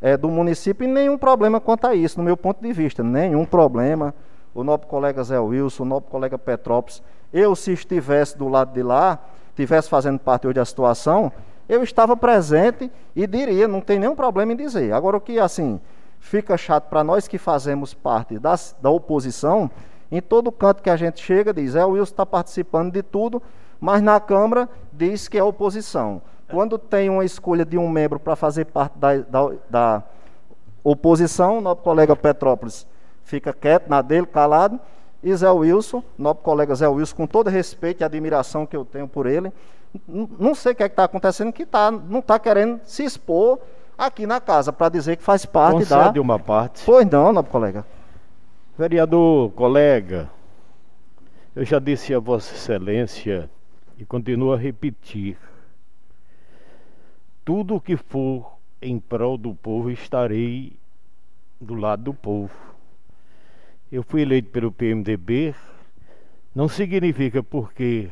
é, 0.00 0.16
do 0.16 0.28
município 0.28 0.84
e 0.84 0.88
nenhum 0.88 1.18
problema 1.18 1.60
quanto 1.60 1.86
a 1.86 1.94
isso, 1.94 2.18
no 2.18 2.24
meu 2.24 2.36
ponto 2.36 2.62
de 2.62 2.72
vista, 2.72 3.02
nenhum 3.02 3.44
problema. 3.44 4.14
O 4.54 4.64
nosso 4.64 4.86
colega 4.86 5.22
Zé 5.22 5.38
Wilson, 5.38 5.84
o 5.84 5.86
nosso 5.86 6.06
colega 6.06 6.36
Petrópolis, 6.36 7.02
eu 7.32 7.54
se 7.54 7.72
estivesse 7.72 8.36
do 8.36 8.48
lado 8.48 8.72
de 8.72 8.82
lá, 8.82 9.18
estivesse 9.50 9.88
fazendo 9.88 10.18
parte 10.18 10.46
hoje 10.46 10.54
da 10.54 10.64
situação, 10.64 11.32
eu 11.68 11.84
estava 11.84 12.16
presente 12.16 12.90
e 13.14 13.26
diria, 13.26 13.68
não 13.68 13.80
tem 13.80 13.98
nenhum 13.98 14.16
problema 14.16 14.52
em 14.52 14.56
dizer. 14.56 14.92
Agora 14.92 15.16
o 15.16 15.20
que 15.20 15.38
assim 15.38 15.80
fica 16.18 16.56
chato 16.56 16.88
para 16.88 17.04
nós 17.04 17.28
que 17.28 17.38
fazemos 17.38 17.94
parte 17.94 18.38
das, 18.38 18.76
da 18.82 18.90
oposição, 18.90 19.70
em 20.10 20.20
todo 20.20 20.50
canto 20.50 20.82
que 20.82 20.90
a 20.90 20.96
gente 20.96 21.22
chega 21.22 21.54
diz, 21.54 21.76
é 21.76 21.84
o 21.84 21.90
Wilson 21.90 22.12
está 22.12 22.26
participando 22.26 22.92
de 22.92 23.02
tudo, 23.02 23.40
mas 23.78 24.02
na 24.02 24.18
Câmara 24.18 24.68
diz 24.92 25.28
que 25.28 25.38
é 25.38 25.44
oposição. 25.44 26.20
Quando 26.50 26.78
tem 26.78 27.08
uma 27.08 27.24
escolha 27.24 27.64
de 27.64 27.78
um 27.78 27.88
membro 27.88 28.18
para 28.18 28.34
fazer 28.36 28.66
parte 28.66 28.98
da, 28.98 29.16
da, 29.16 29.52
da 29.68 30.02
oposição, 30.82 31.60
nosso 31.60 31.82
colega 31.82 32.16
Petrópolis 32.16 32.86
fica 33.24 33.52
quieto 33.52 33.88
na 33.88 34.02
dele, 34.02 34.26
calado, 34.26 34.80
e 35.22 35.34
Zé 35.34 35.50
Wilson, 35.50 36.02
nosso 36.18 36.40
colega 36.40 36.74
Zé 36.74 36.88
Wilson, 36.88 37.14
com 37.14 37.26
todo 37.26 37.48
respeito 37.48 38.00
e 38.00 38.04
admiração 38.04 38.66
que 38.66 38.76
eu 38.76 38.84
tenho 38.84 39.06
por 39.06 39.26
ele, 39.26 39.52
não 40.08 40.54
sei 40.54 40.72
o 40.72 40.74
que 40.74 40.82
é 40.82 40.86
está 40.86 41.04
acontecendo, 41.04 41.52
que 41.52 41.66
tá, 41.66 41.90
não 41.90 42.20
está 42.20 42.38
querendo 42.38 42.80
se 42.84 43.04
expor 43.04 43.58
aqui 43.98 44.26
na 44.26 44.40
casa 44.40 44.72
para 44.72 44.88
dizer 44.88 45.16
que 45.16 45.22
faz 45.22 45.44
parte 45.44 45.84
da. 45.84 45.98
Concede 45.98 46.20
uma 46.20 46.38
parte. 46.38 46.82
Pois 46.84 47.06
não, 47.06 47.32
nosso 47.32 47.48
colega. 47.48 47.84
Vereador, 48.78 49.50
colega, 49.50 50.30
eu 51.54 51.64
já 51.64 51.78
disse 51.78 52.14
a 52.14 52.18
Vossa 52.18 52.54
Excelência 52.54 53.50
e 53.98 54.04
continuo 54.04 54.52
a 54.52 54.56
repetir: 54.56 55.36
tudo 57.44 57.76
o 57.76 57.80
que 57.80 57.96
for 57.96 58.58
em 58.80 58.98
prol 58.98 59.36
do 59.36 59.54
povo, 59.54 59.90
estarei 59.90 60.72
do 61.60 61.74
lado 61.74 62.04
do 62.04 62.14
povo. 62.14 62.54
Eu 63.90 64.02
fui 64.02 64.22
eleito 64.22 64.50
pelo 64.50 64.72
PMDB, 64.72 65.54
não 66.54 66.68
significa 66.68 67.42
porque 67.42 68.08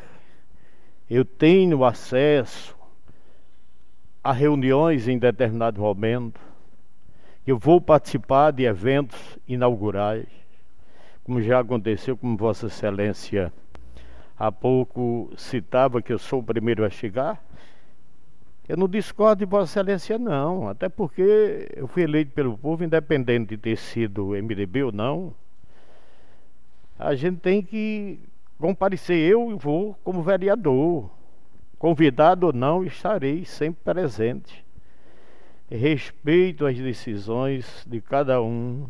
eu 1.09 1.25
tenho 1.25 1.85
acesso 1.85 2.77
a 4.23 4.33
reuniões 4.33 5.09
em 5.09 5.19
determinado 5.19 5.81
momento, 5.81 6.41
Eu 7.47 7.57
vou 7.57 7.81
participar 7.81 8.51
de 8.51 8.65
eventos 8.65 9.39
inaugurais, 9.49 10.29
como 11.25 11.41
já 11.41 11.61
aconteceu, 11.61 12.15
como 12.15 12.37
Vossa 12.37 12.67
Excelência 12.67 13.51
há 14.39 14.53
pouco 14.53 15.33
citava 15.35 16.03
que 16.03 16.13
eu 16.13 16.19
sou 16.19 16.41
o 16.41 16.43
primeiro 16.43 16.85
a 16.85 16.91
chegar. 16.91 17.43
Eu 18.69 18.77
não 18.77 18.87
discordo 18.87 19.39
de 19.39 19.47
Vossa 19.47 19.81
Excelência, 19.81 20.19
não, 20.19 20.69
até 20.69 20.91
porque 20.91 21.71
eu 21.75 21.89
fui 21.89 22.03
eleito 22.03 22.33
pelo 22.33 22.59
povo, 22.59 22.85
independente 22.85 23.49
de 23.49 23.57
ter 23.57 23.77
sido 23.77 24.33
MDB 24.33 24.83
ou 24.83 24.93
não. 24.93 25.33
A 26.99 27.15
gente 27.15 27.39
tem 27.39 27.63
que 27.63 28.19
comparecer. 28.59 29.17
Eu 29.17 29.57
vou 29.57 29.97
como 30.05 30.23
vereador, 30.23 31.09
convidado 31.79 32.49
ou 32.49 32.53
não, 32.53 32.85
estarei 32.85 33.47
sempre 33.47 33.81
presente. 33.83 34.63
Respeito 35.71 36.67
as 36.67 36.77
decisões 36.77 37.87
de 37.87 38.03
cada 38.03 38.43
um. 38.43 38.87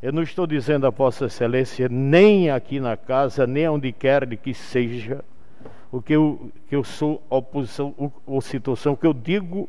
Eu 0.00 0.12
não 0.12 0.22
estou 0.22 0.46
dizendo 0.46 0.86
a 0.86 0.90
Vossa 0.90 1.26
Excelência, 1.26 1.88
nem 1.88 2.50
aqui 2.50 2.78
na 2.78 2.96
casa, 2.96 3.48
nem 3.48 3.68
onde 3.68 3.90
quer 3.90 4.28
que 4.36 4.54
seja, 4.54 5.24
o 5.92 6.00
que 6.00 6.14
eu, 6.14 6.50
que 6.68 6.76
eu 6.76 6.84
sou 6.84 7.22
oposição 7.28 7.94
ou 8.26 8.40
situação, 8.40 8.92
o 8.92 8.96
que 8.96 9.06
eu 9.06 9.14
digo 9.14 9.68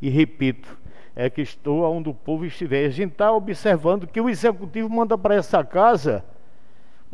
e 0.00 0.08
repito, 0.08 0.76
é 1.16 1.30
que 1.30 1.40
estou 1.40 1.82
onde 1.84 2.08
o 2.08 2.14
povo 2.14 2.44
estiver. 2.44 2.86
A 2.86 2.90
gente 2.90 3.12
está 3.12 3.32
observando 3.32 4.06
que 4.06 4.20
o 4.20 4.28
executivo 4.28 4.90
manda 4.90 5.16
para 5.16 5.34
essa 5.34 5.64
casa 5.64 6.24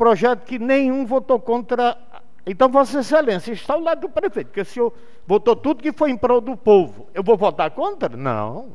projeto 0.01 0.45
que 0.45 0.57
nenhum 0.57 1.05
votou 1.05 1.39
contra. 1.39 1.95
Então, 2.43 2.69
Vossa 2.69 3.01
Excelência, 3.01 3.51
está 3.51 3.75
ao 3.75 3.79
lado 3.79 4.01
do 4.01 4.09
prefeito, 4.09 4.47
porque 4.47 4.61
o 4.61 4.65
senhor 4.65 4.91
votou 5.27 5.55
tudo 5.55 5.83
que 5.83 5.91
foi 5.91 6.09
em 6.09 6.17
prol 6.17 6.41
do 6.41 6.57
povo. 6.57 7.07
Eu 7.13 7.21
vou 7.21 7.37
votar 7.37 7.69
contra? 7.69 8.09
Não. 8.17 8.69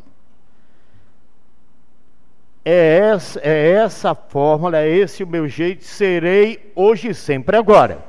É 2.64 2.98
essa, 2.98 3.40
é 3.40 3.70
essa 3.72 4.12
a 4.12 4.14
fórmula, 4.14 4.78
é 4.78 4.88
esse 4.88 5.24
o 5.24 5.26
meu 5.26 5.48
jeito, 5.48 5.82
serei 5.82 6.72
hoje 6.76 7.08
e 7.08 7.14
sempre. 7.14 7.56
Agora, 7.56 8.04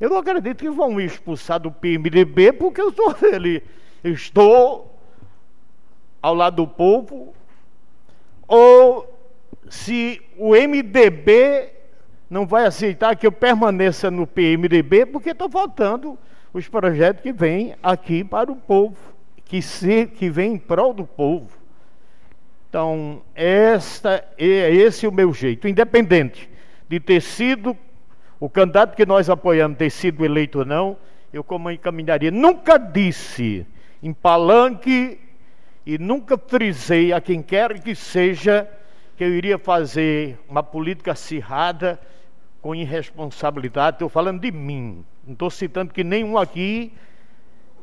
eu 0.00 0.08
não 0.08 0.16
acredito 0.16 0.58
que 0.58 0.70
vão 0.70 0.94
me 0.94 1.04
expulsar 1.04 1.60
do 1.60 1.70
PMDB 1.70 2.52
porque 2.52 2.80
eu 2.80 2.92
sou 2.92 3.14
ele. 3.30 3.62
Estou 4.02 4.98
ao 6.22 6.34
lado 6.34 6.56
do 6.56 6.66
povo, 6.66 7.34
ou 8.48 9.18
se 9.68 10.20
o 10.36 10.50
MDB 10.54 11.70
não 12.28 12.46
vai 12.46 12.66
aceitar 12.66 13.16
que 13.16 13.26
eu 13.26 13.32
permaneça 13.32 14.10
no 14.10 14.26
PMDB 14.26 15.06
porque 15.06 15.30
estou 15.30 15.48
votando 15.48 16.18
os 16.52 16.68
projetos 16.68 17.22
que 17.22 17.32
vêm 17.32 17.74
aqui 17.82 18.24
para 18.24 18.50
o 18.50 18.56
povo, 18.56 18.96
que, 19.44 19.62
se, 19.62 20.06
que 20.06 20.28
vêm 20.28 20.54
em 20.54 20.58
prol 20.58 20.92
do 20.92 21.04
povo. 21.04 21.48
Então, 22.68 23.22
esta, 23.34 24.24
é 24.38 24.72
esse 24.72 25.06
o 25.06 25.12
meu 25.12 25.32
jeito, 25.32 25.66
independente 25.66 26.48
de 26.88 27.00
ter 27.00 27.20
sido 27.20 27.76
o 28.40 28.48
candidato 28.48 28.96
que 28.96 29.04
nós 29.04 29.28
apoiamos 29.28 29.76
ter 29.76 29.90
sido 29.90 30.24
eleito 30.24 30.60
ou 30.60 30.64
não, 30.64 30.96
eu 31.30 31.44
como 31.44 31.70
encaminharia. 31.70 32.30
Nunca 32.30 32.78
disse 32.78 33.66
em 34.02 34.14
palanque 34.14 35.20
e 35.84 35.98
nunca 35.98 36.38
frisei 36.38 37.12
a 37.12 37.20
quem 37.20 37.42
quer 37.42 37.78
que 37.80 37.94
seja 37.94 38.66
que 39.16 39.22
eu 39.22 39.34
iria 39.34 39.58
fazer 39.58 40.38
uma 40.48 40.62
política 40.62 41.12
acirrada 41.12 42.00
com 42.62 42.74
irresponsabilidade. 42.74 43.96
Estou 43.96 44.08
falando 44.08 44.40
de 44.40 44.50
mim. 44.50 45.04
Não 45.26 45.34
estou 45.34 45.50
citando 45.50 45.92
que 45.92 46.02
nenhum 46.02 46.38
aqui 46.38 46.94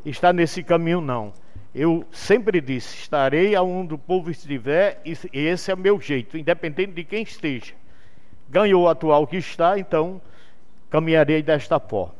está 0.03 0.33
nesse 0.33 0.63
caminho, 0.63 1.01
não. 1.01 1.31
Eu 1.73 2.03
sempre 2.11 2.59
disse: 2.59 2.97
estarei 2.97 3.55
aonde 3.55 3.93
o 3.93 3.97
povo 3.97 4.31
estiver, 4.31 4.99
e 5.05 5.15
esse 5.31 5.69
é 5.69 5.73
o 5.75 5.77
meu 5.77 6.01
jeito, 6.01 6.35
independente 6.35 6.93
de 6.93 7.03
quem 7.03 7.21
esteja. 7.21 7.75
Ganhou 8.49 8.83
o 8.83 8.89
atual 8.89 9.27
que 9.27 9.37
está, 9.37 9.77
então 9.77 10.19
caminharei 10.89 11.41
desta 11.41 11.79
forma. 11.79 12.15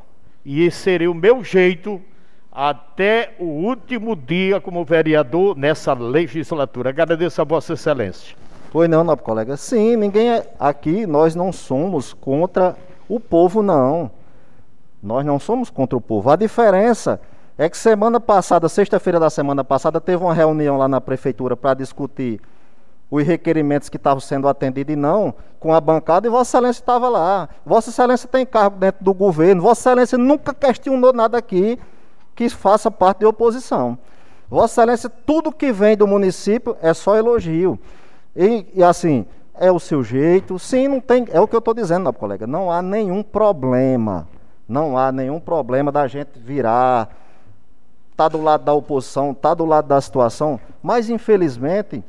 E 0.46 0.64
esse 0.64 0.78
será 0.78 1.10
o 1.10 1.14
meu 1.14 1.44
jeito 1.44 2.02
até 2.52 3.36
o 3.38 3.46
último 3.46 4.16
dia 4.16 4.60
como 4.60 4.84
vereador 4.84 5.56
nessa 5.56 5.94
legislatura. 5.94 6.90
Agradeço 6.90 7.42
a 7.42 7.46
Vossa 7.46 7.74
Excelência. 7.74 8.36
Pois 8.72 8.90
não, 8.90 9.04
nobre 9.04 9.24
colega. 9.24 9.56
Sim, 9.58 9.96
ninguém 9.96 10.30
é 10.30 10.50
aqui, 10.60 11.06
nós 11.06 11.36
não 11.36 11.52
somos 11.52 12.14
contra 12.14 12.76
o 13.08 13.20
povo, 13.20 13.62
não. 13.62 14.12
Nós 15.02 15.26
não 15.26 15.40
somos 15.40 15.70
contra 15.70 15.98
o 15.98 16.02
povo. 16.02 16.30
A 16.30 16.36
diferença 16.36 17.20
é 17.58 17.70
que 17.70 17.78
semana 17.78 18.20
passada, 18.20 18.68
sexta-feira 18.68 19.20
da 19.20 19.30
semana 19.30 19.64
passada, 19.64 20.02
teve 20.02 20.24
uma 20.24 20.34
reunião 20.34 20.78
lá 20.78 20.88
na 20.88 21.00
prefeitura 21.00 21.56
para 21.56 21.74
discutir 21.74 22.42
os 23.10 23.26
requerimentos 23.26 23.90
que 23.90 23.98
estavam 23.98 24.20
sendo 24.20 24.48
atendidos 24.48 24.94
e 24.94 24.96
não 24.96 25.34
com 25.60 25.74
a 25.74 25.82
bancada, 25.82 26.28
e 26.28 26.30
Vossa 26.30 26.58
Excelência 26.58 26.82
estava 26.82 27.10
lá. 27.10 27.50
Vossa 27.66 27.90
Excelência 27.90 28.28
tem 28.28 28.46
cargo 28.46 28.78
dentro 28.78 29.04
do 29.04 29.14
governo, 29.14 29.62
Vossa 29.62 29.90
Excelência 29.90 30.18
nunca 30.18 30.54
questionou 30.54 31.14
nada 31.14 31.38
aqui 31.38 31.80
que 32.36 32.50
faça 32.50 32.92
parte 32.92 33.20
de 33.20 33.26
oposição. 33.26 33.98
Vossa 34.50 34.82
Excelência, 34.82 35.10
tudo 35.10 35.52
que 35.52 35.72
vem 35.72 35.98
do 35.98 36.06
município 36.06 36.78
é 36.82 36.94
só 36.94 37.16
elogio. 37.16 37.80
E, 38.36 38.68
e 38.76 38.84
assim, 38.84 39.26
é 39.60 39.72
o 39.72 39.80
seu 39.80 40.04
jeito. 40.04 40.60
Sim, 40.60 40.88
não 40.88 41.00
tem. 41.00 41.28
É 41.32 41.40
o 41.40 41.48
que 41.48 41.56
eu 41.56 41.60
estou 41.60 41.74
dizendo, 41.74 42.04
meu 42.04 42.14
colega. 42.14 42.46
Não 42.46 42.72
há 42.72 42.82
nenhum 42.82 43.24
problema. 43.24 44.28
Não 44.68 44.98
há 44.98 45.12
nenhum 45.12 45.40
problema 45.40 45.92
da 45.92 46.08
gente 46.08 46.38
virar, 46.38 47.10
tá 48.18 48.28
do 48.28 48.42
lado 48.42 48.66
da 48.66 48.74
oposição, 48.74 49.34
tá 49.34 49.54
do 49.54 49.66
lado 49.66 49.88
da 49.88 50.00
situação. 50.02 50.60
Mas 50.84 51.10
infelizmente 51.10 52.04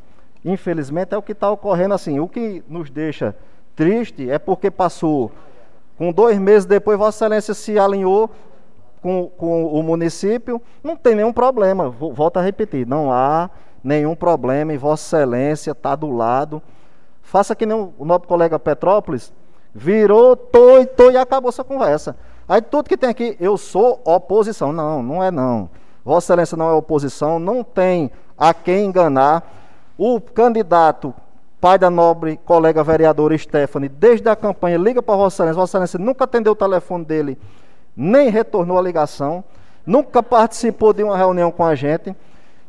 Infelizmente 0.44 1.14
é 1.14 1.18
o 1.18 1.22
que 1.22 1.32
está 1.32 1.50
ocorrendo 1.50 1.94
assim. 1.94 2.20
O 2.20 2.28
que 2.28 2.62
nos 2.68 2.90
deixa 2.90 3.34
triste 3.74 4.30
é 4.30 4.38
porque 4.38 4.70
passou, 4.70 5.30
com 5.96 6.12
dois 6.12 6.38
meses 6.38 6.66
depois, 6.66 6.98
Vossa 6.98 7.24
Excelência 7.24 7.54
se 7.54 7.78
alinhou 7.78 8.30
com, 9.00 9.30
com 9.36 9.66
o 9.66 9.82
município, 9.82 10.60
não 10.82 10.96
tem 10.96 11.14
nenhum 11.14 11.32
problema. 11.32 11.88
Volto 11.88 12.38
a 12.38 12.42
repetir, 12.42 12.86
não 12.86 13.12
há 13.12 13.50
nenhum 13.82 14.14
problema 14.14 14.72
e 14.72 14.76
Vossa 14.76 15.18
Excelência 15.18 15.72
está 15.72 15.94
do 15.94 16.10
lado. 16.10 16.62
Faça 17.22 17.54
que 17.54 17.66
nem 17.66 17.76
o 17.76 18.04
nosso 18.04 18.26
colega 18.26 18.58
Petrópolis, 18.58 19.32
virou, 19.74 20.34
toi, 20.34 20.86
toi 20.86 21.12
e 21.12 21.16
acabou 21.16 21.50
essa 21.50 21.62
conversa. 21.62 22.16
Aí 22.48 22.62
tudo 22.62 22.88
que 22.88 22.96
tem 22.96 23.10
aqui, 23.10 23.36
eu 23.38 23.56
sou 23.56 24.00
oposição. 24.04 24.72
Não, 24.72 25.02
não 25.02 25.22
é 25.22 25.30
não. 25.30 25.68
Vossa 26.04 26.32
Excelência 26.32 26.56
não 26.56 26.70
é 26.70 26.72
oposição, 26.72 27.38
não 27.38 27.62
tem 27.62 28.10
a 28.36 28.54
quem 28.54 28.86
enganar. 28.86 29.44
O 30.00 30.20
candidato, 30.20 31.12
pai 31.60 31.76
da 31.76 31.90
nobre 31.90 32.36
colega 32.44 32.84
vereadora 32.84 33.36
Stephanie, 33.36 33.88
desde 33.88 34.28
a 34.28 34.36
campanha, 34.36 34.78
liga 34.78 35.02
para. 35.02 35.16
Vossa 35.16 35.50
Excelência 35.50 35.98
nunca 35.98 36.22
atendeu 36.22 36.52
o 36.52 36.56
telefone 36.56 37.04
dele, 37.04 37.36
nem 37.96 38.30
retornou 38.30 38.78
a 38.78 38.82
ligação, 38.82 39.42
nunca 39.84 40.22
participou 40.22 40.92
de 40.92 41.02
uma 41.02 41.16
reunião 41.16 41.50
com 41.50 41.64
a 41.64 41.74
gente. 41.74 42.14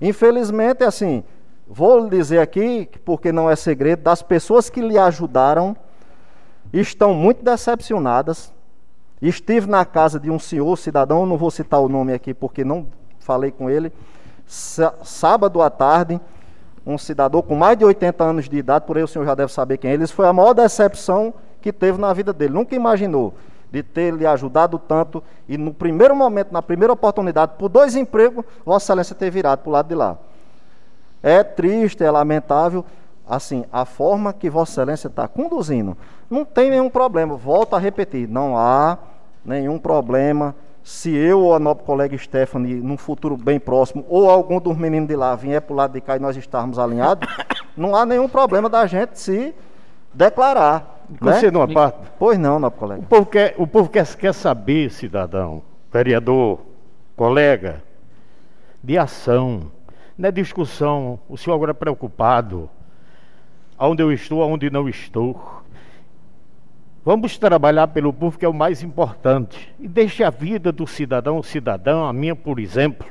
Infelizmente, 0.02 0.84
assim, 0.84 1.24
vou 1.68 2.10
dizer 2.10 2.40
aqui, 2.40 2.90
porque 3.06 3.32
não 3.32 3.48
é 3.48 3.56
segredo, 3.56 4.02
das 4.02 4.24
pessoas 4.24 4.68
que 4.68 4.82
lhe 4.82 4.98
ajudaram, 4.98 5.78
estão 6.74 7.14
muito 7.14 7.44
decepcionadas. 7.44 8.52
Estive 9.22 9.70
na 9.70 9.86
casa 9.86 10.20
de 10.20 10.32
um 10.32 10.40
senhor, 10.40 10.76
cidadão, 10.80 11.28
não 11.28 11.38
vou 11.38 11.52
citar 11.52 11.80
o 11.80 11.88
nome 11.88 12.12
aqui 12.12 12.34
porque 12.34 12.64
não 12.64 12.88
falei 13.20 13.52
com 13.52 13.70
ele, 13.70 13.94
sábado 14.48 15.62
à 15.62 15.70
tarde 15.70 16.20
um 16.86 16.98
cidadão 16.98 17.42
com 17.42 17.56
mais 17.56 17.78
de 17.78 17.86
80 17.86 18.24
anos 18.24 18.50
de 18.50 18.58
idade, 18.58 18.86
por 18.86 18.98
aí 18.98 19.04
o 19.04 19.08
senhor 19.08 19.26
já 19.26 19.36
deve 19.36 19.52
saber 19.52 19.78
quem 19.78 19.92
é 19.92 19.94
ele, 19.94 20.08
foi 20.08 20.28
a 20.28 20.34
maior 20.34 20.54
decepção 20.54 21.34
que 21.62 21.72
teve 21.72 22.00
na 22.00 22.12
vida 22.14 22.34
dele. 22.34 22.54
Nunca 22.54 22.76
imaginou 22.76 23.34
de 23.72 23.84
ter 23.84 24.14
lhe 24.14 24.26
ajudado 24.26 24.80
tanto 24.80 25.24
e 25.48 25.58
no 25.58 25.74
primeiro 25.74 26.16
momento, 26.16 26.52
na 26.52 26.62
primeira 26.62 26.92
oportunidade, 26.94 27.54
por 27.58 27.70
dois 27.70 27.96
empregos, 27.96 28.44
Vossa 28.66 28.86
Excelência 28.86 29.16
ter 29.16 29.30
virado 29.30 29.60
para 29.60 29.70
o 29.70 29.74
lado 29.74 29.88
de 29.88 29.96
lá. 29.96 30.18
É 31.22 31.44
triste, 31.44 32.04
é 32.04 32.10
lamentável, 32.10 32.84
assim, 33.28 33.66
a 33.72 33.86
forma 33.86 34.34
que 34.34 34.50
Vossa 34.50 34.82
Excelência 34.82 35.08
está 35.08 35.28
conduzindo. 35.28 35.96
Não 36.30 36.44
tem 36.44 36.70
nenhum 36.70 36.90
problema, 36.90 37.36
volto 37.36 37.76
a 37.76 37.80
repetir, 37.80 38.28
não 38.28 38.58
há 38.58 38.98
nenhum 39.46 39.78
problema 39.78 40.56
se 40.84 41.16
eu 41.16 41.42
ou 41.42 41.54
a 41.54 41.60
nobre 41.60 41.84
colega 41.84 42.18
Stephanie, 42.18 42.76
num 42.76 42.98
futuro 42.98 43.38
bem 43.38 43.60
próximo, 43.60 44.06
ou 44.08 44.30
algum 44.30 44.60
dos 44.60 44.78
meninos 44.78 45.08
de 45.08 45.16
lá 45.16 45.36
vier 45.36 45.62
para 45.62 45.74
o 45.74 45.76
lado 45.76 45.94
de 45.94 46.02
cá 46.02 46.16
e 46.16 46.20
nós 46.20 46.36
estarmos 46.36 46.80
alinhados, 46.80 47.28
não 47.76 47.96
há 47.96 48.06
nenhum 48.06 48.28
problema 48.28 48.70
da 48.70 48.86
gente 48.88 49.20
se 49.20 49.54
declarar. 50.14 51.06
Você 51.20 51.48
né? 51.48 51.52
não 51.52 51.68
parte? 51.68 51.98
Pois 52.18 52.38
não, 52.38 52.60
nobre 52.60 52.80
colega. 52.80 53.02
O 53.02 53.06
povo, 53.06 53.26
quer, 53.26 53.56
o 53.58 53.68
povo 53.68 53.90
quer, 53.90 54.08
quer 54.16 54.34
saber, 54.34 54.92
cidadão, 54.92 55.62
vereador, 55.92 56.60
colega, 57.16 57.84
de 58.84 58.98
ação, 58.98 59.72
não 60.18 60.30
é 60.30 60.32
discussão. 60.32 61.20
O 61.30 61.38
senhor 61.38 61.56
agora 61.56 61.72
é 61.72 61.74
preocupado. 61.74 62.70
Aonde 63.78 64.04
eu 64.04 64.12
estou, 64.12 64.44
aonde 64.44 64.70
não 64.70 64.88
estou. 64.90 65.59
Vamos 67.04 67.38
trabalhar 67.38 67.88
pelo 67.88 68.12
povo, 68.12 68.38
que 68.38 68.46
é 68.46 68.50
o 68.50 68.54
mais 68.54 68.84
importante. 68.84 69.74
E 69.80 69.88
deixe 69.88 70.24
a 70.24 70.30
vida 70.30 70.72
do 70.72 70.86
cidadão, 70.86 71.42
cidadão, 71.42 72.06
a 72.06 72.12
minha, 72.12 72.36
por 72.36 72.60
exemplo. 72.60 73.08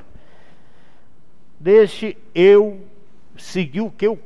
Deixe 1.59 2.17
eu 2.35 2.81
seguir 3.37 3.81
o 3.81 3.91
que 3.91 4.07
eu, 4.07 4.19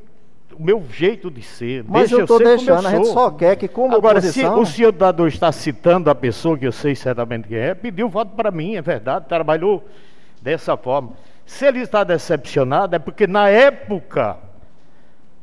o 0.58 0.62
meu 0.62 0.84
jeito 0.90 1.30
de 1.30 1.42
ser. 1.42 1.84
Mas 1.86 2.10
Deixa 2.10 2.16
eu 2.16 2.20
estou 2.22 2.38
deixando, 2.38 2.86
a 2.86 2.90
gente 2.90 3.08
só 3.08 3.30
quer 3.30 3.56
que 3.56 3.68
como 3.68 3.94
Agora, 3.94 4.18
oposição... 4.18 4.56
se 4.56 4.60
o 4.60 4.66
senhor 4.66 4.92
dador 4.92 5.28
está 5.28 5.52
citando 5.52 6.10
a 6.10 6.14
pessoa 6.14 6.58
que 6.58 6.66
eu 6.66 6.72
sei 6.72 6.94
certamente 6.94 7.48
quem 7.48 7.56
é, 7.56 7.74
pediu 7.74 8.08
voto 8.08 8.32
para 8.34 8.50
mim, 8.50 8.74
é 8.74 8.82
verdade, 8.82 9.26
trabalhou 9.28 9.86
dessa 10.40 10.76
forma. 10.76 11.12
Se 11.46 11.66
ele 11.66 11.80
está 11.80 12.04
decepcionado, 12.04 12.96
é 12.96 12.98
porque 12.98 13.26
na 13.26 13.48
época 13.48 14.36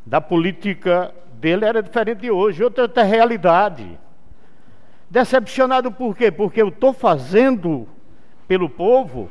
da 0.06 0.20
política 0.20 1.14
dele 1.34 1.66
era 1.66 1.82
diferente 1.82 2.20
de 2.20 2.32
hoje, 2.32 2.64
outra, 2.64 2.84
outra 2.84 3.04
realidade. 3.04 3.98
Decepcionado 5.10 5.92
por 5.92 6.16
quê? 6.16 6.32
Porque 6.32 6.62
eu 6.62 6.68
estou 6.70 6.94
fazendo 6.94 7.88
pelo 8.48 8.70
povo, 8.70 9.30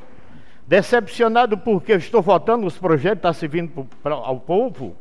decepcionado 0.66 1.56
porque 1.56 1.92
eu 1.92 1.98
estou 1.98 2.20
votando 2.20 2.66
os 2.66 2.76
projetos, 2.76 3.18
está 3.18 3.32
servindo 3.32 3.86
pro- 4.02 4.14
ao 4.14 4.40
povo, 4.40 4.96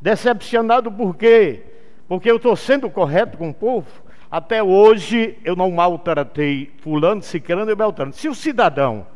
decepcionado 0.00 0.92
por 0.92 1.16
quê? 1.16 1.62
Porque 2.06 2.30
eu 2.30 2.36
estou 2.36 2.54
sendo 2.54 2.90
correto 2.90 3.38
com 3.38 3.48
o 3.48 3.54
povo. 3.54 3.88
Até 4.30 4.62
hoje 4.62 5.38
eu 5.44 5.56
não 5.56 5.70
maltratei 5.70 6.72
fulano, 6.80 7.22
ciclano 7.22 7.70
e 7.70 7.74
beltrano. 7.74 8.12
Se 8.12 8.28
o 8.28 8.34
cidadão 8.34 9.06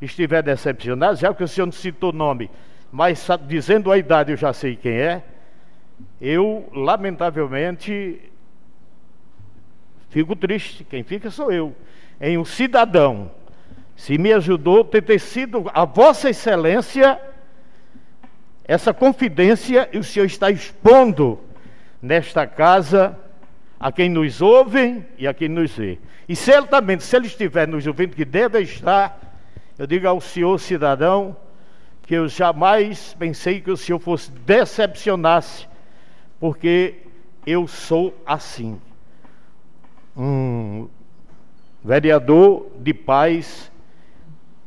estiver 0.00 0.42
decepcionado, 0.42 1.16
já 1.16 1.34
que 1.34 1.42
o 1.42 1.48
senhor 1.48 1.66
não 1.66 1.72
citou 1.72 2.12
nome, 2.12 2.50
mas 2.92 3.26
dizendo 3.46 3.90
a 3.90 3.98
idade 3.98 4.32
eu 4.32 4.36
já 4.36 4.52
sei 4.52 4.76
quem 4.76 4.92
é, 4.92 5.22
eu, 6.20 6.68
lamentavelmente, 6.72 8.29
fico 10.10 10.36
triste. 10.36 10.84
Quem 10.84 11.02
fica 11.02 11.30
sou 11.30 11.50
eu. 11.50 11.74
Em 12.20 12.36
um 12.36 12.44
cidadão, 12.44 13.30
se 13.96 14.18
me 14.18 14.32
ajudou, 14.32 14.84
ter, 14.84 15.18
sido 15.18 15.70
a 15.72 15.84
Vossa 15.84 16.30
Excelência 16.30 17.18
essa 18.70 18.94
confidência 18.94 19.88
e 19.92 19.98
o 19.98 20.04
senhor 20.04 20.26
está 20.26 20.48
expondo 20.48 21.40
nesta 22.00 22.46
casa 22.46 23.18
a 23.80 23.90
quem 23.90 24.08
nos 24.08 24.40
ouve 24.40 25.04
e 25.18 25.26
a 25.26 25.34
quem 25.34 25.48
nos 25.48 25.72
vê. 25.72 25.98
E 26.28 26.36
certamente, 26.36 27.02
se 27.02 27.16
ele 27.16 27.26
estiver 27.26 27.66
nos 27.66 27.84
ouvindo, 27.84 28.14
que 28.14 28.24
deve 28.24 28.60
estar, 28.60 29.18
eu 29.76 29.88
digo 29.88 30.06
ao 30.06 30.20
senhor 30.20 30.60
cidadão 30.60 31.36
que 32.02 32.14
eu 32.14 32.28
jamais 32.28 33.12
pensei 33.18 33.60
que 33.60 33.72
o 33.72 33.76
senhor 33.76 33.98
fosse 33.98 34.30
decepcionar-se, 34.30 35.66
porque 36.38 36.94
eu 37.44 37.66
sou 37.66 38.16
assim. 38.24 38.80
Um 40.16 40.88
vereador 41.84 42.70
de 42.78 42.92
paz, 42.92 43.70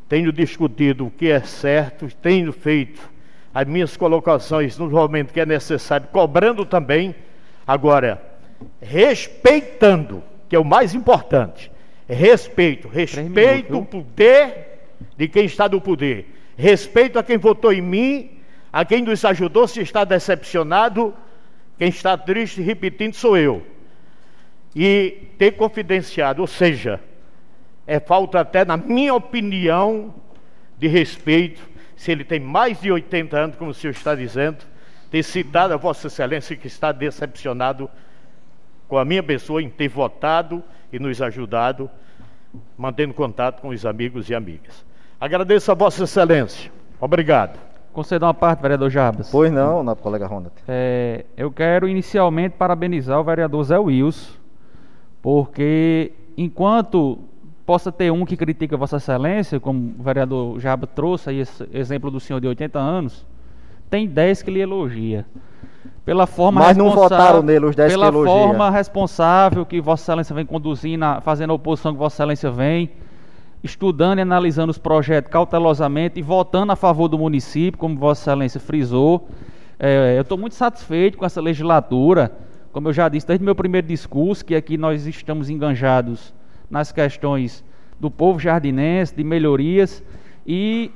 tenho 0.08 0.32
discutido 0.32 1.08
o 1.08 1.12
que 1.12 1.30
é 1.30 1.42
certo, 1.42 2.08
tenho 2.22 2.52
feito 2.52 3.12
as 3.54 3.68
minhas 3.68 3.96
colocações 3.96 4.78
no 4.78 4.90
momento 4.90 5.32
que 5.32 5.40
é 5.40 5.46
necessário, 5.46 6.08
cobrando 6.12 6.66
também, 6.66 7.16
agora, 7.68 8.22
respeitando, 8.82 10.24
que 10.50 10.56
é 10.56 10.60
o 10.60 10.66
mais 10.66 10.96
importante. 10.96 11.72
Respeito, 12.08 12.88
respeito 12.88 13.78
o 13.78 13.86
poder 13.86 14.82
de 15.16 15.28
quem 15.28 15.46
está 15.46 15.70
no 15.70 15.80
poder. 15.80 16.34
Respeito 16.58 17.20
a 17.20 17.24
quem 17.24 17.38
votou 17.38 17.72
em 17.72 17.82
mim, 17.82 18.32
a 18.72 18.84
quem 18.84 19.02
nos 19.02 19.24
ajudou, 19.24 19.68
se 19.68 19.82
está 19.82 20.04
decepcionado, 20.04 21.14
quem 21.78 21.90
está 21.90 22.18
triste, 22.18 22.62
repetindo, 22.62 23.14
sou 23.14 23.38
eu. 23.38 23.64
E 24.76 25.30
ter 25.38 25.52
confidenciado, 25.52 26.42
ou 26.42 26.48
seja, 26.48 27.00
é 27.86 28.00
falta 28.00 28.40
até, 28.40 28.66
na 28.66 28.78
minha 28.78 29.14
opinião, 29.14 30.14
de 30.78 30.88
respeito, 30.88 31.62
se 31.96 32.12
ele 32.12 32.24
tem 32.24 32.40
mais 32.40 32.82
de 32.82 32.92
80 32.92 33.38
anos, 33.38 33.56
como 33.56 33.72
o 33.72 33.74
senhor 33.74 33.92
está 33.92 34.16
dizendo, 34.16 34.58
ter 35.10 35.24
citado 35.24 35.74
a 35.74 35.78
Vossa 35.78 36.08
Excelência 36.08 36.56
que 36.56 36.68
está 36.68 36.92
decepcionado 36.92 37.90
com 38.88 38.98
a 38.98 39.06
minha 39.06 39.24
pessoa 39.24 39.62
em 39.62 39.70
ter 39.70 39.88
votado 39.88 40.64
e 40.92 41.00
nos 41.00 41.22
ajudado, 41.22 41.90
mantendo 42.78 43.14
contato 43.14 43.62
com 43.62 43.70
os 43.70 43.86
amigos 43.86 44.30
e 44.30 44.36
amigas. 44.36 44.86
Agradeço 45.20 45.72
a 45.72 45.76
Vossa 45.76 46.04
Excelência. 46.04 46.72
Obrigado. 47.00 47.60
Conceder 47.94 48.26
uma 48.26 48.34
parte, 48.34 48.62
vereador 48.62 48.90
Jabas. 48.90 49.30
Pois 49.30 49.52
não, 49.52 49.84
nosso 49.84 50.02
colega 50.02 50.26
Ronald. 50.26 50.54
É, 50.68 51.26
eu 51.38 51.52
quero 51.52 51.88
inicialmente 51.88 52.56
parabenizar 52.58 53.20
o 53.20 53.24
vereador 53.24 53.64
Zé 53.64 53.78
Wilson, 53.78 54.34
porque 55.24 56.12
enquanto 56.38 57.18
possa 57.66 57.94
ter 57.94 58.12
um 58.12 58.26
que 58.26 58.36
critica 58.36 58.76
Vossa 58.76 58.98
Excelência, 58.98 59.58
como 59.58 59.96
o 59.98 60.04
vereador 60.04 60.60
Jaba 60.60 60.86
trouxe 60.86 61.30
aí 61.30 61.40
esse 61.40 61.66
exemplo 61.74 62.12
do 62.12 62.20
senhor 62.20 62.42
de 62.42 62.48
80 62.48 62.78
anos, 62.78 63.26
tem 63.90 64.06
10 64.06 64.44
que 64.44 64.52
lhe 64.52 64.60
elogia. 64.60 65.26
Pela 66.04 66.28
forma 66.28 66.60
Mas 66.60 66.76
não 66.76 66.92
votaram 66.92 67.42
nele 67.42 67.68
os 67.68 67.76
10 67.76 67.90
que 67.90 67.98
Pela 67.98 68.10
elogia. 68.10 68.34
forma 68.34 68.70
responsável 68.70 69.66
que 69.66 69.80
Vossa 69.80 70.04
Excelência 70.04 70.36
vem 70.36 70.46
conduzindo, 70.46 71.06
fazendo 71.22 71.52
a 71.52 71.54
oposição 71.54 71.94
que 71.94 72.00
Vossa 72.00 72.18
Excelência 72.18 72.52
vem, 72.52 72.92
estudando 73.64 74.20
e 74.20 74.22
analisando 74.22 74.72
os 74.72 74.78
projetos 74.78 75.32
cautelosamente 75.32 76.20
e 76.20 76.22
votando 76.22 76.74
a 76.74 76.76
favor 76.76 77.08
do 77.08 77.18
município, 77.18 77.80
como 77.80 77.98
Vossa 77.98 78.24
Excelência 78.30 78.60
frisou. 78.60 79.30
É, 79.80 80.18
eu 80.18 80.24
estou 80.24 80.38
muito 80.38 80.56
satisfeito 80.56 81.18
com 81.18 81.26
essa 81.26 81.40
legislatura. 81.40 82.30
Como 82.74 82.90
eu 82.90 82.94
já 82.94 83.08
disse 83.08 83.28
desde 83.28 83.46
meu 83.46 83.54
primeiro 83.54 83.86
discurso, 83.86 84.44
que 84.44 84.56
aqui 84.56 84.78
nós 84.78 85.06
estamos 85.06 85.48
enganjados 85.48 86.34
nas 86.72 86.92
questões 86.92 87.64
do 88.00 88.10
povo 88.10 88.40
jardinense, 88.40 89.16
de 89.16 89.24
melhorias 89.24 90.04
e 90.46 90.90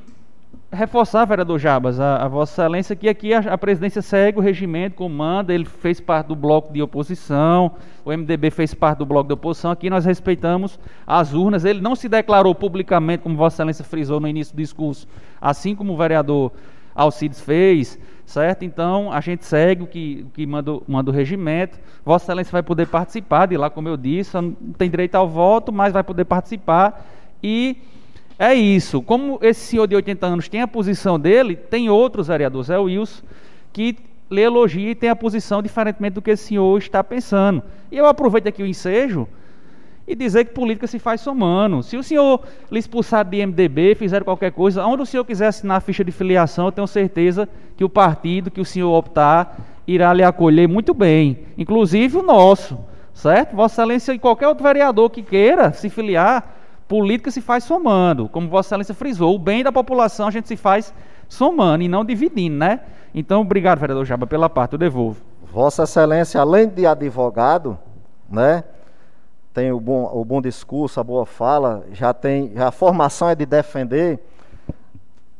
reforçar, 0.71 1.23
vereador 1.25 1.59
Jabas, 1.59 1.99
a, 1.99 2.17
a 2.17 2.27
Vossa 2.27 2.63
Excelência, 2.63 2.95
que 2.95 3.07
aqui 3.07 3.31
a, 3.31 3.41
a 3.41 3.57
presidência 3.59 4.01
segue 4.01 4.39
o 4.39 4.41
regimento, 4.41 4.95
comanda, 4.95 5.53
ele 5.53 5.65
fez 5.65 6.01
parte 6.01 6.29
do 6.29 6.35
bloco 6.35 6.73
de 6.73 6.81
oposição, 6.81 7.73
o 8.03 8.11
MDB 8.11 8.49
fez 8.49 8.73
parte 8.73 8.97
do 8.97 9.05
bloco 9.05 9.27
de 9.27 9.33
oposição, 9.35 9.69
aqui 9.69 9.87
nós 9.87 10.03
respeitamos 10.03 10.79
as 11.05 11.35
urnas, 11.35 11.63
ele 11.63 11.79
não 11.79 11.95
se 11.95 12.09
declarou 12.09 12.55
publicamente, 12.55 13.21
como 13.21 13.37
Vossa 13.37 13.57
Excelência 13.57 13.85
frisou 13.85 14.19
no 14.19 14.27
início 14.27 14.55
do 14.55 14.57
discurso, 14.57 15.07
assim 15.39 15.75
como 15.75 15.93
o 15.93 15.97
vereador 15.97 16.51
Alcides 16.95 17.39
fez, 17.39 17.99
certo? 18.27 18.63
Então, 18.65 19.11
a 19.11 19.21
gente 19.21 19.45
segue 19.45 19.83
o 19.83 19.87
que, 19.87 20.25
o 20.27 20.29
que 20.31 20.45
manda, 20.45 20.79
manda 20.85 21.09
o 21.09 21.13
regimento, 21.13 21.79
Vossa 22.05 22.25
Excelência 22.25 22.51
vai 22.51 22.61
poder 22.61 22.85
participar 22.85 23.47
de 23.47 23.55
lá, 23.55 23.69
como 23.69 23.87
eu 23.87 23.95
disse, 23.95 24.35
não 24.35 24.51
tem 24.77 24.89
direito 24.89 25.15
ao 25.15 25.27
voto, 25.27 25.71
mas 25.71 25.93
vai 25.93 26.03
poder 26.03 26.25
participar 26.25 27.03
e... 27.41 27.77
É 28.39 28.53
isso. 28.53 29.01
Como 29.01 29.39
esse 29.41 29.61
senhor 29.61 29.87
de 29.87 29.95
80 29.95 30.27
anos 30.27 30.47
tem 30.47 30.61
a 30.61 30.67
posição 30.67 31.19
dele, 31.19 31.55
tem 31.55 31.89
outros 31.89 32.27
vereadores, 32.27 32.69
é 32.69 32.77
o 32.77 32.83
Wilson, 32.83 33.23
que 33.73 33.97
lhe 34.29 34.41
elogia 34.41 34.91
e 34.91 34.93
tem 34.93 35.09
a 35.09 35.15
posição 35.15 35.59
diferentemente 35.59 36.13
do 36.13 36.21
que 36.21 36.29
esse 36.29 36.49
senhor 36.49 36.77
está 36.77 37.03
pensando. 37.03 37.63
E 37.91 37.97
eu 37.97 38.05
aproveito 38.05 38.45
aqui 38.45 38.61
o 38.61 38.67
ensejo 38.67 39.27
e 40.07 40.15
dizer 40.15 40.45
que 40.45 40.53
política 40.53 40.87
se 40.87 40.97
faz 40.97 41.19
somando. 41.19 41.83
Se 41.83 41.97
o 41.97 42.03
senhor 42.03 42.41
lhe 42.71 42.79
expulsar 42.79 43.25
de 43.25 43.45
MDB, 43.45 43.93
fizer 43.95 44.23
qualquer 44.23 44.51
coisa, 44.51 44.85
onde 44.85 45.03
o 45.03 45.05
senhor 45.05 45.25
quiser 45.25 45.47
assinar 45.47 45.77
a 45.77 45.81
ficha 45.81 46.03
de 46.03 46.11
filiação, 46.11 46.67
eu 46.67 46.71
tenho 46.71 46.87
certeza 46.87 47.47
que 47.75 47.83
o 47.83 47.89
partido 47.89 48.49
que 48.49 48.61
o 48.61 48.65
senhor 48.65 48.93
optar 48.95 49.57
irá 49.85 50.13
lhe 50.13 50.23
acolher 50.23 50.67
muito 50.67 50.93
bem, 50.93 51.39
inclusive 51.57 52.17
o 52.17 52.23
nosso, 52.23 52.77
certo? 53.13 53.55
Vossa 53.55 53.81
Excelência 53.81 54.13
e 54.13 54.19
qualquer 54.19 54.47
outro 54.47 54.63
vereador 54.63 55.09
que 55.09 55.21
queira 55.21 55.73
se 55.73 55.89
filiar, 55.89 56.55
política 56.87 57.29
se 57.29 57.41
faz 57.41 57.65
somando, 57.65 58.29
como 58.29 58.47
Vossa 58.47 58.69
Excelência 58.69 58.95
frisou, 58.95 59.35
o 59.35 59.39
bem 59.39 59.63
da 59.63 59.71
população 59.71 60.27
a 60.27 60.31
gente 60.31 60.47
se 60.47 60.55
faz 60.55 60.93
somando 61.27 61.83
e 61.83 61.89
não 61.89 62.05
dividindo, 62.05 62.55
né? 62.55 62.79
Então, 63.13 63.41
obrigado, 63.41 63.79
vereador 63.79 64.05
Jaba, 64.05 64.25
pela 64.25 64.49
parte, 64.49 64.73
eu 64.73 64.79
devolvo. 64.79 65.21
Vossa 65.51 65.83
Excelência, 65.83 66.39
além 66.39 66.67
de 66.67 66.85
advogado, 66.85 67.77
né, 68.29 68.63
tem 69.57 69.71
o 69.71 69.79
bom, 69.79 70.07
o 70.13 70.23
bom 70.23 70.39
discurso, 70.39 70.99
a 70.99 71.03
boa 71.03 71.25
fala, 71.25 71.83
já 71.91 72.13
tem, 72.13 72.53
a 72.59 72.69
formação 72.69 73.27
é 73.27 73.33
de 73.33 73.43
defender 73.43 74.19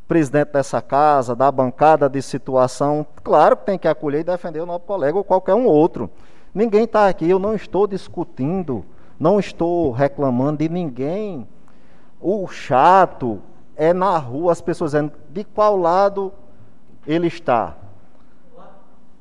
presidente 0.07 0.53
dessa 0.53 0.81
casa, 0.81 1.35
da 1.35 1.51
bancada 1.51 2.09
de 2.09 2.19
situação, 2.23 3.05
claro 3.23 3.55
que 3.55 3.67
tem 3.67 3.77
que 3.77 3.87
acolher 3.87 4.21
e 4.21 4.23
defender 4.23 4.59
o 4.59 4.65
nosso 4.65 4.85
colega 4.85 5.15
ou 5.15 5.23
qualquer 5.23 5.53
um 5.53 5.67
outro. 5.67 6.09
Ninguém 6.51 6.85
está 6.85 7.07
aqui, 7.07 7.29
eu 7.29 7.37
não 7.37 7.53
estou 7.53 7.85
discutindo, 7.85 8.83
não 9.19 9.39
estou 9.39 9.91
reclamando 9.91 10.57
de 10.63 10.69
ninguém. 10.69 11.47
O 12.19 12.47
chato 12.47 13.39
é 13.75 13.93
na 13.93 14.17
rua 14.17 14.51
as 14.51 14.61
pessoas 14.61 14.93
dizendo 14.93 15.11
de 15.29 15.43
qual 15.43 15.77
lado 15.77 16.33
ele 17.05 17.27
está. 17.27 17.75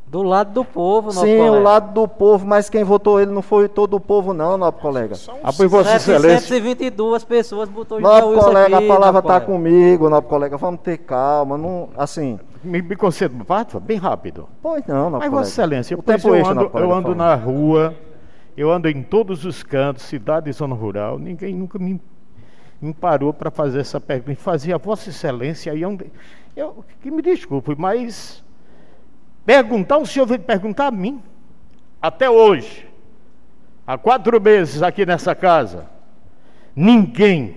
Do 0.09 0.23
lado 0.23 0.53
do 0.53 0.65
povo, 0.65 1.09
nosso 1.09 1.27
Sim, 1.27 1.37
colega. 1.37 1.57
o 1.57 1.62
lado 1.62 1.93
do 1.93 2.07
povo, 2.07 2.47
mas 2.47 2.70
quem 2.70 2.85
votou 2.85 3.20
ele 3.20 3.33
não 3.33 3.43
foi 3.43 3.69
todo 3.69 3.95
o 3.95 4.01
povo, 4.01 4.33
não, 4.33 4.57
nosso 4.57 4.78
colega. 4.78 5.16
Ah, 5.43 5.53
pois 5.53 5.69
Vossa 5.69 5.97
Excelência. 5.97 6.41
722 6.43 7.24
pessoas 7.24 7.69
botou 7.69 8.01
Nosso 8.01 8.28
Wilson 8.28 8.45
colega, 8.45 8.77
aqui, 8.77 8.85
a 8.85 8.95
palavra 8.95 9.19
está 9.19 9.41
comigo, 9.41 10.09
nosso 10.09 10.28
colega. 10.28 10.57
Vamos 10.57 10.81
ter 10.81 10.99
calma, 10.99 11.59
não, 11.59 11.89
assim. 11.97 12.39
Me, 12.62 12.81
me 12.81 12.97
parte, 13.45 13.81
bem 13.81 13.97
rápido. 13.97 14.49
Pois 14.62 14.87
não, 14.87 15.11
nosso 15.11 15.11
Mas, 15.11 15.28
colega. 15.28 15.31
Vossa 15.31 15.51
Excelência, 15.51 15.99
o 15.99 16.03
pois 16.03 16.23
tempo 16.23 16.35
eu 16.35 16.37
extra, 16.37 16.53
ando, 16.53 16.70
colega, 16.70 16.89
eu 16.89 16.97
ando 16.97 17.15
na 17.16 17.35
rua, 17.35 17.95
eu 18.57 18.70
ando 18.70 18.89
em 18.89 19.03
todos 19.03 19.45
os 19.45 19.65
cantos, 19.65 20.05
cidade 20.05 20.49
e 20.49 20.53
zona 20.53 20.77
rural, 20.77 21.19
ninguém 21.19 21.53
nunca 21.53 21.81
me, 21.81 22.01
me 22.81 22.95
parou 22.95 23.33
para 23.33 23.51
fazer 23.51 23.81
essa 23.81 24.01
pergunta. 24.01 24.31
Me 24.31 24.37
fazia 24.37 24.78
Vossa 24.78 25.11
Excelência 25.11 25.73
aí 25.73 25.85
onde. 25.85 26.12
Eu, 26.57 26.85
que 27.03 27.11
me 27.11 27.20
desculpe, 27.23 27.74
mas 27.77 28.45
Perguntar, 29.47 29.98
o 29.98 30.05
senhor 30.05 30.27
veio 30.27 30.40
perguntar 30.40 30.89
a 30.89 30.90
mim. 30.90 31.23
Até 32.02 32.28
hoje, 32.28 32.86
há 33.86 33.97
quatro 33.97 34.40
meses 34.40 34.82
aqui 34.82 35.06
nessa 35.06 35.35
casa, 35.35 35.86
ninguém 36.74 37.56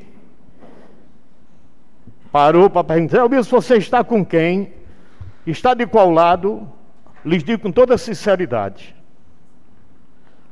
parou 2.31 2.69
para 2.69 2.83
perguntar, 2.83 3.25
Wilson, 3.25 3.59
você 3.59 3.77
está 3.77 4.03
com 4.03 4.23
quem? 4.23 4.71
Está 5.47 5.73
de 5.73 5.87
qual 5.87 6.11
lado? 6.11 6.69
Lhes 7.25 7.43
digo 7.43 7.63
com 7.63 7.71
toda 7.71 7.97
sinceridade. 7.97 8.95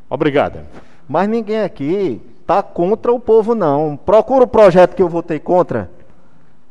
Obrigado. 0.10 0.62
Mas 1.08 1.30
ninguém 1.30 1.62
aqui 1.62 2.22
está 2.42 2.64
contra 2.64 3.14
o 3.14 3.20
povo, 3.20 3.54
não. 3.54 3.96
Procura 3.96 4.44
o 4.44 4.48
projeto 4.48 4.96
que 4.96 5.02
eu 5.02 5.08
votei 5.08 5.40
contra, 5.40 5.92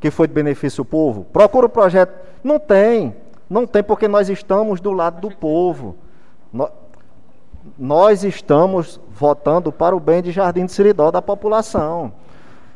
que 0.00 0.10
foi 0.10 0.26
de 0.26 0.34
benefício 0.34 0.82
ao 0.82 0.84
povo. 0.84 1.24
Procura 1.24 1.66
o 1.66 1.70
projeto. 1.70 2.12
Não 2.42 2.58
tem. 2.58 3.14
Não 3.48 3.66
tem, 3.66 3.82
porque 3.82 4.08
nós 4.08 4.28
estamos 4.28 4.80
do 4.80 4.92
lado 4.92 5.20
do 5.20 5.34
povo. 5.34 5.96
Nós 7.78 8.24
estamos 8.24 9.00
votando 9.10 9.72
para 9.72 9.94
o 9.94 10.00
bem 10.00 10.22
de 10.22 10.30
Jardim 10.30 10.66
de 10.66 10.72
Siridó 10.72 11.10
da 11.10 11.22
população. 11.22 12.12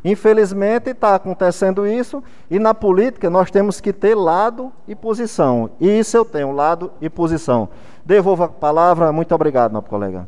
Infelizmente 0.04 0.90
está 0.90 1.14
acontecendo 1.14 1.86
isso, 1.86 2.22
e 2.50 2.58
na 2.58 2.72
política 2.72 3.28
nós 3.28 3.50
temos 3.50 3.80
que 3.80 3.92
ter 3.92 4.14
lado 4.14 4.72
e 4.88 4.94
posição. 4.94 5.70
E 5.78 5.98
isso 5.98 6.16
eu 6.16 6.24
tenho, 6.24 6.52
lado 6.52 6.90
e 7.00 7.10
posição. 7.10 7.68
Devolvo 8.04 8.44
a 8.44 8.48
palavra, 8.48 9.12
muito 9.12 9.34
obrigado, 9.34 9.72
meu 9.72 9.82
colega. 9.82 10.26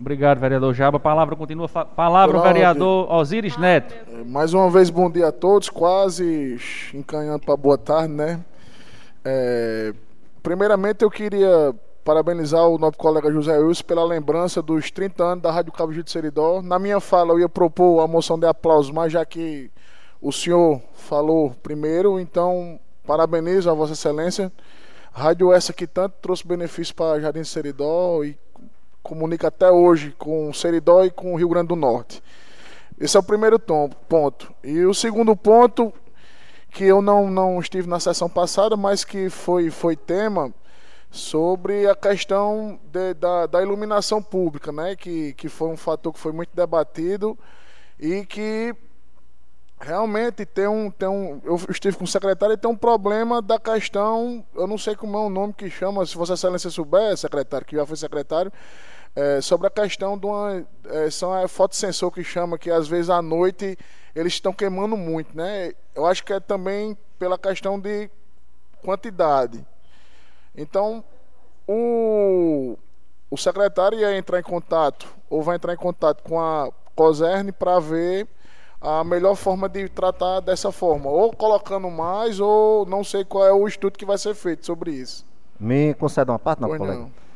Obrigado, 0.00 0.38
vereador 0.38 0.72
Jaba. 0.72 0.98
A 0.98 1.00
palavra 1.00 1.34
continua. 1.34 1.68
Palavra, 1.68 2.38
Pronto. 2.38 2.52
vereador 2.52 3.12
Osiris 3.12 3.56
Neto. 3.56 3.92
Mais 4.26 4.54
uma 4.54 4.70
vez, 4.70 4.90
bom 4.90 5.10
dia 5.10 5.28
a 5.28 5.32
todos. 5.32 5.68
Quase 5.68 6.56
encaminhando 6.94 7.40
para 7.40 7.56
boa 7.56 7.76
tarde, 7.76 8.14
né? 8.14 8.38
É, 9.30 9.92
primeiramente, 10.42 11.04
eu 11.04 11.10
queria 11.10 11.74
parabenizar 12.02 12.66
o 12.66 12.78
nosso 12.78 12.96
colega 12.96 13.30
José 13.30 13.58
Wilson 13.58 13.84
pela 13.84 14.02
lembrança 14.02 14.62
dos 14.62 14.90
30 14.90 15.22
anos 15.22 15.42
da 15.42 15.50
Rádio 15.50 15.70
Cabo 15.70 15.92
de 15.92 16.10
Seridó. 16.10 16.62
Na 16.62 16.78
minha 16.78 16.98
fala, 16.98 17.34
eu 17.34 17.40
ia 17.40 17.48
propor 17.48 18.00
a 18.00 18.06
moção 18.06 18.38
de 18.38 18.46
aplausos, 18.46 18.90
mas 18.90 19.12
já 19.12 19.26
que 19.26 19.70
o 20.18 20.32
senhor 20.32 20.80
falou 20.94 21.50
primeiro, 21.62 22.18
então 22.18 22.80
parabenizo 23.06 23.70
a 23.70 23.74
Vossa 23.74 23.92
Excelência. 23.92 24.50
Rádio 25.12 25.52
essa 25.52 25.74
que 25.74 25.86
tanto 25.86 26.14
trouxe 26.22 26.46
benefícios 26.46 26.92
para 26.92 27.20
Jardim 27.20 27.42
de 27.42 27.48
Seridó 27.48 28.24
e 28.24 28.38
comunica 29.02 29.48
até 29.48 29.70
hoje 29.70 30.14
com 30.18 30.50
Seridó 30.54 31.04
e 31.04 31.10
com 31.10 31.34
o 31.34 31.36
Rio 31.36 31.50
Grande 31.50 31.68
do 31.68 31.76
Norte. 31.76 32.22
Esse 32.98 33.14
é 33.14 33.20
o 33.20 33.22
primeiro 33.22 33.58
tom, 33.58 33.90
ponto. 34.08 34.50
E 34.64 34.86
o 34.86 34.94
segundo 34.94 35.36
ponto, 35.36 35.92
que 36.78 36.84
eu 36.84 37.02
não, 37.02 37.28
não 37.28 37.58
estive 37.58 37.88
na 37.88 37.98
sessão 37.98 38.30
passada, 38.30 38.76
mas 38.76 39.04
que 39.04 39.28
foi, 39.28 39.68
foi 39.68 39.96
tema, 39.96 40.54
sobre 41.10 41.88
a 41.88 41.94
questão 41.96 42.78
de, 42.84 43.14
da, 43.14 43.46
da, 43.46 43.60
iluminação 43.60 44.22
pública, 44.22 44.70
né? 44.70 44.94
que, 44.94 45.32
que 45.32 45.48
foi 45.48 45.70
um 45.70 45.76
fator 45.76 46.12
que 46.12 46.20
foi 46.20 46.30
muito 46.30 46.50
debatido 46.54 47.36
e 47.98 48.24
que 48.24 48.72
realmente 49.80 50.46
tem 50.46 50.68
um, 50.68 50.88
tem 50.88 51.08
um. 51.08 51.40
Eu 51.42 51.56
estive 51.68 51.96
com 51.96 52.04
o 52.04 52.06
secretário 52.06 52.54
e 52.54 52.56
tem 52.56 52.70
um 52.70 52.76
problema 52.76 53.42
da 53.42 53.58
questão. 53.58 54.44
Eu 54.54 54.68
não 54.68 54.78
sei 54.78 54.94
como 54.94 55.16
é 55.16 55.20
o 55.20 55.28
nome 55.28 55.54
que 55.54 55.68
chama, 55.68 56.06
se 56.06 56.16
Vossa 56.16 56.34
Excelência 56.34 56.70
souber, 56.70 57.16
secretário, 57.16 57.66
que 57.66 57.74
já 57.74 57.84
foi 57.84 57.96
secretário, 57.96 58.52
é, 59.18 59.40
sobre 59.40 59.66
a 59.66 59.70
questão 59.70 60.16
de 60.16 60.26
uma. 60.26 60.64
É, 60.84 61.10
são 61.10 61.32
a 61.32 61.48
fotossensor 61.48 62.12
que 62.12 62.22
chama, 62.22 62.56
que 62.56 62.70
às 62.70 62.86
vezes 62.86 63.10
à 63.10 63.20
noite 63.20 63.76
eles 64.14 64.34
estão 64.34 64.52
queimando 64.52 64.96
muito, 64.96 65.36
né? 65.36 65.72
Eu 65.92 66.06
acho 66.06 66.24
que 66.24 66.32
é 66.32 66.38
também 66.38 66.96
pela 67.18 67.36
questão 67.36 67.80
de 67.80 68.08
quantidade. 68.80 69.66
Então, 70.56 71.02
o, 71.66 72.78
o 73.28 73.36
secretário 73.36 73.98
ia 73.98 74.16
entrar 74.16 74.38
em 74.38 74.42
contato, 74.42 75.08
ou 75.28 75.42
vai 75.42 75.56
entrar 75.56 75.74
em 75.74 75.76
contato 75.76 76.22
com 76.22 76.40
a 76.40 76.70
COSERN 76.94 77.50
para 77.50 77.80
ver 77.80 78.28
a 78.80 79.02
melhor 79.02 79.34
forma 79.34 79.68
de 79.68 79.88
tratar 79.88 80.38
dessa 80.38 80.70
forma, 80.70 81.10
ou 81.10 81.32
colocando 81.32 81.90
mais, 81.90 82.38
ou 82.38 82.86
não 82.86 83.02
sei 83.02 83.24
qual 83.24 83.44
é 83.44 83.52
o 83.52 83.66
estudo 83.66 83.98
que 83.98 84.06
vai 84.06 84.16
ser 84.16 84.36
feito 84.36 84.64
sobre 84.64 84.92
isso. 84.92 85.26
Me 85.58 85.92
concede 85.94 86.30
uma 86.30 86.38
parte, 86.38 86.60
não, 86.60 86.68
pois 86.68 86.78
colega? 86.78 87.00
Não. 87.00 87.27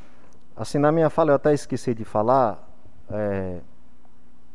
Assim, 0.62 0.78
na 0.78 0.92
minha 0.92 1.10
fala, 1.10 1.32
eu 1.32 1.34
até 1.34 1.52
esqueci 1.52 1.92
de 1.92 2.04
falar, 2.04 2.62
é, 3.10 3.58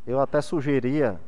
eu 0.06 0.20
até 0.20 0.42
sugeria 0.42 1.20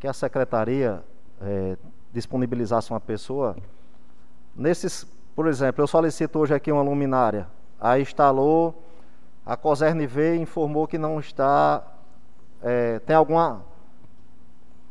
que 0.00 0.08
a 0.08 0.12
secretaria 0.12 1.02
é, 1.40 1.76
disponibilizasse 2.12 2.90
uma 2.90 3.00
pessoa 3.00 3.56
nesses 4.54 5.06
por 5.34 5.48
exemplo, 5.48 5.82
eu 5.82 5.86
solicito 5.88 6.38
hoje 6.38 6.54
aqui 6.54 6.70
uma 6.70 6.82
luminária. 6.82 7.48
Aí 7.80 8.02
instalou, 8.02 8.84
a 9.44 9.56
Coserne 9.56 10.06
veio 10.06 10.36
e 10.36 10.40
informou 10.40 10.86
que 10.86 10.96
não 10.96 11.18
está. 11.18 11.82
É, 12.62 13.00
tem 13.00 13.16
alguma 13.16 13.62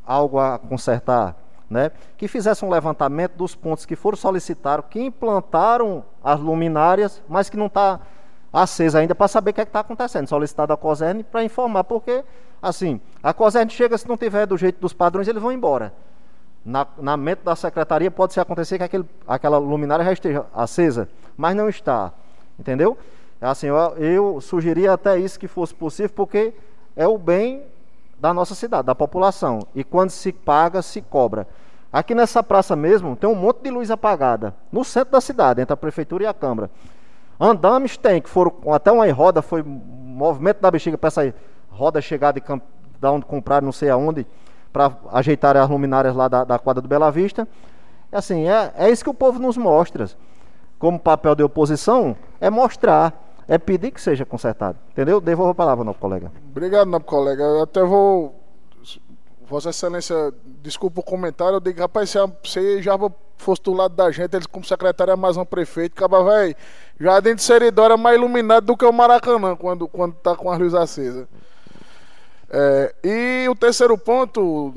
algo 0.05 0.37
a 0.37 0.59
consertar, 0.59 1.35
né? 1.69 1.91
Que 2.17 2.27
fizesse 2.27 2.65
um 2.65 2.69
levantamento 2.69 3.35
dos 3.35 3.55
pontos 3.55 3.85
que 3.85 3.95
foram 3.95 4.17
solicitados, 4.17 4.85
que 4.89 5.01
implantaram 5.01 6.03
as 6.21 6.41
luminárias, 6.41 7.23
mas 7.29 7.49
que 7.49 7.55
não 7.55 7.67
está 7.67 8.01
acesa 8.53 8.99
ainda 8.99 9.15
para 9.15 9.27
saber 9.27 9.51
o 9.51 9.53
que 9.55 9.61
é 9.61 9.63
está 9.63 9.79
acontecendo. 9.79 10.27
Solicitado 10.27 10.71
a 10.71 10.77
Coserne 10.77 11.23
para 11.23 11.43
informar, 11.43 11.83
porque 11.83 12.23
assim, 12.61 13.01
a 13.21 13.33
Coserne 13.33 13.71
chega 13.71 13.97
se 13.97 14.07
não 14.07 14.15
tiver 14.15 14.45
do 14.45 14.57
jeito 14.57 14.79
dos 14.79 14.93
padrões, 14.93 15.27
eles 15.27 15.41
vão 15.41 15.51
embora 15.51 15.91
na, 16.65 16.87
na 16.97 17.17
mente 17.17 17.39
da 17.43 17.55
secretaria 17.55 18.09
pode 18.09 18.33
ser 18.33 18.39
acontecer 18.39 18.77
que 18.77 18.83
aquele, 18.83 19.05
aquela 19.27 19.57
luminária 19.57 20.05
já 20.05 20.13
esteja 20.13 20.45
acesa, 20.53 21.09
mas 21.35 21.55
não 21.55 21.67
está. 21.67 22.13
Entendeu? 22.57 22.97
Assim, 23.41 23.67
eu, 23.67 23.75
eu 23.97 24.41
sugeria 24.41 24.93
até 24.93 25.17
isso 25.17 25.39
que 25.39 25.47
fosse 25.47 25.73
possível, 25.73 26.11
porque 26.15 26.53
é 26.95 27.05
o 27.05 27.17
bem 27.17 27.63
da 28.17 28.33
nossa 28.33 28.55
cidade, 28.55 28.85
da 28.85 28.95
população. 28.95 29.59
E 29.75 29.83
quando 29.83 30.11
se 30.11 30.31
paga, 30.31 30.81
se 30.81 31.01
cobra. 31.01 31.45
Aqui 31.91 32.15
nessa 32.15 32.41
praça 32.41 32.75
mesmo 32.75 33.15
tem 33.15 33.29
um 33.29 33.35
monte 33.35 33.61
de 33.61 33.69
luz 33.69 33.91
apagada, 33.91 34.55
no 34.71 34.83
centro 34.83 35.11
da 35.11 35.21
cidade, 35.21 35.61
entre 35.61 35.73
a 35.73 35.77
prefeitura 35.77 36.23
e 36.23 36.27
a 36.27 36.33
Câmara. 36.33 36.71
Andames 37.43 37.97
tem, 37.97 38.21
que 38.21 38.29
foram 38.29 38.53
até 38.71 38.89
uma 38.91 39.11
roda, 39.11 39.41
foi 39.41 39.61
movimento 39.63 40.61
da 40.61 40.71
bexiga 40.71 40.97
para 40.97 41.09
essa 41.09 41.33
roda 41.69 42.01
chegar 42.01 42.31
de, 42.31 42.41
de 42.41 43.07
onde 43.07 43.25
comprar, 43.25 43.61
não 43.61 43.71
sei 43.71 43.89
aonde 43.89 44.25
para 44.71 44.91
ajeitar 45.11 45.57
as 45.57 45.69
luminárias 45.69 46.15
lá 46.15 46.27
da, 46.27 46.43
da 46.43 46.57
quadra 46.57 46.81
do 46.81 46.87
Bela 46.87 47.11
Vista. 47.11 47.47
Assim, 48.11 48.47
é, 48.47 48.71
é 48.77 48.89
isso 48.89 49.03
que 49.03 49.09
o 49.09 49.13
povo 49.13 49.39
nos 49.39 49.57
mostra. 49.57 50.09
Como 50.79 50.97
papel 50.97 51.35
de 51.35 51.43
oposição, 51.43 52.15
é 52.39 52.49
mostrar, 52.49 53.13
é 53.47 53.57
pedir 53.57 53.91
que 53.91 54.01
seja 54.01 54.25
consertado. 54.25 54.77
Entendeu? 54.91 55.19
Devolvo 55.19 55.51
a 55.51 55.55
palavra, 55.55 55.83
novo 55.83 55.99
colega. 55.99 56.31
Obrigado, 56.49 56.87
novo 56.87 57.03
colega. 57.03 57.43
Eu 57.43 57.63
até 57.63 57.83
vou. 57.83 58.42
Vossa 59.53 59.69
Excelência, 59.69 60.33
desculpa 60.63 61.01
o 61.01 61.03
comentário. 61.03 61.57
Eu 61.57 61.59
digo, 61.59 61.79
rapaz, 61.79 62.09
se 62.09 62.17
você 62.43 62.81
já 62.81 62.93
fosse 63.37 63.61
do 63.61 63.71
lado 63.71 63.93
da 63.93 64.09
gente, 64.09 64.33
eles 64.35 64.47
como 64.47 64.65
secretário 64.65 65.11
é 65.11 65.15
mais 65.15 65.37
um 65.37 65.45
prefeito, 65.45 65.93
acaba, 65.95 66.23
velho. 66.23 66.55
Jardim 66.99 67.35
de 67.35 67.43
Seridó 67.43 67.85
é 67.85 67.95
mais 67.95 68.17
iluminado 68.17 68.65
do 68.65 68.75
que 68.75 68.83
o 68.83 68.91
Maracanã 68.91 69.55
quando, 69.55 69.87
quando 69.87 70.15
tá 70.15 70.35
com 70.35 70.49
as 70.49 70.57
luzes 70.57 70.73
acesas. 70.73 71.27
É, 72.49 72.95
e 73.03 73.47
o 73.47 73.53
terceiro 73.53 73.95
ponto, 73.95 74.73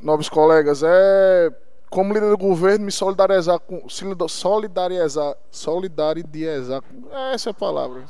nobres 0.00 0.28
colegas, 0.28 0.84
é 0.84 1.52
como 1.90 2.14
líder 2.14 2.30
do 2.30 2.38
governo 2.38 2.84
me 2.84 2.92
solidarizar 2.92 3.58
com 3.58 3.88
solidarizar 3.88 5.36
solidarizar 5.50 6.82
essa 7.34 7.50
é 7.50 7.52
a 7.52 7.54
palavra 7.54 8.04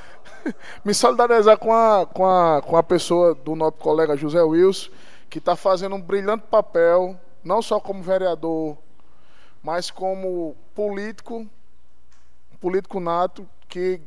me 0.84 0.94
solidarizar 0.94 1.58
com 1.58 1.72
a, 1.72 2.06
com 2.06 2.24
a, 2.24 2.62
com 2.62 2.76
a 2.76 2.82
pessoa 2.82 3.34
do 3.34 3.54
nosso 3.54 3.72
colega 3.72 4.16
José 4.16 4.40
Wilson 4.40 4.90
que 5.34 5.38
está 5.40 5.56
fazendo 5.56 5.96
um 5.96 6.00
brilhante 6.00 6.44
papel 6.48 7.18
não 7.42 7.60
só 7.60 7.80
como 7.80 8.00
vereador 8.00 8.78
mas 9.60 9.90
como 9.90 10.54
político 10.72 11.44
político 12.60 13.00
nato 13.00 13.44
que 13.68 14.00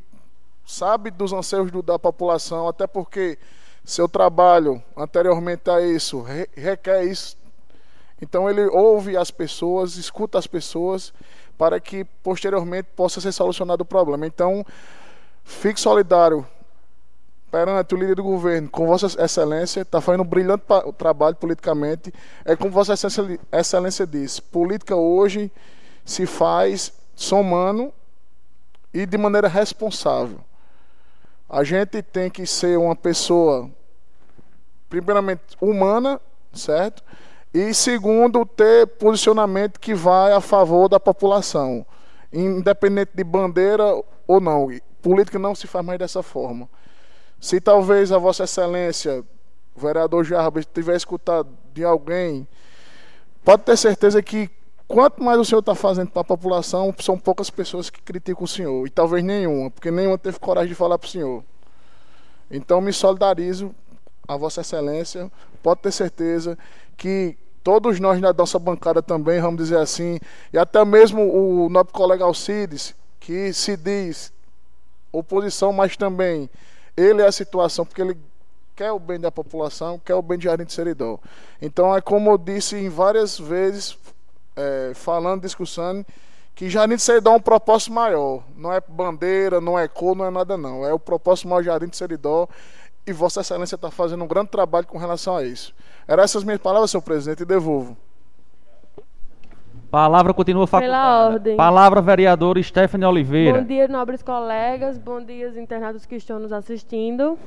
sabe 0.65 1.11
dos 1.11 1.33
anseios 1.33 1.69
do, 1.69 1.81
da 1.81 1.99
população 1.99 2.65
até 2.65 2.87
porque 2.87 3.37
seu 3.83 4.07
trabalho 4.07 4.81
anteriormente 4.95 5.69
a 5.69 5.81
isso 5.81 6.25
requer 6.55 7.03
isso. 7.03 7.35
Então 8.21 8.49
ele 8.49 8.65
ouve 8.67 9.17
as 9.17 9.29
pessoas, 9.29 9.97
escuta 9.97 10.39
as 10.39 10.47
pessoas, 10.47 11.13
para 11.57 11.77
que 11.77 12.05
posteriormente 12.23 12.87
possa 12.95 13.19
ser 13.19 13.33
solucionado 13.33 13.83
o 13.83 13.85
problema. 13.85 14.25
Então, 14.25 14.65
fique 15.43 15.79
solidário 15.79 16.47
perante 17.57 17.95
o 17.95 17.97
líder 17.97 18.15
do 18.15 18.23
governo, 18.23 18.69
com 18.69 18.85
Vossa 18.85 19.07
Excelência, 19.19 19.81
está 19.81 19.99
fazendo 19.99 20.21
um 20.21 20.27
brilhante 20.27 20.63
trabalho 20.95 21.35
politicamente. 21.35 22.13
É 22.45 22.55
como 22.55 22.71
Vossa 22.71 22.93
Excelência 23.51 24.05
disse: 24.05 24.39
política 24.39 24.95
hoje 24.95 25.51
se 26.05 26.27
faz 26.27 26.93
somando 27.15 27.91
e 28.93 29.07
de 29.07 29.17
maneira 29.17 29.47
responsável. 29.47 30.39
A 31.49 31.63
gente 31.63 32.03
tem 32.03 32.29
que 32.29 32.45
ser 32.45 32.77
uma 32.77 32.95
pessoa 32.95 33.71
primeiramente, 34.87 35.41
humana, 35.59 36.21
certo? 36.53 37.03
E 37.51 37.73
segundo, 37.73 38.45
ter 38.45 38.85
posicionamento 38.85 39.79
que 39.79 39.95
vai 39.95 40.31
a 40.31 40.39
favor 40.39 40.87
da 40.87 40.99
população. 40.99 41.83
independente 42.31 43.11
de 43.15 43.23
bandeira 43.23 43.83
ou 44.27 44.39
não. 44.39 44.69
Política 45.01 45.39
não 45.39 45.55
se 45.55 45.65
faz 45.65 45.83
mais 45.83 45.97
dessa 45.97 46.21
forma. 46.21 46.69
Se 47.39 47.61
talvez 47.61 48.11
a 48.11 48.17
Vossa 48.17 48.45
Excelência, 48.45 49.23
o 49.75 49.79
vereador 49.79 50.23
Jarbas, 50.23 50.65
tiver 50.65 50.95
escutado 50.95 51.49
de 51.73 51.83
alguém, 51.83 52.47
pode 53.43 53.63
ter 53.63 53.77
certeza 53.77 54.21
que 54.21 54.49
quanto 54.87 55.21
mais 55.23 55.39
o 55.39 55.45
senhor 55.45 55.59
está 55.59 55.75
fazendo 55.75 56.09
para 56.09 56.21
a 56.21 56.25
população, 56.25 56.93
são 56.99 57.17
poucas 57.17 57.49
pessoas 57.49 57.89
que 57.89 58.01
criticam 58.01 58.43
o 58.43 58.47
senhor, 58.47 58.87
e 58.87 58.89
talvez 58.89 59.23
nenhuma, 59.23 59.69
porque 59.69 59.91
nenhuma 59.91 60.17
teve 60.17 60.39
coragem 60.39 60.69
de 60.69 60.75
falar 60.75 60.97
para 60.97 61.07
o 61.07 61.11
senhor. 61.11 61.43
Então 62.49 62.81
me 62.81 62.91
solidarizo 62.91 63.73
a 64.27 64.35
Vossa 64.35 64.61
Excelência, 64.61 65.31
pode 65.61 65.81
ter 65.81 65.91
certeza 65.91 66.57
que 66.95 67.37
todos 67.63 67.99
nós 67.99 68.19
na 68.19 68.33
nossa 68.33 68.57
bancada 68.57 69.01
também, 69.01 69.39
vamos 69.41 69.57
dizer 69.57 69.77
assim, 69.77 70.19
e 70.51 70.57
até 70.57 70.83
mesmo 70.83 71.21
o 71.21 71.69
nosso 71.69 71.91
colega 71.91 72.23
Alcides, 72.23 72.95
que 73.19 73.51
se 73.53 73.75
diz 73.75 74.31
oposição, 75.11 75.73
mas 75.73 75.97
também 75.97 76.49
ele 76.97 77.21
é 77.21 77.27
a 77.27 77.31
situação, 77.31 77.85
porque 77.85 78.01
ele 78.01 78.17
quer 78.75 78.91
o 78.91 78.99
bem 78.99 79.19
da 79.19 79.31
população, 79.31 79.99
quer 80.03 80.15
o 80.15 80.21
bem 80.21 80.37
de 80.37 80.45
Jardim 80.45 80.65
de 80.65 80.73
Seridó. 80.73 81.19
Então 81.61 81.95
é 81.95 82.01
como 82.01 82.31
eu 82.31 82.37
disse 82.37 82.75
em 82.75 82.89
várias 82.89 83.39
vezes, 83.39 83.97
é, 84.55 84.91
falando, 84.95 85.41
discussando, 85.41 86.05
que 86.55 86.69
Jardim 86.69 86.95
de 86.95 87.01
Seridó 87.01 87.33
é 87.33 87.35
um 87.35 87.41
propósito 87.41 87.93
maior. 87.93 88.43
Não 88.55 88.73
é 88.73 88.81
bandeira, 88.81 89.61
não 89.61 89.77
é 89.77 89.87
cor, 89.87 90.15
não 90.15 90.25
é 90.25 90.31
nada 90.31 90.57
não. 90.57 90.83
É 90.83 90.91
o 90.91 90.99
propósito 90.99 91.47
maior 91.47 91.61
de 91.61 91.67
Jardim 91.67 91.87
de 91.87 91.95
Seridó 91.95 92.49
e 93.05 93.13
Vossa 93.13 93.41
Excelência 93.41 93.75
está 93.75 93.89
fazendo 93.89 94.23
um 94.23 94.27
grande 94.27 94.49
trabalho 94.49 94.87
com 94.87 94.97
relação 94.97 95.37
a 95.37 95.43
isso. 95.43 95.73
Eram 96.07 96.23
essas 96.23 96.43
minhas 96.43 96.59
palavras, 96.59 96.91
senhor 96.91 97.03
presidente, 97.03 97.43
e 97.43 97.45
devolvo. 97.45 97.95
Palavra 99.91 100.33
continua 100.33 100.67
facultada. 100.67 100.97
Pela 101.25 101.27
ordem. 101.35 101.55
Palavra 101.55 102.01
vereador 102.01 102.61
Stephanie 102.61 103.05
Oliveira. 103.07 103.59
Bom 103.59 103.65
dia, 103.65 103.87
nobres 103.87 104.21
colegas. 104.21 104.97
Bom 104.97 105.21
dia, 105.23 105.47
os 105.49 105.55
internados 105.57 106.05
que 106.05 106.15
estão 106.15 106.39
nos 106.39 106.51
assistindo. 106.51 107.39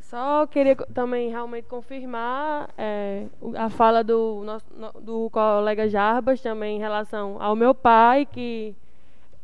Só 0.00 0.44
queria 0.48 0.74
também 0.92 1.30
realmente 1.30 1.68
confirmar 1.68 2.68
é, 2.76 3.26
a 3.56 3.70
fala 3.70 4.02
do, 4.02 4.42
nosso, 4.44 4.66
no- 4.76 5.00
do 5.00 5.30
colega 5.30 5.88
Jarbas 5.88 6.40
também 6.40 6.76
em 6.76 6.80
relação 6.80 7.36
ao 7.40 7.54
meu 7.54 7.72
pai, 7.72 8.26
que 8.26 8.74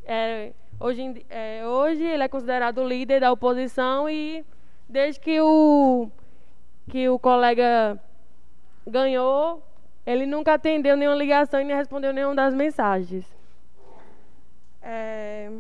é, 0.04 0.50
hoje, 0.80 1.24
é, 1.30 1.64
hoje 1.64 2.02
ele 2.02 2.24
é 2.24 2.26
considerado 2.28 2.82
líder 2.84 3.20
da 3.20 3.30
oposição 3.30 4.10
e 4.10 4.44
desde 4.88 5.20
que 5.20 5.40
o, 5.40 6.08
que 6.90 7.08
o 7.08 7.16
colega 7.16 7.96
ganhou, 8.84 9.62
ele 10.06 10.24
nunca 10.24 10.54
atendeu 10.54 10.96
nenhuma 10.96 11.16
ligação 11.16 11.60
e 11.60 11.64
nem 11.64 11.76
respondeu 11.76 12.12
nenhuma 12.12 12.34
das 12.34 12.54
mensagens. 12.54 13.26
É, 14.80 15.50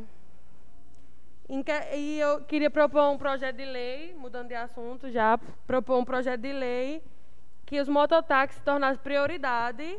E 1.92 2.18
eu 2.20 2.42
queria 2.42 2.70
propor 2.70 3.10
um 3.10 3.18
projeto 3.18 3.56
de 3.56 3.64
lei, 3.64 4.14
mudando 4.16 4.48
de 4.48 4.54
assunto 4.54 5.10
já, 5.10 5.38
propor 5.66 5.98
um 5.98 6.04
projeto 6.04 6.40
de 6.40 6.52
lei 6.52 7.02
que 7.64 7.80
os 7.80 7.88
mototáxis 7.88 8.58
se 8.58 8.64
tornassem 8.64 9.02
prioridade 9.02 9.98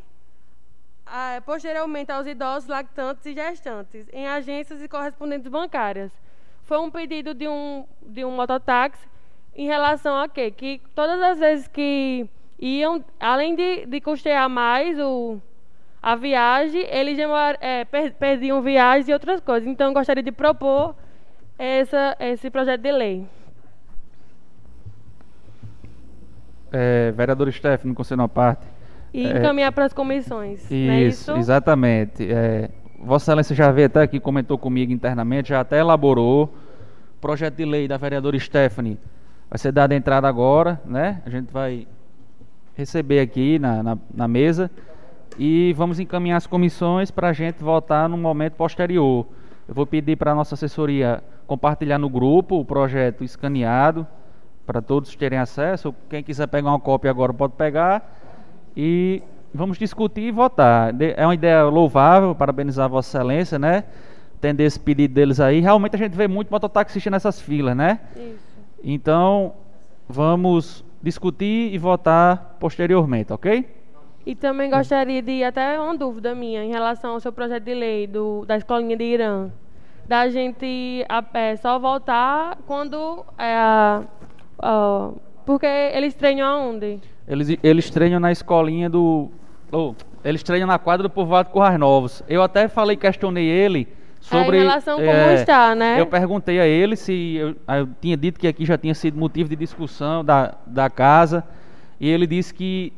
ah, 1.06 1.42
posteriormente 1.46 2.12
aos 2.12 2.26
idosos, 2.26 2.70
lactantes 2.70 3.26
e 3.26 3.34
gestantes, 3.34 4.08
em 4.12 4.28
agências 4.28 4.82
e 4.82 4.88
correspondentes 4.88 5.48
bancárias. 5.50 6.12
Foi 6.64 6.80
um 6.80 6.92
pedido 6.92 7.34
de 7.34 7.48
um, 7.48 7.86
de 8.02 8.26
um 8.26 8.32
mototáxi 8.32 9.06
em 9.56 9.68
relação 9.68 10.18
a 10.18 10.28
quê? 10.28 10.52
Que 10.52 10.82
todas 10.94 11.22
as 11.22 11.40
vezes 11.40 11.68
que 11.68 12.28
iam, 12.60 13.04
além 13.20 13.56
de, 13.56 13.86
de 13.86 14.02
custear 14.02 14.50
mais 14.50 14.98
o, 15.00 15.40
a 16.02 16.16
viagem, 16.16 16.86
eles 16.90 17.18
é, 17.62 17.86
per- 17.86 18.14
perdiam 18.14 18.62
viagens 18.62 19.08
e 19.08 19.14
outras 19.14 19.40
coisas. 19.42 19.68
Então, 19.68 19.88
eu 19.88 19.94
gostaria 19.94 20.24
de 20.24 20.32
propor 20.32 20.96
essa, 21.58 22.16
esse 22.20 22.50
projeto 22.50 22.82
de 22.82 22.92
lei. 22.92 23.26
É, 26.72 27.12
vereador 27.12 27.52
Stephanie, 27.52 27.96
concedendo 27.96 28.24
uma 28.24 28.30
parte. 28.30 28.66
E 29.14 29.26
É, 29.26 29.38
encaminhar 29.38 29.72
para 29.72 29.86
as 29.86 29.94
comissões. 29.94 30.70
é 30.72 31.04
Isso, 31.04 31.32
exatamente. 31.38 32.30
É, 32.30 32.70
Vossa 33.00 33.26
Excelência 33.32 33.56
já 33.56 33.72
veio 33.72 33.88
até 33.88 34.02
aqui, 34.02 34.20
comentou 34.20 34.58
comigo 34.58 34.92
internamente, 34.92 35.50
já 35.50 35.62
até 35.62 35.80
elaborou. 35.80 36.54
Projeto 37.22 37.56
de 37.56 37.66
lei 37.66 37.88
da 37.88 37.98
vereadora 37.98 38.38
Stephanie 38.38 39.00
vai 39.50 39.58
ser 39.58 39.72
dada 39.72 39.96
entrada 39.96 40.28
agora, 40.28 40.80
né? 40.86 41.22
A 41.26 41.30
gente 41.30 41.52
vai 41.52 41.88
receber 42.78 43.20
aqui 43.20 43.58
na, 43.58 43.82
na, 43.82 43.98
na 44.14 44.28
mesa 44.28 44.70
e 45.38 45.74
vamos 45.76 46.00
encaminhar 46.00 46.38
as 46.38 46.46
comissões 46.46 47.10
para 47.10 47.30
a 47.30 47.34
gente 47.34 47.64
votar 47.64 48.08
no 48.08 48.16
momento 48.16 48.54
posterior. 48.54 49.26
Eu 49.68 49.74
vou 49.74 49.86
pedir 49.86 50.16
para 50.16 50.32
a 50.32 50.36
nossa 50.36 50.54
assessoria 50.54 51.24
compartilhar 51.48 51.98
no 51.98 52.08
grupo 52.08 52.60
o 52.60 52.64
projeto 52.64 53.24
escaneado 53.24 54.06
para 54.66 54.80
todos 54.80 55.16
terem 55.16 55.40
acesso. 55.40 55.94
Quem 56.08 56.24
quiser 56.24 56.48
pegar 56.48 56.70
uma 56.70 56.80
cópia 56.80 57.10
agora 57.10 57.34
pode 57.34 57.54
pegar 57.54 58.16
e 58.76 59.24
vamos 59.52 59.80
discutir 59.80 60.22
e 60.22 60.32
votar. 60.32 60.94
É 61.02 61.26
uma 61.26 61.34
ideia 61.34 61.64
louvável, 61.64 62.36
parabenizar 62.36 62.88
Vossa 62.88 63.18
Excelência, 63.18 63.58
né? 63.58 63.86
Tendo 64.40 64.62
esse 64.62 64.80
pedido 64.80 65.16
deles 65.16 65.40
aí. 65.40 65.62
Realmente 65.62 65.96
a 65.96 66.00
gente 66.00 66.16
vê 66.16 66.28
muito 66.28 66.50
mototaxista 66.52 67.10
nessas 67.10 67.42
filas, 67.42 67.76
né? 67.76 68.00
Isso. 68.16 68.48
Então, 68.84 69.54
vamos 70.08 70.86
discutir 71.02 71.74
e 71.74 71.78
votar 71.78 72.58
posteriormente, 72.60 73.32
ok? 73.34 73.66
E 74.26 74.36
também 74.36 74.70
gostaria 74.70 75.22
de 75.22 75.44
até 75.44 75.80
uma 75.80 75.96
dúvida 75.96 76.36
minha 76.36 76.64
em 76.64 76.70
relação 76.70 77.12
ao 77.14 77.20
seu 77.20 77.32
projeto 77.32 77.64
de 77.64 77.74
lei 77.74 78.08
do, 78.08 78.44
da 78.46 78.58
escolinha 78.58 78.98
de 78.98 79.04
Irã. 79.04 79.50
Da 80.08 80.30
gente 80.30 81.06
a- 81.08 81.24
é, 81.34 81.56
só 81.56 81.80
voltar 81.80 82.58
quando 82.66 83.26
é, 83.38 84.04
porque 85.46 85.66
eles 85.66 86.14
treinam 86.14 86.48
aonde? 86.48 87.00
Eles, 87.28 87.58
eles 87.64 87.90
treinam 87.90 88.20
na 88.20 88.32
escolinha 88.32 88.90
do. 88.90 89.30
oh, 89.72 89.94
eles 90.24 90.44
treinam 90.44 90.68
na 90.68 90.80
quadra 90.80 91.04
do 91.04 91.10
povoado 91.10 91.50
Currais 91.50 91.80
Novos. 91.80 92.24
Eu 92.28 92.42
até 92.42 92.68
falei, 92.68 92.98
questionei 92.98 93.46
ele 93.46 93.88
sobre. 94.28 94.58
É, 94.58 94.60
em 94.60 94.64
relação 94.64 94.96
como 94.98 95.10
eh, 95.10 95.34
está, 95.36 95.76
né? 95.76 96.00
Eu 96.00 96.06
perguntei 96.08 96.60
a 96.60 96.66
ele 96.66 96.96
se. 96.96 97.36
Eu, 97.36 97.56
eu 97.76 97.90
tinha 98.02 98.16
dito 98.18 98.40
que 98.40 98.48
aqui 98.48 98.66
já 98.66 98.78
tinha 98.78 98.94
sido 98.94 99.18
motivo 99.18 99.50
de 99.50 99.56
discussão 99.56 100.24
da, 100.24 100.56
da 100.66 100.90
casa. 100.90 101.44
E 102.00 102.08
ele 102.10 102.28
disse 102.28 102.54
que 102.54 102.94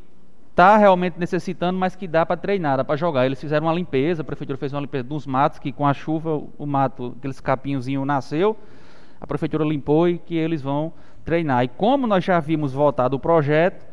está 0.51 0.75
realmente 0.75 1.17
necessitando, 1.17 1.79
mas 1.79 1.95
que 1.95 2.05
dá 2.07 2.25
para 2.25 2.35
treinar, 2.35 2.75
dá 2.77 2.83
para 2.83 2.95
jogar. 2.97 3.25
Eles 3.25 3.39
fizeram 3.39 3.67
uma 3.67 3.73
limpeza, 3.73 4.21
a 4.21 4.25
prefeitura 4.25 4.57
fez 4.57 4.73
uma 4.73 4.81
limpeza 4.81 5.03
dos 5.05 5.25
matos, 5.25 5.57
que 5.59 5.71
com 5.71 5.87
a 5.87 5.93
chuva 5.93 6.41
o- 6.57 6.65
mato, 6.65 7.15
aqueles 7.17 7.39
capinhozinhos 7.39 8.05
nasceu. 8.05 8.57
A 9.21 9.25
prefeitura 9.27 9.63
limpou 9.63 10.07
e 10.09 10.17
que 10.17 10.35
eles 10.35 10.61
vão 10.61 10.91
treinar. 11.23 11.63
E 11.63 11.67
como 11.69 12.05
nós 12.07 12.23
já 12.25 12.39
vimos 12.41 12.73
voltado 12.73 13.15
o 13.15 13.19
projeto, 13.19 13.87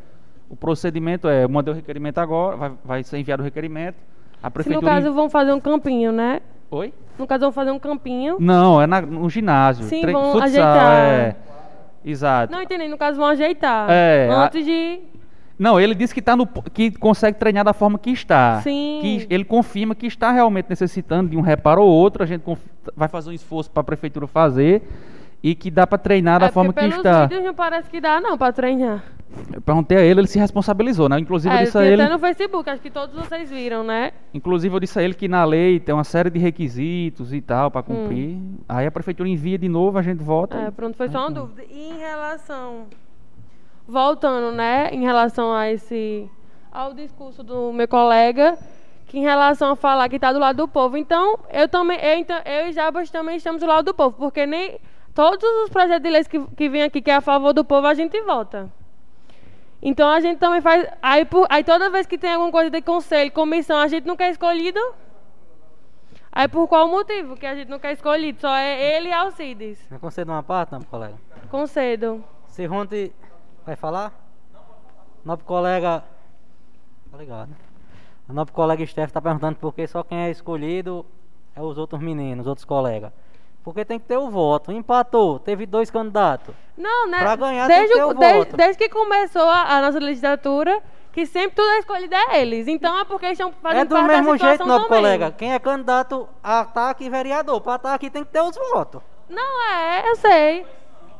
o 0.49 0.55
procedimento 0.55 1.27
é, 1.29 1.43
eu 1.45 1.49
mandei 1.49 1.73
o 1.73 1.75
requerimento 1.75 2.17
agora, 2.17 2.55
vai, 2.57 2.71
vai 2.83 3.03
ser 3.03 3.17
enviado 3.17 3.41
o 3.41 3.45
requerimento. 3.45 3.95
A 4.43 4.47
Se 4.47 4.53
prefeitura. 4.53 4.81
no 4.85 4.87
caso 5.01 5.13
vão 5.13 5.29
fazer 5.29 5.53
um 5.53 5.59
campinho, 5.59 6.11
né? 6.11 6.41
Oi? 6.69 6.93
No 7.17 7.25
caso 7.27 7.41
vão 7.41 7.51
fazer 7.51 7.71
um 7.71 7.79
campinho. 7.79 8.37
Não, 8.39 8.81
é 8.81 8.87
na- 8.87 9.01
no 9.01 9.29
ginásio. 9.29 9.85
Sim, 9.85 10.01
Tre- 10.01 10.11
vão 10.11 10.31
futsal, 10.33 10.43
ajeitar. 10.43 10.91
É. 10.93 11.35
Exato. 12.05 12.51
Não 12.53 12.61
entendi, 12.61 12.87
no 12.87 12.97
caso 12.97 13.17
vão 13.17 13.27
ajeitar. 13.27 13.87
É, 13.89 14.29
a- 14.31 14.45
Antes 14.45 14.63
de. 14.65 14.99
Não, 15.59 15.79
ele 15.79 15.95
disse 15.95 16.13
que, 16.13 16.21
tá 16.21 16.35
no, 16.35 16.45
que 16.45 16.91
consegue 16.91 17.39
treinar 17.39 17.65
da 17.65 17.73
forma 17.73 17.97
que 17.97 18.11
está. 18.11 18.61
Sim. 18.61 18.99
Que 19.01 19.27
ele 19.29 19.43
confirma 19.43 19.95
que 19.95 20.05
está 20.05 20.31
realmente 20.31 20.67
necessitando 20.69 21.31
de 21.31 21.37
um 21.37 21.41
reparo 21.41 21.81
ou 21.81 21.89
outro. 21.89 22.21
A 22.21 22.25
gente 22.27 22.43
vai 22.95 23.07
fazer 23.07 23.31
um 23.31 23.33
esforço 23.33 23.69
para 23.71 23.81
a 23.81 23.83
prefeitura 23.83 24.27
fazer 24.27 24.83
e 25.43 25.53
que 25.55 25.69
dá 25.71 25.85
para 25.87 25.97
treinar 25.97 26.39
da 26.39 26.47
é 26.47 26.51
forma 26.51 26.73
que 26.73 26.79
pelos 26.79 26.95
está. 26.97 27.25
vídeos 27.25 27.43
não 27.43 27.53
parece 27.53 27.89
que 27.89 28.01
dá, 28.01 28.19
não, 28.19 28.37
para 28.37 28.51
treinar. 28.53 29.03
Eu 29.53 29.61
perguntei 29.61 29.97
a 29.97 30.01
ele, 30.01 30.21
ele 30.21 30.27
se 30.27 30.39
responsabilizou, 30.39 31.07
né? 31.09 31.19
Inclusive 31.19 31.53
eu 31.53 31.59
É, 31.59 31.63
disse 31.65 31.77
a 31.77 31.81
tem 31.81 31.91
ele. 31.91 32.01
até 32.01 32.11
no 32.11 32.17
Facebook, 32.17 32.69
acho 32.69 32.81
que 32.81 32.89
todos 32.89 33.13
vocês 33.15 33.49
viram, 33.49 33.83
né? 33.83 34.11
Inclusive 34.33 34.73
eu 34.75 34.79
disse 34.79 34.97
a 34.97 35.03
ele 35.03 35.13
que 35.13 35.27
na 35.27 35.43
lei 35.43 35.79
tem 35.79 35.93
uma 35.93 36.03
série 36.05 36.29
de 36.29 36.39
requisitos 36.39 37.33
e 37.33 37.41
tal 37.41 37.69
para 37.69 37.83
cumprir. 37.83 38.29
Hum. 38.35 38.57
Aí 38.67 38.87
a 38.87 38.91
prefeitura 38.91 39.27
envia 39.29 39.57
de 39.57 39.67
novo, 39.67 39.97
a 39.97 40.01
gente 40.01 40.23
vota. 40.23 40.57
É, 40.57 40.67
e- 40.67 40.71
pronto, 40.71 40.95
foi 40.95 41.09
só 41.09 41.19
uma 41.19 41.31
dúvida. 41.31 41.61
E 41.69 41.89
em 41.89 41.97
relação. 41.99 42.85
Voltando, 43.87 44.51
né? 44.55 44.89
Em 44.91 45.01
relação 45.03 45.53
a 45.53 45.69
esse. 45.71 46.29
ao 46.71 46.93
discurso 46.93 47.43
do 47.43 47.71
meu 47.73 47.87
colega, 47.87 48.57
que 49.07 49.17
em 49.17 49.21
relação 49.21 49.71
a 49.71 49.75
falar 49.75 50.09
que 50.09 50.15
está 50.17 50.31
do 50.33 50.39
lado 50.39 50.57
do 50.57 50.67
povo. 50.67 50.97
Então, 50.97 51.39
eu 51.51 51.67
também. 51.67 51.97
Eu, 52.01 52.17
então, 52.17 52.37
eu 52.45 52.67
e 52.69 52.71
Jabas 52.73 53.09
também 53.09 53.37
estamos 53.37 53.61
do 53.61 53.67
lado 53.67 53.85
do 53.85 53.93
povo, 53.93 54.15
porque 54.17 54.45
nem. 54.45 54.77
Todos 55.17 55.49
os 55.63 55.71
projetos 55.71 56.03
de 56.03 56.11
leis 56.11 56.27
que, 56.27 56.39
que 56.55 56.69
vêm 56.69 56.83
aqui 56.83 57.01
que 57.01 57.09
é 57.09 57.15
a 57.15 57.21
favor 57.21 57.51
do 57.51 57.65
povo, 57.65 57.87
a 57.87 57.95
gente 57.95 58.21
vota. 58.21 58.71
Então 59.81 60.07
a 60.07 60.19
gente 60.19 60.37
também 60.37 60.61
faz. 60.61 60.87
Aí, 61.01 61.25
por, 61.25 61.47
aí 61.49 61.63
toda 61.63 61.89
vez 61.89 62.05
que 62.05 62.19
tem 62.19 62.33
alguma 62.33 62.51
coisa 62.51 62.69
de 62.69 62.83
conselho, 62.83 63.31
comissão, 63.31 63.79
a 63.79 63.87
gente 63.87 64.05
não 64.05 64.15
quer 64.15 64.29
escolhido. 64.29 64.79
Aí 66.31 66.47
por 66.47 66.67
qual 66.67 66.87
motivo 66.87 67.35
que 67.35 67.47
a 67.47 67.55
gente 67.55 67.67
não 67.67 67.79
quer 67.79 67.93
escolhido? 67.93 68.39
Só 68.39 68.55
é 68.55 68.95
ele 68.95 69.09
e 69.09 69.11
Alcides. 69.11 69.79
Eu 69.89 69.99
concedo 69.99 70.31
uma 70.31 70.43
parte, 70.43 70.73
não, 70.73 70.83
colega? 70.83 71.15
Concedo. 71.49 72.23
Se 72.45 72.67
Ronte 72.67 73.11
vai 73.65 73.75
falar? 73.75 74.13
Nosso 75.25 75.43
colega. 75.43 76.03
Tá 77.11 77.17
ligado. 77.17 77.55
O 78.29 78.33
nosso 78.33 78.53
colega 78.53 78.85
Steph 78.85 79.07
está 79.07 79.19
perguntando 79.19 79.55
por 79.55 79.73
que 79.73 79.87
só 79.87 80.03
quem 80.03 80.19
é 80.19 80.29
escolhido 80.29 81.03
é 81.55 81.61
os 81.63 81.75
outros 81.79 81.99
meninos, 81.99 82.41
os 82.41 82.47
outros 82.47 82.65
colegas. 82.65 83.11
Porque 83.67 83.83
tem 83.83 83.99
que 83.99 84.05
ter 84.05 84.15
o 84.15 84.29
voto. 84.29 84.71
Empatou, 84.71 85.39
teve 85.39 85.65
dois 85.65 85.91
candidatos. 85.91 86.55
Não, 86.77 87.05
né? 87.09 87.19
Pra 87.19 87.35
ganhar 87.35 87.67
desde, 87.67 87.87
tem 87.95 87.97
que 87.97 87.99
ter 87.99 88.05
o- 88.05 88.13
desde, 88.17 88.37
voto. 88.39 88.55
desde 88.55 88.77
que 88.77 88.87
começou 88.87 89.41
a, 89.41 89.75
a 89.75 89.81
nossa 89.81 89.99
legislatura, 89.99 90.81
que 91.11 91.25
sempre 91.25 91.57
tudo 91.57 91.67
é 91.71 91.79
escolhido 91.79 92.15
é 92.15 92.39
eles. 92.41 92.65
Então 92.69 92.97
é 92.97 93.03
porque 93.03 93.25
eles 93.25 93.37
estão 93.37 93.51
fazendo 93.61 93.81
É 93.81 93.83
do 93.83 93.93
parte 93.95 94.07
mesmo 94.07 94.37
jeito, 94.37 94.65
nosso 94.65 94.85
também. 94.85 95.01
colega. 95.01 95.31
Quem 95.31 95.53
é 95.53 95.59
candidato 95.59 96.29
a 96.41 96.61
estar 96.61 96.89
aqui 96.91 97.09
vereador, 97.09 97.59
para 97.59 97.75
estar 97.75 97.93
aqui 97.93 98.09
tem 98.09 98.23
que 98.23 98.31
ter 98.31 98.39
os 98.41 98.55
votos. 98.71 99.01
Não 99.27 99.69
é, 99.69 100.09
eu 100.11 100.15
sei. 100.15 100.65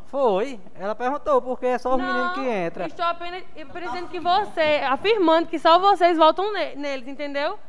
Foi. 0.05 0.57
Ela 0.79 0.95
perguntou 0.95 1.41
porque 1.41 1.65
é 1.65 1.77
só 1.77 1.95
os 1.95 1.97
Não, 2.01 2.05
meninos 2.07 2.31
que 2.31 2.49
entram. 2.65 2.85
Estou 2.85 3.03
apenas 3.05 3.43
dizendo 3.53 4.07
que 4.07 4.21
você, 4.21 4.81
afirmando 4.87 5.49
que 5.49 5.59
só 5.59 5.77
vocês 5.79 6.17
votam 6.17 6.53
ne- 6.53 6.75
neles, 6.77 7.09
entendeu? 7.09 7.59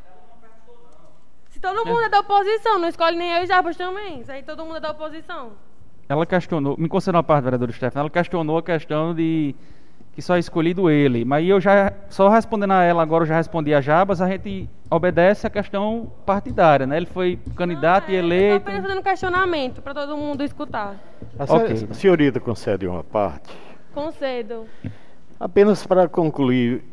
Se 1.59 1.63
todo 1.63 1.85
mundo 1.85 2.03
é 2.03 2.09
da 2.09 2.21
oposição, 2.21 2.79
não 2.79 2.89
escolhe 2.89 3.17
nem 3.17 3.33
eu 3.33 3.43
e 3.43 3.47
Jarbas 3.47 3.77
também. 3.77 4.21
Isso 4.21 4.31
aí 4.31 4.45
todo 4.45 4.65
mundo 4.65 4.77
é 4.77 4.81
da 4.81 4.93
oposição. 4.93 5.51
Ela 6.09 6.25
questionou, 6.25 6.77
me 6.79 6.89
concedeu 6.89 7.17
uma 7.17 7.25
parte, 7.25 7.43
vereador 7.43 7.73
Stefano, 7.73 8.03
ela 8.05 8.11
questionou 8.11 8.59
a 8.59 8.63
questão 8.63 9.13
de 9.13 9.57
que 10.13 10.23
só 10.23 10.37
é 10.37 10.39
escolhido 10.39 10.89
ele. 10.89 11.25
Mas 11.25 11.47
eu 11.49 11.61
já, 11.61 11.93
só 12.09 12.29
respondendo 12.29 12.71
a 12.75 12.85
ela 12.85 13.03
agora, 13.03 13.25
eu 13.25 13.27
já 13.27 13.35
respondi 13.35 13.75
a 13.75 13.81
Jabas, 13.81 14.21
a 14.23 14.29
gente 14.29 14.71
obedece 14.89 15.49
a 15.49 15.51
questão 15.51 16.13
partidária, 16.25 16.87
né? 16.87 16.97
Ele 16.97 17.07
foi 17.07 17.39
candidato 17.57 18.09
e 18.11 18.15
Estou 18.15 18.25
eleito. 18.31 18.57
apenas 18.69 18.83
fazendo 18.83 19.03
questionamento 19.03 19.83
para 19.83 19.95
todo 19.95 20.17
mundo 20.17 20.45
escutar. 20.45 20.95
A 21.39 21.45
Ok. 21.53 21.77
se- 21.77 21.95
senhorita 21.95 22.39
concede 22.39 22.87
uma 22.87 23.03
parte. 23.03 23.53
Concedo. 23.93 24.65
Apenas 25.41 25.85
para 25.85 26.09
concluir 26.09 26.85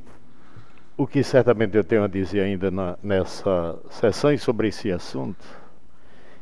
o 0.97 1.05
que 1.05 1.23
certamente 1.23 1.75
eu 1.75 1.83
tenho 1.83 2.03
a 2.03 2.07
dizer 2.07 2.41
ainda 2.41 2.71
na- 2.71 2.97
nessa 3.03 3.77
sessão 3.89 4.31
e 4.31 4.37
sobre 4.37 4.69
esse 4.69 4.91
assunto. 4.91 5.45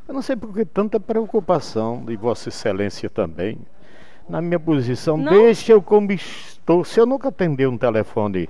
Eu 0.08 0.14
não 0.14 0.22
sei 0.22 0.36
por 0.36 0.54
que 0.54 0.64
tanta 0.66 1.00
preocupação 1.00 2.04
de 2.06 2.16
Vossa 2.16 2.50
Excelência 2.50 3.10
também. 3.10 3.58
Na 4.28 4.42
minha 4.42 4.60
posição, 4.60 5.18
Não. 5.18 5.32
desde 5.32 5.72
eu 5.72 5.82
como 5.82 6.12
estou, 6.12 6.84
se 6.84 7.00
eu 7.00 7.06
nunca 7.06 7.30
atender 7.30 7.68
um 7.68 7.78
telefone, 7.78 8.50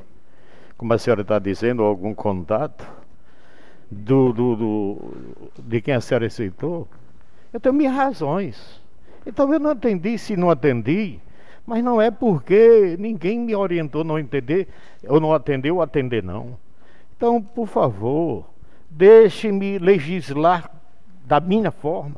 como 0.78 0.94
a 0.94 0.98
senhora 0.98 1.22
está 1.22 1.40
dizendo, 1.40 1.82
ou 1.84 1.88
algum 1.90 2.14
contato 2.14 2.86
do, 3.90 4.34
do- 4.34 4.56
do- 4.56 5.14
de 5.60 5.82
quem 5.82 5.94
a 5.94 6.02
senhora 6.02 6.26
aceitou, 6.28 6.88
eu 7.52 7.60
tenho 7.60 7.74
minhas 7.74 7.96
razões. 7.96 8.82
Então 9.26 9.52
eu 9.54 9.60
não 9.60 9.70
atendi, 9.72 10.18
se 10.18 10.36
não 10.36 10.50
atendi, 10.50 11.20
mas 11.66 11.84
não 11.84 12.02
é 12.02 12.10
porque 12.12 12.96
ninguém 13.00 13.40
me 13.40 13.56
orientou 13.56 14.02
a 14.02 14.04
não 14.04 14.20
entender, 14.20 14.68
ou 15.08 15.20
não 15.20 15.34
atendeu, 15.34 15.82
atender 15.82 16.24
não. 16.24 16.58
Então, 17.16 17.42
por 17.42 17.68
favor, 17.68 18.46
deixe-me 18.90 19.78
legislar 19.80 20.70
da 21.26 21.40
minha 21.40 21.72
forma. 21.72 22.18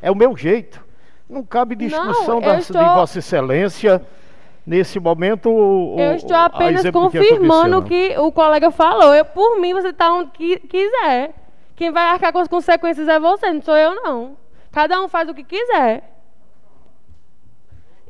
É 0.00 0.10
o 0.10 0.14
meu 0.16 0.36
jeito. 0.36 0.84
Não 1.28 1.42
cabe 1.44 1.74
discussão 1.76 2.36
eu 2.36 2.40
da, 2.40 2.58
estou- 2.58 2.82
de 2.82 2.88
Vossa 2.94 3.18
Excelência 3.18 4.00
nesse 4.66 4.98
momento. 4.98 5.50
o- 5.50 5.96
Eu 5.98 6.14
estou 6.14 6.36
apenas 6.36 6.82
que 6.82 6.92
confirmando 6.92 7.76
o 7.76 7.78
aconteceu. 7.80 8.12
que 8.14 8.18
o 8.18 8.32
colega 8.32 8.70
falou. 8.70 9.14
Eu, 9.14 9.24
por 9.26 9.60
mim, 9.60 9.74
você 9.74 9.88
está 9.88 10.12
onde 10.12 10.30
qui- 10.30 10.58
quiser. 10.60 11.34
Quem 11.76 11.90
vai 11.90 12.04
arcar 12.06 12.32
com 12.32 12.38
as 12.38 12.48
consequências 12.48 13.06
é 13.06 13.20
você, 13.20 13.52
não 13.52 13.60
sou 13.62 13.76
eu, 13.76 13.94
não. 14.02 14.36
Cada 14.72 15.00
um 15.02 15.08
faz 15.08 15.28
o 15.28 15.34
que 15.34 15.44
quiser. 15.44 16.17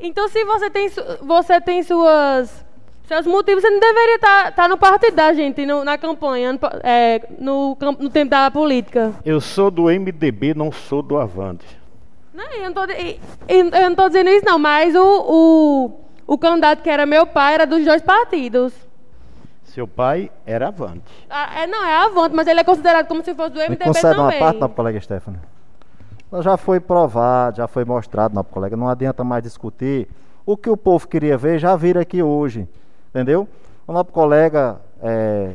Então, 0.01 0.29
se 0.29 0.45
você 0.45 0.71
tem, 0.71 0.89
você 1.23 1.61
tem 1.61 1.83
suas, 1.83 2.65
seus 3.05 3.27
motivos, 3.27 3.63
você 3.63 3.71
não 3.71 3.81
deveria 3.81 4.17
estar 4.49 4.69
no 4.69 4.79
partido 4.79 5.15
da 5.17 5.33
gente, 5.33 5.65
no- 5.67 5.85
na 5.85 5.99
campanha, 5.99 6.53
no, 6.53 6.59
é, 6.83 7.21
no, 7.39 7.77
no 7.99 8.09
tempo 8.11 8.31
da 8.31 8.51
política. 8.51 9.13
Eu 9.25 9.41
sou 9.41 9.71
do 9.71 9.91
MDB, 9.91 10.55
não 10.55 10.71
sou 10.71 11.03
do 11.03 11.19
Avante. 11.19 11.67
Não, 12.33 12.45
eu 12.53 12.71
não 12.71 12.85
e- 12.91 13.21
e- 13.49 13.63
não 13.65 13.95
tô 13.97 14.07
dizendo 14.09 14.31
isso, 14.31 14.45
não, 14.47 14.59
mas 14.59 14.95
o, 14.95 15.01
o, 15.03 16.01
o 16.35 16.39
candidato 16.39 16.83
que 16.83 16.89
era 16.91 17.05
meu 17.05 17.27
pai 17.27 17.55
era 17.55 17.67
dos 17.67 17.85
dois 17.85 18.01
partidos. 18.03 18.73
Seu 19.65 19.87
pai 19.89 20.31
era 20.47 20.69
Avante. 20.69 21.03
Ah, 21.29 21.63
é, 21.63 21.67
não, 21.67 21.85
é 21.85 21.95
Avante, 22.05 22.35
mas 22.37 22.47
ele 22.47 22.61
é 22.61 22.65
considerado 22.65 23.07
como 23.09 23.25
se 23.25 23.35
fosse 23.35 23.51
do 23.51 23.59
Me 23.61 23.67
MDB 23.71 23.85
concede 23.85 24.07
uma 24.15 24.25
também. 24.27 24.39
parte, 24.39 24.61
nobre 24.61 24.77
colega 24.77 25.01
Stephanie. 25.01 25.41
Já 26.41 26.57
foi 26.57 26.79
provado, 26.79 27.57
já 27.57 27.67
foi 27.67 27.85
mostrado, 27.85 28.35
nobre 28.35 28.53
colega. 28.53 28.77
Não 28.77 28.89
adianta 28.89 29.25
mais 29.25 29.43
discutir. 29.43 30.09
O 30.45 30.57
que 30.57 30.69
o 30.69 30.77
povo 30.77 31.09
queria 31.09 31.39
ver, 31.39 31.59
já 31.59 31.75
viram 31.75 32.01
aqui 32.01 32.23
hoje. 32.23 32.69
Entendeu? 33.11 33.49
O 33.87 33.93
nobre 33.93 34.13
colega, 34.13 34.79
é, 35.03 35.55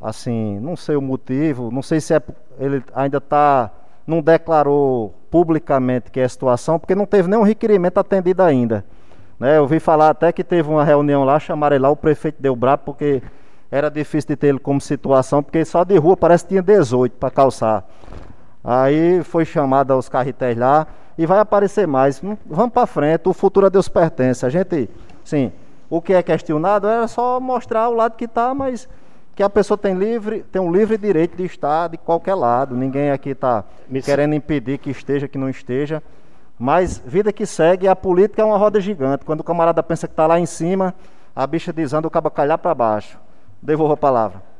assim, 0.00 0.58
não 0.60 0.76
sei 0.76 0.96
o 0.96 1.00
motivo, 1.00 1.70
não 1.70 1.82
sei 1.82 2.00
se 2.00 2.14
é, 2.14 2.22
ele 2.58 2.82
ainda 2.94 3.18
está, 3.18 3.70
não 4.06 4.20
declarou 4.20 5.14
publicamente 5.30 6.10
que 6.10 6.20
é 6.20 6.24
a 6.24 6.28
situação, 6.28 6.78
porque 6.78 6.94
não 6.94 7.06
teve 7.06 7.28
nenhum 7.28 7.42
requerimento 7.42 7.98
atendido 7.98 8.42
ainda. 8.42 8.84
Né, 9.40 9.56
eu 9.56 9.62
ouvi 9.62 9.80
falar 9.80 10.10
até 10.10 10.30
que 10.30 10.44
teve 10.44 10.68
uma 10.68 10.84
reunião 10.84 11.24
lá, 11.24 11.40
chamaram 11.40 11.80
lá, 11.80 11.90
o 11.90 11.96
prefeito 11.96 12.40
deu 12.40 12.54
brabo, 12.54 12.82
porque 12.84 13.22
era 13.70 13.90
difícil 13.90 14.28
de 14.28 14.36
ter 14.36 14.48
ele 14.48 14.58
como 14.58 14.80
situação, 14.80 15.42
porque 15.42 15.64
só 15.64 15.82
de 15.82 15.96
rua 15.96 16.16
parece 16.16 16.44
que 16.44 16.50
tinha 16.50 16.62
18 16.62 17.16
para 17.16 17.30
calçar. 17.30 17.84
Aí 18.64 19.22
foi 19.24 19.44
chamado 19.44 19.96
os 19.96 20.08
carretéis 20.08 20.56
lá 20.56 20.86
e 21.18 21.26
vai 21.26 21.38
aparecer 21.38 21.86
mais. 21.86 22.22
Hum, 22.22 22.36
Vamos 22.46 22.72
para 22.72 22.86
frente, 22.86 23.28
o 23.28 23.32
futuro 23.32 23.66
a 23.66 23.68
Deus 23.68 23.88
pertence. 23.88 24.46
A 24.46 24.48
gente, 24.48 24.88
sim, 25.24 25.52
o 25.90 26.00
que 26.00 26.14
é 26.14 26.22
questionado 26.22 26.86
era 26.86 27.08
só 27.08 27.40
mostrar 27.40 27.88
o 27.88 27.94
lado 27.94 28.16
que 28.16 28.24
está, 28.24 28.54
mas 28.54 28.88
que 29.34 29.42
a 29.42 29.50
pessoa 29.50 29.76
tem 29.76 29.94
livre, 29.94 30.44
tem 30.52 30.60
um 30.60 30.70
livre 30.70 30.96
direito 30.96 31.36
de 31.36 31.44
estar 31.44 31.88
de 31.88 31.96
qualquer 31.96 32.34
lado. 32.34 32.74
Ninguém 32.76 33.10
aqui 33.10 33.30
está 33.30 33.64
querendo 34.04 34.34
impedir 34.34 34.78
que 34.78 34.90
esteja, 34.90 35.26
que 35.26 35.38
não 35.38 35.48
esteja. 35.48 36.02
Mas 36.58 37.02
vida 37.04 37.32
que 37.32 37.44
segue, 37.44 37.88
a 37.88 37.96
política 37.96 38.42
é 38.42 38.44
uma 38.44 38.56
roda 38.56 38.80
gigante. 38.80 39.24
Quando 39.24 39.40
o 39.40 39.44
camarada 39.44 39.82
pensa 39.82 40.06
que 40.06 40.12
está 40.12 40.26
lá 40.26 40.38
em 40.38 40.46
cima, 40.46 40.94
a 41.34 41.46
bicha 41.46 41.72
desanda, 41.72 42.06
o 42.06 42.10
cabo 42.10 42.30
calhar 42.30 42.58
para 42.58 42.74
baixo. 42.74 43.18
Devolvo 43.60 43.94
a 43.94 43.96
palavra. 43.96 44.51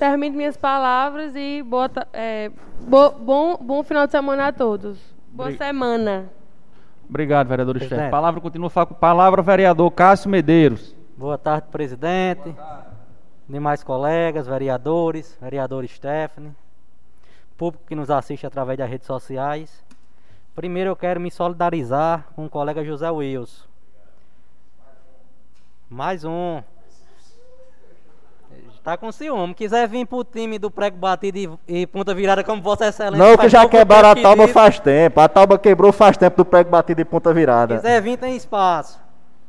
Termino 0.00 0.34
minhas 0.34 0.56
palavras 0.56 1.32
e 1.36 1.62
boa, 1.62 1.90
é, 2.14 2.50
bo- 2.88 3.10
bom, 3.10 3.56
bom 3.58 3.82
final 3.82 4.06
de 4.06 4.12
semana 4.12 4.46
a 4.46 4.52
todos. 4.52 4.98
Boa 5.30 5.48
Obri- 5.50 5.58
semana. 5.58 6.30
Obrigado, 7.06 7.48
vereador. 7.48 7.78
Stefano. 7.78 8.10
Palavra 8.10 8.40
continua 8.40 8.70
com 8.70 8.94
palavra 8.94 9.42
vereador 9.42 9.90
Cássio 9.90 10.30
Medeiros. 10.30 10.96
Boa 11.18 11.36
tarde, 11.36 11.66
presidente. 11.70 12.56
Demais 13.46 13.84
colegas, 13.84 14.46
vereadores, 14.46 15.36
vereador 15.38 15.86
Stephanie, 15.86 16.54
público 17.58 17.84
que 17.86 17.94
nos 17.94 18.10
assiste 18.10 18.46
através 18.46 18.78
das 18.78 18.88
redes 18.88 19.06
sociais. 19.06 19.84
Primeiro 20.54 20.88
eu 20.88 20.96
quero 20.96 21.20
me 21.20 21.30
solidarizar 21.30 22.26
com 22.34 22.46
o 22.46 22.48
colega 22.48 22.82
José 22.82 23.10
Wilson. 23.10 23.66
Mais 25.90 26.24
um. 26.24 26.62
Tá 28.82 28.96
com 28.96 29.12
ciúme. 29.12 29.54
Quiser 29.54 29.86
vir 29.86 30.06
pro 30.06 30.24
time 30.24 30.58
do 30.58 30.70
prego 30.70 30.96
batido 30.96 31.60
e, 31.68 31.82
e 31.82 31.86
ponta 31.86 32.14
virada 32.14 32.42
como 32.42 32.62
Vossa 32.62 32.86
Excelência. 32.86 33.18
Não, 33.18 33.36
que 33.36 33.48
já 33.48 33.68
quebraram 33.68 34.10
a 34.10 34.16
tauba 34.16 34.48
faz 34.48 34.80
tempo. 34.80 35.20
A 35.20 35.28
tauba 35.28 35.58
quebrou 35.58 35.92
faz 35.92 36.16
tempo 36.16 36.38
do 36.38 36.44
prego 36.44 36.70
batido 36.70 36.98
de 36.98 37.04
ponta 37.04 37.32
virada. 37.32 37.76
quiser 37.76 38.00
vir, 38.00 38.16
tem 38.16 38.36
espaço. 38.36 38.98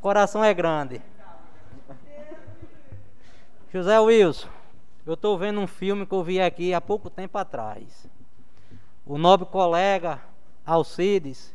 Coração 0.00 0.44
é 0.44 0.52
grande. 0.52 1.00
José 3.72 3.98
Wilson, 3.98 4.48
eu 5.06 5.14
estou 5.14 5.38
vendo 5.38 5.58
um 5.58 5.66
filme 5.66 6.04
que 6.04 6.14
eu 6.14 6.22
vi 6.22 6.38
aqui 6.38 6.74
há 6.74 6.80
pouco 6.80 7.08
tempo 7.08 7.38
atrás. 7.38 8.06
O 9.06 9.16
nobre 9.16 9.46
colega 9.46 10.20
Alcides 10.66 11.54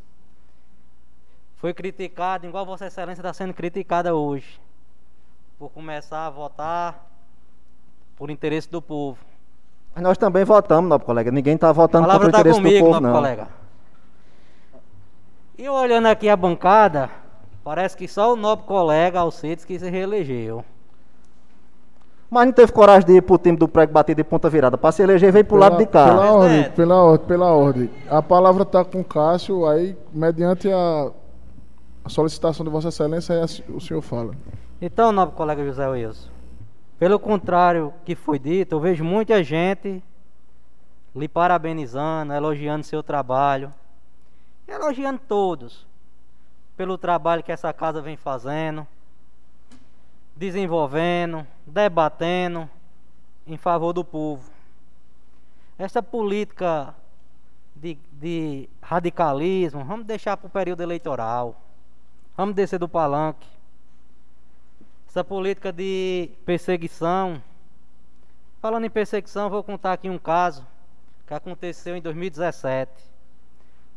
foi 1.57 1.73
criticado, 1.73 2.47
igual 2.47 2.65
Vossa 2.65 2.87
Excelência 2.87 3.21
está 3.21 3.33
sendo 3.33 3.53
criticada 3.53 4.15
hoje, 4.15 4.59
por 5.59 5.69
começar 5.69 6.25
a 6.25 6.29
votar 6.31 7.07
por 8.17 8.29
interesse 8.29 8.69
do 8.69 8.81
povo. 8.81 9.17
Mas 9.95 10.03
nós 10.03 10.17
também 10.17 10.43
votamos, 10.43 10.89
nobre 10.89 11.05
colega. 11.05 11.31
Ninguém 11.31 11.55
está 11.55 11.69
A 11.69 11.73
votando 11.73 12.05
palavra 12.07 12.27
contra 12.27 12.37
o 12.37 12.41
está 12.41 12.49
interesse 12.49 12.59
do 12.59 12.63
comigo, 12.63 12.85
povo, 12.85 12.93
nobre 12.99 13.07
não. 13.07 13.15
colega. 13.15 13.47
E 15.57 15.67
olhando 15.67 16.05
aqui 16.07 16.29
a 16.29 16.35
bancada, 16.35 17.09
parece 17.63 17.97
que 17.97 18.07
só 18.07 18.33
o 18.33 18.35
nobre 18.35 18.65
colega 18.65 19.19
Alcides 19.19 19.65
que 19.65 19.77
se 19.79 19.89
reelegeu. 19.89 20.63
Mas 22.29 22.45
não 22.45 22.51
teve 22.53 22.71
coragem 22.73 23.07
de 23.07 23.13
ir 23.15 23.21
pro 23.21 23.37
time 23.37 23.57
do 23.57 23.67
prego 23.69 23.93
batido 23.93 24.17
de 24.21 24.23
ponta 24.23 24.49
virada. 24.49 24.77
Para 24.77 24.91
se 24.91 25.01
eleger, 25.01 25.31
veio 25.31 25.45
pro 25.45 25.55
lado 25.57 25.77
de 25.77 25.85
cá. 25.85 26.05
Pela 26.09 26.31
ordem, 26.33 26.49
Presidente. 26.49 26.75
pela 26.75 26.95
ordem, 27.03 27.27
pela 27.27 27.51
ordem. 27.53 27.89
A 28.09 28.21
palavra 28.21 28.63
está 28.63 28.83
com 28.83 28.99
o 28.99 29.03
Cássio, 29.03 29.65
aí, 29.65 29.97
mediante 30.11 30.69
a, 30.69 31.09
a 32.03 32.09
solicitação 32.09 32.65
de 32.65 32.69
Vossa 32.71 32.89
Excelência, 32.89 33.33
aí 33.33 33.41
a 33.41 33.47
se- 33.47 33.63
o 33.69 33.79
senhor 33.79 34.01
fala. 34.01 34.33
Então, 34.81 35.13
nobre 35.13 35.35
colega 35.37 35.63
José 35.65 35.87
Wilson, 35.87 36.27
pelo 36.99 37.19
contrário 37.19 37.93
que 38.03 38.15
foi 38.15 38.39
dito, 38.39 38.75
eu 38.75 38.79
vejo 38.79 39.03
muita 39.03 39.43
gente 39.43 40.03
lhe 41.15 41.27
parabenizando, 41.27 42.33
elogiando 42.33 42.83
seu 42.83 43.03
trabalho, 43.03 43.73
elogiando 44.67 45.19
todos 45.27 45.87
pelo 46.75 46.97
trabalho 46.97 47.43
que 47.43 47.51
essa 47.51 47.73
casa 47.73 48.01
vem 48.01 48.15
fazendo, 48.15 48.87
desenvolvendo, 50.35 51.45
debatendo 51.65 52.69
em 53.45 53.57
favor 53.57 53.93
do 53.93 54.03
povo. 54.03 54.51
essa 55.77 56.01
política 56.01 56.93
de, 57.75 57.97
de 58.11 58.69
radicalismo, 58.81 59.83
vamos 59.83 60.05
deixar 60.05 60.35
para 60.37 60.47
o 60.47 60.49
período 60.49 60.81
eleitoral. 60.81 61.55
Vamos 62.35 62.55
descer 62.55 62.79
do 62.79 62.89
palanque. 62.89 63.47
Essa 65.17 65.23
política 65.23 65.73
de 65.73 66.29
perseguição. 66.45 67.41
Falando 68.61 68.85
em 68.85 68.89
perseguição, 68.91 69.49
vou 69.49 69.63
contar 69.63 69.93
aqui 69.93 70.07
um 70.07 70.19
caso 70.19 70.63
que 71.25 71.33
aconteceu 71.33 71.97
em 71.97 72.01
2017. 72.03 72.91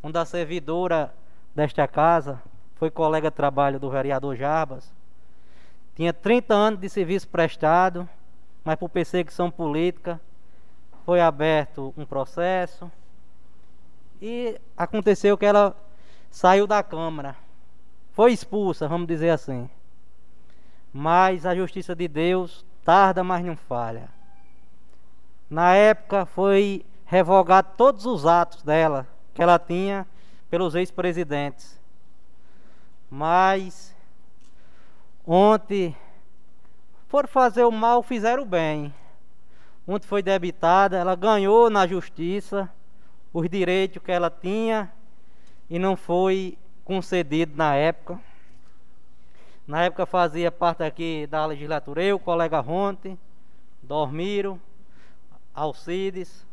Onde 0.01 0.17
a 0.17 0.25
servidora 0.25 1.13
desta 1.53 1.87
casa 1.87 2.41
foi 2.73 2.89
colega 2.89 3.29
de 3.29 3.35
trabalho 3.35 3.79
do 3.79 3.87
vereador 3.87 4.35
Jarbas. 4.35 4.91
Tinha 5.95 6.11
30 6.11 6.55
anos 6.55 6.79
de 6.79 6.89
serviço 6.89 7.27
prestado, 7.27 8.09
mas 8.63 8.75
por 8.77 8.89
perseguição 8.89 9.51
política 9.51 10.19
foi 11.05 11.21
aberto 11.21 11.93
um 11.95 12.03
processo 12.03 12.91
e 14.19 14.59
aconteceu 14.75 15.37
que 15.37 15.45
ela 15.45 15.75
saiu 16.31 16.65
da 16.65 16.81
Câmara. 16.81 17.35
Foi 18.11 18.33
expulsa, 18.33 18.87
vamos 18.87 19.05
dizer 19.05 19.29
assim. 19.29 19.69
Mas 20.93 21.45
a 21.45 21.55
justiça 21.55 21.95
de 21.95 22.07
Deus 22.07 22.65
tarda, 22.83 23.23
mas 23.23 23.43
não 23.43 23.55
falha. 23.55 24.09
Na 25.49 25.73
época 25.73 26.25
foi 26.25 26.85
revogado 27.05 27.69
todos 27.75 28.05
os 28.05 28.25
atos 28.25 28.63
dela 28.63 29.07
que 29.33 29.41
ela 29.41 29.59
tinha 29.59 30.07
pelos 30.49 30.75
ex-presidentes. 30.75 31.79
Mas 33.09 33.95
ontem 35.25 35.95
por 37.09 37.27
fazer 37.27 37.65
o 37.65 37.71
mal 37.71 38.01
fizeram 38.01 38.43
o 38.43 38.45
bem. 38.45 38.93
Ontem 39.85 40.07
foi 40.07 40.23
debitada, 40.23 40.97
ela 40.97 41.15
ganhou 41.15 41.69
na 41.69 41.85
justiça 41.85 42.69
os 43.33 43.49
direitos 43.49 44.01
que 44.01 44.11
ela 44.11 44.29
tinha 44.29 44.91
e 45.69 45.77
não 45.77 45.97
foi 45.97 46.57
concedido 46.85 47.53
na 47.55 47.75
época. 47.75 48.19
Na 49.71 49.83
época 49.85 50.05
fazia 50.05 50.51
parte 50.51 50.83
aqui 50.83 51.25
da 51.27 51.45
legislatura 51.45 52.03
eu, 52.03 52.19
colega 52.19 52.59
Ronte, 52.59 53.17
Dormiro, 53.81 54.59
Alcides. 55.55 56.45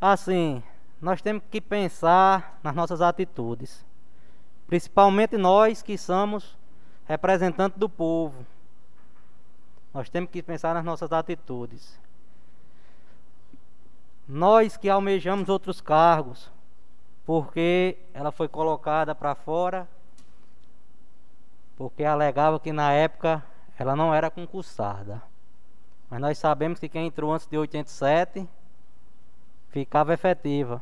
Assim, 0.00 0.62
nós 1.00 1.20
temos 1.20 1.42
que 1.50 1.60
pensar 1.60 2.60
nas 2.62 2.72
nossas 2.72 3.00
atitudes. 3.00 3.84
Principalmente 4.68 5.36
nós 5.36 5.82
que 5.82 5.98
somos 5.98 6.56
representantes 7.04 7.76
do 7.76 7.88
povo. 7.88 8.46
Nós 9.92 10.08
temos 10.08 10.30
que 10.30 10.40
pensar 10.40 10.74
nas 10.74 10.84
nossas 10.84 11.10
atitudes. 11.10 11.98
Nós 14.28 14.76
que 14.76 14.88
almejamos 14.88 15.48
outros 15.48 15.80
cargos, 15.80 16.48
porque 17.26 17.98
ela 18.14 18.30
foi 18.30 18.46
colocada 18.46 19.16
para 19.16 19.34
fora, 19.34 19.88
porque 21.82 22.04
alegava 22.04 22.60
que 22.60 22.72
na 22.72 22.92
época 22.92 23.44
ela 23.76 23.96
não 23.96 24.14
era 24.14 24.30
concursada. 24.30 25.20
Mas 26.08 26.20
nós 26.20 26.38
sabemos 26.38 26.78
que 26.78 26.88
quem 26.88 27.08
entrou 27.08 27.32
antes 27.32 27.48
de 27.48 27.58
87 27.58 28.48
ficava 29.68 30.14
efetiva. 30.14 30.80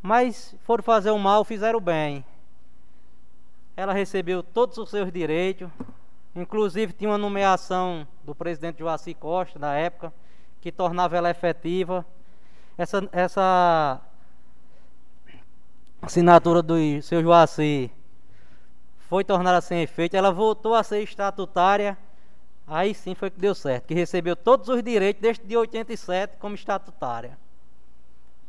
Mas 0.00 0.56
foram 0.62 0.82
fazer 0.82 1.10
o 1.10 1.18
mal, 1.18 1.44
fizeram 1.44 1.76
o 1.76 1.82
bem. 1.82 2.24
Ela 3.76 3.92
recebeu 3.92 4.42
todos 4.42 4.78
os 4.78 4.88
seus 4.88 5.12
direitos, 5.12 5.68
inclusive 6.34 6.94
tinha 6.94 7.10
uma 7.10 7.18
nomeação 7.18 8.08
do 8.24 8.34
presidente 8.34 8.78
Joaci 8.78 9.12
Costa 9.12 9.58
na 9.58 9.74
época, 9.74 10.10
que 10.62 10.72
tornava 10.72 11.14
ela 11.14 11.28
efetiva 11.28 12.06
essa, 12.78 13.06
essa 13.12 14.00
assinatura 16.00 16.62
do 16.62 17.02
seu 17.02 17.20
Joaci 17.20 17.92
foi 19.10 19.24
tornada 19.24 19.60
sem 19.60 19.82
efeito, 19.82 20.16
ela 20.16 20.30
voltou 20.30 20.72
a 20.72 20.84
ser 20.84 21.02
estatutária, 21.02 21.98
aí 22.64 22.94
sim 22.94 23.12
foi 23.12 23.28
que 23.28 23.40
deu 23.40 23.56
certo, 23.56 23.86
que 23.86 23.92
recebeu 23.92 24.36
todos 24.36 24.68
os 24.68 24.80
direitos 24.84 25.20
desde 25.20 25.44
de 25.44 25.56
87 25.56 26.36
como 26.38 26.54
estatutária. 26.54 27.36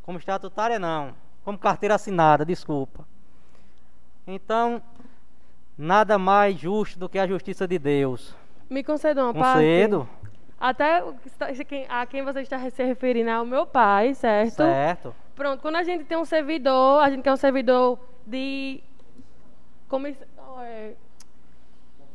Como 0.02 0.18
estatutária 0.18 0.78
não, 0.78 1.14
como 1.44 1.58
carteira 1.58 1.96
assinada, 1.96 2.44
desculpa. 2.44 3.04
Então, 4.24 4.80
nada 5.76 6.16
mais 6.16 6.56
justo 6.56 6.96
do 6.96 7.08
que 7.08 7.18
a 7.18 7.26
justiça 7.26 7.66
de 7.66 7.76
Deus. 7.76 8.32
Me 8.70 8.84
conceda 8.84 9.24
uma 9.24 9.34
Concedo. 9.34 10.08
parte. 10.08 10.22
Até 10.60 11.02
a 11.88 12.06
quem 12.06 12.22
você 12.22 12.42
está 12.42 12.70
se 12.70 12.84
referindo 12.84 13.30
é 13.30 13.40
o 13.40 13.44
meu 13.44 13.66
pai, 13.66 14.14
certo? 14.14 14.58
Certo. 14.58 15.12
Pronto, 15.34 15.60
quando 15.60 15.74
a 15.74 15.82
gente 15.82 16.04
tem 16.04 16.16
um 16.16 16.24
servidor, 16.24 17.02
a 17.02 17.10
gente 17.10 17.22
quer 17.22 17.32
um 17.32 17.36
servidor 17.36 17.98
de 18.24 18.80
comiss... 19.88 20.16
é, 20.60 20.94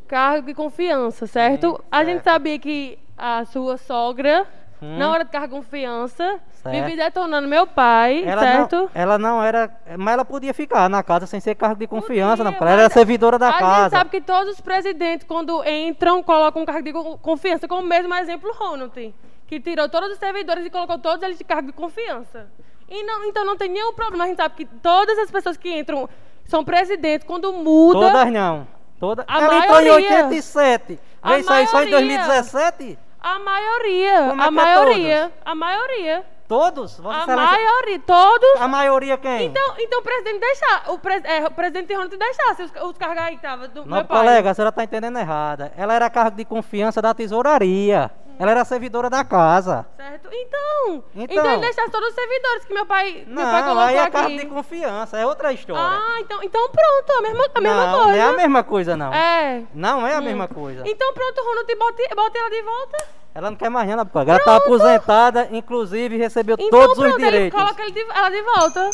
cargo 0.07 0.47
de 0.47 0.53
confiança, 0.53 1.27
certo? 1.27 1.72
Sim, 1.72 1.88
a 1.91 2.03
gente 2.03 2.23
sabia 2.23 2.59
que 2.59 2.99
a 3.18 3.45
sua 3.45 3.77
sogra 3.77 4.47
Hum. 4.81 4.97
Na 4.97 5.09
hora 5.09 5.26
de 5.26 5.31
cargo 5.31 5.55
confiança, 5.55 6.39
certo. 6.51 6.76
vive 6.76 6.95
detonando 6.95 7.47
meu 7.47 7.65
pai, 7.65 8.23
ela 8.23 8.41
certo? 8.41 8.76
Não, 8.76 8.89
ela 8.93 9.18
não 9.18 9.43
era. 9.43 9.76
Mas 9.97 10.14
ela 10.14 10.23
podia 10.23 10.53
ficar 10.53 10.88
na 10.88 11.01
casa 11.01 11.26
sem 11.26 11.39
ser 11.39 11.55
cargo 11.55 11.80
de 11.80 11.88
confiança, 11.88 12.43
podia, 12.43 12.59
não, 12.59 12.68
ela 12.68 12.81
era 12.81 12.89
servidora 12.89 13.39
da 13.39 13.49
a 13.49 13.53
casa. 13.53 13.73
A 13.73 13.84
gente 13.84 13.91
sabe 13.91 14.09
que 14.11 14.22
todos 14.22 14.53
os 14.53 14.61
presidentes, 14.61 15.26
quando 15.26 15.68
entram, 15.68 16.22
colocam 16.22 16.61
um 16.61 16.65
cargo 16.65 16.84
de 16.84 16.93
confiança, 17.22 17.68
como 17.68 17.81
o 17.81 17.85
mesmo 17.85 18.14
exemplo 18.14 18.53
Ronald, 18.53 19.15
que 19.47 19.59
tirou 19.59 19.89
todos 19.89 20.11
os 20.11 20.19
servidores 20.19 20.64
e 20.64 20.69
colocou 20.69 20.99
todos 20.99 21.23
eles 21.23 21.39
de 21.39 21.43
cargo 21.43 21.68
de 21.68 21.73
confiança. 21.73 22.47
E 22.88 23.03
não, 23.03 23.26
então 23.26 23.43
não 23.43 23.57
tem 23.57 23.69
nenhum 23.69 23.93
problema. 23.93 24.26
A 24.26 24.27
gente 24.27 24.38
sabe 24.38 24.55
que 24.55 24.65
todas 24.65 25.18
as 25.18 25.31
pessoas 25.31 25.57
que 25.57 25.76
entram 25.76 26.07
são 26.48 26.64
presidentes, 26.64 27.28
quando 27.28 27.52
muda. 27.53 27.99
Todas 27.99 28.32
não. 28.32 28.68
Toda... 28.99 29.24
A 29.28 29.38
ela 29.38 29.60
maioria, 29.60 29.91
entrou 29.91 29.99
em 29.99 30.06
87. 30.06 30.99
Veio 31.24 31.44
sair 31.44 31.68
só 31.68 31.84
em 31.84 31.90
2017? 31.90 32.99
A 33.19 33.40
maioria. 33.40 34.28
Como 34.30 34.41
a 34.41 34.45
é 34.45 34.52
maioria. 34.52 35.19
Todos? 35.22 35.41
A 35.45 35.56
maioria. 35.56 36.26
Todos? 36.48 36.99
A 37.06 37.36
maioria, 37.36 37.99
todos. 37.99 38.61
A 38.61 38.68
maioria 38.69 39.18
quem? 39.18 39.48
Então, 39.48 39.74
então 39.78 39.99
o 39.99 40.02
presidente 40.02 40.40
deixar, 40.40 40.84
o, 40.88 40.98
pre, 40.98 41.22
é, 41.26 41.45
o 41.45 41.52
presidente 41.52 41.94
Ronaldo 41.94 42.18
deixasse 42.18 42.64
os, 42.64 42.72
os 42.84 42.98
cargos 42.98 43.18
aí 43.22 43.32
que 43.32 43.45
estavam 43.45 43.68
do 43.68 43.86
Não, 43.86 43.98
meu 43.98 44.06
pai. 44.06 44.18
colega, 44.18 44.52
a 44.52 44.53
senhora 44.53 44.69
está 44.69 44.82
entendendo 44.82 45.19
errada. 45.19 45.74
Ela 45.76 45.94
era 45.94 46.10
cargo 46.10 46.38
de 46.38 46.45
confiança 46.45 47.02
da 47.02 47.14
tesouraria. 47.14 48.10
Ela 48.39 48.51
era 48.51 48.65
servidora 48.65 49.09
da 49.09 49.23
casa. 49.23 49.85
Certo. 49.97 50.30
Então, 50.31 51.03
então, 51.15 51.23
então 51.23 51.51
ele 51.51 51.61
deixasse 51.61 51.91
todos 51.91 52.09
os 52.09 52.15
servidores 52.15 52.65
que 52.65 52.73
meu 52.73 52.85
pai, 52.85 53.26
não, 53.27 53.41
meu 53.41 53.51
pai 53.51 53.64
colocou 53.64 53.84
aí 53.84 53.95
é 53.95 54.01
aqui. 54.01 54.11
cargo 54.11 54.38
de 54.38 54.45
confiança, 54.45 55.18
é 55.18 55.26
outra 55.26 55.51
história. 55.51 55.84
Ah, 55.84 56.19
então, 56.22 56.41
então 56.43 56.69
pronto, 56.69 57.18
a 57.18 57.22
mesma, 57.22 57.45
a 57.53 57.61
mesma 57.61 57.88
não, 57.88 58.03
coisa. 58.03 58.11
Não 58.11 58.15
é 58.15 58.22
a 58.22 58.34
mesma 58.34 58.64
coisa, 58.64 58.97
não. 58.97 59.14
É. 59.14 59.64
Não 59.73 60.07
é 60.07 60.15
a 60.15 60.19
hum. 60.19 60.23
mesma 60.23 60.47
coisa. 60.47 60.84
Então 60.85 61.14
pronto, 61.14 61.41
Ronaldo, 61.41 61.76
bote, 61.77 62.15
bote 62.15 62.38
ela 62.38 62.49
de 62.49 62.61
volta. 62.61 63.18
Ela 63.38 63.51
não 63.51 63.57
quer 63.57 63.69
mais 63.69 63.88
nada, 63.88 64.03
porque 64.03 64.31
ela 64.31 64.39
está 64.39 64.55
aposentada, 64.55 65.47
inclusive 65.51 66.18
recebeu 66.18 66.55
então, 66.59 66.69
todos 66.72 66.97
pronto, 66.97 67.11
os 67.11 67.18
direitos. 67.18 67.59
Ele 67.59 67.65
coloca 67.65 67.84
ele 67.84 67.91
de, 67.91 67.99
ela 67.99 68.30
de 68.30 68.41
volta. 68.41 68.89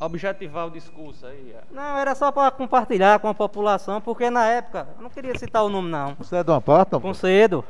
Objetivar 0.00 0.66
o 0.66 0.70
discurso 0.70 1.26
aí. 1.26 1.54
É. 1.56 1.62
Não, 1.70 1.96
era 1.96 2.14
só 2.14 2.30
para 2.30 2.50
compartilhar 2.50 3.18
com 3.20 3.28
a 3.28 3.32
população, 3.32 3.98
porque 3.98 4.28
na 4.28 4.44
época, 4.46 4.86
eu 4.98 5.02
não 5.02 5.08
queria 5.08 5.38
citar 5.38 5.64
o 5.64 5.70
nome 5.70 5.88
não. 5.88 6.14
Você 6.16 6.36
é 6.36 6.44
de 6.44 6.50
uma 6.50 6.60
parte? 6.60 6.90
Concedo. 7.00 7.64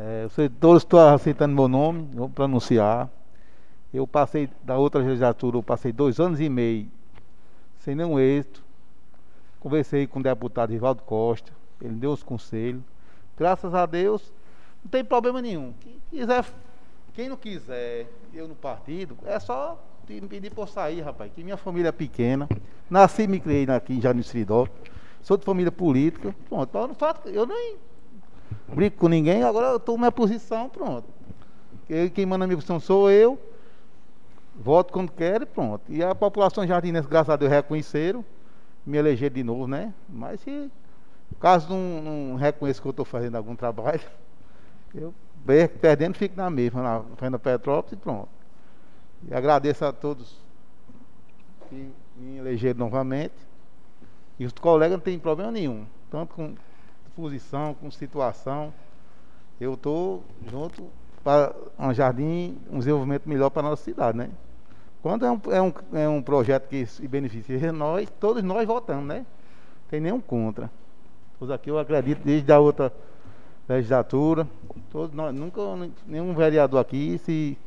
É, 0.00 0.28
você, 0.28 0.48
todos 0.48 0.84
estão 0.84 1.00
aceitando 1.12 1.52
meu 1.52 1.66
nome, 1.66 2.08
vou 2.12 2.28
pronunciar. 2.28 3.10
Eu 3.92 4.06
passei, 4.06 4.48
da 4.62 4.78
outra 4.78 5.00
legislatura, 5.00 5.56
eu 5.56 5.62
passei 5.62 5.90
dois 5.90 6.20
anos 6.20 6.38
e 6.38 6.48
meio 6.48 6.88
sem 7.80 7.96
nenhum 7.96 8.16
êxito. 8.16 8.62
Conversei 9.58 10.06
com 10.06 10.20
o 10.20 10.22
deputado 10.22 10.70
Rivaldo 10.70 11.02
Costa, 11.02 11.50
ele 11.82 11.94
deu 11.94 12.12
os 12.12 12.22
conselhos. 12.22 12.82
Graças 13.36 13.74
a 13.74 13.86
Deus, 13.86 14.32
não 14.84 14.90
tem 14.90 15.04
problema 15.04 15.42
nenhum. 15.42 15.74
Quem, 15.80 16.00
quiser, 16.10 16.44
quem 17.12 17.28
não 17.28 17.36
quiser 17.36 18.06
eu 18.32 18.46
no 18.46 18.54
partido, 18.54 19.18
é 19.24 19.40
só 19.40 19.82
me 20.08 20.20
pedir 20.28 20.50
por 20.50 20.68
sair, 20.68 21.00
rapaz. 21.00 21.32
Que 21.34 21.42
minha 21.42 21.56
família 21.56 21.88
é 21.88 21.92
pequena. 21.92 22.48
Nasci 22.88 23.22
e 23.22 23.26
me 23.26 23.40
criei 23.40 23.64
aqui 23.68 23.94
em 23.94 24.00
Jardim 24.00 24.22
Seridó. 24.22 24.68
Sou 25.22 25.36
de 25.36 25.44
família 25.44 25.72
política. 25.72 26.32
Pronto, 26.48 26.78
eu 26.78 26.88
não 26.88 26.96
eu 27.32 27.46
nem 27.46 27.87
brigo 28.68 28.96
com 28.96 29.08
ninguém, 29.08 29.42
agora 29.42 29.68
eu 29.68 29.80
tomo 29.80 29.98
minha 29.98 30.12
posição, 30.12 30.68
pronto. 30.68 31.06
Quem 32.14 32.26
manda 32.26 32.44
a 32.44 32.48
minha 32.48 32.56
posição 32.56 32.78
sou 32.78 33.10
eu. 33.10 33.38
Voto 34.54 34.92
quando 34.92 35.10
quero 35.12 35.44
e 35.44 35.46
pronto. 35.46 35.82
E 35.88 36.02
a 36.02 36.14
população 36.14 36.66
jardinense, 36.66 37.08
graças 37.08 37.30
a 37.30 37.36
Deus, 37.36 37.50
reconheceram. 37.50 38.24
Me 38.84 38.98
eleger 38.98 39.30
de 39.30 39.42
novo, 39.42 39.66
né? 39.66 39.92
Mas 40.08 40.40
se 40.40 40.70
caso 41.40 41.68
não, 41.68 42.02
não 42.02 42.36
reconheça 42.36 42.80
que 42.80 42.88
eu 42.88 42.90
estou 42.90 43.04
fazendo 43.04 43.36
algum 43.36 43.54
trabalho, 43.54 44.00
eu 44.94 45.14
perdendo, 45.80 46.14
fico 46.14 46.36
na 46.36 46.50
mesma, 46.50 46.82
na 46.82 47.02
Fenda 47.16 47.38
Petrópolis 47.38 47.92
e 47.92 47.96
pronto. 47.96 48.28
E 49.28 49.34
agradeço 49.34 49.84
a 49.84 49.92
todos 49.92 50.40
que 51.68 51.90
me 52.16 52.38
elegeram 52.38 52.78
novamente. 52.80 53.34
E 54.38 54.46
os 54.46 54.52
colegas 54.52 54.96
não 54.96 55.04
têm 55.04 55.18
problema 55.18 55.50
nenhum, 55.50 55.84
tanto 56.10 56.34
com 56.34 56.54
posição, 57.18 57.74
com 57.74 57.90
situação. 57.90 58.72
Eu 59.60 59.74
estou 59.74 60.22
junto 60.48 60.84
para 61.24 61.52
um 61.76 61.92
jardim, 61.92 62.56
um 62.70 62.78
desenvolvimento 62.78 63.28
melhor 63.28 63.50
para 63.50 63.66
a 63.66 63.70
nossa 63.70 63.82
cidade, 63.82 64.16
né? 64.16 64.30
Quando 65.02 65.26
é 65.26 65.30
um, 65.30 65.40
é 65.50 65.60
um, 65.62 65.72
é 65.94 66.08
um 66.08 66.22
projeto 66.22 66.68
que 66.68 66.86
beneficia 67.08 67.72
nós, 67.72 68.08
todos 68.20 68.40
nós 68.44 68.64
votamos, 68.66 69.06
né? 69.06 69.26
Tem 69.90 70.00
nenhum 70.00 70.20
contra. 70.20 70.70
Todos 71.40 71.52
aqui 71.52 71.70
eu 71.70 71.78
acredito 71.78 72.22
desde 72.24 72.52
a 72.52 72.60
outra 72.60 72.92
legislatura, 73.68 74.46
todos 74.90 75.14
nós, 75.14 75.34
nunca 75.34 75.60
nenhum 76.06 76.32
vereador 76.34 76.80
aqui 76.80 77.18
se 77.18 77.58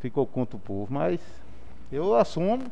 ficou 0.00 0.26
contra 0.26 0.56
o 0.56 0.60
povo, 0.60 0.92
mas 0.92 1.20
eu 1.90 2.16
assumo 2.16 2.64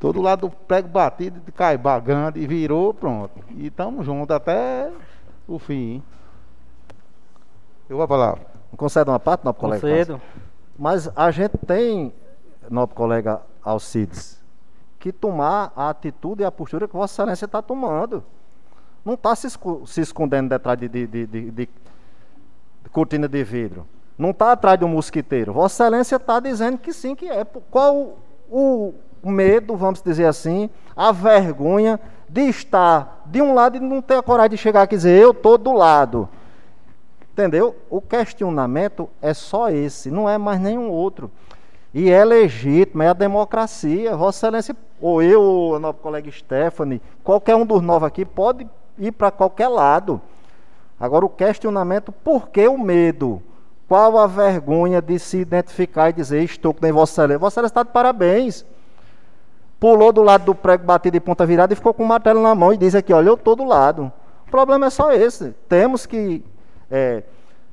todo 0.00 0.20
lado 0.20 0.48
do 0.48 0.50
prego 0.50 0.88
batido, 0.88 1.40
cai 1.52 1.78
bagando 1.78 2.38
e 2.38 2.46
virou, 2.46 2.92
pronto. 2.92 3.32
E 3.56 3.68
estamos 3.68 4.04
juntos 4.04 4.34
até 4.34 4.90
o 5.46 5.58
fim. 5.58 6.02
Eu 7.88 7.96
vou 7.96 8.06
falar. 8.06 8.38
Concede 8.76 9.08
uma 9.10 9.20
parte, 9.20 9.44
nobre 9.44 9.60
colega? 9.60 9.80
Concedo. 9.80 10.20
Mas 10.78 11.08
a 11.16 11.30
gente 11.30 11.56
tem, 11.66 12.12
nobre 12.68 12.94
colega 12.94 13.40
Alcides, 13.62 14.42
que 14.98 15.12
tomar 15.12 15.72
a 15.76 15.88
atitude 15.90 16.42
e 16.42 16.44
a 16.44 16.50
postura 16.50 16.86
que 16.86 16.94
Vossa 16.94 17.22
Excelência 17.22 17.46
está 17.46 17.62
tomando. 17.62 18.22
Não 19.04 19.14
está 19.14 19.34
se, 19.36 19.46
esco- 19.46 19.86
se 19.86 20.00
escondendo 20.00 20.48
detrás 20.48 20.78
de, 20.78 20.88
de- 20.88 21.06
de- 21.06 21.26
de- 21.26 21.50
de 21.52 21.68
cortina 22.90 23.28
de 23.28 23.42
vidro. 23.44 23.86
Não 24.18 24.30
está 24.30 24.52
atrás 24.52 24.78
de 24.78 24.84
um 24.84 24.88
mosquiteiro. 24.88 25.52
Vossa 25.52 25.84
Excelência 25.84 26.16
está 26.16 26.40
dizendo 26.40 26.78
que 26.78 26.92
sim, 26.92 27.14
que 27.14 27.28
é. 27.28 27.44
Qual 27.70 28.18
o 28.50 28.94
medo, 29.22 29.76
vamos 29.76 30.02
dizer 30.02 30.26
assim, 30.26 30.70
a 30.96 31.12
vergonha 31.12 32.00
de 32.28 32.42
estar 32.42 33.22
de 33.26 33.40
um 33.40 33.54
lado 33.54 33.76
e 33.76 33.80
não 33.80 34.02
ter 34.02 34.16
a 34.16 34.22
coragem 34.22 34.50
de 34.50 34.56
chegar 34.56 34.82
aqui 34.82 34.94
e 34.94 34.98
dizer, 34.98 35.20
eu 35.20 35.30
estou 35.30 35.56
do 35.56 35.72
lado. 35.72 36.28
Entendeu? 37.32 37.76
O 37.90 38.00
questionamento 38.00 39.08
é 39.20 39.34
só 39.34 39.68
esse, 39.68 40.10
não 40.10 40.28
é 40.28 40.38
mais 40.38 40.60
nenhum 40.60 40.88
outro. 40.88 41.30
E 41.92 42.10
é 42.10 42.24
legítimo, 42.24 43.02
é 43.02 43.08
a 43.08 43.12
democracia. 43.12 44.16
Vossa 44.16 44.46
Excelência, 44.46 44.76
ou 45.00 45.22
eu, 45.22 45.40
ou 45.40 45.76
a 45.76 45.78
nossa 45.78 45.98
colega 45.98 46.30
Stephanie, 46.30 47.00
qualquer 47.22 47.56
um 47.56 47.64
dos 47.64 47.82
novos 47.82 48.06
aqui 48.06 48.24
pode 48.24 48.68
ir 48.98 49.12
para 49.12 49.30
qualquer 49.30 49.68
lado. 49.68 50.20
Agora 50.98 51.24
o 51.24 51.28
questionamento, 51.28 52.10
por 52.10 52.48
que 52.48 52.66
o 52.66 52.78
medo? 52.78 53.42
Qual 53.88 54.18
a 54.18 54.26
vergonha 54.26 55.00
de 55.00 55.18
se 55.18 55.38
identificar 55.38 56.10
e 56.10 56.14
dizer, 56.14 56.42
estou 56.42 56.74
com 56.74 56.92
Vossa 56.92 57.12
Excelência? 57.12 57.38
Vossa 57.38 57.54
Excelência 57.54 57.72
está 57.72 57.82
de 57.82 57.90
parabéns. 57.90 58.64
Pulou 59.78 60.12
do 60.12 60.22
lado 60.22 60.44
do 60.44 60.54
prego 60.54 60.84
batido 60.84 61.14
de 61.14 61.20
ponta 61.20 61.44
virada 61.44 61.72
e 61.72 61.76
ficou 61.76 61.92
com 61.92 62.02
o 62.02 62.06
martelo 62.06 62.42
na 62.42 62.54
mão 62.54 62.72
e 62.72 62.76
diz 62.76 62.94
aqui, 62.94 63.12
olha, 63.12 63.28
eu 63.28 63.34
estou 63.34 63.54
do 63.54 63.64
lado. 63.64 64.10
O 64.46 64.50
problema 64.50 64.86
é 64.86 64.90
só 64.90 65.12
esse. 65.12 65.54
Temos 65.68 66.06
que 66.06 66.42
é, 66.90 67.22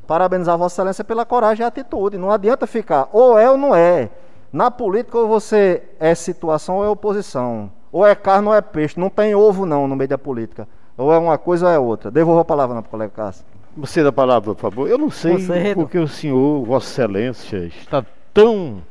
parabenizar 0.05 0.57
Vossa 0.57 0.75
Excelência 0.75 1.03
pela 1.03 1.25
coragem 1.25 1.63
e 1.63 1.67
atitude. 1.67 2.17
Não 2.17 2.31
adianta 2.31 2.67
ficar 2.67 3.07
ou 3.13 3.37
é 3.37 3.49
ou 3.49 3.57
não 3.57 3.73
é. 3.73 4.09
Na 4.51 4.69
política, 4.69 5.17
ou 5.17 5.27
você 5.27 5.81
é 5.99 6.13
situação 6.13 6.77
ou 6.77 6.85
é 6.85 6.89
oposição. 6.89 7.71
Ou 7.91 8.05
é 8.05 8.13
carne 8.13 8.47
ou 8.47 8.53
é 8.53 8.61
peixe. 8.61 8.99
Não 8.99 9.09
tem 9.09 9.33
ovo, 9.33 9.65
não, 9.65 9.87
no 9.87 9.95
meio 9.95 10.09
da 10.09 10.17
política. 10.17 10.67
Ou 10.97 11.11
é 11.11 11.17
uma 11.17 11.37
coisa 11.37 11.67
ou 11.67 11.71
é 11.71 11.79
outra. 11.79 12.11
Devolvo 12.11 12.41
a 12.41 12.45
palavra 12.45 12.81
para 12.81 12.87
o 12.87 12.91
colega 12.91 13.13
Cássio. 13.15 13.45
Você 13.75 14.03
da 14.03 14.11
palavra, 14.11 14.53
por 14.53 14.61
favor. 14.61 14.87
Eu 14.87 14.97
não 14.97 15.09
sei 15.09 15.33
Concedo. 15.33 15.75
porque 15.75 15.97
o 15.97 16.07
senhor, 16.07 16.63
Vossa 16.65 16.91
Excelência, 16.91 17.65
está 17.65 18.05
tão 18.31 18.83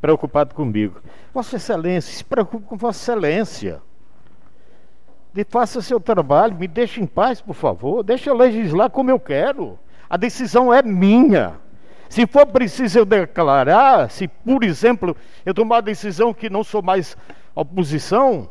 preocupado 0.00 0.54
comigo. 0.54 1.00
Vossa 1.32 1.56
Excelência, 1.56 2.12
se 2.14 2.24
preocupe 2.24 2.66
com 2.66 2.76
Vossa 2.76 2.98
Excelência. 2.98 3.82
De 5.32 5.44
faça 5.44 5.82
seu 5.82 6.00
trabalho, 6.00 6.56
me 6.56 6.66
deixe 6.66 7.00
em 7.00 7.06
paz, 7.06 7.40
por 7.40 7.54
favor. 7.54 8.02
Deixa 8.02 8.30
eu 8.30 8.36
legislar 8.36 8.90
como 8.90 9.10
eu 9.10 9.20
quero. 9.20 9.78
A 10.08 10.16
decisão 10.16 10.72
é 10.72 10.82
minha. 10.82 11.54
Se 12.08 12.26
for 12.26 12.46
preciso 12.46 13.00
eu 13.00 13.04
declarar, 13.04 14.10
se 14.10 14.26
por 14.26 14.64
exemplo 14.64 15.14
eu 15.44 15.52
tomar 15.52 15.78
a 15.78 15.82
decisão 15.82 16.32
que 16.32 16.48
não 16.48 16.64
sou 16.64 16.82
mais 16.82 17.16
oposição, 17.54 18.48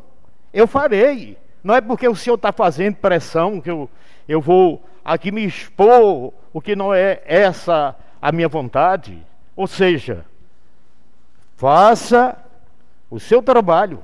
eu 0.52 0.66
farei. 0.66 1.36
Não 1.64 1.74
é 1.74 1.80
porque 1.80 2.08
o 2.08 2.14
senhor 2.14 2.36
está 2.36 2.52
fazendo 2.52 2.94
pressão 2.96 3.60
que 3.60 3.70
eu, 3.70 3.90
eu 4.28 4.40
vou 4.40 4.82
aqui 5.04 5.32
me 5.32 5.44
expor 5.44 6.32
o 6.52 6.60
que 6.60 6.76
não 6.76 6.94
é 6.94 7.20
essa 7.24 7.96
a 8.22 8.30
minha 8.30 8.48
vontade. 8.48 9.26
Ou 9.56 9.66
seja, 9.66 10.24
faça 11.58 12.38
o 13.10 13.18
seu 13.18 13.42
trabalho. 13.42 14.02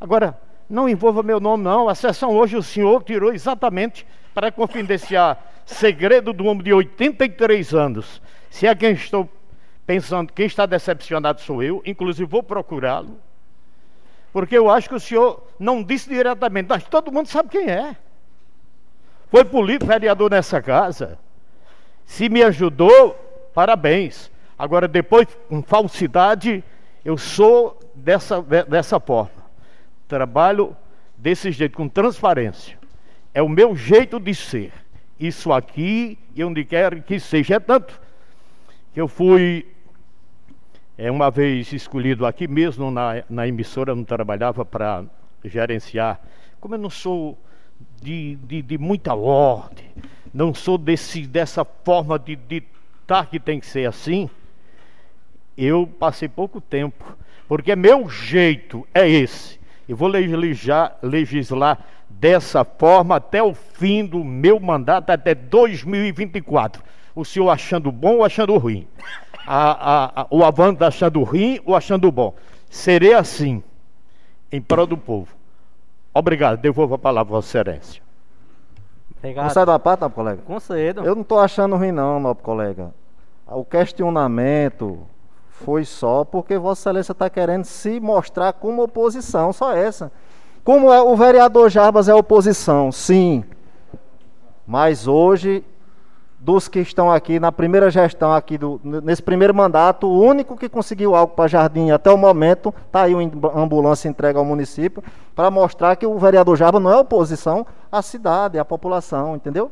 Agora, 0.00 0.38
não 0.68 0.88
envolva 0.88 1.22
meu 1.22 1.38
nome, 1.38 1.62
não. 1.62 1.88
A 1.88 1.94
sessão 1.94 2.36
hoje 2.36 2.56
o 2.56 2.62
senhor 2.62 3.04
tirou 3.04 3.32
exatamente 3.32 4.04
para 4.34 4.50
confidenciar 4.50 5.38
segredo 5.64 6.32
do 6.32 6.44
homem 6.44 6.64
de 6.64 6.72
83 6.72 7.72
anos. 7.72 8.20
Se 8.50 8.66
é 8.66 8.74
quem 8.74 8.92
estou 8.92 9.28
pensando, 9.86 10.32
quem 10.32 10.46
está 10.46 10.66
decepcionado 10.66 11.40
sou 11.40 11.62
eu, 11.62 11.80
inclusive 11.86 12.28
vou 12.28 12.42
procurá-lo. 12.42 13.16
Porque 14.32 14.58
eu 14.58 14.68
acho 14.68 14.88
que 14.88 14.96
o 14.96 15.00
senhor 15.00 15.46
não 15.58 15.84
disse 15.84 16.08
diretamente, 16.08 16.66
mas 16.68 16.82
todo 16.82 17.12
mundo 17.12 17.28
sabe 17.28 17.48
quem 17.48 17.70
é. 17.70 17.96
Foi 19.30 19.44
político, 19.44 19.86
vereador 19.86 20.30
nessa 20.30 20.60
casa. 20.60 21.16
Se 22.04 22.28
me 22.28 22.42
ajudou, 22.42 23.12
parabéns. 23.54 24.30
Agora, 24.58 24.88
depois, 24.88 25.28
com 25.48 25.62
falsidade, 25.62 26.64
eu 27.08 27.16
sou 27.16 27.80
dessa, 27.94 28.42
de- 28.42 28.64
dessa 28.64 29.00
forma. 29.00 29.30
Trabalho 30.06 30.76
desse 31.16 31.50
jeito, 31.50 31.74
com 31.74 31.88
transparência. 31.88 32.78
É 33.32 33.40
o 33.40 33.48
meu 33.48 33.74
jeito 33.74 34.20
de 34.20 34.34
ser. 34.34 34.74
Isso 35.18 35.50
aqui 35.50 36.18
e 36.34 36.44
onde 36.44 36.66
quer 36.66 37.02
que 37.02 37.18
seja. 37.18 37.54
É 37.54 37.60
tanto 37.60 37.98
que 38.92 39.00
eu 39.00 39.08
fui 39.08 39.66
é, 40.98 41.10
uma 41.10 41.30
vez 41.30 41.72
escolhido 41.72 42.26
aqui 42.26 42.46
mesmo 42.46 42.90
na, 42.90 43.24
na 43.30 43.48
emissora, 43.48 43.94
não 43.94 44.04
trabalhava 44.04 44.62
para 44.62 45.02
gerenciar. 45.42 46.20
Como 46.60 46.74
eu 46.74 46.78
não 46.78 46.90
sou 46.90 47.38
de, 48.02 48.36
de, 48.42 48.60
de 48.60 48.76
muita 48.76 49.14
ordem, 49.14 49.86
não 50.34 50.52
sou 50.52 50.76
desse, 50.76 51.26
dessa 51.26 51.64
forma 51.64 52.18
de 52.18 52.36
ditar 52.36 53.30
que 53.30 53.40
tem 53.40 53.58
que 53.58 53.66
ser 53.66 53.88
assim, 53.88 54.28
eu 55.66 55.88
passei 55.98 56.28
pouco 56.28 56.60
tempo, 56.60 57.16
porque 57.48 57.74
meu 57.74 58.08
jeito 58.08 58.86
é 58.94 59.08
esse. 59.08 59.58
Eu 59.88 59.96
vou 59.96 60.08
legislar, 60.08 60.96
legislar 61.02 61.78
dessa 62.08 62.64
forma 62.64 63.16
até 63.16 63.42
o 63.42 63.54
fim 63.54 64.04
do 64.04 64.22
meu 64.22 64.60
mandato, 64.60 65.10
até 65.10 65.34
2024. 65.34 66.82
O 67.14 67.24
senhor 67.24 67.50
achando 67.50 67.90
bom 67.90 68.16
ou 68.16 68.24
achando 68.24 68.56
ruim? 68.56 68.86
A, 69.46 69.70
a, 69.70 70.22
a, 70.22 70.26
o 70.30 70.44
Avante 70.44 70.84
achando 70.84 71.22
ruim 71.22 71.58
ou 71.64 71.74
achando 71.74 72.12
bom? 72.12 72.34
Serei 72.70 73.14
assim, 73.14 73.62
em 74.52 74.60
prol 74.60 74.86
do 74.86 74.96
povo. 74.96 75.34
Obrigado, 76.12 76.60
devolvo 76.60 76.94
a 76.94 76.98
palavra, 76.98 77.32
Vossa 77.32 77.58
Excelência. 77.58 78.02
Obrigado. 79.18 79.46
Concede 79.46 79.70
uma 79.70 79.78
parte, 79.78 80.00
nobre 80.00 80.14
colega? 80.14 80.42
Concedo. 80.42 81.04
Eu 81.04 81.14
não 81.14 81.22
estou 81.22 81.40
achando 81.40 81.76
ruim, 81.76 81.90
não, 81.90 82.20
nobre 82.20 82.42
colega. 82.42 82.94
O 83.46 83.64
questionamento 83.64 85.00
foi 85.64 85.84
só 85.84 86.24
porque 86.24 86.56
Vossa 86.56 86.82
Excelência 86.82 87.12
está 87.12 87.28
querendo 87.28 87.64
se 87.64 87.98
mostrar 88.00 88.52
como 88.52 88.82
oposição, 88.82 89.52
só 89.52 89.72
essa. 89.72 90.10
Como 90.64 90.92
é, 90.92 91.00
o 91.00 91.16
vereador 91.16 91.68
Jarbas 91.70 92.08
é 92.08 92.14
oposição, 92.14 92.92
sim. 92.92 93.44
Mas 94.66 95.06
hoje, 95.08 95.64
dos 96.38 96.68
que 96.68 96.78
estão 96.78 97.10
aqui 97.10 97.40
na 97.40 97.50
primeira 97.50 97.90
gestão 97.90 98.32
aqui 98.32 98.58
do, 98.58 98.80
nesse 98.84 99.22
primeiro 99.22 99.54
mandato, 99.54 100.06
o 100.06 100.20
único 100.20 100.56
que 100.56 100.68
conseguiu 100.68 101.14
algo 101.14 101.34
para 101.34 101.48
Jardim 101.48 101.90
até 101.90 102.10
o 102.10 102.16
momento, 102.16 102.72
está 102.86 103.02
aí 103.02 103.14
uma 103.14 103.60
ambulância 103.60 104.08
entregue 104.08 104.38
ao 104.38 104.44
município, 104.44 105.02
para 105.34 105.50
mostrar 105.50 105.96
que 105.96 106.06
o 106.06 106.18
vereador 106.18 106.56
Jarbas 106.56 106.82
não 106.82 106.92
é 106.92 106.96
oposição 106.96 107.66
à 107.90 108.02
cidade, 108.02 108.58
à 108.58 108.64
população, 108.64 109.34
entendeu? 109.34 109.70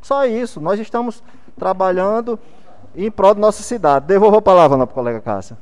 Só 0.00 0.26
isso. 0.26 0.60
Nós 0.60 0.78
estamos 0.78 1.22
trabalhando 1.58 2.38
em 2.94 3.10
prol 3.10 3.34
da 3.34 3.40
nossa 3.40 3.62
cidade. 3.62 4.06
Devolvo 4.06 4.36
a 4.36 4.42
palavra 4.42 4.76
para 4.76 4.84
o 4.84 4.94
colega 4.94 5.20
Cássia. 5.20 5.56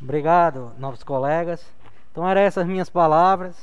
Obrigado, 0.00 0.72
novos 0.78 1.02
colegas. 1.02 1.64
Então 2.12 2.28
eram 2.28 2.42
essas 2.42 2.66
minhas 2.66 2.90
palavras. 2.90 3.56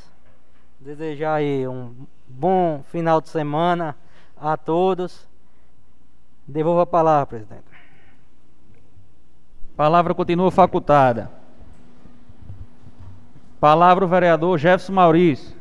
Desejar 0.79 1.35
aí 1.35 1.67
um 1.67 1.93
bom 2.27 2.83
final 2.89 3.21
de 3.21 3.29
semana 3.29 3.95
a 4.35 4.57
todos. 4.57 5.27
Devolvo 6.47 6.81
a 6.81 6.85
palavra, 6.85 7.27
presidente. 7.27 7.63
Palavra 9.77 10.13
continua 10.13 10.51
facultada. 10.51 11.29
Palavra 13.59 14.03
o 14.03 14.07
vereador 14.07 14.57
Jefferson 14.57 14.93
Maurício. 14.93 15.55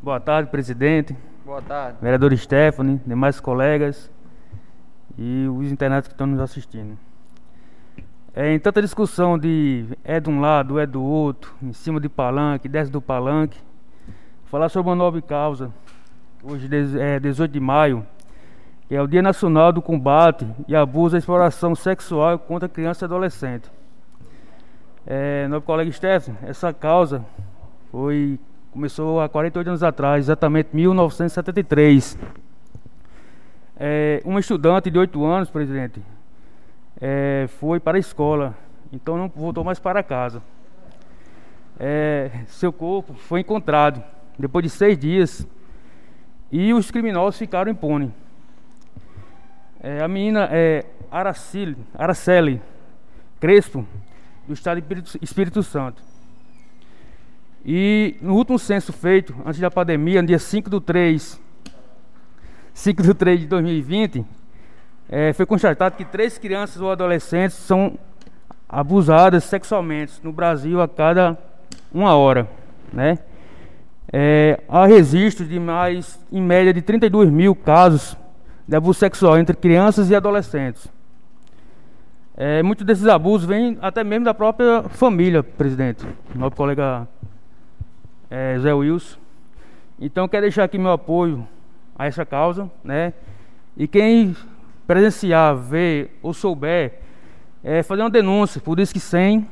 Boa 0.00 0.20
tarde, 0.20 0.48
presidente. 0.48 1.16
Boa 1.46 1.62
tarde. 1.62 1.98
Vereador 2.02 2.36
Stephanie, 2.36 3.00
demais 3.06 3.38
colegas 3.38 4.10
e 5.16 5.46
os 5.46 5.70
internautas 5.70 6.08
que 6.08 6.14
estão 6.14 6.26
nos 6.26 6.40
assistindo. 6.40 6.98
É, 8.34 8.52
em 8.52 8.58
tanta 8.58 8.82
discussão 8.82 9.38
de 9.38 9.86
é 10.02 10.18
de 10.18 10.28
um 10.28 10.40
lado, 10.40 10.76
é 10.76 10.84
do 10.84 11.00
outro, 11.00 11.54
em 11.62 11.72
cima 11.72 12.00
de 12.00 12.08
palanque, 12.08 12.68
desce 12.68 12.90
do 12.90 13.00
palanque, 13.00 13.60
falar 14.46 14.68
sobre 14.68 14.90
uma 14.90 14.96
nova 14.96 15.22
causa. 15.22 15.72
Hoje, 16.42 16.68
é 16.98 17.20
18 17.20 17.52
de 17.52 17.60
maio, 17.60 18.04
que 18.88 18.96
é 18.96 19.00
o 19.00 19.06
Dia 19.06 19.22
Nacional 19.22 19.72
do 19.72 19.80
Combate 19.80 20.44
e 20.66 20.74
Abuso 20.74 21.16
e 21.16 21.20
Exploração 21.20 21.76
Sexual 21.76 22.40
contra 22.40 22.68
Criança 22.68 23.04
e 23.04 23.06
Adolescente. 23.06 23.70
É, 25.06 25.46
colega 25.64 25.92
Stefan, 25.92 26.34
essa 26.42 26.72
causa 26.72 27.24
foi 27.92 28.36
começou 28.76 29.22
há 29.22 29.26
48 29.26 29.68
anos 29.68 29.82
atrás, 29.82 30.26
exatamente 30.26 30.68
1973. 30.74 32.18
É, 33.74 34.20
uma 34.22 34.38
estudante 34.38 34.90
de 34.90 34.98
8 34.98 35.24
anos, 35.24 35.48
presidente, 35.48 36.02
é, 37.00 37.46
foi 37.58 37.80
para 37.80 37.96
a 37.96 37.98
escola, 37.98 38.54
então 38.92 39.16
não 39.16 39.32
voltou 39.34 39.64
mais 39.64 39.78
para 39.78 40.02
casa. 40.02 40.42
É, 41.80 42.30
seu 42.48 42.70
corpo 42.70 43.14
foi 43.14 43.40
encontrado 43.40 44.04
depois 44.38 44.62
de 44.62 44.68
seis 44.68 44.98
dias 44.98 45.48
e 46.52 46.74
os 46.74 46.90
criminosos 46.90 47.38
ficaram 47.38 47.72
impunes. 47.72 48.10
É, 49.80 50.02
a 50.02 50.08
menina 50.08 50.50
é 50.52 50.84
Araceli, 51.10 51.78
Araceli 51.94 52.60
Crespo, 53.40 53.86
do 54.46 54.52
estado 54.52 54.82
de 54.82 55.18
Espírito 55.22 55.62
Santo. 55.62 56.05
E 57.68 58.14
no 58.22 58.36
último 58.36 58.60
censo 58.60 58.92
feito, 58.92 59.34
antes 59.44 59.58
da 59.58 59.68
pandemia, 59.68 60.22
no 60.22 60.28
dia 60.28 60.38
5 60.38 60.70
de 60.70 60.80
3, 60.80 61.40
5 62.72 63.02
de 63.02 63.12
3 63.12 63.40
de 63.40 63.46
2020, 63.48 64.24
é, 65.08 65.32
foi 65.32 65.44
constatado 65.44 65.96
que 65.96 66.04
três 66.04 66.38
crianças 66.38 66.80
ou 66.80 66.92
adolescentes 66.92 67.56
são 67.56 67.98
abusadas 68.68 69.42
sexualmente 69.42 70.12
no 70.22 70.32
Brasil 70.32 70.80
a 70.80 70.86
cada 70.86 71.36
uma 71.92 72.14
hora, 72.14 72.48
né? 72.92 73.18
É, 74.12 74.60
há 74.68 74.86
registros 74.86 75.48
de 75.48 75.58
mais, 75.58 76.20
em 76.30 76.40
média, 76.40 76.72
de 76.72 76.80
32 76.80 77.28
mil 77.30 77.52
casos 77.52 78.16
de 78.66 78.76
abuso 78.76 79.00
sexual 79.00 79.36
entre 79.40 79.56
crianças 79.56 80.08
e 80.08 80.14
adolescentes. 80.14 80.86
É, 82.36 82.62
muitos 82.62 82.86
desses 82.86 83.08
abusos 83.08 83.44
vêm 83.44 83.76
até 83.82 84.04
mesmo 84.04 84.24
da 84.24 84.34
própria 84.34 84.84
família, 84.84 85.42
presidente. 85.42 86.06
Nosso 86.32 86.54
colega 86.54 87.08
é, 88.30 88.58
Zé 88.58 88.72
Wilson. 88.72 89.18
Então, 90.00 90.26
quero 90.28 90.42
deixar 90.42 90.64
aqui 90.64 90.78
meu 90.78 90.92
apoio 90.92 91.46
a 91.98 92.06
essa 92.06 92.26
causa, 92.26 92.70
né? 92.84 93.14
E 93.76 93.88
quem 93.88 94.36
presenciar, 94.86 95.56
ver 95.56 96.16
ou 96.22 96.32
souber, 96.32 97.00
é, 97.62 97.82
fazer 97.82 98.02
uma 98.02 98.10
denúncia 98.10 98.60
por 98.60 98.78
isso 98.78 98.92
que 98.92 99.00
100 99.00 99.44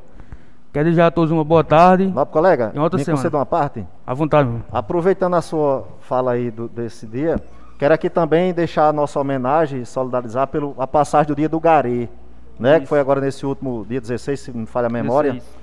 Quero 0.73 0.86
desejar 0.86 1.09
a 1.09 1.11
todos 1.11 1.31
uma 1.31 1.44
boa 1.44 1.62
tarde. 1.62 2.07
Nobre 2.07 2.32
colega, 2.32 2.73
e 2.74 2.78
outra 2.78 2.97
me 2.97 3.05
semana. 3.05 3.19
conceda 3.19 3.36
uma 3.36 3.44
parte? 3.44 3.86
À 4.07 4.15
vontade. 4.15 4.49
Aproveitando 4.73 5.35
a 5.35 5.43
sua 5.43 5.86
fala 6.01 6.32
aí 6.32 6.51
do, 6.51 6.66
desse 6.66 7.07
dia, 7.07 7.39
quero 7.82 7.94
aqui 7.94 8.09
também 8.09 8.54
deixar 8.54 8.86
a 8.86 8.92
nossa 8.92 9.18
homenagem 9.18 9.82
e 9.82 9.84
solidarizar 9.86 10.46
pela 10.46 10.86
passagem 10.86 11.26
do 11.26 11.34
dia 11.34 11.48
do 11.48 11.59
Gari, 11.59 12.09
né? 12.56 12.78
Que 12.78 12.86
foi 12.86 13.00
agora 13.00 13.20
nesse 13.20 13.44
último 13.44 13.84
dia 13.88 14.00
16, 14.00 14.38
se 14.38 14.56
não 14.56 14.66
falha 14.66 14.86
a 14.86 14.88
memória. 14.88 15.32
16. 15.32 15.59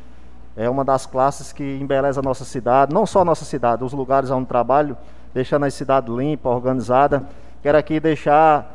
É 0.57 0.69
uma 0.69 0.83
das 0.83 1.05
classes 1.05 1.53
que 1.53 1.63
embeleza 1.81 2.19
a 2.19 2.21
nossa 2.21 2.43
cidade, 2.43 2.93
não 2.93 3.05
só 3.05 3.21
a 3.21 3.23
nossa 3.23 3.45
cidade, 3.45 3.85
os 3.85 3.93
lugares 3.93 4.29
onde 4.31 4.47
trabalho, 4.47 4.97
deixando 5.33 5.63
a 5.63 5.71
cidade 5.71 6.11
limpa, 6.11 6.49
organizada. 6.49 7.23
Quero 7.63 7.77
aqui 7.77 8.01
deixar 8.01 8.69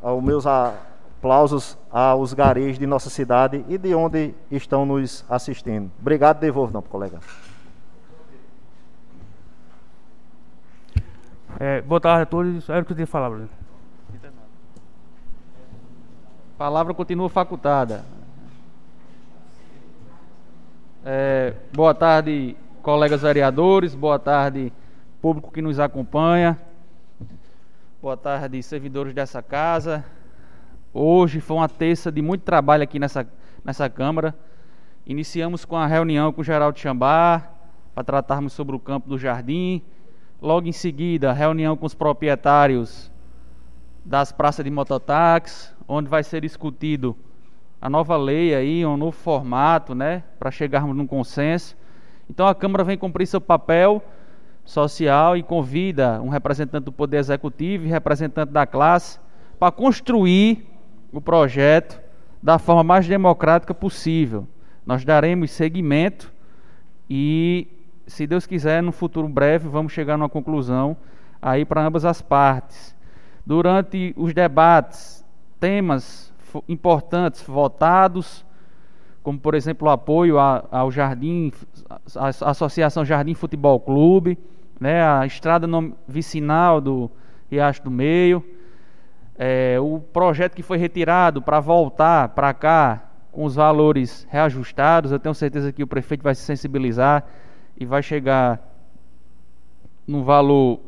os 0.00 0.22
meus 0.22 0.46
aplausos 0.46 1.76
aos 1.90 2.32
garis 2.32 2.78
de 2.78 2.86
nossa 2.86 3.10
cidade 3.10 3.64
e 3.68 3.76
de 3.76 3.92
onde 3.92 4.32
estão 4.52 4.86
nos 4.86 5.24
assistindo. 5.28 5.90
Obrigado, 6.00 6.38
devolvo, 6.38 6.72
não, 6.72 6.80
colega. 6.80 7.18
É, 11.60 11.80
boa 11.82 12.00
tarde 12.00 12.22
a 12.22 12.26
todos. 12.26 12.68
Era 12.68 12.82
o 12.82 12.84
que 12.84 12.92
eu 12.92 12.96
tinha 12.96 13.06
falar, 13.06 13.30
Bruno. 13.30 13.48
Palavra 16.58 16.92
continua 16.92 17.28
facultada. 17.28 18.04
É, 21.04 21.54
boa 21.72 21.94
tarde, 21.94 22.56
colegas 22.82 23.22
vereadores. 23.22 23.94
Boa 23.94 24.18
tarde, 24.18 24.72
público 25.22 25.52
que 25.52 25.62
nos 25.62 25.78
acompanha. 25.78 26.58
Boa 28.02 28.16
tarde, 28.16 28.60
servidores 28.62 29.14
dessa 29.14 29.40
casa. 29.40 30.04
Hoje 30.92 31.40
foi 31.40 31.56
uma 31.56 31.68
terça 31.68 32.10
de 32.10 32.20
muito 32.20 32.42
trabalho 32.42 32.82
aqui 32.82 32.98
nessa, 32.98 33.26
nessa 33.64 33.88
Câmara. 33.88 34.34
Iniciamos 35.06 35.64
com 35.64 35.76
a 35.76 35.86
reunião 35.86 36.32
com 36.32 36.40
o 36.40 36.44
Geraldo 36.44 36.78
Chambar 36.78 37.52
para 37.94 38.02
tratarmos 38.02 38.52
sobre 38.52 38.74
o 38.74 38.80
campo 38.80 39.08
do 39.08 39.18
Jardim. 39.18 39.82
Logo 40.44 40.68
em 40.68 40.72
seguida, 40.72 41.32
reunião 41.32 41.74
com 41.74 41.86
os 41.86 41.94
proprietários 41.94 43.10
das 44.04 44.30
praças 44.30 44.62
de 44.62 44.70
mototáxi, 44.70 45.72
onde 45.88 46.06
vai 46.06 46.22
ser 46.22 46.42
discutido 46.42 47.16
a 47.80 47.88
nova 47.88 48.14
lei 48.18 48.54
aí, 48.54 48.84
um 48.84 48.94
novo 48.94 49.16
formato, 49.16 49.94
né, 49.94 50.22
para 50.38 50.50
chegarmos 50.50 50.94
num 50.94 51.06
consenso. 51.06 51.74
Então 52.28 52.46
a 52.46 52.54
Câmara 52.54 52.84
vem 52.84 52.98
cumprir 52.98 53.26
seu 53.26 53.40
papel 53.40 54.04
social 54.66 55.34
e 55.34 55.42
convida 55.42 56.20
um 56.20 56.28
representante 56.28 56.84
do 56.84 56.92
Poder 56.92 57.16
Executivo 57.16 57.86
e 57.86 57.88
representante 57.88 58.52
da 58.52 58.66
classe 58.66 59.18
para 59.58 59.72
construir 59.72 60.66
o 61.10 61.22
projeto 61.22 61.98
da 62.42 62.58
forma 62.58 62.84
mais 62.84 63.08
democrática 63.08 63.72
possível. 63.72 64.46
Nós 64.84 65.06
daremos 65.06 65.52
seguimento 65.52 66.30
e, 67.08 67.66
se 68.06 68.26
Deus 68.26 68.46
quiser, 68.46 68.82
no 68.82 68.92
futuro 68.92 69.28
breve, 69.28 69.68
vamos 69.68 69.92
chegar 69.92 70.16
numa 70.16 70.28
conclusão 70.28 70.96
aí 71.40 71.64
para 71.64 71.84
ambas 71.84 72.04
as 72.04 72.20
partes. 72.22 72.94
Durante 73.44 74.14
os 74.16 74.32
debates, 74.32 75.24
temas 75.60 76.32
importantes 76.68 77.42
votados, 77.42 78.44
como 79.22 79.38
por 79.38 79.54
exemplo 79.54 79.88
o 79.88 79.90
apoio 79.90 80.38
a- 80.38 80.64
ao 80.70 80.90
Jardim, 80.90 81.52
à 82.16 82.28
Associação 82.50 83.04
Jardim 83.04 83.34
Futebol 83.34 83.80
Clube, 83.80 84.38
né, 84.78 85.02
a 85.02 85.26
estrada 85.26 85.66
vicinal 86.06 86.80
do 86.80 87.10
Riacho 87.50 87.82
do 87.82 87.90
Meio, 87.90 88.44
é, 89.36 89.78
o 89.80 89.98
projeto 89.98 90.54
que 90.54 90.62
foi 90.62 90.78
retirado 90.78 91.42
para 91.42 91.58
voltar 91.60 92.28
para 92.30 92.52
cá 92.54 93.04
com 93.32 93.44
os 93.44 93.54
valores 93.54 94.26
reajustados, 94.30 95.10
eu 95.10 95.18
tenho 95.18 95.34
certeza 95.34 95.72
que 95.72 95.82
o 95.82 95.86
prefeito 95.86 96.22
vai 96.22 96.34
se 96.34 96.42
sensibilizar 96.42 97.24
e 97.76 97.84
vai 97.84 98.02
chegar 98.02 98.60
no 100.06 100.22
valor 100.22 100.80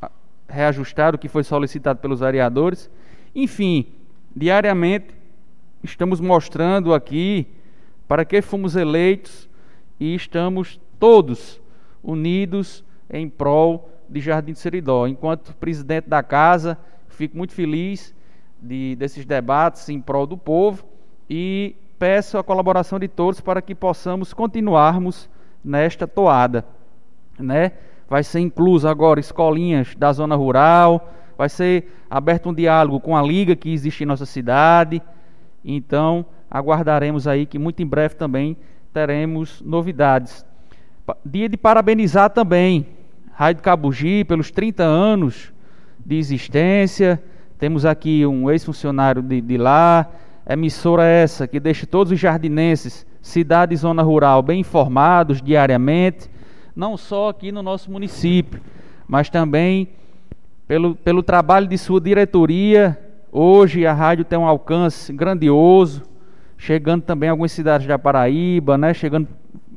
ah, 0.00 0.10
reajustado 0.48 1.18
que 1.18 1.28
foi 1.28 1.44
solicitado 1.44 2.00
pelos 2.00 2.20
vereadores. 2.20 2.90
Enfim, 3.34 3.86
diariamente 4.34 5.14
estamos 5.82 6.20
mostrando 6.20 6.92
aqui 6.92 7.46
para 8.06 8.24
que 8.24 8.42
fomos 8.42 8.76
eleitos 8.76 9.48
e 9.98 10.14
estamos 10.14 10.80
todos 10.98 11.60
unidos 12.02 12.84
em 13.10 13.28
prol 13.28 13.88
de 14.08 14.20
Jardim 14.20 14.52
do 14.52 14.58
Seridó. 14.58 15.06
Enquanto 15.06 15.54
presidente 15.54 16.08
da 16.08 16.22
casa, 16.22 16.78
fico 17.08 17.36
muito 17.36 17.52
feliz 17.52 18.14
de, 18.60 18.96
desses 18.96 19.24
debates 19.24 19.88
em 19.88 20.00
prol 20.00 20.26
do 20.26 20.36
povo 20.36 20.84
e 21.28 21.76
peço 21.98 22.36
a 22.38 22.44
colaboração 22.44 22.98
de 22.98 23.08
todos 23.08 23.40
para 23.40 23.62
que 23.62 23.74
possamos 23.74 24.32
continuarmos 24.32 25.28
nesta 25.64 26.06
toada, 26.06 26.64
né? 27.38 27.72
Vai 28.08 28.22
ser 28.22 28.40
incluso 28.40 28.86
agora 28.86 29.18
escolinhas 29.18 29.94
da 29.96 30.12
zona 30.12 30.36
rural, 30.36 31.12
vai 31.36 31.48
ser 31.48 31.90
aberto 32.10 32.50
um 32.50 32.54
diálogo 32.54 33.00
com 33.00 33.16
a 33.16 33.22
liga 33.22 33.56
que 33.56 33.72
existe 33.72 34.04
em 34.04 34.06
nossa 34.06 34.26
cidade. 34.26 35.02
Então, 35.64 36.26
aguardaremos 36.50 37.26
aí 37.26 37.46
que 37.46 37.58
muito 37.58 37.82
em 37.82 37.86
breve 37.86 38.14
também 38.14 38.56
teremos 38.92 39.62
novidades. 39.62 40.44
Dia 41.24 41.48
de 41.48 41.56
parabenizar 41.56 42.30
também 42.30 42.86
Rádio 43.32 43.62
Cabugi 43.62 44.24
pelos 44.24 44.50
30 44.50 44.84
anos 44.84 45.52
de 46.04 46.16
existência. 46.16 47.20
Temos 47.58 47.84
aqui 47.84 48.24
um 48.24 48.48
ex-funcionário 48.48 49.20
de, 49.20 49.40
de 49.40 49.56
lá, 49.56 50.08
emissora 50.48 51.04
essa 51.04 51.48
que 51.48 51.58
deixa 51.58 51.84
todos 51.84 52.12
os 52.12 52.20
jardinenses, 52.20 53.04
cidade 53.24 53.72
e 53.72 53.76
zona 53.76 54.02
rural, 54.02 54.42
bem 54.42 54.60
informados 54.60 55.40
diariamente, 55.40 56.30
não 56.76 56.94
só 56.94 57.30
aqui 57.30 57.50
no 57.50 57.62
nosso 57.62 57.90
município, 57.90 58.60
mas 59.08 59.30
também 59.30 59.88
pelo, 60.68 60.94
pelo 60.94 61.22
trabalho 61.22 61.66
de 61.66 61.78
sua 61.78 61.98
diretoria. 61.98 63.00
Hoje 63.32 63.86
a 63.86 63.94
rádio 63.94 64.26
tem 64.26 64.38
um 64.38 64.44
alcance 64.44 65.10
grandioso, 65.10 66.02
chegando 66.58 67.00
também 67.00 67.30
a 67.30 67.32
algumas 67.32 67.50
cidades 67.50 67.86
da 67.86 67.98
Paraíba, 67.98 68.76
né? 68.76 68.92
Chegando, 68.92 69.26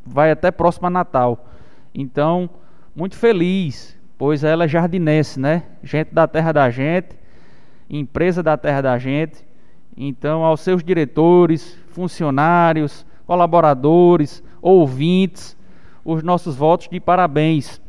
vai 0.05 0.29
até 0.29 0.51
próximo 0.51 0.87
a 0.87 0.89
Natal. 0.89 1.47
Então, 1.95 2.49
muito 2.93 3.15
feliz, 3.15 3.97
pois 4.17 4.43
ela 4.43 4.65
é 4.65 4.67
jardinense, 4.67 5.39
né? 5.39 5.63
Gente 5.81 6.13
da 6.13 6.27
terra 6.27 6.51
da 6.51 6.69
gente, 6.69 7.15
empresa 7.89 8.43
da 8.43 8.57
terra 8.57 8.81
da 8.81 8.97
gente. 8.97 9.37
Então, 9.95 10.43
aos 10.43 10.59
seus 10.59 10.83
diretores, 10.83 11.79
funcionários, 11.91 13.06
colaboradores, 13.27 14.41
ouvintes, 14.61 15.57
os 16.03 16.23
nossos 16.23 16.55
votos 16.55 16.87
de 16.87 16.99
parabéns. 16.99 17.81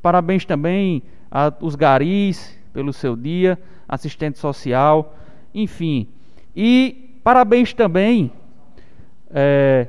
Parabéns 0.00 0.46
também 0.46 1.02
aos 1.30 1.74
garis 1.74 2.58
pelo 2.72 2.92
seu 2.92 3.14
dia, 3.14 3.58
assistente 3.86 4.38
social, 4.38 5.14
enfim. 5.54 6.08
E 6.56 7.18
parabéns 7.22 7.74
também, 7.74 8.32
é, 9.30 9.88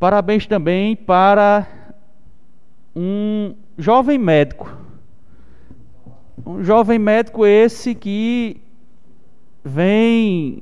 parabéns 0.00 0.46
também 0.46 0.96
para 0.96 1.68
um 2.94 3.54
jovem 3.78 4.18
médico. 4.18 4.76
Um 6.44 6.64
jovem 6.64 6.98
médico 6.98 7.46
esse 7.46 7.94
que 7.94 8.60
vem 9.64 10.60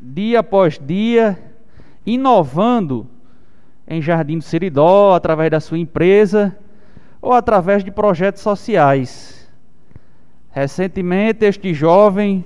dia 0.00 0.40
após 0.40 0.78
dia 0.78 1.51
inovando 2.04 3.06
em 3.86 4.00
Jardim 4.00 4.38
do 4.38 4.44
Seridó, 4.44 5.14
através 5.14 5.50
da 5.50 5.60
sua 5.60 5.78
empresa 5.78 6.56
ou 7.20 7.32
através 7.32 7.84
de 7.84 7.90
projetos 7.90 8.42
sociais. 8.42 9.48
Recentemente, 10.50 11.44
este 11.44 11.72
jovem 11.72 12.44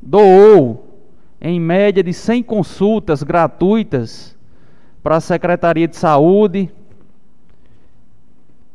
doou, 0.00 1.00
em 1.40 1.58
média, 1.58 2.02
de 2.02 2.12
100 2.12 2.42
consultas 2.42 3.22
gratuitas 3.22 4.36
para 5.02 5.16
a 5.16 5.20
Secretaria 5.20 5.88
de 5.88 5.96
Saúde. 5.96 6.70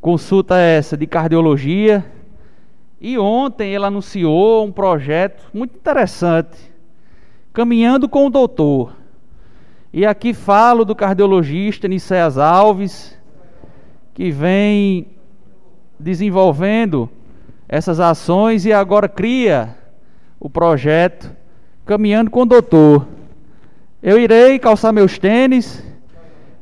Consulta 0.02 0.58
essa 0.58 0.98
de 0.98 1.08
cardiologia. 1.08 2.06
E 3.02 3.18
ontem 3.18 3.74
ele 3.74 3.86
anunciou 3.86 4.66
um 4.66 4.72
projeto 4.72 5.46
muito 5.54 5.76
interessante, 5.76 6.58
caminhando 7.54 8.10
com 8.10 8.28
o 8.28 8.30
doutor. 8.30 8.99
E 9.92 10.06
aqui 10.06 10.34
falo 10.36 10.86
do 10.86 10.96
cardiologista 10.96 11.88
Nicéas 11.88 12.38
Alves, 12.38 13.18
que 14.14 14.30
vem 14.30 15.08
desenvolvendo 16.00 17.10
essas 17.68 18.00
ações 18.00 18.66
e 18.66 18.74
agora 18.74 19.10
cria 19.10 19.76
o 20.40 20.50
projeto 20.50 21.36
Caminhando 21.86 22.30
com 22.30 22.44
o 22.44 22.46
Doutor. 22.46 23.08
Eu 24.02 24.20
irei 24.20 24.60
calçar 24.60 24.94
meus 24.94 25.18
tênis, 25.18 25.84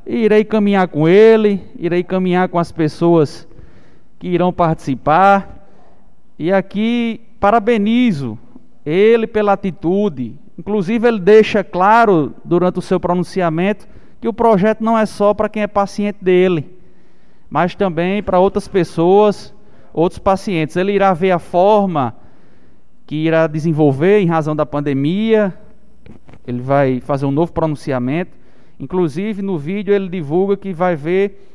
irei 0.05 0.45
caminhar 0.45 0.87
com 0.87 1.05
ele, 1.05 1.61
irei 1.77 2.01
caminhar 2.01 2.47
com 2.47 2.57
as 2.57 2.71
pessoas 2.71 3.45
que 4.17 4.29
irão 4.29 4.53
participar. 4.53 5.67
E 6.39 6.49
aqui 6.49 7.19
parabenizo 7.41 8.39
ele 8.85 9.27
pela 9.27 9.51
atitude, 9.51 10.39
Inclusive, 10.57 11.07
ele 11.07 11.19
deixa 11.19 11.63
claro 11.63 12.33
durante 12.43 12.79
o 12.79 12.81
seu 12.81 12.99
pronunciamento 12.99 13.87
que 14.19 14.27
o 14.27 14.33
projeto 14.33 14.83
não 14.83 14.97
é 14.97 15.05
só 15.05 15.33
para 15.33 15.47
quem 15.47 15.61
é 15.61 15.67
paciente 15.67 16.17
dele, 16.21 16.75
mas 17.49 17.75
também 17.75 18.23
para 18.23 18.39
outras 18.39 18.67
pessoas, 18.67 19.53
outros 19.93 20.19
pacientes. 20.19 20.75
Ele 20.75 20.93
irá 20.93 21.13
ver 21.13 21.31
a 21.31 21.39
forma 21.39 22.15
que 23.05 23.15
irá 23.15 23.47
desenvolver 23.47 24.19
em 24.19 24.25
razão 24.25 24.55
da 24.55 24.65
pandemia. 24.65 25.53
Ele 26.45 26.61
vai 26.61 26.99
fazer 27.01 27.25
um 27.25 27.31
novo 27.31 27.53
pronunciamento. 27.53 28.35
Inclusive, 28.79 29.41
no 29.41 29.57
vídeo, 29.57 29.93
ele 29.93 30.09
divulga 30.09 30.57
que 30.57 30.73
vai 30.73 30.95
ver 30.95 31.53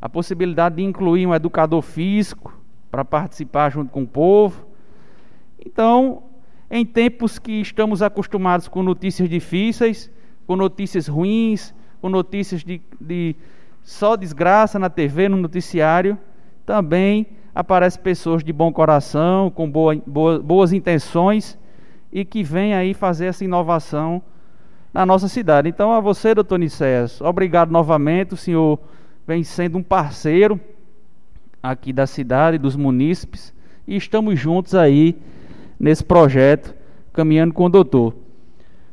a 0.00 0.08
possibilidade 0.08 0.76
de 0.76 0.82
incluir 0.82 1.26
um 1.26 1.34
educador 1.34 1.82
físico 1.82 2.56
para 2.90 3.04
participar 3.04 3.70
junto 3.70 3.90
com 3.90 4.02
o 4.02 4.06
povo. 4.06 4.66
Então, 5.64 6.22
em 6.70 6.84
tempos 6.84 7.38
que 7.38 7.60
estamos 7.60 8.02
acostumados 8.02 8.68
com 8.68 8.82
notícias 8.82 9.28
difíceis, 9.28 10.10
com 10.46 10.56
notícias 10.56 11.06
ruins, 11.06 11.74
com 12.00 12.08
notícias 12.08 12.62
de, 12.62 12.80
de 13.00 13.36
só 13.82 14.16
desgraça 14.16 14.78
na 14.78 14.88
TV, 14.88 15.28
no 15.28 15.36
noticiário, 15.36 16.18
também 16.64 17.26
aparecem 17.54 18.02
pessoas 18.02 18.42
de 18.42 18.52
bom 18.52 18.72
coração, 18.72 19.50
com 19.50 19.70
boa, 19.70 19.94
boa, 20.06 20.38
boas 20.38 20.72
intenções 20.72 21.58
e 22.12 22.24
que 22.24 22.42
vêm 22.42 22.74
aí 22.74 22.94
fazer 22.94 23.26
essa 23.26 23.44
inovação 23.44 24.22
na 24.92 25.04
nossa 25.04 25.28
cidade. 25.28 25.68
Então, 25.68 25.92
a 25.92 26.00
você, 26.00 26.34
doutor 26.34 26.58
Nicéas, 26.58 27.20
obrigado 27.20 27.70
novamente. 27.70 28.34
O 28.34 28.36
senhor 28.36 28.78
vem 29.26 29.42
sendo 29.42 29.78
um 29.78 29.82
parceiro 29.82 30.60
aqui 31.62 31.92
da 31.92 32.06
cidade, 32.06 32.58
dos 32.58 32.76
munícipes, 32.76 33.52
e 33.86 33.96
estamos 33.96 34.38
juntos 34.38 34.74
aí 34.74 35.18
nesse 35.78 36.04
projeto 36.04 36.74
Caminhando 37.12 37.54
com 37.54 37.66
o 37.66 37.68
Doutor. 37.68 38.14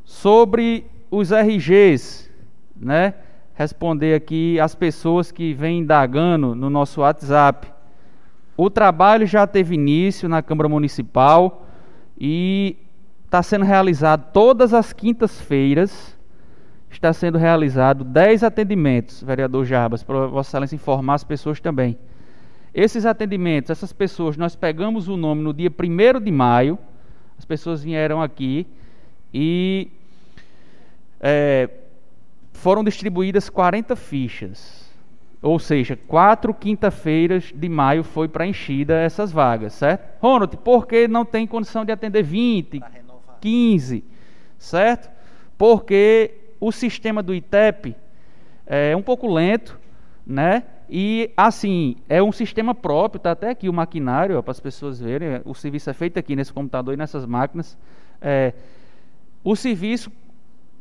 Sobre 0.05 0.85
os 1.09 1.31
RGs, 1.31 2.29
né? 2.75 3.15
Responder 3.55 4.13
aqui 4.13 4.59
as 4.59 4.75
pessoas 4.75 5.31
que 5.31 5.53
vêm 5.53 5.79
indagando 5.79 6.53
no 6.53 6.69
nosso 6.69 7.01
WhatsApp. 7.01 7.67
O 8.55 8.69
trabalho 8.69 9.25
já 9.25 9.47
teve 9.47 9.73
início 9.73 10.29
na 10.29 10.43
Câmara 10.43 10.69
Municipal 10.69 11.65
e 12.15 12.77
está 13.25 13.41
sendo 13.41 13.65
realizado 13.65 14.31
todas 14.31 14.73
as 14.73 14.93
quintas-feiras. 14.93 16.15
Está 16.91 17.13
sendo 17.13 17.37
realizado 17.37 18.03
10 18.03 18.43
atendimentos, 18.43 19.23
vereador 19.23 19.65
Jarbas, 19.65 20.03
para 20.03 20.27
Vossa 20.27 20.49
Excelência 20.49 20.75
informar 20.75 21.15
as 21.15 21.23
pessoas 21.23 21.59
também. 21.59 21.97
Esses 22.74 23.06
atendimentos, 23.06 23.69
essas 23.69 23.91
pessoas, 23.91 24.38
nós 24.38 24.56
pegamos 24.56 25.08
o 25.08 25.17
nome 25.17 25.41
no 25.41 25.53
dia 25.53 25.69
1 25.69 26.22
de 26.22 26.32
maio, 26.32 26.80
as 27.38 27.43
pessoas 27.43 27.83
vieram 27.83 28.22
aqui 28.22 28.66
e 29.33 29.90
é, 31.19 31.69
foram 32.53 32.83
distribuídas 32.83 33.50
40 33.50 33.95
fichas. 33.95 34.90
Ou 35.41 35.58
seja, 35.58 35.98
quatro 36.08 36.53
quinta-feiras 36.53 37.51
de 37.53 37.67
maio 37.67 38.03
foi 38.03 38.27
preenchida 38.27 39.00
essas 39.00 39.32
vagas, 39.32 39.74
certo? 39.74 40.19
Ronald, 40.22 40.56
por 40.58 40.85
que 40.85 41.08
não 41.08 41.25
tem 41.25 41.48
condição 41.48 41.83
de 41.83 41.91
atender 41.91 42.22
20, 42.22 42.80
15, 43.41 44.03
certo? 44.59 45.09
Porque 45.58 46.35
o 46.59 46.72
sistema 46.72 47.24
do 47.24 47.33
ITEP 47.33 47.95
é 48.67 48.95
um 48.95 49.01
pouco 49.01 49.27
lento, 49.33 49.80
né? 50.25 50.64
E 50.93 51.31
assim, 51.37 51.95
é 52.09 52.21
um 52.21 52.33
sistema 52.33 52.75
próprio, 52.75 53.17
está 53.17 53.31
até 53.31 53.49
aqui 53.49 53.69
o 53.69 53.73
maquinário, 53.73 54.43
para 54.43 54.51
as 54.51 54.59
pessoas 54.59 54.99
verem, 54.99 55.39
o 55.45 55.55
serviço 55.55 55.89
é 55.89 55.93
feito 55.93 56.19
aqui 56.19 56.35
nesse 56.35 56.51
computador 56.51 56.93
e 56.93 56.97
nessas 56.97 57.25
máquinas. 57.25 57.77
É, 58.21 58.53
o 59.41 59.55
serviço 59.55 60.11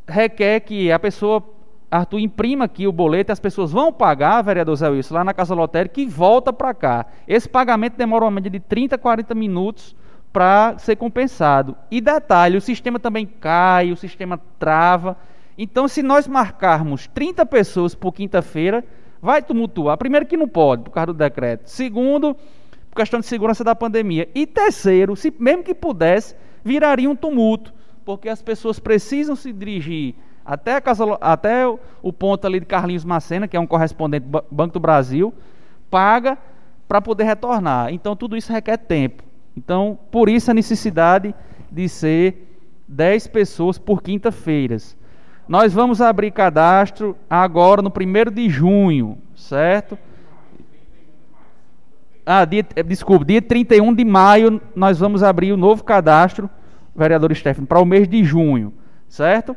requer 0.09 0.59
que 0.61 0.91
a 0.91 0.99
pessoa, 0.99 1.45
Arthur, 1.89 2.19
imprima 2.19 2.65
aqui 2.65 2.89
o 2.89 2.93
boleto, 2.93 3.31
as 3.31 3.39
pessoas 3.39 3.71
vão 3.71 3.93
pagar, 3.93 4.43
vereador 4.43 4.75
Zé 4.75 4.89
Wilson, 4.89 5.15
lá 5.15 5.23
na 5.23 5.33
casa 5.33 5.55
lotérica 5.55 6.01
e 6.01 6.07
volta 6.07 6.53
para 6.53 6.75
cá. 6.75 7.07
Esse 7.29 7.49
pagamento 7.49 7.97
demora 7.97 8.25
uma 8.25 8.33
média 8.33 8.51
de 8.51 8.59
30, 8.59 8.99
40 8.99 9.33
minutos 9.37 9.95
para 10.33 10.77
ser 10.79 10.97
compensado. 10.97 11.77
E 11.89 12.01
detalhe, 12.01 12.57
o 12.57 12.61
sistema 12.61 12.99
também 12.99 13.27
cai, 13.27 13.93
o 13.93 13.97
sistema 13.97 14.41
trava. 14.59 15.17
Então, 15.57 15.87
se 15.87 16.03
nós 16.03 16.27
marcarmos 16.27 17.07
30 17.07 17.47
pessoas 17.47 17.95
por 17.95 18.13
quinta-feira, 18.13 18.85
vai 19.21 19.43
tumultuar. 19.43 19.97
Primeiro, 19.97 20.27
que 20.27 20.37
não 20.37 20.49
pode, 20.49 20.85
por 20.85 20.91
causa 20.91 21.09
do 21.09 21.15
decreto. 21.15 21.69
Segundo, 21.69 22.35
por 22.91 22.97
questão 22.97 23.21
de 23.21 23.27
segurança 23.27 23.63
da 23.63 23.75
pandemia. 23.75 24.29
E 24.35 24.47
terceiro, 24.47 25.15
se 25.17 25.33
mesmo 25.39 25.63
que 25.63 25.75
pudesse, 25.75 26.35
viraria 26.65 27.09
um 27.09 27.17
tumulto, 27.17 27.73
porque 28.05 28.29
as 28.29 28.43
pessoas 28.43 28.79
precisam 28.79 29.37
se 29.37 29.53
dirigir 29.53 30.15
até, 30.45 30.75
a 30.75 30.81
casa, 30.81 31.05
até 31.21 31.65
o 32.03 32.13
ponto 32.13 32.47
ali 32.47 32.61
de 32.61 32.67
Carlinhos 32.67 33.05
Macena, 33.05 33.47
que 33.47 33.57
é 33.57 33.61
um 33.61 33.67
correspondente 33.67 34.27
do 34.27 34.45
Banco 34.51 34.75
do 34.75 34.81
Brasil, 34.81 35.33
paga 35.91 36.37
para 36.89 37.01
poder 37.01 37.25
retornar. 37.25 37.93
Então, 37.93 38.17
tudo 38.17 38.37
isso 38.37 38.53
requer 38.53 38.79
tempo. 38.79 39.23
Então, 39.57 39.99
por 40.11 40.29
isso 40.29 40.51
a 40.51 40.55
necessidade 40.55 41.35
de 41.71 41.89
ser 41.89 42.49
10 42.89 43.29
pessoas 43.29 43.79
por 43.79 44.03
quinta-feiras. 44.03 44.97
Nós 45.51 45.73
vamos 45.73 46.01
abrir 46.01 46.31
cadastro 46.31 47.17
agora 47.29 47.83
no 47.83 47.89
1 47.91 48.33
de 48.33 48.49
junho, 48.49 49.19
certo? 49.35 49.99
Ah, 52.25 52.45
dia, 52.45 52.65
eh, 52.77 52.85
desculpa, 52.85 53.25
dia 53.25 53.43
31 53.43 53.93
de 53.93 54.05
maio 54.05 54.63
nós 54.77 55.01
vamos 55.01 55.25
abrir 55.25 55.51
o 55.51 55.57
novo 55.57 55.83
cadastro, 55.83 56.49
vereador 56.95 57.35
Stefano, 57.35 57.67
para 57.67 57.81
o 57.81 57.85
mês 57.85 58.07
de 58.07 58.23
junho, 58.23 58.73
certo? 59.09 59.57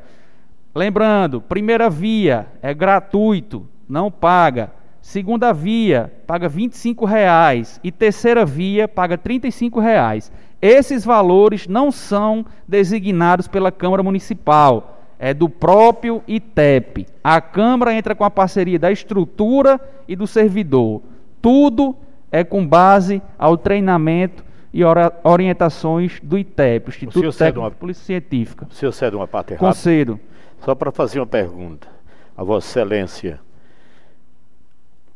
Lembrando, 0.73 1.39
primeira 1.39 1.91
via 1.91 2.47
é 2.59 2.73
gratuito, 2.73 3.69
não 3.88 4.09
paga. 4.09 4.72
Segunda 4.99 5.53
via 5.53 6.11
paga 6.25 6.47
R$ 6.47 6.72
reais 7.07 7.80
e 7.83 7.91
terceira 7.91 8.43
via 8.43 8.88
paga 8.88 9.13
R$ 9.23 9.41
reais. 9.80 10.31
Esses 10.59 11.05
valores 11.05 11.67
não 11.67 11.91
são 11.91 12.43
designados 12.67 13.47
pela 13.47 13.72
Câmara 13.72 14.01
Municipal 14.01 14.92
é 15.19 15.33
do 15.33 15.48
próprio 15.48 16.22
ITEP. 16.27 17.08
A 17.24 17.40
Câmara 17.40 17.93
entra 17.93 18.16
com 18.16 18.24
a 18.24 18.30
parceria 18.30 18.77
da 18.77 18.92
estrutura 18.92 19.80
e 20.08 20.16
do 20.16 20.27
servidor. 20.27 21.01
Tudo 21.42 21.95
é 22.32 22.43
com 22.43 22.66
base 22.66 23.22
ao 23.38 23.58
treinamento 23.58 24.43
e 24.74 24.82
orientações 25.24 26.19
do 26.22 26.38
ITEP, 26.38 26.90
Instituto 26.90 27.32
Técnico 27.32 27.59
uma, 27.59 27.69
de 27.69 27.75
Polícia 27.75 28.03
Científica. 28.03 28.67
O 28.69 28.74
senhor 28.74 28.92
cede 28.92 29.16
uma 29.16 29.27
parte 29.27 29.53
errada? 29.53 29.67
Concedo. 29.67 30.19
Só 30.66 30.74
para 30.74 30.92
fazer 30.92 31.19
uma 31.19 31.27
pergunta. 31.27 31.88
A 32.35 32.43
Vossa 32.43 32.67
Excelência 32.67 33.40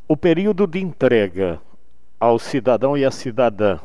O 0.07 0.15
período 0.15 0.67
de 0.67 0.79
entrega 0.79 1.59
ao 2.19 2.37
cidadão 2.37 2.95
e 2.95 3.03
à 3.03 3.09
cidadã 3.09 3.79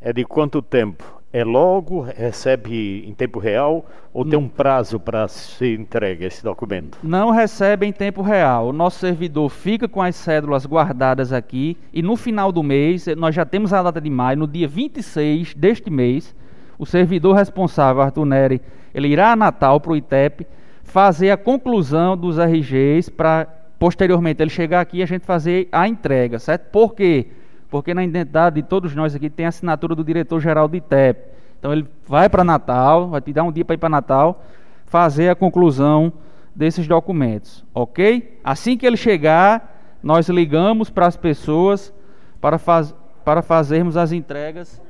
é 0.00 0.12
de 0.12 0.24
quanto 0.24 0.62
tempo? 0.62 1.19
É 1.32 1.44
logo, 1.44 2.00
recebe 2.00 3.04
em 3.06 3.14
tempo 3.14 3.38
real 3.38 3.86
ou 4.12 4.24
tem 4.24 4.36
um 4.36 4.48
prazo 4.48 4.98
para 4.98 5.28
ser 5.28 5.78
entregue 5.78 6.24
esse 6.24 6.42
documento? 6.42 6.98
Não 7.04 7.30
recebe 7.30 7.86
em 7.86 7.92
tempo 7.92 8.20
real. 8.20 8.66
O 8.66 8.72
nosso 8.72 8.98
servidor 8.98 9.48
fica 9.48 9.86
com 9.86 10.02
as 10.02 10.16
cédulas 10.16 10.66
guardadas 10.66 11.32
aqui 11.32 11.76
e 11.92 12.02
no 12.02 12.16
final 12.16 12.50
do 12.50 12.64
mês, 12.64 13.06
nós 13.16 13.32
já 13.32 13.44
temos 13.44 13.72
a 13.72 13.80
data 13.80 14.00
de 14.00 14.10
maio, 14.10 14.38
no 14.38 14.48
dia 14.48 14.66
26 14.66 15.54
deste 15.54 15.88
mês, 15.88 16.34
o 16.76 16.84
servidor 16.84 17.36
responsável, 17.36 18.02
Arthur 18.02 18.24
Neri, 18.24 18.60
ele 18.92 19.06
irá 19.06 19.30
a 19.30 19.36
Natal 19.36 19.78
para 19.78 19.92
o 19.92 19.96
ITEP 19.96 20.44
fazer 20.82 21.30
a 21.30 21.36
conclusão 21.36 22.16
dos 22.16 22.38
RGs 22.38 23.08
para 23.08 23.46
posteriormente 23.78 24.42
ele 24.42 24.50
chegar 24.50 24.80
aqui 24.80 24.98
e 24.98 25.02
a 25.04 25.06
gente 25.06 25.24
fazer 25.24 25.68
a 25.70 25.86
entrega, 25.86 26.40
certo? 26.40 26.70
Por 26.72 26.92
quê? 26.92 27.28
Porque 27.70 27.94
na 27.94 28.04
identidade 28.04 28.56
de 28.60 28.62
todos 28.66 28.94
nós 28.94 29.14
aqui 29.14 29.30
tem 29.30 29.46
a 29.46 29.48
assinatura 29.48 29.94
do 29.94 30.02
diretor-geral 30.02 30.66
do 30.66 30.76
ITEP. 30.76 31.30
Então 31.58 31.72
ele 31.72 31.86
vai 32.06 32.28
para 32.28 32.42
Natal, 32.42 33.08
vai 33.08 33.20
te 33.20 33.32
dar 33.32 33.44
um 33.44 33.52
dia 33.52 33.64
para 33.64 33.74
ir 33.74 33.78
para 33.78 33.88
Natal, 33.88 34.42
fazer 34.86 35.28
a 35.28 35.34
conclusão 35.34 36.12
desses 36.54 36.88
documentos, 36.88 37.64
ok? 37.72 38.40
Assim 38.42 38.76
que 38.76 38.86
ele 38.86 38.96
chegar, 38.96 39.98
nós 40.02 40.28
ligamos 40.28 40.90
para 40.90 41.06
as 41.06 41.16
pessoas 41.16 41.94
para, 42.40 42.58
faz, 42.58 42.94
para 43.24 43.40
fazermos 43.40 43.96
as 43.96 44.10
entregas 44.10 44.82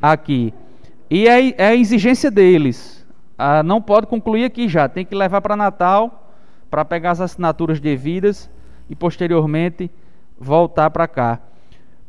aqui. 0.00 0.54
E 1.10 1.28
é, 1.28 1.54
é 1.58 1.66
a 1.68 1.74
exigência 1.74 2.30
deles. 2.30 3.06
Ah, 3.36 3.62
não 3.62 3.82
pode 3.82 4.06
concluir 4.06 4.44
aqui 4.44 4.66
já, 4.68 4.88
tem 4.88 5.04
que 5.04 5.14
levar 5.14 5.42
para 5.42 5.56
Natal 5.56 6.22
para 6.70 6.84
pegar 6.84 7.12
as 7.12 7.20
assinaturas 7.20 7.80
devidas 7.80 8.50
e 8.88 8.96
posteriormente 8.96 9.90
voltar 10.38 10.90
para 10.90 11.06
cá. 11.06 11.40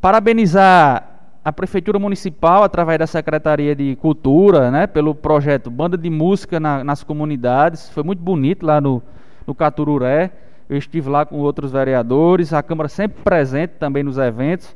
Parabenizar 0.07 1.03
a 1.43 1.51
Prefeitura 1.51 1.99
Municipal, 1.99 2.63
através 2.63 2.97
da 2.97 3.05
Secretaria 3.05 3.75
de 3.75 3.97
Cultura, 3.97 4.71
né, 4.71 4.87
pelo 4.87 5.13
projeto 5.13 5.69
Banda 5.69 5.97
de 5.97 6.09
Música 6.09 6.61
na, 6.61 6.81
nas 6.81 7.03
Comunidades. 7.03 7.89
Foi 7.89 8.03
muito 8.03 8.21
bonito 8.21 8.65
lá 8.65 8.79
no, 8.79 9.03
no 9.45 9.53
Catururé. 9.53 10.31
Eu 10.69 10.77
estive 10.77 11.09
lá 11.09 11.25
com 11.25 11.35
outros 11.39 11.73
vereadores, 11.73 12.53
a 12.53 12.63
Câmara 12.63 12.87
sempre 12.87 13.21
presente 13.21 13.71
também 13.71 14.01
nos 14.01 14.17
eventos. 14.17 14.73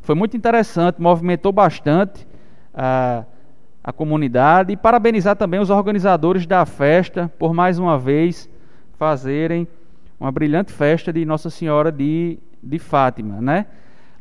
Foi 0.00 0.16
muito 0.16 0.36
interessante, 0.36 1.00
movimentou 1.00 1.52
bastante 1.52 2.26
a, 2.74 3.22
a 3.84 3.92
comunidade. 3.92 4.72
E 4.72 4.76
parabenizar 4.76 5.36
também 5.36 5.60
os 5.60 5.70
organizadores 5.70 6.44
da 6.44 6.66
festa 6.66 7.30
por 7.38 7.54
mais 7.54 7.78
uma 7.78 7.96
vez 7.96 8.50
fazerem 8.98 9.68
uma 10.18 10.32
brilhante 10.32 10.72
festa 10.72 11.12
de 11.12 11.24
Nossa 11.24 11.50
Senhora 11.50 11.92
de, 11.92 12.36
de 12.60 12.80
Fátima, 12.80 13.40
né? 13.40 13.66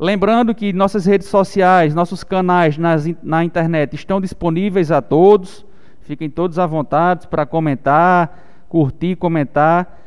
Lembrando 0.03 0.55
que 0.55 0.73
nossas 0.73 1.05
redes 1.05 1.27
sociais, 1.27 1.93
nossos 1.93 2.23
canais 2.23 2.75
nas, 2.75 3.05
na 3.21 3.45
internet 3.45 3.93
estão 3.93 4.19
disponíveis 4.19 4.89
a 4.89 4.99
todos. 4.99 5.63
Fiquem 6.01 6.27
todos 6.27 6.57
à 6.57 6.65
vontade 6.65 7.27
para 7.27 7.45
comentar, 7.45 8.65
curtir, 8.67 9.15
comentar. 9.15 10.01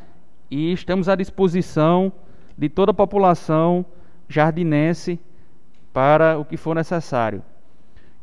E 0.51 0.73
estamos 0.73 1.07
à 1.07 1.15
disposição 1.15 2.11
de 2.57 2.67
toda 2.67 2.91
a 2.91 2.93
população 2.93 3.85
jardinense 4.27 5.17
para 5.93 6.37
o 6.37 6.43
que 6.43 6.57
for 6.57 6.75
necessário. 6.75 7.41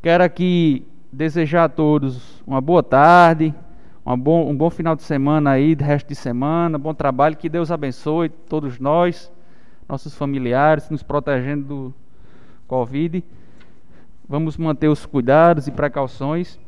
Quero 0.03 0.23
aqui 0.23 0.87
desejar 1.11 1.65
a 1.65 1.69
todos 1.71 2.43
uma 2.47 2.61
boa 2.61 2.83
tarde, 2.83 3.55
um 4.05 4.19
bom, 4.19 4.47
um 4.47 4.55
bom 4.55 4.69
final 4.69 4.95
de 4.95 5.05
semana 5.05 5.53
aí, 5.53 5.75
de 5.75 5.83
resto 5.83 6.09
de 6.09 6.17
semana, 6.17 6.77
bom 6.77 6.93
trabalho, 6.93 7.35
que 7.35 7.49
Deus 7.49 7.71
abençoe 7.71 8.29
todos 8.29 8.79
nós 8.79 9.33
nossos 9.89 10.15
familiares, 10.15 10.91
nos 10.91 11.03
protegendo 11.03 11.65
do 11.65 11.95
Covid. 12.67 13.25
Vamos 14.29 14.57
manter 14.57 14.89
os 14.89 15.05
cuidados 15.05 15.67
e 15.67 15.71
precauções. 15.71 16.59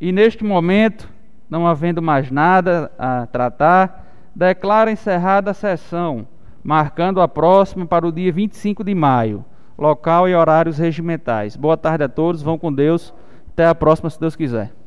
E 0.00 0.12
neste 0.12 0.44
momento, 0.44 1.08
não 1.48 1.66
havendo 1.66 2.02
mais 2.02 2.30
nada 2.30 2.90
a 2.98 3.26
tratar, 3.26 4.06
declaro 4.34 4.90
encerrada 4.90 5.52
a 5.52 5.54
sessão, 5.54 6.26
marcando 6.62 7.20
a 7.20 7.28
próxima 7.28 7.86
para 7.86 8.06
o 8.06 8.12
dia 8.12 8.32
25 8.32 8.84
de 8.84 8.94
maio. 8.94 9.44
Local 9.76 10.28
e 10.28 10.34
horários 10.34 10.78
regimentais. 10.78 11.56
Boa 11.56 11.76
tarde 11.76 12.04
a 12.04 12.08
todos, 12.08 12.42
vão 12.42 12.58
com 12.58 12.72
Deus. 12.72 13.12
Até 13.48 13.66
a 13.66 13.74
próxima, 13.74 14.10
se 14.10 14.20
Deus 14.20 14.36
quiser. 14.36 14.83